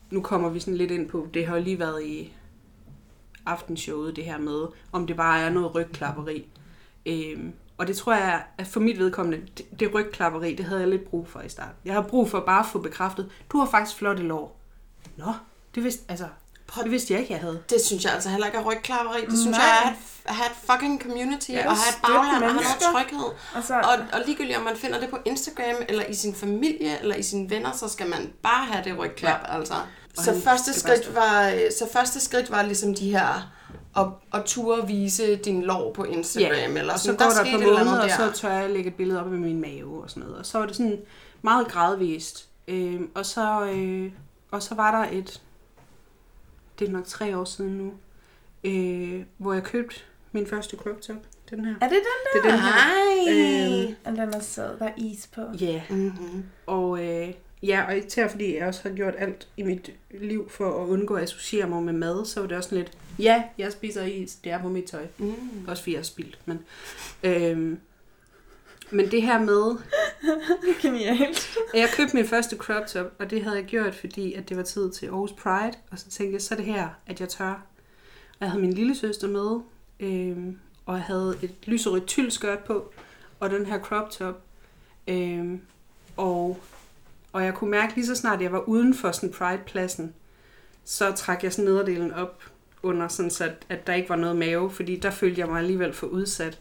nu 0.09 0.21
kommer 0.21 0.49
vi 0.49 0.59
sådan 0.59 0.77
lidt 0.77 0.91
ind 0.91 1.09
på, 1.09 1.27
det 1.33 1.45
har 1.45 1.55
jo 1.55 1.63
lige 1.63 1.79
været 1.79 2.03
i 2.03 2.33
aftenshowet, 3.45 4.15
det 4.15 4.25
her 4.25 4.37
med, 4.37 4.67
om 4.91 5.07
det 5.07 5.15
bare 5.15 5.39
er 5.39 5.49
noget 5.49 5.75
rygklapperi. 5.75 6.47
Øh, 7.05 7.39
og 7.81 7.87
det 7.87 7.97
tror 7.97 8.13
jeg, 8.13 8.43
at 8.57 8.67
for 8.67 8.79
mit 8.79 8.99
vedkommende, 8.99 9.45
det, 9.57 9.79
det 9.79 9.93
rygklapperi, 9.93 10.55
det 10.55 10.65
havde 10.65 10.81
jeg 10.81 10.89
lidt 10.89 11.09
brug 11.09 11.27
for 11.27 11.41
i 11.41 11.49
starten. 11.49 11.73
Jeg 11.85 11.93
har 11.93 12.01
brug 12.01 12.29
for 12.31 12.39
bare 12.39 12.59
at 12.59 12.65
få 12.71 12.79
bekræftet, 12.79 13.29
du 13.51 13.59
har 13.59 13.65
faktisk 13.69 13.97
flotte 13.97 14.23
lår. 14.23 14.59
Nå, 15.17 15.33
det 15.75 15.83
vidste, 15.83 16.01
altså, 16.09 16.25
Prøv- 16.67 16.83
det 16.83 16.91
vidste 16.91 17.13
jeg 17.13 17.21
ikke, 17.21 17.33
jeg 17.33 17.41
havde. 17.41 17.63
Det 17.69 17.81
synes 17.85 18.03
jeg 18.05 18.13
altså 18.13 18.29
heller 18.29 18.45
ikke 18.47 18.57
er 18.57 18.63
rygklapperi. 18.63 19.21
Det 19.29 19.39
synes 19.39 19.57
Nej. 19.57 19.65
jeg 19.65 19.81
er 19.85 19.89
at, 20.25 20.35
have 20.35 20.45
et 20.49 20.57
fucking 20.71 21.01
community, 21.01 21.49
Ja, 21.51 21.69
og 21.69 21.75
have 21.77 21.89
et 21.89 22.01
bagland, 22.01 22.43
og 22.43 22.49
have 22.51 22.53
noget 22.53 23.07
tryghed. 23.09 23.29
Altså, 23.55 23.73
Og, 23.75 23.97
og 24.13 24.19
ligegyldigt 24.25 24.57
om 24.57 24.63
man 24.63 24.75
finder 24.75 24.99
det 24.99 25.09
på 25.09 25.17
Instagram, 25.25 25.75
eller 25.89 26.05
i 26.05 26.13
sin 26.13 26.35
familie, 26.35 26.99
eller 27.01 27.15
i 27.15 27.23
sine 27.23 27.49
venner, 27.49 27.71
så 27.71 27.87
skal 27.87 28.09
man 28.09 28.33
bare 28.43 28.65
have 28.65 28.83
det 28.83 28.97
rygklap, 28.99 29.39
ja. 29.47 29.57
altså. 29.57 29.73
Så 30.13 30.41
første, 30.43 30.79
skridt 30.79 31.15
var, 31.15 31.49
øh, 31.49 31.59
så 31.79 31.87
første 31.93 32.19
skridt 32.19 32.51
var 32.51 32.61
ligesom 32.61 32.95
de 32.95 33.11
her, 33.11 33.51
at, 33.97 34.05
at 34.33 34.45
ture 34.45 34.87
vise 34.87 35.35
din 35.35 35.63
lår 35.63 35.93
på 35.93 36.03
Instagram, 36.03 36.77
eller 36.77 36.93
og 36.93 36.99
så 36.99 37.05
sådan. 37.05 37.17
går 37.17 37.25
der, 37.25 37.31
skete 37.43 37.57
et 37.57 37.63
par 37.77 37.83
måneder, 37.83 38.03
og 38.03 38.09
så 38.09 38.25
der. 38.25 38.31
tør 38.31 38.51
jeg 38.51 38.69
lægge 38.69 38.87
et 38.89 38.95
billede 38.95 39.19
op 39.19 39.33
af 39.33 39.39
min 39.39 39.61
mave 39.61 40.03
og 40.03 40.09
sådan 40.09 40.23
noget. 40.23 40.37
Og 40.39 40.45
så 40.45 40.57
var 40.59 40.65
det 40.65 40.75
sådan 40.75 40.99
meget 41.41 41.67
gradvist, 41.67 42.47
Øh, 42.67 43.01
og, 43.13 43.25
så, 43.25 43.65
øh, 43.65 44.11
og 44.51 44.63
så 44.63 44.75
var 44.75 45.01
der 45.03 45.11
et, 45.17 45.41
det 46.79 46.87
er 46.87 46.91
nok 46.91 47.05
tre 47.05 47.37
år 47.37 47.43
siden 47.43 47.77
nu, 47.77 47.93
øh, 48.63 49.23
hvor 49.37 49.53
jeg 49.53 49.63
købte 49.63 49.95
min 50.31 50.47
første 50.47 50.77
crop 50.77 51.01
top. 51.01 51.15
Den 51.49 51.65
her. 51.65 51.75
Er 51.81 51.89
det 51.89 51.97
den 51.97 52.41
Det 52.43 52.47
er 52.47 52.51
den 52.51 52.59
her. 52.59 52.71
Ej. 52.71 53.85
Øhm, 53.87 53.95
Og 54.05 54.11
den 54.11 54.33
er 54.33 54.39
sød, 54.39 54.79
der 54.79 54.85
er 54.85 54.91
is 54.97 55.29
på. 55.35 55.41
Ja, 55.61 55.65
yeah. 55.65 55.81
Mm-hmm. 55.89 56.43
og, 56.65 57.03
øh, 57.05 57.33
ja, 57.63 57.85
og 57.87 57.97
især 57.97 58.27
fordi 58.27 58.57
jeg 58.57 58.67
også 58.67 58.81
har 58.83 58.89
gjort 58.95 59.13
alt 59.17 59.47
i 59.57 59.63
mit 59.63 59.91
liv 60.11 60.49
for 60.49 60.83
at 60.83 60.87
undgå 60.87 61.13
at 61.15 61.23
associere 61.23 61.67
mig 61.67 61.83
med 61.83 61.93
mad, 61.93 62.25
så 62.25 62.39
var 62.39 62.47
det 62.47 62.57
også 62.57 62.69
sådan 62.69 62.83
lidt, 62.83 62.97
ja, 63.21 63.43
jeg 63.57 63.71
spiser 63.71 64.03
is, 64.03 64.35
det 64.35 64.51
er 64.51 64.61
på 64.61 64.69
mit 64.69 64.85
tøj. 64.85 65.07
Mm. 65.17 65.65
Også 65.67 65.83
fordi 65.83 65.91
jeg 65.91 65.99
har 65.99 66.03
spildt, 66.03 66.39
men... 66.45 66.59
Øhm, 67.23 67.79
men 68.93 69.11
det 69.11 69.21
her 69.21 69.39
med, 69.39 69.75
Genialt. 70.81 71.57
jeg 71.73 71.89
købte 71.95 72.15
min 72.15 72.25
første 72.25 72.55
crop 72.57 72.87
top, 72.87 73.13
og 73.19 73.29
det 73.29 73.43
havde 73.43 73.55
jeg 73.55 73.65
gjort, 73.65 73.95
fordi 73.95 74.33
at 74.33 74.49
det 74.49 74.57
var 74.57 74.63
tid 74.63 74.91
til 74.91 75.05
Aarhus 75.05 75.31
Pride, 75.31 75.77
og 75.91 75.99
så 75.99 76.09
tænkte 76.09 76.33
jeg, 76.33 76.41
så 76.41 76.53
er 76.53 76.55
det 76.55 76.65
her, 76.65 76.89
at 77.07 77.19
jeg 77.19 77.29
tør. 77.29 77.51
Og 77.51 78.37
jeg 78.41 78.49
havde 78.49 78.61
min 78.61 78.73
lille 78.73 78.95
søster 78.95 79.27
med, 79.27 79.59
øhm, 79.99 80.57
og 80.85 80.95
jeg 80.95 81.03
havde 81.03 81.37
et 81.41 81.53
lyserødt 81.65 82.07
tyldskørt 82.07 82.59
på, 82.59 82.91
og 83.39 83.49
den 83.49 83.65
her 83.65 83.79
crop 83.79 84.09
top. 84.09 84.41
Øhm, 85.07 85.61
og, 86.17 86.59
og 87.33 87.43
jeg 87.43 87.53
kunne 87.53 87.71
mærke 87.71 87.95
lige 87.95 88.05
så 88.05 88.15
snart, 88.15 88.41
jeg 88.41 88.51
var 88.51 88.59
uden 88.59 88.93
for 88.93 89.11
sådan 89.11 89.31
Pride-pladsen, 89.31 90.13
så 90.83 91.11
trak 91.11 91.43
jeg 91.43 91.53
sådan 91.53 91.65
nederdelen 91.65 92.11
op 92.13 92.43
under, 92.83 93.07
sådan 93.07 93.31
så 93.31 93.43
at, 93.43 93.65
at 93.69 93.87
der 93.87 93.93
ikke 93.93 94.09
var 94.09 94.15
noget 94.15 94.35
mave, 94.35 94.71
fordi 94.71 94.95
der 94.95 95.11
følte 95.11 95.39
jeg 95.39 95.47
mig 95.47 95.59
alligevel 95.59 95.93
for 95.93 96.07
udsat. 96.07 96.59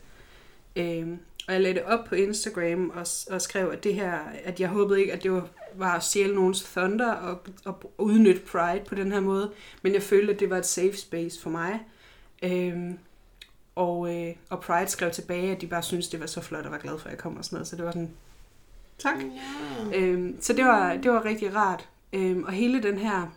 Øhm, 0.77 1.19
og 1.49 1.55
jeg 1.55 1.63
lagde 1.63 1.75
det 1.75 1.85
op 1.85 2.05
på 2.05 2.15
Instagram 2.15 2.91
og, 2.91 3.07
og 3.31 3.43
skrev, 3.43 3.71
at 3.71 3.85
det 3.85 3.95
her, 3.95 4.19
at 4.45 4.61
jeg 4.61 4.69
håbede 4.69 5.01
ikke, 5.01 5.13
at 5.13 5.23
det 5.23 5.33
var, 5.33 5.49
var 5.75 5.97
at 5.97 6.05
stjæle 6.05 6.35
nogens 6.35 6.63
thunder 6.63 7.13
og, 7.13 7.39
og 7.65 7.93
udnytte 7.99 8.41
Pride 8.41 8.85
på 8.89 8.95
den 8.95 9.13
her 9.13 9.21
måde, 9.21 9.51
men 9.83 9.95
jeg 9.95 10.03
følte, 10.03 10.33
at 10.33 10.41
det 10.41 10.51
var 10.51 10.59
et 10.59 10.67
safe 10.67 10.97
space 10.97 11.43
for 11.43 11.51
mig. 11.51 11.81
Øhm, 12.43 12.99
og, 13.75 14.15
øh, 14.17 14.35
og 14.51 14.61
Pride 14.61 14.89
skrev 14.89 15.11
tilbage, 15.11 15.53
at 15.55 15.61
de 15.61 15.67
bare 15.67 15.83
syntes, 15.83 16.09
det 16.09 16.21
var 16.21 16.27
så 16.27 16.41
flot 16.41 16.65
og 16.65 16.73
var 16.73 16.79
glad 16.79 16.99
for, 16.99 17.07
at 17.07 17.11
jeg 17.11 17.19
kom 17.19 17.37
og 17.37 17.45
sådan 17.45 17.57
noget, 17.57 17.69
så 17.69 17.77
det 17.77 17.85
var 17.85 17.93
sådan, 17.93 18.11
tak. 18.99 19.17
Ja. 19.93 19.99
Øhm, 19.99 20.37
så 20.41 20.53
det 20.53 20.65
var, 20.65 20.97
det 20.97 21.11
var 21.11 21.25
rigtig 21.25 21.55
rart. 21.57 21.89
Øhm, 22.13 22.45
og 22.45 22.53
hele 22.53 22.83
den 22.83 22.99
her, 22.99 23.37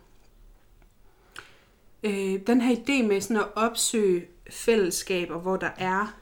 øh, 2.03 2.39
den 2.47 2.61
her 2.61 2.75
idé 2.75 3.07
med 3.07 3.21
sådan 3.21 3.37
at 3.37 3.47
opsøge 3.55 4.25
fællesskaber, 4.49 5.39
hvor 5.39 5.57
der 5.57 5.69
er 5.77 6.17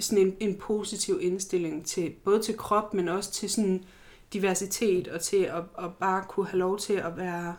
sådan 0.00 0.26
en, 0.26 0.36
en 0.40 0.54
positiv 0.54 1.18
indstilling 1.22 1.86
til 1.86 2.10
både 2.24 2.42
til 2.42 2.56
krop, 2.56 2.94
men 2.94 3.08
også 3.08 3.32
til 3.32 3.50
sådan 3.50 3.84
diversitet 4.32 5.08
og 5.08 5.20
til 5.20 5.36
at, 5.36 5.62
at 5.78 5.94
bare 6.00 6.24
kunne 6.28 6.46
have 6.46 6.58
lov 6.58 6.78
til 6.78 6.92
at 6.92 7.16
være 7.16 7.56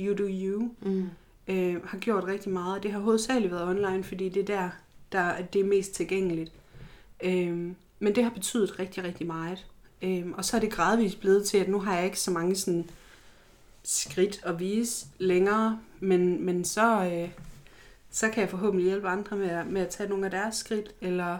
you 0.00 0.14
do 0.18 0.28
you, 0.30 0.70
Mm. 0.80 1.08
øh, 1.48 1.84
har 1.84 1.98
gjort 1.98 2.24
rigtig 2.24 2.52
meget. 2.52 2.82
Det 2.82 2.92
har 2.92 2.98
hovedsageligt 3.00 3.52
været 3.52 3.68
online, 3.68 4.04
fordi 4.04 4.28
det 4.28 4.40
er 4.40 4.46
der, 4.60 4.70
der 5.12 5.42
det 5.42 5.60
er 5.60 5.64
mest 5.64 5.92
tilgængeligt. 5.92 6.52
Øh, 7.24 7.72
men 7.98 8.14
det 8.14 8.24
har 8.24 8.30
betydet 8.30 8.78
rigtig, 8.78 9.04
rigtig 9.04 9.26
meget. 9.26 9.66
Øh, 10.02 10.24
og 10.34 10.44
så 10.44 10.56
er 10.56 10.60
det 10.60 10.72
gradvist 10.72 11.20
blevet 11.20 11.46
til, 11.46 11.58
at 11.58 11.68
nu 11.68 11.80
har 11.80 11.96
jeg 11.96 12.04
ikke 12.04 12.20
så 12.20 12.30
mange 12.30 12.56
sådan 12.56 12.90
skridt 13.86 14.40
at 14.42 14.60
vise 14.60 15.06
længere, 15.18 15.78
men, 16.00 16.44
men 16.46 16.64
så, 16.64 17.10
øh, 17.12 17.28
så 18.10 18.28
kan 18.28 18.40
jeg 18.40 18.50
forhåbentlig 18.50 18.86
hjælpe 18.88 19.08
andre 19.08 19.36
med 19.36 19.48
at, 19.50 19.66
med 19.66 19.80
at 19.82 19.88
tage 19.88 20.08
nogle 20.08 20.24
af 20.24 20.30
deres 20.30 20.56
skridt, 20.56 20.90
eller 21.00 21.38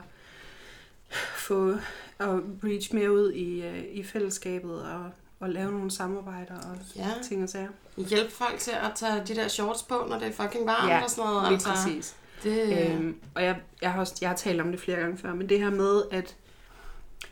få 1.36 1.70
at 2.18 2.28
reach 2.64 2.94
mere 2.94 3.12
ud 3.12 3.32
i, 3.32 3.62
øh, 3.62 3.84
i 3.92 4.02
fællesskabet 4.02 4.82
og, 4.82 5.10
og 5.40 5.48
lave 5.50 5.72
nogle 5.72 5.90
samarbejder 5.90 6.54
og 6.54 6.76
Ja. 6.96 7.08
ting 7.28 7.42
og 7.42 7.48
sager. 7.48 7.68
Hjælp 7.96 8.30
folk 8.32 8.58
til 8.58 8.70
at 8.70 8.92
tage 8.96 9.22
de 9.28 9.34
der 9.34 9.48
shorts 9.48 9.82
på, 9.82 10.06
når 10.08 10.18
det 10.18 10.28
er 10.28 10.32
fucking 10.32 10.66
varmt 10.66 10.90
Ja, 10.90 11.02
og 11.04 11.10
sådan 11.10 11.24
noget. 11.30 11.42
Lige 11.42 11.52
altså. 11.54 11.68
præcis. 11.68 12.16
Det, 12.42 12.90
Øhm, 12.90 13.16
og 13.34 13.42
jeg, 13.44 13.56
jeg, 13.82 13.92
har 13.92 14.00
også, 14.00 14.14
jeg 14.20 14.30
har 14.30 14.36
talt 14.36 14.60
om 14.60 14.70
det 14.70 14.80
flere 14.80 15.00
gange 15.00 15.18
før, 15.18 15.34
men 15.34 15.48
det 15.48 15.58
her 15.60 15.70
med, 15.70 16.02
at 16.10 16.36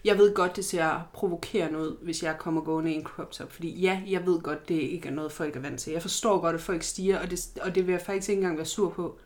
jeg 0.05 0.19
ved 0.19 0.35
godt, 0.35 0.57
det 0.57 0.65
ser 0.65 1.09
provokerende 1.13 1.79
ud, 1.79 1.97
hvis 2.03 2.23
jeg 2.23 2.39
kommer 2.39 2.61
gående 2.61 2.93
i 2.93 2.95
en 2.95 3.03
crop 3.05 3.31
top. 3.31 3.53
Fordi 3.53 3.81
ja, 3.81 4.03
jeg 4.07 4.27
ved 4.27 4.41
godt, 4.41 4.69
det 4.69 4.75
ikke 4.75 5.09
er 5.09 5.13
noget, 5.13 5.33
folk 5.33 5.57
er 5.57 5.61
vant 5.61 5.81
til. 5.81 5.93
Jeg 5.93 6.03
forstår 6.03 6.41
godt, 6.41 6.55
at 6.55 6.61
folk 6.63 6.83
stiger, 6.83 7.19
og 7.19 7.31
det, 7.31 7.41
og 7.63 7.75
det 7.75 7.87
vil 7.87 7.93
jeg 7.93 8.03
faktisk 8.03 8.29
ikke 8.29 8.41
engang 8.41 8.57
være 8.57 8.67
sur 8.67 8.91
på. 8.91 9.19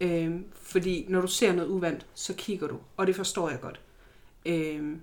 Øhm, 0.00 0.44
fordi 0.52 1.06
når 1.08 1.20
du 1.20 1.26
ser 1.26 1.52
noget 1.52 1.68
uvandt, 1.68 2.06
så 2.14 2.34
kigger 2.34 2.68
du, 2.68 2.76
og 2.96 3.06
det 3.06 3.16
forstår 3.16 3.50
jeg 3.50 3.60
godt. 3.60 3.80
Øhm, 4.46 5.00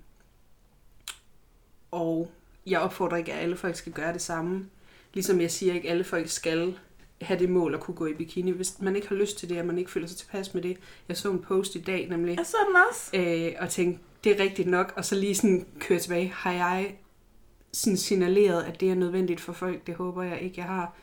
og 1.92 2.32
jeg 2.66 2.80
opfordrer 2.80 3.18
ikke, 3.18 3.34
at 3.34 3.40
alle 3.44 3.58
folk 3.58 3.76
skal 3.76 3.94
gøre 3.94 4.14
det 4.14 4.22
samme. 4.22 4.66
Ligesom 5.14 5.42
jeg 5.42 5.52
siger 5.52 5.74
ikke, 5.74 5.88
at 5.88 5.92
alle 5.92 6.04
folk 6.04 6.30
skal 6.30 6.78
have 7.22 7.40
det 7.40 7.50
mål 7.50 7.74
at 7.74 7.80
kunne 7.80 7.96
gå 7.96 8.06
i 8.06 8.14
bikini. 8.14 8.52
Hvis 8.52 8.82
man 8.82 8.96
ikke 8.96 9.08
har 9.08 9.16
lyst 9.16 9.38
til 9.38 9.50
det, 9.50 9.60
og 9.60 9.66
man 9.66 9.78
ikke 9.78 9.92
føler 9.92 10.08
sig 10.08 10.18
tilpas 10.18 10.54
med 10.54 10.62
det. 10.62 10.78
Jeg 11.08 11.18
så 11.18 11.32
en 11.32 11.40
post 11.42 11.76
i 11.76 11.80
dag 11.82 12.08
nemlig, 12.10 12.38
Jeg 12.38 12.46
så 12.46 12.58
den 12.68 12.76
også. 12.90 13.18
øh, 13.18 13.54
og 13.60 13.70
tænkte, 13.70 14.04
det 14.24 14.40
er 14.40 14.44
rigtigt 14.44 14.68
nok, 14.68 14.94
og 14.96 15.06
så 15.06 15.16
lige 15.16 15.36
sådan 15.36 15.66
køre 15.80 16.00
tilbage. 16.00 16.32
Har 16.36 16.52
jeg 16.52 16.96
sådan 17.74 17.98
signaleret, 17.98 18.64
at 18.64 18.80
det 18.80 18.92
er 18.92 18.96
nødvendigt 18.96 19.40
for 19.42 19.54
folk? 19.54 19.88
Det 19.88 19.96
håber 19.96 20.24
jeg 20.24 20.42
ikke, 20.42 20.56
jeg 20.58 20.66
har. 20.66 20.94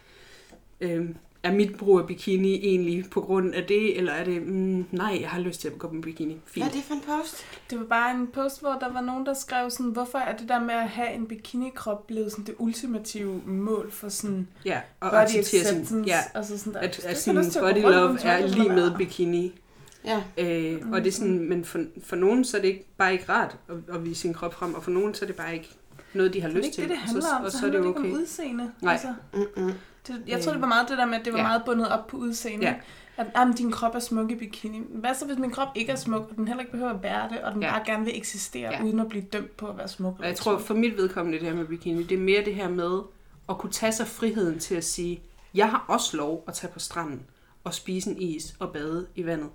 Øh, 0.81 1.09
er 1.43 1.53
mit 1.53 1.77
brug 1.77 1.99
af 1.99 2.07
bikini 2.07 2.55
egentlig 2.55 3.05
på 3.11 3.21
grund 3.21 3.55
af 3.55 3.65
det, 3.65 3.97
eller 3.99 4.13
er 4.13 4.25
det, 4.25 4.43
mm, 4.47 4.87
nej, 4.93 5.19
jeg 5.21 5.29
har 5.31 5.41
lyst 5.41 5.61
til 5.61 5.69
at 5.69 5.79
gå 5.79 5.89
med 5.91 6.03
bikini. 6.03 6.33
hvad 6.33 6.41
Fint. 6.47 6.67
er 6.67 6.71
det 6.71 6.83
for 6.83 6.95
en 6.95 7.01
post? 7.01 7.45
Det 7.71 7.79
var 7.79 7.85
bare 7.85 8.11
en 8.15 8.27
post, 8.27 8.61
hvor 8.61 8.77
der 8.81 8.93
var 8.93 9.01
nogen, 9.01 9.27
der 9.27 9.35
skrev 9.35 9.71
sådan, 9.71 9.93
hvorfor 9.93 10.19
er 10.19 10.37
det 10.37 10.49
der 10.49 10.61
med 10.61 10.75
at 10.75 10.89
have 10.89 11.13
en 11.13 11.27
bikinikrop 11.27 12.07
blevet 12.07 12.31
sådan 12.33 12.45
det 12.45 12.55
ultimative 12.59 13.43
mål 13.47 13.91
for 13.93 14.09
sådan 14.09 14.49
Ja, 14.65 14.81
og 15.01 15.11
body 15.11 15.29
sin, 15.43 15.61
acceptance? 15.61 16.03
ja, 16.07 16.19
altså 16.35 16.59
sådan 16.59 16.75
der, 16.75 16.81
at, 16.81 17.05
at 17.05 17.19
sin 17.21 17.37
at 17.37 17.57
gå 17.61 17.61
body 17.61 17.81
love 17.83 18.21
er 18.23 18.49
så 18.49 18.55
lige 18.55 18.69
med 18.69 18.97
bikini. 18.99 19.61
Ja. 20.05 20.23
Øh, 20.39 20.91
og 20.93 21.01
det 21.01 21.07
er 21.09 21.13
sådan, 21.13 21.49
men 21.49 21.65
for, 21.65 21.85
for 22.05 22.17
nogen 22.17 22.45
så 22.45 22.57
er 22.57 22.61
det 22.61 22.69
ikke, 22.69 22.87
bare 22.97 23.13
ikke 23.13 23.33
rart 23.33 23.57
at, 23.69 23.77
at 23.95 24.05
vise 24.05 24.21
sin 24.21 24.35
krop 24.35 24.55
frem, 24.55 24.75
og 24.75 24.83
for 24.85 24.91
nogen 24.91 25.15
så 25.15 25.25
er 25.25 25.27
det 25.27 25.37
bare 25.37 25.55
ikke 25.55 25.69
noget, 26.15 26.35
de 26.35 26.41
har 26.41 26.49
Det 26.49 26.55
er 26.55 26.59
lyst 26.59 26.67
ikke 26.67 26.75
til. 26.75 26.83
det, 26.83 26.91
det 26.91 26.99
handler 26.99 27.23
så, 27.23 27.29
om. 27.39 27.45
og 27.45 27.53
Så, 27.53 27.59
så 27.59 27.67
er 27.67 27.71
det 27.71 27.75
handler 27.81 27.91
det 27.93 27.99
okay. 28.01 28.07
ikke 28.07 28.17
om 28.17 28.23
udseende. 28.23 28.73
Nej. 28.83 28.93
Altså, 28.93 29.15
Mm-mm. 29.35 29.73
det, 30.07 30.23
jeg 30.27 30.41
tror, 30.41 30.53
det 30.53 30.61
var 30.61 30.67
meget 30.69 30.89
det 30.89 30.99
der 30.99 31.07
med, 31.07 31.15
at 31.19 31.25
det 31.25 31.33
var 31.33 31.39
Ja. 31.39 31.45
meget 31.45 31.63
bundet 31.67 31.89
op 31.89 32.07
på 32.07 32.17
udseende. 32.17 32.67
Ja. 32.67 32.75
At 33.17 33.27
jamen, 33.37 33.55
din 33.55 33.71
krop 33.73 33.95
er 33.95 33.99
smuk 33.99 34.31
i 34.31 34.35
bikini. 34.35 34.81
Hvad 34.91 35.15
så, 35.15 35.27
hvis 35.27 35.39
min 35.39 35.51
krop 35.51 35.69
ikke 35.75 35.93
er 35.93 35.97
smuk, 35.97 36.27
og 36.31 36.37
den 36.37 36.47
heller 36.49 36.61
ikke 36.61 36.73
behøver 36.73 36.91
at 36.93 37.03
være 37.03 37.29
det, 37.29 37.39
og 37.41 37.53
den 37.55 37.63
Ja. 37.63 37.71
bare 37.71 37.83
gerne 37.87 38.05
vil 38.05 38.17
eksistere, 38.19 38.71
Ja. 38.73 38.85
uden 38.85 39.01
at 39.01 39.09
blive 39.09 39.25
dømt 39.33 39.57
på 39.57 39.67
at 39.67 39.79
være 39.79 39.89
smuk? 39.89 40.17
Og 40.19 40.27
jeg 40.27 40.37
tror 40.37 40.59
for 40.59 40.75
mit 40.75 40.97
vedkommende 40.97 41.39
det 41.39 41.47
her 41.49 41.55
med 41.55 41.65
bikini, 41.65 42.03
det 42.03 42.19
er 42.19 42.23
mere 42.23 42.45
det 42.45 42.55
her 42.55 42.69
med 42.69 43.01
at 43.49 43.59
kunne 43.59 43.73
tage 43.73 43.93
sig 43.93 44.07
friheden 44.07 44.59
til 44.59 44.75
at 44.75 44.85
sige, 44.85 45.21
jeg 45.55 45.71
har 45.71 45.85
også 45.89 46.17
lov 46.17 46.45
at 46.49 46.55
tage 46.55 46.73
på 46.73 46.79
stranden 46.79 47.23
og 47.65 47.75
spise 47.75 48.11
en 48.11 48.17
is 48.23 48.55
og 48.59 48.73
bade 48.73 49.07
i 49.17 49.27
vandet. 49.27 49.49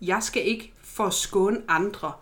Jeg 0.00 0.22
skal 0.22 0.48
ikke 0.48 0.72
for 0.82 1.04
at 1.04 1.14
skåne 1.14 1.62
andre 1.68 2.12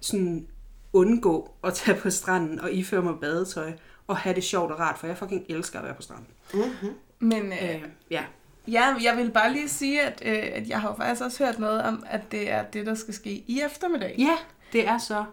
sådan 0.00 0.46
undgå 0.92 1.50
at 1.64 1.74
tage 1.74 1.98
på 1.98 2.10
stranden 2.10 2.60
og 2.60 2.72
iføre 2.72 3.02
mig 3.02 3.14
badetøj 3.20 3.72
og 4.06 4.16
have 4.16 4.34
det 4.34 4.44
sjovt 4.44 4.72
og 4.72 4.80
rart, 4.80 4.98
for 4.98 5.06
jeg 5.06 5.18
fucking 5.18 5.44
elsker 5.48 5.78
at 5.78 5.84
være 5.84 5.94
på 5.94 6.02
stranden. 6.02 6.26
Mm-hmm. 6.54 6.94
Men 7.18 7.52
øh, 7.52 7.74
Øh, 7.74 7.82
ja. 8.10 8.24
ja, 8.68 8.94
jeg 9.02 9.16
vil 9.16 9.30
bare 9.30 9.52
lige 9.52 9.68
sige, 9.68 10.02
at, 10.02 10.22
øh, 10.24 10.50
at 10.52 10.68
jeg 10.68 10.80
har 10.80 10.94
faktisk 10.96 11.22
også 11.24 11.44
hørt 11.44 11.58
noget 11.58 11.82
om, 11.82 12.04
at 12.06 12.32
det 12.32 12.50
er 12.50 12.64
det, 12.64 12.86
der 12.86 12.94
skal 12.94 13.14
ske 13.14 13.30
i 13.30 13.60
eftermiddag 13.66 14.14
ja, 14.18 14.36
det 14.72 14.88
er 14.88 14.98
så. 14.98 15.24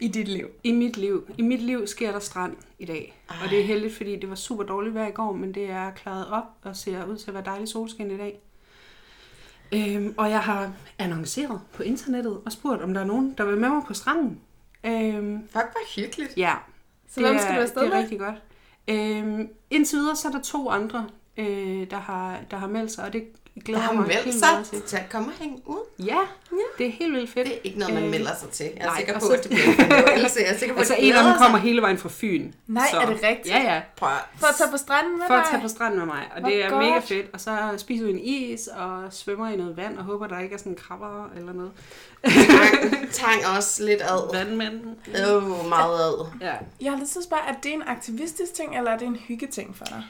i 0.00 0.08
dit 0.08 0.28
liv. 0.28 0.48
I 0.64 0.72
mit 0.72 0.96
liv. 0.96 1.28
I 1.38 1.42
mit 1.42 1.62
liv 1.62 1.86
sker 1.86 2.12
der 2.12 2.18
strand 2.18 2.56
i 2.78 2.84
dag. 2.84 3.20
Ej. 3.30 3.36
Og 3.44 3.50
det 3.50 3.60
er 3.60 3.64
heldigt, 3.64 3.94
fordi 3.96 4.16
det 4.16 4.28
var 4.28 4.34
super 4.34 4.64
dårligt 4.64 4.94
vejr 4.94 5.08
i 5.08 5.12
går, 5.12 5.32
men 5.32 5.54
det 5.54 5.70
er 5.70 5.90
klaret 5.90 6.26
op 6.30 6.44
og 6.62 6.76
ser 6.76 7.04
ud 7.04 7.16
til 7.16 7.30
at 7.30 7.34
være 7.34 7.44
dejlig 7.44 7.68
solskin 7.68 8.10
i 8.10 8.16
dag. 8.16 8.40
Øhm, 9.72 10.14
og 10.16 10.30
jeg 10.30 10.40
har 10.40 10.72
annonceret 10.98 11.60
på 11.74 11.82
internettet 11.82 12.40
og 12.46 12.52
spurgt, 12.52 12.82
om 12.82 12.94
der 12.94 13.00
er 13.00 13.04
nogen, 13.04 13.34
der 13.38 13.44
vil 13.44 13.58
med 13.58 13.68
mig 13.68 13.82
på 13.86 13.94
stranden. 13.94 14.40
Øhm, 14.84 15.40
Fuck, 15.42 15.52
hvor 15.52 15.96
hyggeligt. 16.00 16.32
ja, 16.36 16.54
Så 17.08 17.20
hvem 17.20 17.38
skal 17.38 17.54
du 17.56 17.60
afsted 17.60 17.80
det 17.80 17.86
er 17.88 17.94
med? 17.94 18.02
rigtig 18.02 18.18
godt. 18.18 18.34
Øhm, 18.88 19.48
indtil 19.70 19.98
videre 19.98 20.16
så 20.16 20.28
er 20.28 20.32
der 20.32 20.40
to 20.42 20.70
andre, 20.70 21.06
øh, 21.36 21.90
der, 21.90 21.96
har, 21.98 22.38
der 22.50 22.56
har 22.56 22.66
meldt 22.66 22.92
sig, 22.92 23.04
og 23.04 23.12
det 23.12 23.22
Der 23.60 23.64
glæder 23.72 23.80
har 23.80 23.92
mig 23.92 24.08
helt 24.08 24.34
sig 24.34 24.48
meget 24.52 24.82
til. 24.86 24.96
at 24.96 25.08
komme 25.10 25.28
og 25.28 25.34
hænge 25.38 25.62
ud. 25.66 25.78
Ja, 25.98 26.18
det 26.78 26.86
er 26.86 26.90
helt 26.90 27.12
vildt 27.14 27.30
fedt. 27.30 27.46
Det 27.46 27.54
er 27.56 27.60
ikke 27.64 27.78
noget, 27.78 27.94
man 27.94 28.04
Øh, 28.04 28.10
melder 28.10 28.30
sig 28.40 28.48
til. 28.48 28.66
Jeg 28.76 28.82
er 28.82 28.86
nej, 28.86 28.96
sikker 28.98 29.14
på, 29.14 29.20
så- 29.20 29.32
at 29.32 29.42
det 29.44 29.50
bliver 29.50 29.66
en 29.66 29.74
fornøjelse. 29.74 30.40
Jeg 30.40 30.54
er 30.54 30.58
sikker 30.58 30.74
på, 30.74 30.78
Altså 30.78 30.94
at 30.94 30.98
en 31.04 31.12
af 31.12 31.22
dem 31.24 31.32
sig. 31.32 31.38
kommer 31.42 31.58
hele 31.58 31.82
vejen 31.82 31.98
fra 31.98 32.08
Fyn. 32.12 32.52
Nej, 32.66 32.86
er 32.94 33.06
det 33.06 33.22
rigtigt? 33.22 33.54
Ja, 33.54 33.74
ja. 33.74 33.80
Prøv 33.96 34.08
at- 34.08 34.14
For 34.40 34.46
at 34.46 34.54
tage 34.58 34.70
på 34.70 34.76
stranden 34.76 35.18
med 35.18 35.26
For 35.26 35.34
at 35.34 35.42
dig? 35.44 35.50
tage 35.50 35.62
på 35.62 35.68
stranden 35.68 35.98
med 35.98 36.06
mig. 36.06 36.22
Og 36.34 36.40
Hvor 36.40 36.48
det 36.50 36.64
er 36.64 36.70
godt. 36.70 36.84
mega 36.84 36.98
fedt. 36.98 37.26
Og 37.32 37.40
så 37.40 37.58
spiser 37.78 38.04
vi 38.04 38.10
en 38.10 38.18
is 38.18 38.66
og 38.76 39.12
svømmer 39.12 39.48
i 39.50 39.56
noget 39.56 39.76
vand 39.76 39.98
og 39.98 40.04
håber, 40.04 40.26
der 40.26 40.38
ikke 40.40 40.54
er 40.54 40.58
sådan 40.58 40.74
krabber 40.74 41.30
eller 41.36 41.52
noget. 41.52 41.72
Tang, 42.24 43.12
tang 43.12 43.56
også 43.56 43.84
lidt 43.84 44.02
ad. 44.02 44.32
Vandmænd. 44.36 44.80
Åh, 45.30 45.60
oh, 45.60 45.68
meget 45.68 46.00
ad. 46.00 46.26
Ja. 46.40 46.52
Jeg 46.80 46.92
har 46.92 46.98
lidt 46.98 47.10
til 47.10 47.18
at 47.18 47.24
spørge, 47.24 47.42
er 47.48 47.54
det 47.62 47.72
en 47.72 47.82
aktivistisk 47.86 48.54
ting, 48.54 48.76
eller 48.78 48.90
er 48.90 48.98
det 48.98 49.06
en 49.06 49.16
hyggeting 49.16 49.76
for 49.76 49.84
dig? 49.84 50.02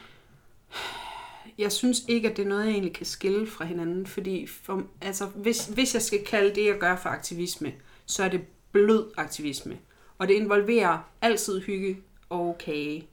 Jeg 1.60 1.72
synes 1.72 2.02
ikke, 2.08 2.30
at 2.30 2.36
det 2.36 2.44
er 2.44 2.48
noget, 2.48 2.64
jeg 2.64 2.72
egentlig 2.72 2.94
kan 2.94 3.06
skille 3.06 3.46
fra 3.46 3.64
hinanden. 3.64 4.06
Fordi 4.06 4.46
for, 4.46 4.82
altså, 5.00 5.26
hvis, 5.26 5.66
hvis 5.66 5.94
jeg 5.94 6.02
skal 6.02 6.24
kalde 6.24 6.54
det, 6.54 6.66
jeg 6.66 6.78
gør 6.78 6.96
for 6.96 7.08
aktivisme, 7.08 7.72
så 8.06 8.22
er 8.22 8.28
det 8.28 8.40
blød 8.72 9.10
aktivisme. 9.16 9.78
Og 10.18 10.28
det 10.28 10.34
involverer 10.34 10.98
altid 11.22 11.60
hygge 11.60 11.98
og 12.28 12.56
kage. 12.58 13.06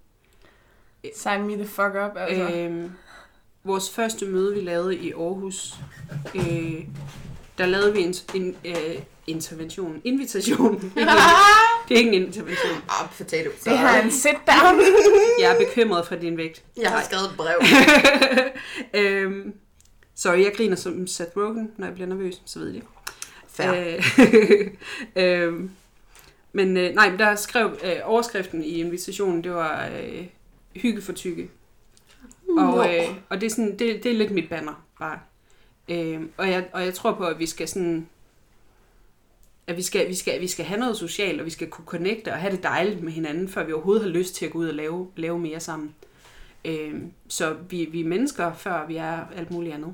Sign 1.16 1.44
me 1.44 1.54
the 1.54 1.66
fuck 1.66 1.96
up, 2.06 2.18
altså. 2.18 2.56
Øhm, 2.56 2.92
vores 3.64 3.90
første 3.90 4.26
møde, 4.26 4.54
vi 4.56 4.62
lavede 4.62 4.98
i 4.98 5.12
Aarhus, 5.12 5.76
øh, 6.36 6.86
der 7.58 7.66
lavede 7.66 7.94
vi 7.94 8.00
en, 8.02 8.16
en 8.36 8.56
øh, 8.66 9.02
intervention. 9.28 10.02
Invitation. 10.04 10.76
Det 10.82 10.98
er 10.98 11.00
ikke 11.00 11.12
en- 11.12 11.14
det 11.90 11.96
er 11.96 11.98
ikke 12.00 12.12
en 12.18 12.24
intervention. 12.26 12.72
Ah, 12.90 13.10
potato. 13.18 13.50
det 13.64 13.74
er 13.74 14.02
en 14.02 14.12
sit 14.12 14.32
down. 14.48 14.82
Jeg 15.40 15.56
er 15.56 15.66
bekymret 15.66 16.08
for 16.08 16.16
din 16.16 16.38
vægt. 16.38 16.64
Jeg 16.78 16.90
har 16.92 17.04
skrevet 17.04 17.26
et 17.26 17.38
brev. 17.38 17.56
øhm, 19.04 19.54
sorry, 20.16 20.38
jeg 20.44 20.54
griner 20.58 20.76
som 20.76 21.08
Seth 21.08 21.38
Rogen, 21.38 21.72
når 21.78 21.88
jeg 21.88 21.94
bliver 21.96 22.08
nervøs, 22.08 22.42
så 22.46 22.60
ved 22.60 22.72
I 22.72 22.76
det. 22.76 22.84
Fair. 23.50 23.98
Øh, 24.16 24.68
øhm, 25.48 25.72
men 26.54 26.78
øh, 26.78 26.94
nej, 26.96 27.10
men 27.10 27.20
der 27.20 27.36
skrev 27.36 27.78
øh, 27.84 27.92
overskriften 28.04 28.64
i 28.64 28.80
invitationen, 28.80 29.44
det 29.44 29.52
var 29.52 29.86
øh, 29.88 30.26
hygge 30.76 31.02
for 31.02 31.12
tykke. 31.14 31.50
Og, 32.58 32.96
øh, 32.96 33.04
og 33.30 33.42
det, 33.42 33.46
er 33.46 33.50
sådan, 33.50 33.72
det, 33.80 34.04
det 34.04 34.06
er 34.12 34.16
lidt 34.16 34.32
mit 34.32 34.50
banner, 34.50 34.84
bare. 35.00 35.20
Øh, 35.90 36.22
og, 36.38 36.50
jeg, 36.50 36.66
og 36.74 36.86
jeg 36.86 36.94
tror 36.94 37.12
på, 37.14 37.24
at 37.26 37.40
vi 37.40 37.46
skal 37.46 37.68
sådan 37.68 38.08
at 39.68 39.78
vi 39.78 39.82
skal, 39.82 40.08
vi, 40.08 40.16
skal, 40.16 40.42
vi 40.42 40.48
skal 40.48 40.66
have 40.66 40.80
noget 40.80 40.98
socialt, 40.98 41.40
og 41.40 41.46
vi 41.46 41.52
skal 41.52 41.68
kunne 41.68 41.86
connecte 41.86 42.30
og 42.34 42.38
have 42.38 42.52
det 42.56 42.64
dejligt 42.64 43.04
med 43.04 43.12
hinanden, 43.12 43.50
før 43.50 43.64
vi 43.66 43.74
overhovedet 43.74 44.04
har 44.04 44.10
lyst 44.10 44.36
til 44.36 44.46
at 44.46 44.52
gå 44.52 44.60
ud 44.60 44.68
og 44.68 44.74
lave, 44.76 45.08
lave 45.16 45.40
mere 45.40 45.60
sammen. 45.60 45.96
Øh, 46.66 46.94
så 47.28 47.56
vi, 47.70 47.86
vi 47.92 48.02
er 48.02 48.06
mennesker, 48.06 48.54
før 48.54 48.88
vi 48.88 48.96
er 48.98 49.20
alt 49.36 49.52
muligt 49.52 49.74
andet. 49.76 49.94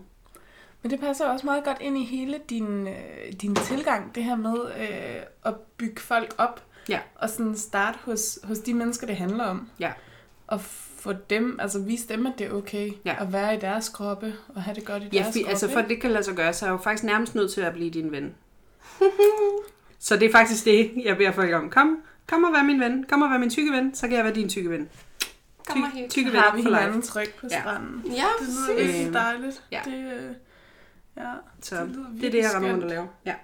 Men 0.82 0.92
det 0.92 1.00
passer 1.00 1.26
også 1.26 1.46
meget 1.46 1.64
godt 1.64 1.78
ind 1.82 1.98
i 1.98 2.04
hele 2.06 2.40
din, 2.50 2.88
øh, 2.88 3.34
din 3.42 3.56
tilgang, 3.56 4.16
det 4.16 4.24
her 4.24 4.36
med 4.36 4.56
øh, 4.80 5.22
at 5.46 5.54
bygge 5.78 6.02
folk 6.02 6.36
op. 6.38 6.64
Ja. 6.90 7.00
Og 7.16 7.30
sådan 7.30 7.58
starte 7.58 7.98
hos, 8.02 8.40
hos 8.44 8.60
de 8.60 8.74
mennesker, 8.74 9.08
det 9.08 9.16
handler 9.16 9.44
om. 9.44 9.70
Ja. 9.80 9.92
Og 10.48 10.62
få 10.98 11.14
dem, 11.30 11.58
altså 11.62 11.80
vise 11.80 12.08
dem, 12.08 12.26
at 12.26 12.34
det 12.38 12.48
er 12.48 12.52
okay 12.52 12.92
Ja. 13.06 13.16
at 13.22 13.34
være 13.34 13.56
i 13.56 13.60
deres 13.60 13.90
kroppe, 13.90 14.34
og 14.56 14.64
have 14.64 14.76
det 14.76 14.86
godt 14.86 15.04
i 15.04 15.10
Ja, 15.14 15.18
deres 15.18 15.26
for, 15.28 15.40
kroppe. 15.40 15.50
altså 15.50 15.70
for 15.70 15.80
at 15.80 15.90
det 15.90 16.02
kan 16.02 16.12
lade 16.12 16.24
sig 16.24 16.36
gøre, 16.36 16.54
så 16.54 16.66
er 16.66 16.70
jeg 16.70 16.74
jo 16.74 16.84
faktisk 16.84 17.04
nærmest 17.04 17.36
nødt 17.36 17.52
til 17.52 17.62
at 17.62 17.74
blive 17.74 17.90
din 17.90 18.12
ven. 18.12 18.34
så 20.00 20.18
det 20.18 20.26
er 20.28 20.32
faktisk 20.32 20.66
det, 20.66 20.92
jeg 21.04 21.18
beder 21.18 21.32
folk 21.32 21.54
om. 21.54 21.70
Kom, 21.70 21.98
kom 22.28 22.44
og 22.44 22.54
vær 22.54 22.64
min 22.64 22.80
ven. 22.80 23.06
Kom 23.10 23.22
og 23.22 23.30
vær 23.30 23.38
min 23.38 23.50
tykke 23.50 23.72
ven, 23.72 23.96
så 23.96 24.08
kan 24.08 24.18
jeg 24.18 24.26
være 24.26 24.36
din 24.36 24.50
tykke 24.50 24.70
ven. 24.70 24.90
Kom 25.68 25.84
og 25.84 25.92
hygge. 25.92 26.10
tykke 26.10 26.32
Så 26.32 26.38
har 26.38 26.52
ven 26.52 26.58
vi 26.58 26.64
for 26.64 26.70
hinanden 26.76 27.02
tryg 27.02 27.28
på 27.40 27.48
Ja. 27.52 27.62
stranden. 27.62 28.02
Ja, 28.06 28.26
Det 28.40 28.48
lyder 28.48 28.76
virkelig 28.76 29.06
Øhm, 29.06 29.14
dejligt. 29.14 29.64
ja. 29.72 29.82
Det, 29.86 29.94
øh, 30.14 30.36
ja. 31.18 31.32
Så 31.62 31.76
Det 31.76 31.88
lyder 31.90 32.06
det 32.14 32.26
er 32.26 32.32
det, 32.32 32.38
jeg 32.38 32.52
render 32.56 32.72
rundt 32.72 32.84
og 32.84 32.90
laver. 32.90 33.08
Ja. 33.26 33.36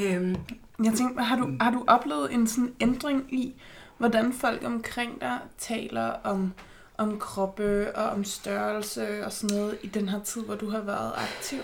Øhm, 0.00 0.36
Jeg 0.84 0.92
tænkte, 0.94 1.22
har 1.22 1.36
du, 1.36 1.50
har 1.60 1.70
du 1.70 1.84
oplevet 1.86 2.32
en 2.32 2.46
sådan 2.46 2.74
ændring 2.80 3.34
i, 3.34 3.62
hvordan 3.98 4.32
folk 4.32 4.62
omkring 4.64 5.20
dig 5.20 5.38
taler 5.58 6.06
om, 6.24 6.52
om 6.98 7.18
kroppe 7.18 7.96
og 7.96 8.10
om 8.10 8.24
størrelse 8.24 9.24
og 9.26 9.32
sådan 9.32 9.56
noget 9.56 9.78
i 9.82 9.86
den 9.86 10.08
her 10.08 10.20
tid, 10.22 10.42
hvor 10.42 10.54
du 10.54 10.70
har 10.70 10.80
været 10.80 11.12
aktiv? 11.16 11.58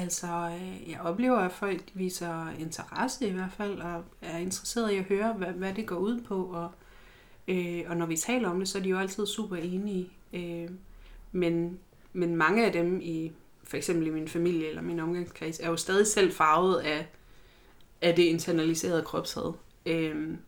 Altså, 0.00 0.26
øh, 0.26 0.90
jeg 0.90 1.00
oplever, 1.00 1.36
at 1.36 1.52
folk 1.52 1.82
viser 1.94 2.50
interesse 2.58 3.28
i 3.28 3.32
hvert 3.32 3.52
fald, 3.56 3.80
og 3.80 4.04
er 4.22 4.38
interesseret 4.38 4.92
i 4.92 4.96
at 4.96 5.04
høre, 5.04 5.32
hvad, 5.32 5.52
hvad 5.52 5.74
det 5.74 5.86
går 5.86 5.96
ud 5.96 6.20
på. 6.20 6.44
Og, 6.44 6.70
øh, 7.48 7.82
og 7.88 7.96
når 7.96 8.06
vi 8.06 8.16
taler 8.16 8.48
om 8.48 8.58
det, 8.58 8.68
så 8.68 8.78
er 8.78 8.82
de 8.82 8.88
jo 8.88 8.98
altid 8.98 9.26
super 9.26 9.56
enige. 9.56 10.10
Øh, 10.32 10.68
men, 11.32 11.78
men 12.12 12.36
mange 12.36 12.66
af 12.66 12.72
dem 12.72 13.00
i 13.02 13.32
for 13.70 13.76
eksempel 13.76 14.06
i 14.06 14.10
min 14.10 14.28
familie 14.28 14.68
eller 14.68 14.82
min 14.82 15.00
omgangskreds, 15.00 15.60
er 15.60 15.68
jo 15.68 15.76
stadig 15.76 16.06
selv 16.06 16.32
farvet 16.32 16.80
af, 16.80 17.06
af 18.02 18.16
det 18.16 18.22
internaliserede 18.22 19.02
kropshad. 19.02 19.52
Øhm, 19.86 20.38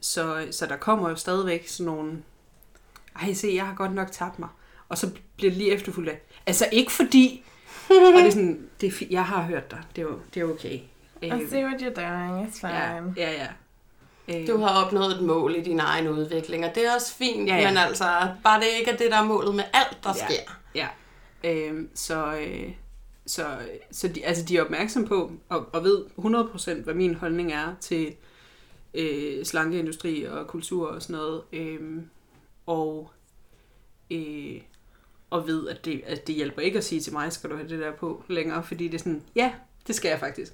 så, 0.00 0.48
så 0.50 0.66
der 0.66 0.76
kommer 0.76 1.08
jo 1.08 1.16
stadigvæk 1.16 1.68
sådan 1.68 1.92
nogle, 1.92 2.22
ej 3.16 3.32
se, 3.32 3.52
jeg 3.54 3.66
har 3.66 3.74
godt 3.74 3.94
nok 3.94 4.12
tabt 4.12 4.38
mig. 4.38 4.48
Og 4.88 4.98
så 4.98 5.10
bliver 5.36 5.50
det 5.50 5.58
lige 5.58 5.72
efterfulgt 5.72 6.10
af, 6.10 6.20
altså 6.46 6.68
ikke 6.72 6.92
fordi, 6.92 7.44
og 7.90 7.96
det 8.22 8.26
er 8.26 8.30
sådan, 8.38 8.68
det 8.80 8.86
er, 9.02 9.06
jeg 9.10 9.24
har 9.24 9.42
hørt 9.42 9.70
dig, 9.70 9.82
det 9.96 10.02
er, 10.02 10.06
jo- 10.06 10.20
det 10.34 10.40
er 10.40 10.44
okay. 10.44 10.78
I 11.22 11.30
Øhm, 11.30 11.48
see 11.48 11.64
what 11.64 11.80
you're 11.82 11.94
doing, 11.94 12.48
it's 12.48 12.60
fine. 12.60 13.14
ja, 13.16 13.30
ja, 13.32 13.32
ja. 13.32 13.46
Øhm, 14.38 14.46
Du 14.46 14.56
har 14.58 14.84
opnået 14.84 15.14
et 15.16 15.22
mål 15.22 15.54
i 15.56 15.62
din 15.62 15.80
egen 15.80 16.08
udvikling, 16.08 16.64
og 16.64 16.74
det 16.74 16.86
er 16.86 16.94
også 16.94 17.14
fint, 17.14 17.48
Ja, 17.48 17.56
ja, 17.56 17.68
men 17.68 17.76
altså, 17.76 18.04
bare 18.44 18.60
det 18.60 18.66
ikke 18.78 18.90
er 18.90 18.96
det, 18.96 19.10
der 19.10 19.16
er 19.16 19.24
målet 19.24 19.54
med 19.54 19.64
alt, 19.74 19.98
der 20.04 20.10
Ja. 20.16 20.24
ja. 20.24 20.34
sker. 20.34 20.52
Ja, 20.74 20.88
øhm, 21.68 21.88
så, 21.94 22.36
øh, 22.36 22.70
så, 23.26 23.46
så 23.90 24.08
de, 24.08 24.24
altså 24.26 24.44
de 24.44 24.56
er 24.56 24.62
opmærksom 24.62 25.04
på 25.06 25.32
og, 25.48 25.66
og 25.72 25.84
ved 25.84 26.04
100% 26.18 26.82
hvad 26.84 26.94
min 26.94 27.14
holdning 27.14 27.52
er 27.52 27.74
til 27.80 28.14
øh, 28.94 29.44
slankeindustri 29.44 30.24
og 30.24 30.46
kultur 30.46 30.88
og 30.88 31.02
sådan 31.02 31.16
noget. 31.16 31.42
Øhm, 31.52 32.08
og, 32.66 33.10
øh, 34.10 34.60
og 35.30 35.46
ved, 35.46 35.68
at 35.68 35.84
det, 35.84 36.02
at 36.06 36.26
det 36.26 36.34
hjælper 36.34 36.62
ikke 36.62 36.78
at 36.78 36.84
sige 36.84 37.00
til 37.00 37.12
mig, 37.12 37.32
skal 37.32 37.50
du 37.50 37.56
have 37.56 37.68
det 37.68 37.78
der 37.78 37.92
på 37.92 38.24
længere, 38.28 38.62
fordi 38.62 38.88
det 38.88 38.94
er 38.94 38.98
sådan, 38.98 39.22
ja, 39.34 39.52
det 39.86 39.94
skal 39.94 40.08
jeg 40.08 40.20
faktisk. 40.20 40.52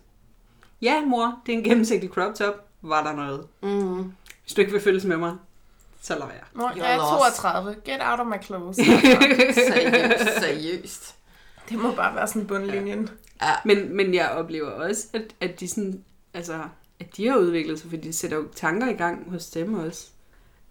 Ja, 0.83 1.05
mor, 1.05 1.41
det 1.47 1.55
er 1.55 1.59
en 1.59 1.64
gennemsigtig 1.64 2.11
crop 2.11 2.35
top. 2.35 2.55
Var 2.83 3.03
der 3.03 3.16
noget? 3.16 3.47
Mm. 3.62 4.12
Hvis 4.43 4.55
du 4.55 4.61
ikke 4.61 4.73
vil 4.73 4.81
følges 4.81 5.05
med 5.05 5.16
mig, 5.16 5.37
så 6.01 6.18
lad 6.18 6.27
være. 6.27 6.45
Mor, 6.55 6.68
You're 6.68 6.85
jeg 6.85 6.93
er 6.93 6.97
lost. 6.97 7.37
32. 7.37 7.77
Get 7.85 8.01
out 8.01 8.20
of 8.20 8.27
my 8.27 8.45
clothes. 8.45 8.77
Seriøst, 9.73 10.41
seriøst. 10.41 11.14
det 11.68 11.79
må 11.79 11.95
bare 11.95 12.14
være 12.14 12.29
sådan 12.29 12.47
bundlinjen. 12.47 13.11
Ja. 13.43 13.53
Men, 13.64 13.97
men 13.97 14.14
jeg 14.14 14.31
oplever 14.31 14.70
også, 14.70 15.07
at, 15.12 15.23
at 15.41 15.61
de 15.61 15.68
sådan, 15.68 16.05
altså, 16.35 16.62
at 17.01 17.16
de 17.16 17.29
har 17.29 17.37
udviklet 17.37 17.79
sig, 17.79 17.91
fordi 17.91 18.03
de 18.03 18.12
sætter 18.12 18.37
jo 18.37 18.49
tanker 18.55 18.89
i 18.89 18.93
gang 18.93 19.31
hos 19.31 19.47
dem 19.51 19.75
også. 19.75 20.09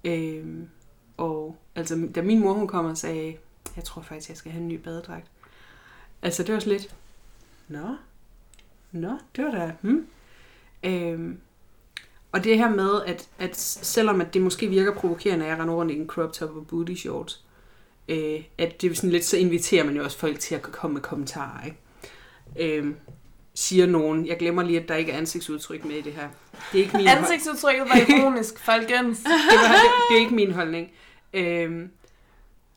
Øhm, 0.03 0.69
og 1.17 1.55
altså, 1.75 2.07
da 2.15 2.21
min 2.21 2.39
mor 2.39 2.53
hun 2.53 2.67
kom 2.67 2.85
og 2.85 2.97
sagde, 2.97 3.37
jeg 3.75 3.83
tror 3.83 4.01
faktisk, 4.01 4.29
jeg 4.29 4.37
skal 4.37 4.51
have 4.51 4.61
en 4.61 4.67
ny 4.67 4.75
badedragt. 4.75 5.27
Altså, 6.21 6.43
det 6.43 6.53
var 6.53 6.59
sådan 6.59 6.73
lidt, 6.73 6.95
nå, 7.67 7.95
nå, 8.91 9.17
det 9.35 9.45
var 9.45 9.51
da, 9.51 9.71
hmm. 9.81 10.07
Øhm, 10.83 11.39
og 12.31 12.43
det 12.43 12.57
her 12.57 12.69
med, 12.69 13.01
at, 13.05 13.29
at 13.39 13.57
selvom 13.57 14.21
at 14.21 14.33
det 14.33 14.41
måske 14.41 14.67
virker 14.67 14.93
provokerende, 14.93 15.45
at 15.45 15.51
jeg 15.51 15.59
render 15.59 15.73
rundt 15.73 15.91
i 15.91 15.95
en 15.95 16.07
crop 16.07 16.33
top 16.33 16.55
og 16.55 16.67
booty 16.67 16.93
shorts, 16.93 17.45
øh, 18.07 18.43
at 18.57 18.81
det 18.81 18.91
er 18.91 18.95
sådan 18.95 19.09
lidt, 19.09 19.25
så 19.25 19.37
inviterer 19.37 19.83
man 19.83 19.95
jo 19.95 20.03
også 20.03 20.17
folk 20.17 20.39
til 20.39 20.55
at 20.55 20.61
komme 20.61 20.93
med 20.93 21.01
kommentarer, 21.01 21.65
ikke? 21.65 21.77
Øhm, 22.59 22.95
siger 23.53 23.85
nogen. 23.85 24.27
Jeg 24.27 24.37
glemmer 24.37 24.63
lige, 24.63 24.79
at 24.79 24.89
der 24.89 24.95
ikke 24.95 25.11
er 25.11 25.17
ansigtsudtryk 25.17 25.85
med 25.85 25.95
i 25.95 26.01
det 26.01 26.13
her. 26.13 26.29
Det 26.71 26.79
er 26.79 26.83
ikke 26.83 26.97
min, 26.97 27.07
Ansigtsudtrykket 27.07 27.85
var 27.89 28.15
ironisk, 28.15 28.59
folkens. 28.59 29.19
det, 29.51 29.57
var, 29.59 29.67
det, 29.67 29.91
det 30.09 30.15
er 30.15 30.19
ikke 30.19 30.35
min 30.35 30.51
holdning. 30.51 30.91
Øhm, 31.33 31.91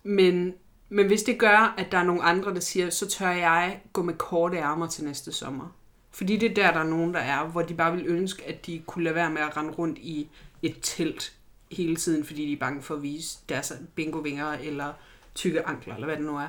men, 0.02 0.54
men 0.94 1.06
hvis 1.06 1.22
det 1.22 1.38
gør, 1.38 1.74
at 1.78 1.92
der 1.92 1.98
er 1.98 2.04
nogle 2.04 2.22
andre, 2.22 2.54
der 2.54 2.60
siger, 2.60 2.90
så 2.90 3.08
tør 3.08 3.30
jeg 3.30 3.80
gå 3.92 4.02
med 4.02 4.14
korte 4.14 4.56
ærmer 4.56 4.86
til 4.86 5.04
næste 5.04 5.32
sommer. 5.32 5.76
Fordi 6.10 6.36
det 6.36 6.50
er 6.50 6.54
der, 6.54 6.72
der 6.72 6.80
er 6.80 6.90
nogen, 6.90 7.14
der 7.14 7.20
er, 7.20 7.44
hvor 7.46 7.62
de 7.62 7.74
bare 7.74 7.96
vil 7.96 8.04
ønske, 8.06 8.44
at 8.44 8.66
de 8.66 8.82
kunne 8.86 9.04
lade 9.04 9.14
være 9.14 9.30
med 9.30 9.42
at 9.42 9.56
rende 9.56 9.72
rundt 9.72 9.98
i 9.98 10.28
et 10.62 10.76
telt 10.82 11.36
hele 11.72 11.96
tiden, 11.96 12.24
fordi 12.24 12.46
de 12.46 12.52
er 12.52 12.56
bange 12.56 12.82
for 12.82 12.94
at 12.94 13.02
vise 13.02 13.38
deres 13.48 13.72
bingovinger 13.94 14.52
eller 14.52 14.92
tykke 15.34 15.66
ankler, 15.66 15.94
eller 15.94 16.06
hvad 16.06 16.16
det 16.16 16.24
nu 16.24 16.36
er. 16.36 16.48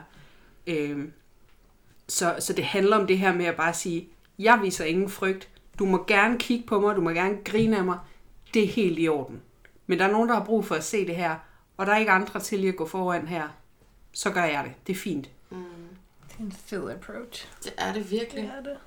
Øhm, 0.68 1.14
så, 2.08 2.36
så 2.40 2.54
det 2.54 2.66
handler 2.66 2.98
om 2.98 3.08
det 3.08 3.18
her 3.18 3.34
med 3.34 3.46
at 3.46 3.56
bare 3.56 3.74
sige, 3.74 4.10
jeg 4.40 4.60
viser 4.62 4.86
ingen 4.86 5.10
frygt. 5.10 5.50
Du 5.80 5.86
må 5.86 6.06
gerne 6.08 6.40
kigge 6.40 6.68
på 6.68 6.80
mig, 6.80 6.96
du 6.96 7.02
må 7.02 7.10
gerne 7.10 7.38
grine 7.46 7.78
af 7.78 7.84
mig. 7.84 8.00
Det 8.54 8.64
er 8.64 8.68
helt 8.68 9.00
i 9.00 9.08
orden. 9.08 9.42
Men 9.88 10.00
der 10.00 10.06
er 10.06 10.12
nogen, 10.12 10.30
der 10.30 10.36
har 10.36 10.46
brug 10.46 10.66
for 10.66 10.76
at 10.76 10.84
se 10.84 11.08
det 11.08 11.16
her, 11.16 11.36
og 11.78 11.86
der 11.86 11.94
er 11.94 11.98
ikke 11.98 12.12
andre 12.12 12.40
til 12.40 12.60
lige 12.60 12.72
at 12.72 12.78
gå 12.78 12.86
foran 12.86 13.28
her. 13.28 13.65
Så 14.16 14.30
gør 14.32 14.44
jeg 14.44 14.64
det. 14.64 14.74
Det 14.88 14.94
er 14.96 15.00
fint. 15.00 15.30
Mm. 15.50 15.64
Det 16.30 16.36
er 16.40 16.44
en 16.44 16.56
fed 16.66 16.90
approach. 16.92 17.48
Det 17.64 17.74
er 17.78 17.94
det 17.94 18.12
virkelig. 18.12 18.52
er 18.58 18.64
det. 18.64 18.78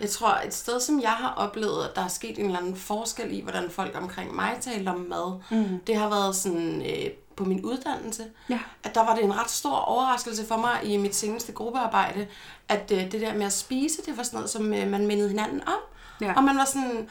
Jeg 0.00 0.10
tror, 0.10 0.28
et 0.46 0.54
sted, 0.54 0.80
som 0.80 1.00
jeg 1.00 1.10
har 1.10 1.34
oplevet, 1.34 1.84
at 1.88 1.96
der 1.96 2.02
er 2.04 2.08
sket 2.08 2.38
en 2.38 2.44
eller 2.46 2.58
anden 2.58 2.76
forskel 2.76 3.32
i, 3.32 3.40
hvordan 3.40 3.70
folk 3.70 3.96
omkring 3.96 4.34
mig 4.34 4.56
taler 4.60 4.92
om 4.92 5.00
mad, 5.00 5.40
Mm. 5.50 5.80
det 5.86 5.96
har 5.96 6.08
været 6.08 6.36
sådan 6.36 6.82
øh, 6.90 7.10
på 7.36 7.44
min 7.44 7.64
uddannelse, 7.64 8.24
Ja. 8.50 8.58
at 8.84 8.94
der 8.94 9.00
var 9.04 9.14
det 9.14 9.24
en 9.24 9.38
ret 9.38 9.50
stor 9.50 9.76
overraskelse 9.76 10.46
for 10.46 10.56
mig 10.56 10.80
i 10.84 10.96
mit 10.96 11.14
seneste 11.14 11.52
gruppearbejde, 11.52 12.26
at 12.68 12.90
øh, 12.94 13.12
det 13.12 13.20
der 13.20 13.34
med 13.34 13.46
at 13.46 13.52
spise, 13.52 14.02
det 14.06 14.16
var 14.16 14.22
sådan 14.22 14.36
noget, 14.36 14.50
som 14.50 14.74
øh, 14.74 14.88
man 14.90 15.06
mindede 15.06 15.28
hinanden 15.28 15.60
om. 15.68 15.78
Ja. 16.20 16.32
Og 16.36 16.44
man 16.44 16.56
var 16.56 16.64
sådan, 16.64 17.08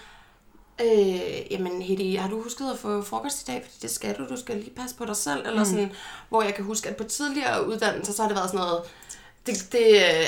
øh, 0.82 1.51
jamen 1.51 1.82
Hedi, 1.82 2.15
har 2.15 2.30
du 2.30 2.41
husket 2.43 2.72
at 2.74 2.80
få 2.80 3.01
frokost 3.03 3.41
i 3.41 3.45
dag? 3.51 3.61
Fordi 3.65 3.78
det 3.82 3.91
skal 3.91 4.15
du, 4.17 4.26
du 4.36 4.39
skal 4.39 4.55
lige 4.55 4.69
passe 4.76 4.95
på 4.95 5.05
dig 5.05 5.15
selv. 5.15 5.47
Eller 5.47 5.59
Mm. 5.59 5.65
sådan, 5.69 5.91
hvor 6.30 6.41
jeg 6.43 6.55
kan 6.55 6.65
huske, 6.65 6.89
at 6.89 6.95
på 6.95 7.03
tidligere 7.03 7.67
uddannelser, 7.67 8.13
så 8.13 8.22
har 8.22 8.30
det 8.30 8.38
været 8.38 8.49
sådan 8.49 8.65
noget, 8.65 8.82
det, 9.45 9.67
det, 9.72 9.86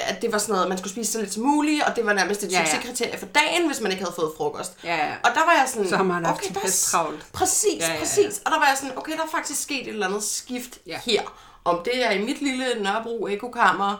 at 0.08 0.22
det 0.22 0.32
var 0.32 0.38
sådan 0.38 0.54
noget, 0.54 0.70
man 0.70 0.78
skulle 0.78 0.92
spise 0.92 1.12
så 1.12 1.20
lidt 1.20 1.34
som 1.34 1.44
muligt, 1.44 1.84
og 1.84 1.96
det 1.96 2.06
var 2.06 2.14
nærmest 2.14 2.44
et 2.44 2.52
Ja, 2.52 2.66
succeskriterie 2.66 3.18
for 3.18 3.26
dagen, 3.26 3.68
hvis 3.68 3.82
man 3.82 3.92
ikke 3.92 4.04
havde 4.04 4.16
fået 4.16 4.32
frokost. 4.38 4.74
Ja, 4.84 4.96
ja. 4.96 5.12
Og 5.24 5.30
der 5.34 5.40
var 5.46 5.52
jeg 5.60 5.66
sådan, 5.68 5.90
Så 5.90 5.96
har 5.98 6.04
man 6.04 6.26
okay, 6.26 6.54
der 6.54 6.60
er 6.60 6.70
travlt. 6.92 7.26
Præcis, 7.34 7.68
Ja, 7.80 7.88
ja, 7.88 7.94
ja, 7.94 8.00
præcis. 8.00 8.42
Og 8.46 8.52
der 8.52 8.58
var 8.60 8.66
jeg 8.68 8.78
sådan, 8.78 8.98
okay, 8.98 9.12
der 9.12 9.24
er 9.24 9.28
faktisk 9.32 9.64
sket 9.64 9.82
et 9.82 9.88
eller 9.88 10.08
andet 10.08 10.24
skift 10.24 10.78
Ja. 10.88 11.00
her. 11.06 11.22
Om 11.66 11.82
det 11.86 12.06
er 12.06 12.12
i 12.12 12.22
mit 12.26 12.42
lille 12.42 12.66
Nørrebro 12.80 13.28
ekokammer, 13.28 13.92
mm, 13.94 14.00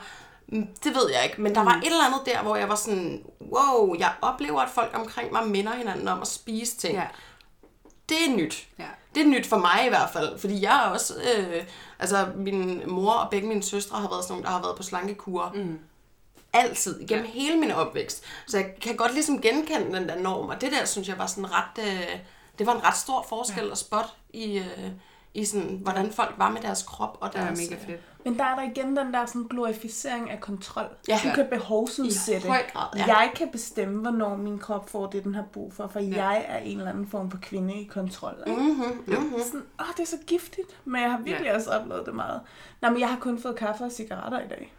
det 0.84 0.96
ved 0.96 1.12
jeg 1.14 1.24
ikke. 1.24 1.42
Men 1.42 1.56
der 1.56 1.64
var 1.64 1.76
et 1.78 1.86
eller 1.86 2.06
andet 2.06 2.22
der, 2.26 2.42
hvor 2.42 2.56
jeg 2.56 2.70
var 2.70 2.76
sådan, 2.76 3.24
wow, 3.42 3.96
jeg 4.00 4.14
oplever, 4.22 4.62
at 4.62 4.70
folk 4.70 4.92
omkring 4.94 5.32
mig 5.32 5.48
minder 5.48 5.74
hinanden 5.74 6.08
om 6.08 6.22
at 6.22 6.28
spise 6.28 6.78
ting. 6.78 6.94
Ja. 6.96 7.08
det 8.10 8.18
er 8.28 8.36
nyt. 8.36 8.68
Ja. 8.80 8.88
Det 9.16 9.24
er 9.24 9.28
nyt 9.28 9.46
for 9.48 9.58
mig 9.58 9.86
i 9.86 9.90
hvert 9.90 10.10
fald, 10.14 10.40
fordi 10.40 10.62
jeg 10.62 10.86
er 10.86 10.90
også, 10.90 11.14
øh, 11.38 11.64
altså 12.00 12.28
min 12.36 12.82
mor 12.88 13.14
og 13.14 13.30
begge 13.30 13.48
mine 13.48 13.64
søstre 13.64 13.98
har 14.00 14.10
været 14.10 14.24
sådan 14.24 14.34
nogle, 14.34 14.46
der 14.46 14.52
har 14.52 14.62
været 14.62 14.78
på 14.78 14.84
slankekur. 14.84 15.52
Mm. 15.56 15.80
Altid, 16.54 17.00
igennem 17.00 17.26
ja. 17.26 17.32
hele 17.32 17.60
min 17.60 17.72
opvækst. 17.72 18.24
Så 18.48 18.58
jeg 18.58 18.74
kan 18.82 18.96
godt 18.96 19.14
ligesom 19.14 19.42
genkende 19.42 19.98
den 20.00 20.10
der 20.10 20.20
norm, 20.20 20.50
og 20.50 20.62
det 20.62 20.72
der 20.72 20.86
synes 20.86 21.08
jeg 21.08 21.18
var 21.18 21.26
sådan 21.26 21.52
ret, 21.52 21.86
øh, 21.86 22.20
det 22.60 22.68
var 22.68 22.76
en 22.76 22.84
ret 22.84 22.98
stor 22.98 23.26
forskel 23.30 23.66
ja. 23.66 23.72
at 23.72 23.78
spotte 23.78 24.10
i, 24.34 24.58
øh, 24.58 24.92
i 25.34 25.46
sådan, 25.46 25.80
hvordan 25.82 26.12
folk 26.12 26.34
var 26.38 26.50
med 26.50 26.62
deres 26.62 26.84
krop 26.84 27.18
og 27.22 27.34
Det 27.34 27.40
er 27.40 27.46
deres... 27.46 27.60
mega 27.60 27.82
fedt. 27.86 28.02
Men 28.26 28.38
der 28.38 28.44
er 28.44 28.56
der 28.56 28.64
igen 28.64 28.98
den 28.98 29.14
der 29.14 29.26
sådan 29.26 29.48
glorificering 29.50 30.32
af 30.32 30.40
kontrol. 30.40 30.86
Ja. 31.08 31.20
Du 31.24 31.30
kan 31.36 31.48
behovsudsætte. 31.52 32.48
I 32.48 32.50
høj 32.50 32.62
grad, 32.74 32.88
ja. 32.96 33.06
Jeg 33.06 33.32
kan 33.36 33.50
bestemme, 33.52 34.02
hvornår 34.02 34.36
min 34.36 34.60
krop 34.60 34.90
får 34.90 35.08
det, 35.08 35.24
den 35.24 35.36
har 35.36 35.44
brug 35.54 35.74
for, 35.74 35.88
for 35.88 36.00
ja. 36.00 36.26
jeg 36.26 36.46
er 36.48 36.58
en 36.58 36.78
eller 36.78 36.92
anden 36.92 37.08
form 37.08 37.32
for 37.32 37.38
kvinde 37.42 37.74
i 37.74 37.84
kontrol. 37.84 38.36
Mm-hmm, 38.48 38.64
mm-hmm. 39.08 39.34
Sådan, 39.46 39.64
åh, 39.80 39.86
det 39.98 40.04
er 40.04 40.08
så 40.08 40.18
giftigt, 40.28 40.68
men 40.86 41.02
jeg 41.02 41.12
har 41.12 41.20
virkelig 41.20 41.48
ja. 41.48 41.56
også 41.56 41.70
oplevet 41.70 42.06
det 42.06 42.14
meget. 42.14 42.42
Nej, 42.82 42.92
men 42.92 43.00
jeg 43.00 43.10
har 43.10 43.18
kun 43.18 43.42
fået 43.42 43.56
kaffe 43.56 43.84
og 43.84 43.92
cigaretter 43.92 44.40
i 44.40 44.48
dag. 44.50 44.74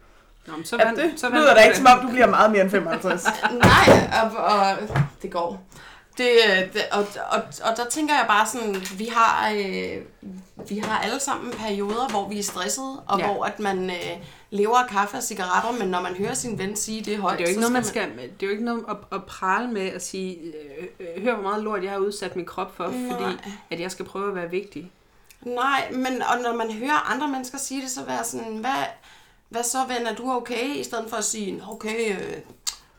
Nå, 0.47 0.55
men 0.55 0.65
så 0.65 0.77
Ja, 0.79 0.85
vand, 0.85 0.97
det 0.97 1.19
så 1.19 1.29
lyder 1.29 1.53
da 1.53 1.61
ikke 1.61 1.77
som 1.77 1.85
om, 1.85 2.05
du 2.05 2.11
bliver 2.11 2.27
meget 2.27 2.51
mere 2.51 2.61
end 2.61 2.69
55. 2.69 3.25
Nej, 3.51 4.09
og, 4.23 4.43
og 4.43 4.77
det 5.21 5.31
går. 5.31 5.63
Det, 6.17 6.29
øh, 6.49 6.73
det, 6.73 6.81
og, 6.91 7.05
og, 7.31 7.41
og 7.63 7.77
der 7.77 7.85
tænker 7.89 8.13
jeg 8.15 8.25
bare 8.27 8.47
sådan, 8.47 8.75
vi 8.97 9.05
har, 9.05 9.51
øh, 9.51 10.01
vi 10.69 10.77
har 10.77 10.99
alle 10.99 11.19
sammen 11.19 11.51
perioder, 11.51 12.09
hvor 12.09 12.29
vi 12.29 12.39
er 12.39 12.43
stressede, 12.43 13.03
og 13.07 13.19
Ja. 13.19 13.25
hvor 13.25 13.43
at 13.45 13.59
man 13.59 13.89
øh, 13.89 13.95
lever 14.49 14.77
af 14.77 14.89
kaffe 14.89 15.17
og 15.17 15.23
cigaretter, 15.23 15.71
men 15.79 15.87
når 15.91 16.01
man 16.01 16.15
hører 16.15 16.33
sin 16.33 16.57
ven 16.57 16.75
sige 16.75 17.01
det 17.03 17.17
højt, 17.17 17.37
Det 17.37 17.43
er 17.43 17.47
jo 17.47 17.49
ikke 17.49 17.59
noget, 17.61 17.73
man 17.73 17.81
man... 17.81 17.87
skal, 17.89 18.09
det 18.17 18.43
er 18.43 18.47
jo 18.47 18.51
ikke 18.51 18.65
noget 18.65 18.83
at, 18.89 18.95
at 19.11 19.23
prale 19.23 19.67
med 19.71 19.87
at 19.87 20.05
sige, 20.05 20.37
øh, 20.37 20.87
øh, 20.99 21.23
hør 21.23 21.33
hvor 21.33 21.43
meget 21.43 21.63
lort 21.63 21.83
jeg 21.83 21.91
har 21.91 21.97
udsat 21.99 22.35
min 22.35 22.45
krop 22.45 22.75
for, 22.77 22.87
Nej. 22.87 23.11
fordi 23.11 23.51
at 23.69 23.79
jeg 23.79 23.91
skal 23.91 24.05
prøve 24.05 24.29
at 24.29 24.35
være 24.35 24.49
vigtig. 24.49 24.91
Nej, 25.41 25.91
men 25.91 26.21
og 26.21 26.41
når 26.43 26.53
man 26.55 26.71
hører 26.71 27.11
andre 27.13 27.27
mennesker 27.27 27.57
sige 27.57 27.81
det, 27.81 27.89
så 27.91 28.03
være 28.03 28.23
sådan, 28.23 28.57
hvad, 28.57 28.83
hvad 29.49 29.63
så 29.63 29.77
ven, 29.87 30.07
er 30.07 30.15
du 30.15 30.31
okay? 30.31 30.75
I 30.75 30.83
stedet 30.83 31.09
for 31.09 31.17
at 31.17 31.23
sige, 31.23 31.63
okay, 31.71 32.11
øh, 32.11 32.33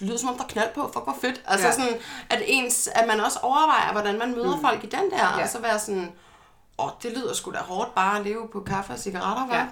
det 0.01 0.07
lyder 0.09 0.19
som 0.19 0.29
om 0.29 0.35
der 0.37 0.45
er 0.45 0.49
knald 0.49 0.75
på, 0.75 0.91
fuck 0.93 1.05
hvor 1.05 1.17
fedt. 1.21 1.43
Altså 1.47 1.67
Ja. 1.67 1.73
sådan, 1.73 1.95
at, 2.31 2.43
ens, 2.47 2.89
at 2.95 3.07
man 3.09 3.21
også 3.21 3.39
overvejer, 3.43 3.93
hvordan 3.93 4.19
man 4.19 4.31
møder 4.35 4.57
mm. 4.57 4.61
folk 4.63 4.85
i 4.85 4.87
den 4.87 5.11
der, 5.11 5.39
Ja. 5.39 5.43
og 5.43 5.49
så 5.49 5.61
være 5.61 5.79
sådan, 5.79 6.13
åh, 6.79 6.91
det 7.03 7.13
lyder 7.13 7.35
sgu 7.35 7.51
da 7.53 7.59
hårdt 7.59 7.95
bare 7.95 8.19
at 8.19 8.25
leve 8.27 8.49
på 8.53 8.61
kaffe 8.61 8.93
og 8.93 8.99
cigaretter, 8.99 9.47
hva'? 9.47 9.55
Ja. 9.55 9.67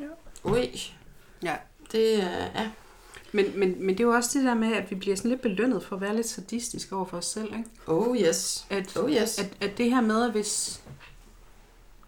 Ja. 0.00 0.50
Ui, 0.50 0.92
Ja. 1.42 1.56
det, 1.92 2.12
øh, 2.16 2.22
ja. 2.54 2.68
Men, 3.32 3.46
men, 3.58 3.74
men 3.86 3.88
det 3.88 4.00
er 4.00 4.04
jo 4.04 4.12
også 4.14 4.38
det 4.38 4.46
der 4.46 4.54
med, 4.54 4.72
at 4.72 4.90
vi 4.90 4.94
bliver 4.96 5.16
sådan 5.16 5.30
lidt 5.30 5.42
belønnet 5.42 5.84
for 5.84 5.96
at 5.96 6.02
være 6.02 6.16
lidt 6.16 6.28
sadistiske 6.28 6.96
over 6.96 7.04
for 7.04 7.16
os 7.16 7.26
selv. 7.26 7.44
Ikke? 7.54 7.64
Oh 7.86 8.16
yes. 8.16 8.66
At, 8.70 8.96
Oh 8.96 9.10
yes. 9.12 9.38
at, 9.38 9.46
at 9.60 9.78
det 9.78 9.90
her 9.90 10.00
med, 10.00 10.24
at 10.24 10.30
hvis, 10.30 10.80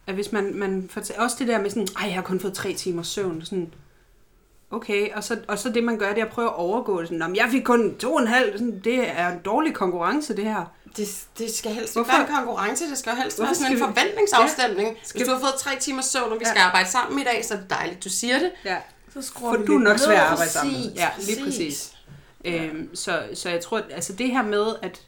at 0.07 0.15
hvis 0.15 0.33
man, 0.33 0.55
man 0.55 0.89
fortæller, 0.91 1.23
også 1.23 1.37
det 1.39 1.49
der 1.49 1.61
med 1.61 1.71
sådan, 1.71 1.89
ej, 1.99 2.07
jeg 2.07 2.15
har 2.15 2.23
kun 2.23 2.41
fået 2.41 2.55
tre 2.55 2.73
timer 2.75 3.03
søvn, 3.03 3.45
sådan, 3.45 3.75
okay, 4.73 5.13
og 5.15 5.25
så, 5.25 5.37
og 5.49 5.59
så 5.59 5.69
det 5.71 5.85
man 5.85 5.99
gør, 5.99 6.09
det 6.13 6.19
er 6.21 6.25
at 6.25 6.31
prøve 6.33 6.49
at 6.49 6.55
overgå 6.57 7.01
det, 7.01 7.09
sådan, 7.09 7.19
"Nå, 7.19 7.27
men 7.27 7.37
jeg 7.37 7.49
fik 7.51 7.63
kun 7.65 7.95
to 7.99 8.15
og 8.15 8.21
en 8.21 8.27
halv, 8.29 8.53
sådan, 8.53 8.81
det 8.85 9.09
er 9.19 9.29
en 9.33 9.39
dårlig 9.45 9.75
konkurrence, 9.75 10.37
det 10.37 10.45
her. 10.45 10.65
Det, 10.97 11.09
det 11.39 11.55
skal 11.55 11.71
helst 11.75 11.95
Hvorfor? 11.95 12.13
ikke 12.13 12.31
være 12.33 12.41
en 12.41 12.45
konkurrence, 12.47 12.91
det 12.91 12.99
skal 12.99 13.13
helst 13.13 13.41
være 13.41 13.55
sådan 13.55 13.73
en 13.73 13.79
forventningsafstemning. 13.79 14.89
Ja. 14.89 14.95
Skal- 15.05 15.19
Hvis 15.19 15.29
du 15.29 15.35
har 15.35 15.41
fået 15.41 15.55
tre 15.59 15.71
timer 15.81 16.03
søvn, 16.03 16.33
og 16.33 16.39
vi 16.39 16.45
Ja. 16.45 16.51
skal 16.51 16.61
arbejde 16.61 16.91
sammen 16.91 17.21
i 17.21 17.25
dag, 17.25 17.45
så 17.45 17.55
er 17.55 17.59
det 17.59 17.71
dejligt, 17.71 18.05
du 18.05 18.09
siger 18.09 18.39
det. 18.39 18.51
Ja. 18.65 18.77
Så 19.15 19.23
skruer 19.23 19.53
For 19.53 19.61
vi 19.61 19.67
du 19.67 19.75
er 19.75 19.79
nok 19.79 19.99
svær 19.99 20.21
at 20.21 20.27
arbejde 20.27 20.51
sammen. 20.51 20.75
Præcis, 20.75 20.91
Ja, 20.97 21.09
lige 21.19 21.45
præcis. 21.45 21.93
præcis. 22.45 22.63
Øhm, 22.65 22.95
så, 22.97 23.23
så 23.35 23.49
jeg 23.51 23.61
tror, 23.61 23.79
at, 23.79 23.85
altså 23.91 24.13
det 24.13 24.31
her 24.31 24.43
med, 24.43 24.67
at... 24.83 25.01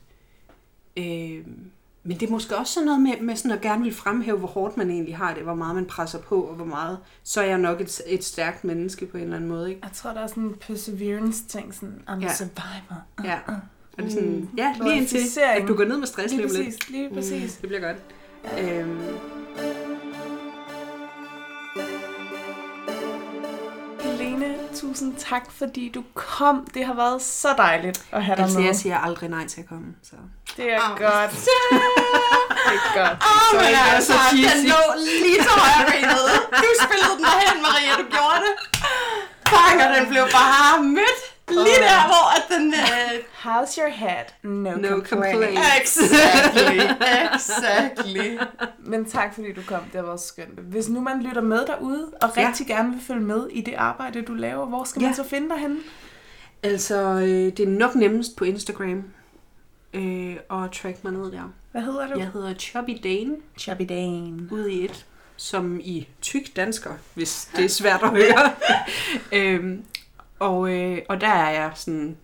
Øhm, 0.96 1.70
men 2.04 2.20
det 2.20 2.26
er 2.26 2.30
måske 2.30 2.56
også 2.56 2.72
sådan 2.72 2.84
noget 2.86 3.00
med, 3.00 3.20
med 3.20 3.36
sådan 3.36 3.50
at 3.50 3.60
gerne 3.60 3.82
vil 3.82 3.94
fremhæve, 3.94 4.38
hvor 4.38 4.48
hårdt 4.48 4.76
man 4.76 4.90
egentlig 4.90 5.16
har 5.16 5.34
det, 5.34 5.42
hvor 5.42 5.54
meget 5.54 5.74
man 5.74 5.86
presser 5.86 6.18
på, 6.18 6.42
og 6.42 6.54
hvor 6.54 6.64
meget... 6.64 6.98
Så 7.22 7.40
er 7.40 7.44
jeg 7.44 7.58
nok 7.58 7.80
et, 7.80 8.00
et 8.06 8.24
stærkt 8.24 8.64
menneske 8.64 9.06
på 9.06 9.16
en 9.16 9.22
eller 9.22 9.36
anden 9.36 9.50
måde, 9.50 9.68
ikke? 9.68 9.80
Jeg 9.82 9.92
tror, 9.94 10.10
der 10.10 10.20
er 10.20 10.26
sådan 10.26 10.42
en 10.42 10.54
perseverance-ting, 10.54 11.74
sådan, 11.74 12.02
I'm 12.08 12.20
Ja. 12.20 12.26
a 12.26 12.34
survivor. 12.34 13.02
Ja. 13.24 13.38
Og 13.98 14.02
det 14.02 14.06
er 14.06 14.10
sådan, 14.10 14.50
ja, 14.56 14.74
lige 14.82 14.96
indtil, 14.96 15.18
at 15.56 15.68
du 15.68 15.74
går 15.74 15.84
ned 15.84 15.96
med 15.98 16.06
stress 16.06 16.34
Lige 16.34 16.48
præcis, 16.48 16.90
lige 16.90 17.10
præcis. 17.14 17.56
Det 17.56 17.68
bliver 17.68 17.82
godt. 17.82 17.96
Øhm, 18.60 18.98
tusind 24.84 25.16
tak, 25.30 25.44
fordi 25.58 25.88
du 25.94 26.02
kom. 26.14 26.66
Det 26.74 26.86
har 26.86 26.94
været 26.94 27.22
så 27.22 27.48
dejligt 27.56 28.04
at 28.12 28.24
have 28.24 28.36
dig 28.36 28.42
altså, 28.44 28.58
med. 28.58 28.66
jeg 28.66 28.76
siger 28.76 28.98
aldrig 28.98 29.28
nej 29.28 29.46
til 29.46 29.60
at 29.60 29.68
komme. 29.68 29.86
Så. 30.02 30.16
Det 30.56 30.72
er 30.72 30.80
Au. 30.82 30.96
godt. 31.06 31.30
Det 32.68 32.76
er 32.80 32.94
godt. 33.00 33.18
Åh, 33.30 33.50
Så 33.50 33.56
men 33.64 33.74
altså, 33.94 34.12
så 34.12 34.36
den 34.36 34.60
lå 34.72 34.82
lige 35.22 35.38
til 35.44 35.50
højre 35.60 35.84
benet. 35.90 36.30
Du 36.62 36.68
spillede 36.84 37.14
den 37.16 37.24
derhen, 37.24 37.62
Maria, 37.66 37.92
du 38.02 38.06
gjorde 38.16 38.38
det. 38.46 38.54
Og 39.84 39.88
den 39.96 40.04
blev 40.12 40.24
bare 40.40 40.82
mødt. 40.82 41.20
Lige 41.48 41.80
der, 41.90 42.00
hvor 42.10 42.26
at 42.36 42.44
den... 42.54 42.74
Øh... 42.74 43.14
How's 43.44 43.78
your 43.78 43.88
head? 43.88 44.24
No, 44.42 44.70
No 44.70 44.88
complaint. 44.88 45.32
complaint. 45.32 45.58
Exactly, 45.82 46.80
exactly. 47.34 48.38
Men 48.78 49.04
tak, 49.04 49.34
fordi 49.34 49.52
du 49.52 49.60
kom. 49.66 49.80
Det 49.92 50.04
været 50.04 50.20
skønt. 50.20 50.58
Hvis 50.60 50.88
nu 50.88 51.00
man 51.00 51.22
lytter 51.22 51.40
med 51.42 51.66
derude, 51.66 52.12
og 52.22 52.30
Ja. 52.36 52.48
rigtig 52.48 52.66
gerne 52.66 52.90
vil 52.92 53.00
følge 53.00 53.20
med 53.20 53.46
i 53.50 53.60
det 53.60 53.74
arbejde, 53.74 54.22
du 54.22 54.34
laver, 54.34 54.66
hvor 54.66 54.84
skal 54.84 55.02
man 55.02 55.10
Ja. 55.10 55.14
så 55.16 55.24
finde 55.24 55.48
dig 55.48 55.58
henne? 55.58 55.76
Altså, 56.62 56.96
øh, 56.96 57.28
det 57.28 57.60
er 57.60 57.66
nok 57.68 57.94
nemmest 57.94 58.36
på 58.36 58.44
Instagram 58.44 59.04
øh, 59.94 60.36
at 60.50 60.70
track 60.72 61.04
mig 61.04 61.12
ned 61.12 61.32
der. 61.32 61.52
Hvad 61.72 61.82
hedder 61.82 62.06
du? 62.14 62.18
Jeg 62.18 62.28
hedder 62.32 62.54
Chubby 62.54 62.98
Dane, 63.04 63.36
Chubby 63.58 63.82
Dane. 63.88 64.48
ude 64.52 64.72
i 64.72 64.84
et, 64.84 65.06
som 65.36 65.80
i 65.82 66.08
tyk 66.22 66.56
dansker, 66.56 66.90
hvis 67.14 67.50
det 67.56 67.64
er 67.64 67.68
svært 67.68 68.02
at 68.02 68.10
høre. 68.10 68.52
øhm, 69.32 69.84
og, 70.38 70.70
øh, 70.70 70.98
og 71.08 71.20
der 71.20 71.28
er 71.28 71.50
jeg 71.50 71.70
sådan 71.74 72.16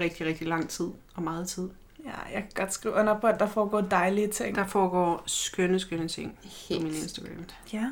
rigtig, 0.00 0.26
rigtig 0.26 0.46
lang 0.48 0.68
tid 0.68 0.86
og 1.14 1.22
meget 1.22 1.48
tid. 1.48 1.68
Ja, 2.04 2.10
jeg 2.34 2.42
kan 2.42 2.50
godt 2.54 2.72
skrive 2.72 2.94
under 2.94 3.20
på, 3.20 3.26
at 3.26 3.40
der 3.40 3.46
foregår 3.46 3.80
dejlige 3.80 4.28
ting. 4.28 4.54
Der 4.56 4.66
foregår 4.66 5.22
skønne, 5.26 5.80
skønne 5.80 6.08
ting 6.08 6.38
på 6.42 6.48
Helt 6.68 6.82
min 6.82 6.94
Instagram. 6.94 7.44
Ja, 7.72 7.84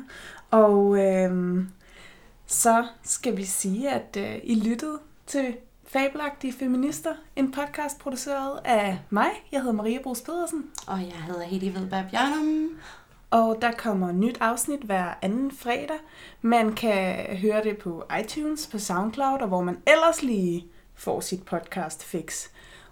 og 0.51 0.97
øhm, 0.99 1.69
så 2.47 2.85
skal 3.03 3.37
vi 3.37 3.43
sige, 3.45 3.89
at 3.89 4.17
øh, 4.17 4.35
I 4.43 4.55
lyttede 4.69 4.99
til 5.27 5.55
Fabelagtige 5.87 6.53
Feminister, 6.53 7.13
en 7.35 7.51
podcast 7.51 7.99
produceret 7.99 8.59
af 8.65 8.99
mig. 9.09 9.29
Jeg 9.51 9.59
hedder 9.59 9.73
Maria 9.73 9.99
Brugs 10.03 10.21
Pedersen, 10.21 10.65
Og 10.87 10.99
jeg 10.99 11.23
hedder 11.27 11.43
Hedi 11.43 11.75
Vedberg 11.75 12.05
Bjørnum. 12.11 12.69
og 13.31 13.57
der 13.61 13.71
kommer 13.71 14.11
nyt 14.11 14.37
afsnit 14.41 14.79
hver 14.79 15.13
anden 15.21 15.51
fredag. 15.51 15.97
Man 16.41 16.73
kan 16.73 17.15
høre 17.37 17.63
det 17.63 17.77
på 17.77 18.03
iTunes, 18.23 18.67
på 18.67 18.79
SoundCloud, 18.79 19.39
og 19.41 19.47
hvor 19.47 19.61
man 19.61 19.77
ellers 19.87 20.23
lige 20.23 20.67
får 20.97 21.19
sit 21.21 21.45
podcast 21.45 22.03
fix. 22.03 22.47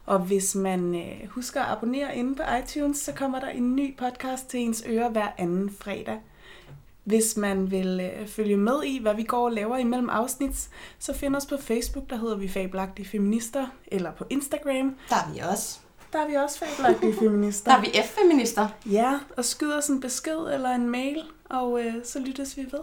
Og 0.06 0.20
hvis 0.20 0.56
man 0.56 0.96
øh, 0.96 1.28
husker 1.30 1.62
at 1.62 1.72
abonnere 1.78 2.16
inde 2.18 2.36
på 2.36 2.42
iTunes, 2.64 2.98
så 2.98 3.12
kommer 3.14 3.40
der 3.40 3.50
en 3.50 3.76
ny 3.76 3.98
podcast 3.98 4.50
til 4.50 4.60
ens 4.60 4.84
ører 4.88 5.10
hver 5.10 5.28
anden 5.38 5.76
fredag. 5.80 6.20
Hvis 7.04 7.38
man 7.38 7.72
vil 7.72 8.12
øh, 8.20 8.28
følge 8.28 8.58
med 8.58 8.84
i, 8.86 9.00
hvad 9.02 9.16
vi 9.16 9.24
går 9.24 9.46
og 9.46 9.52
laver 9.52 9.78
imellem 9.78 10.10
afsnit, 10.10 10.70
så 11.00 11.14
find 11.14 11.36
os 11.36 11.46
på 11.46 11.58
Facebook, 11.60 12.10
der 12.10 12.16
hedder 12.18 12.38
vi 12.38 12.48
Fabelagtige 12.48 13.08
Feminister, 13.08 13.68
eller 13.88 14.12
på 14.12 14.26
Instagram, 14.30 14.96
Der 15.10 15.16
er 15.16 15.34
vi 15.34 15.40
også. 15.52 15.80
der 16.14 16.20
er 16.20 16.28
vi 16.28 16.34
også 16.36 16.60
Fabelagtige 16.66 17.14
Feminister. 17.24 17.72
Der 17.72 17.78
er 17.78 17.82
vi 17.82 17.88
F-feminister. 18.04 18.68
Ja, 18.86 19.20
og 19.38 19.46
skyd 19.46 19.72
os 19.74 19.88
en 19.88 20.00
besked 20.00 20.54
eller 20.54 20.70
en 20.70 20.90
mail, 20.90 21.24
og 21.50 21.82
øh, 21.86 21.94
så 22.04 22.20
lyttes 22.20 22.58
vi 22.58 22.62
ved. 22.72 22.80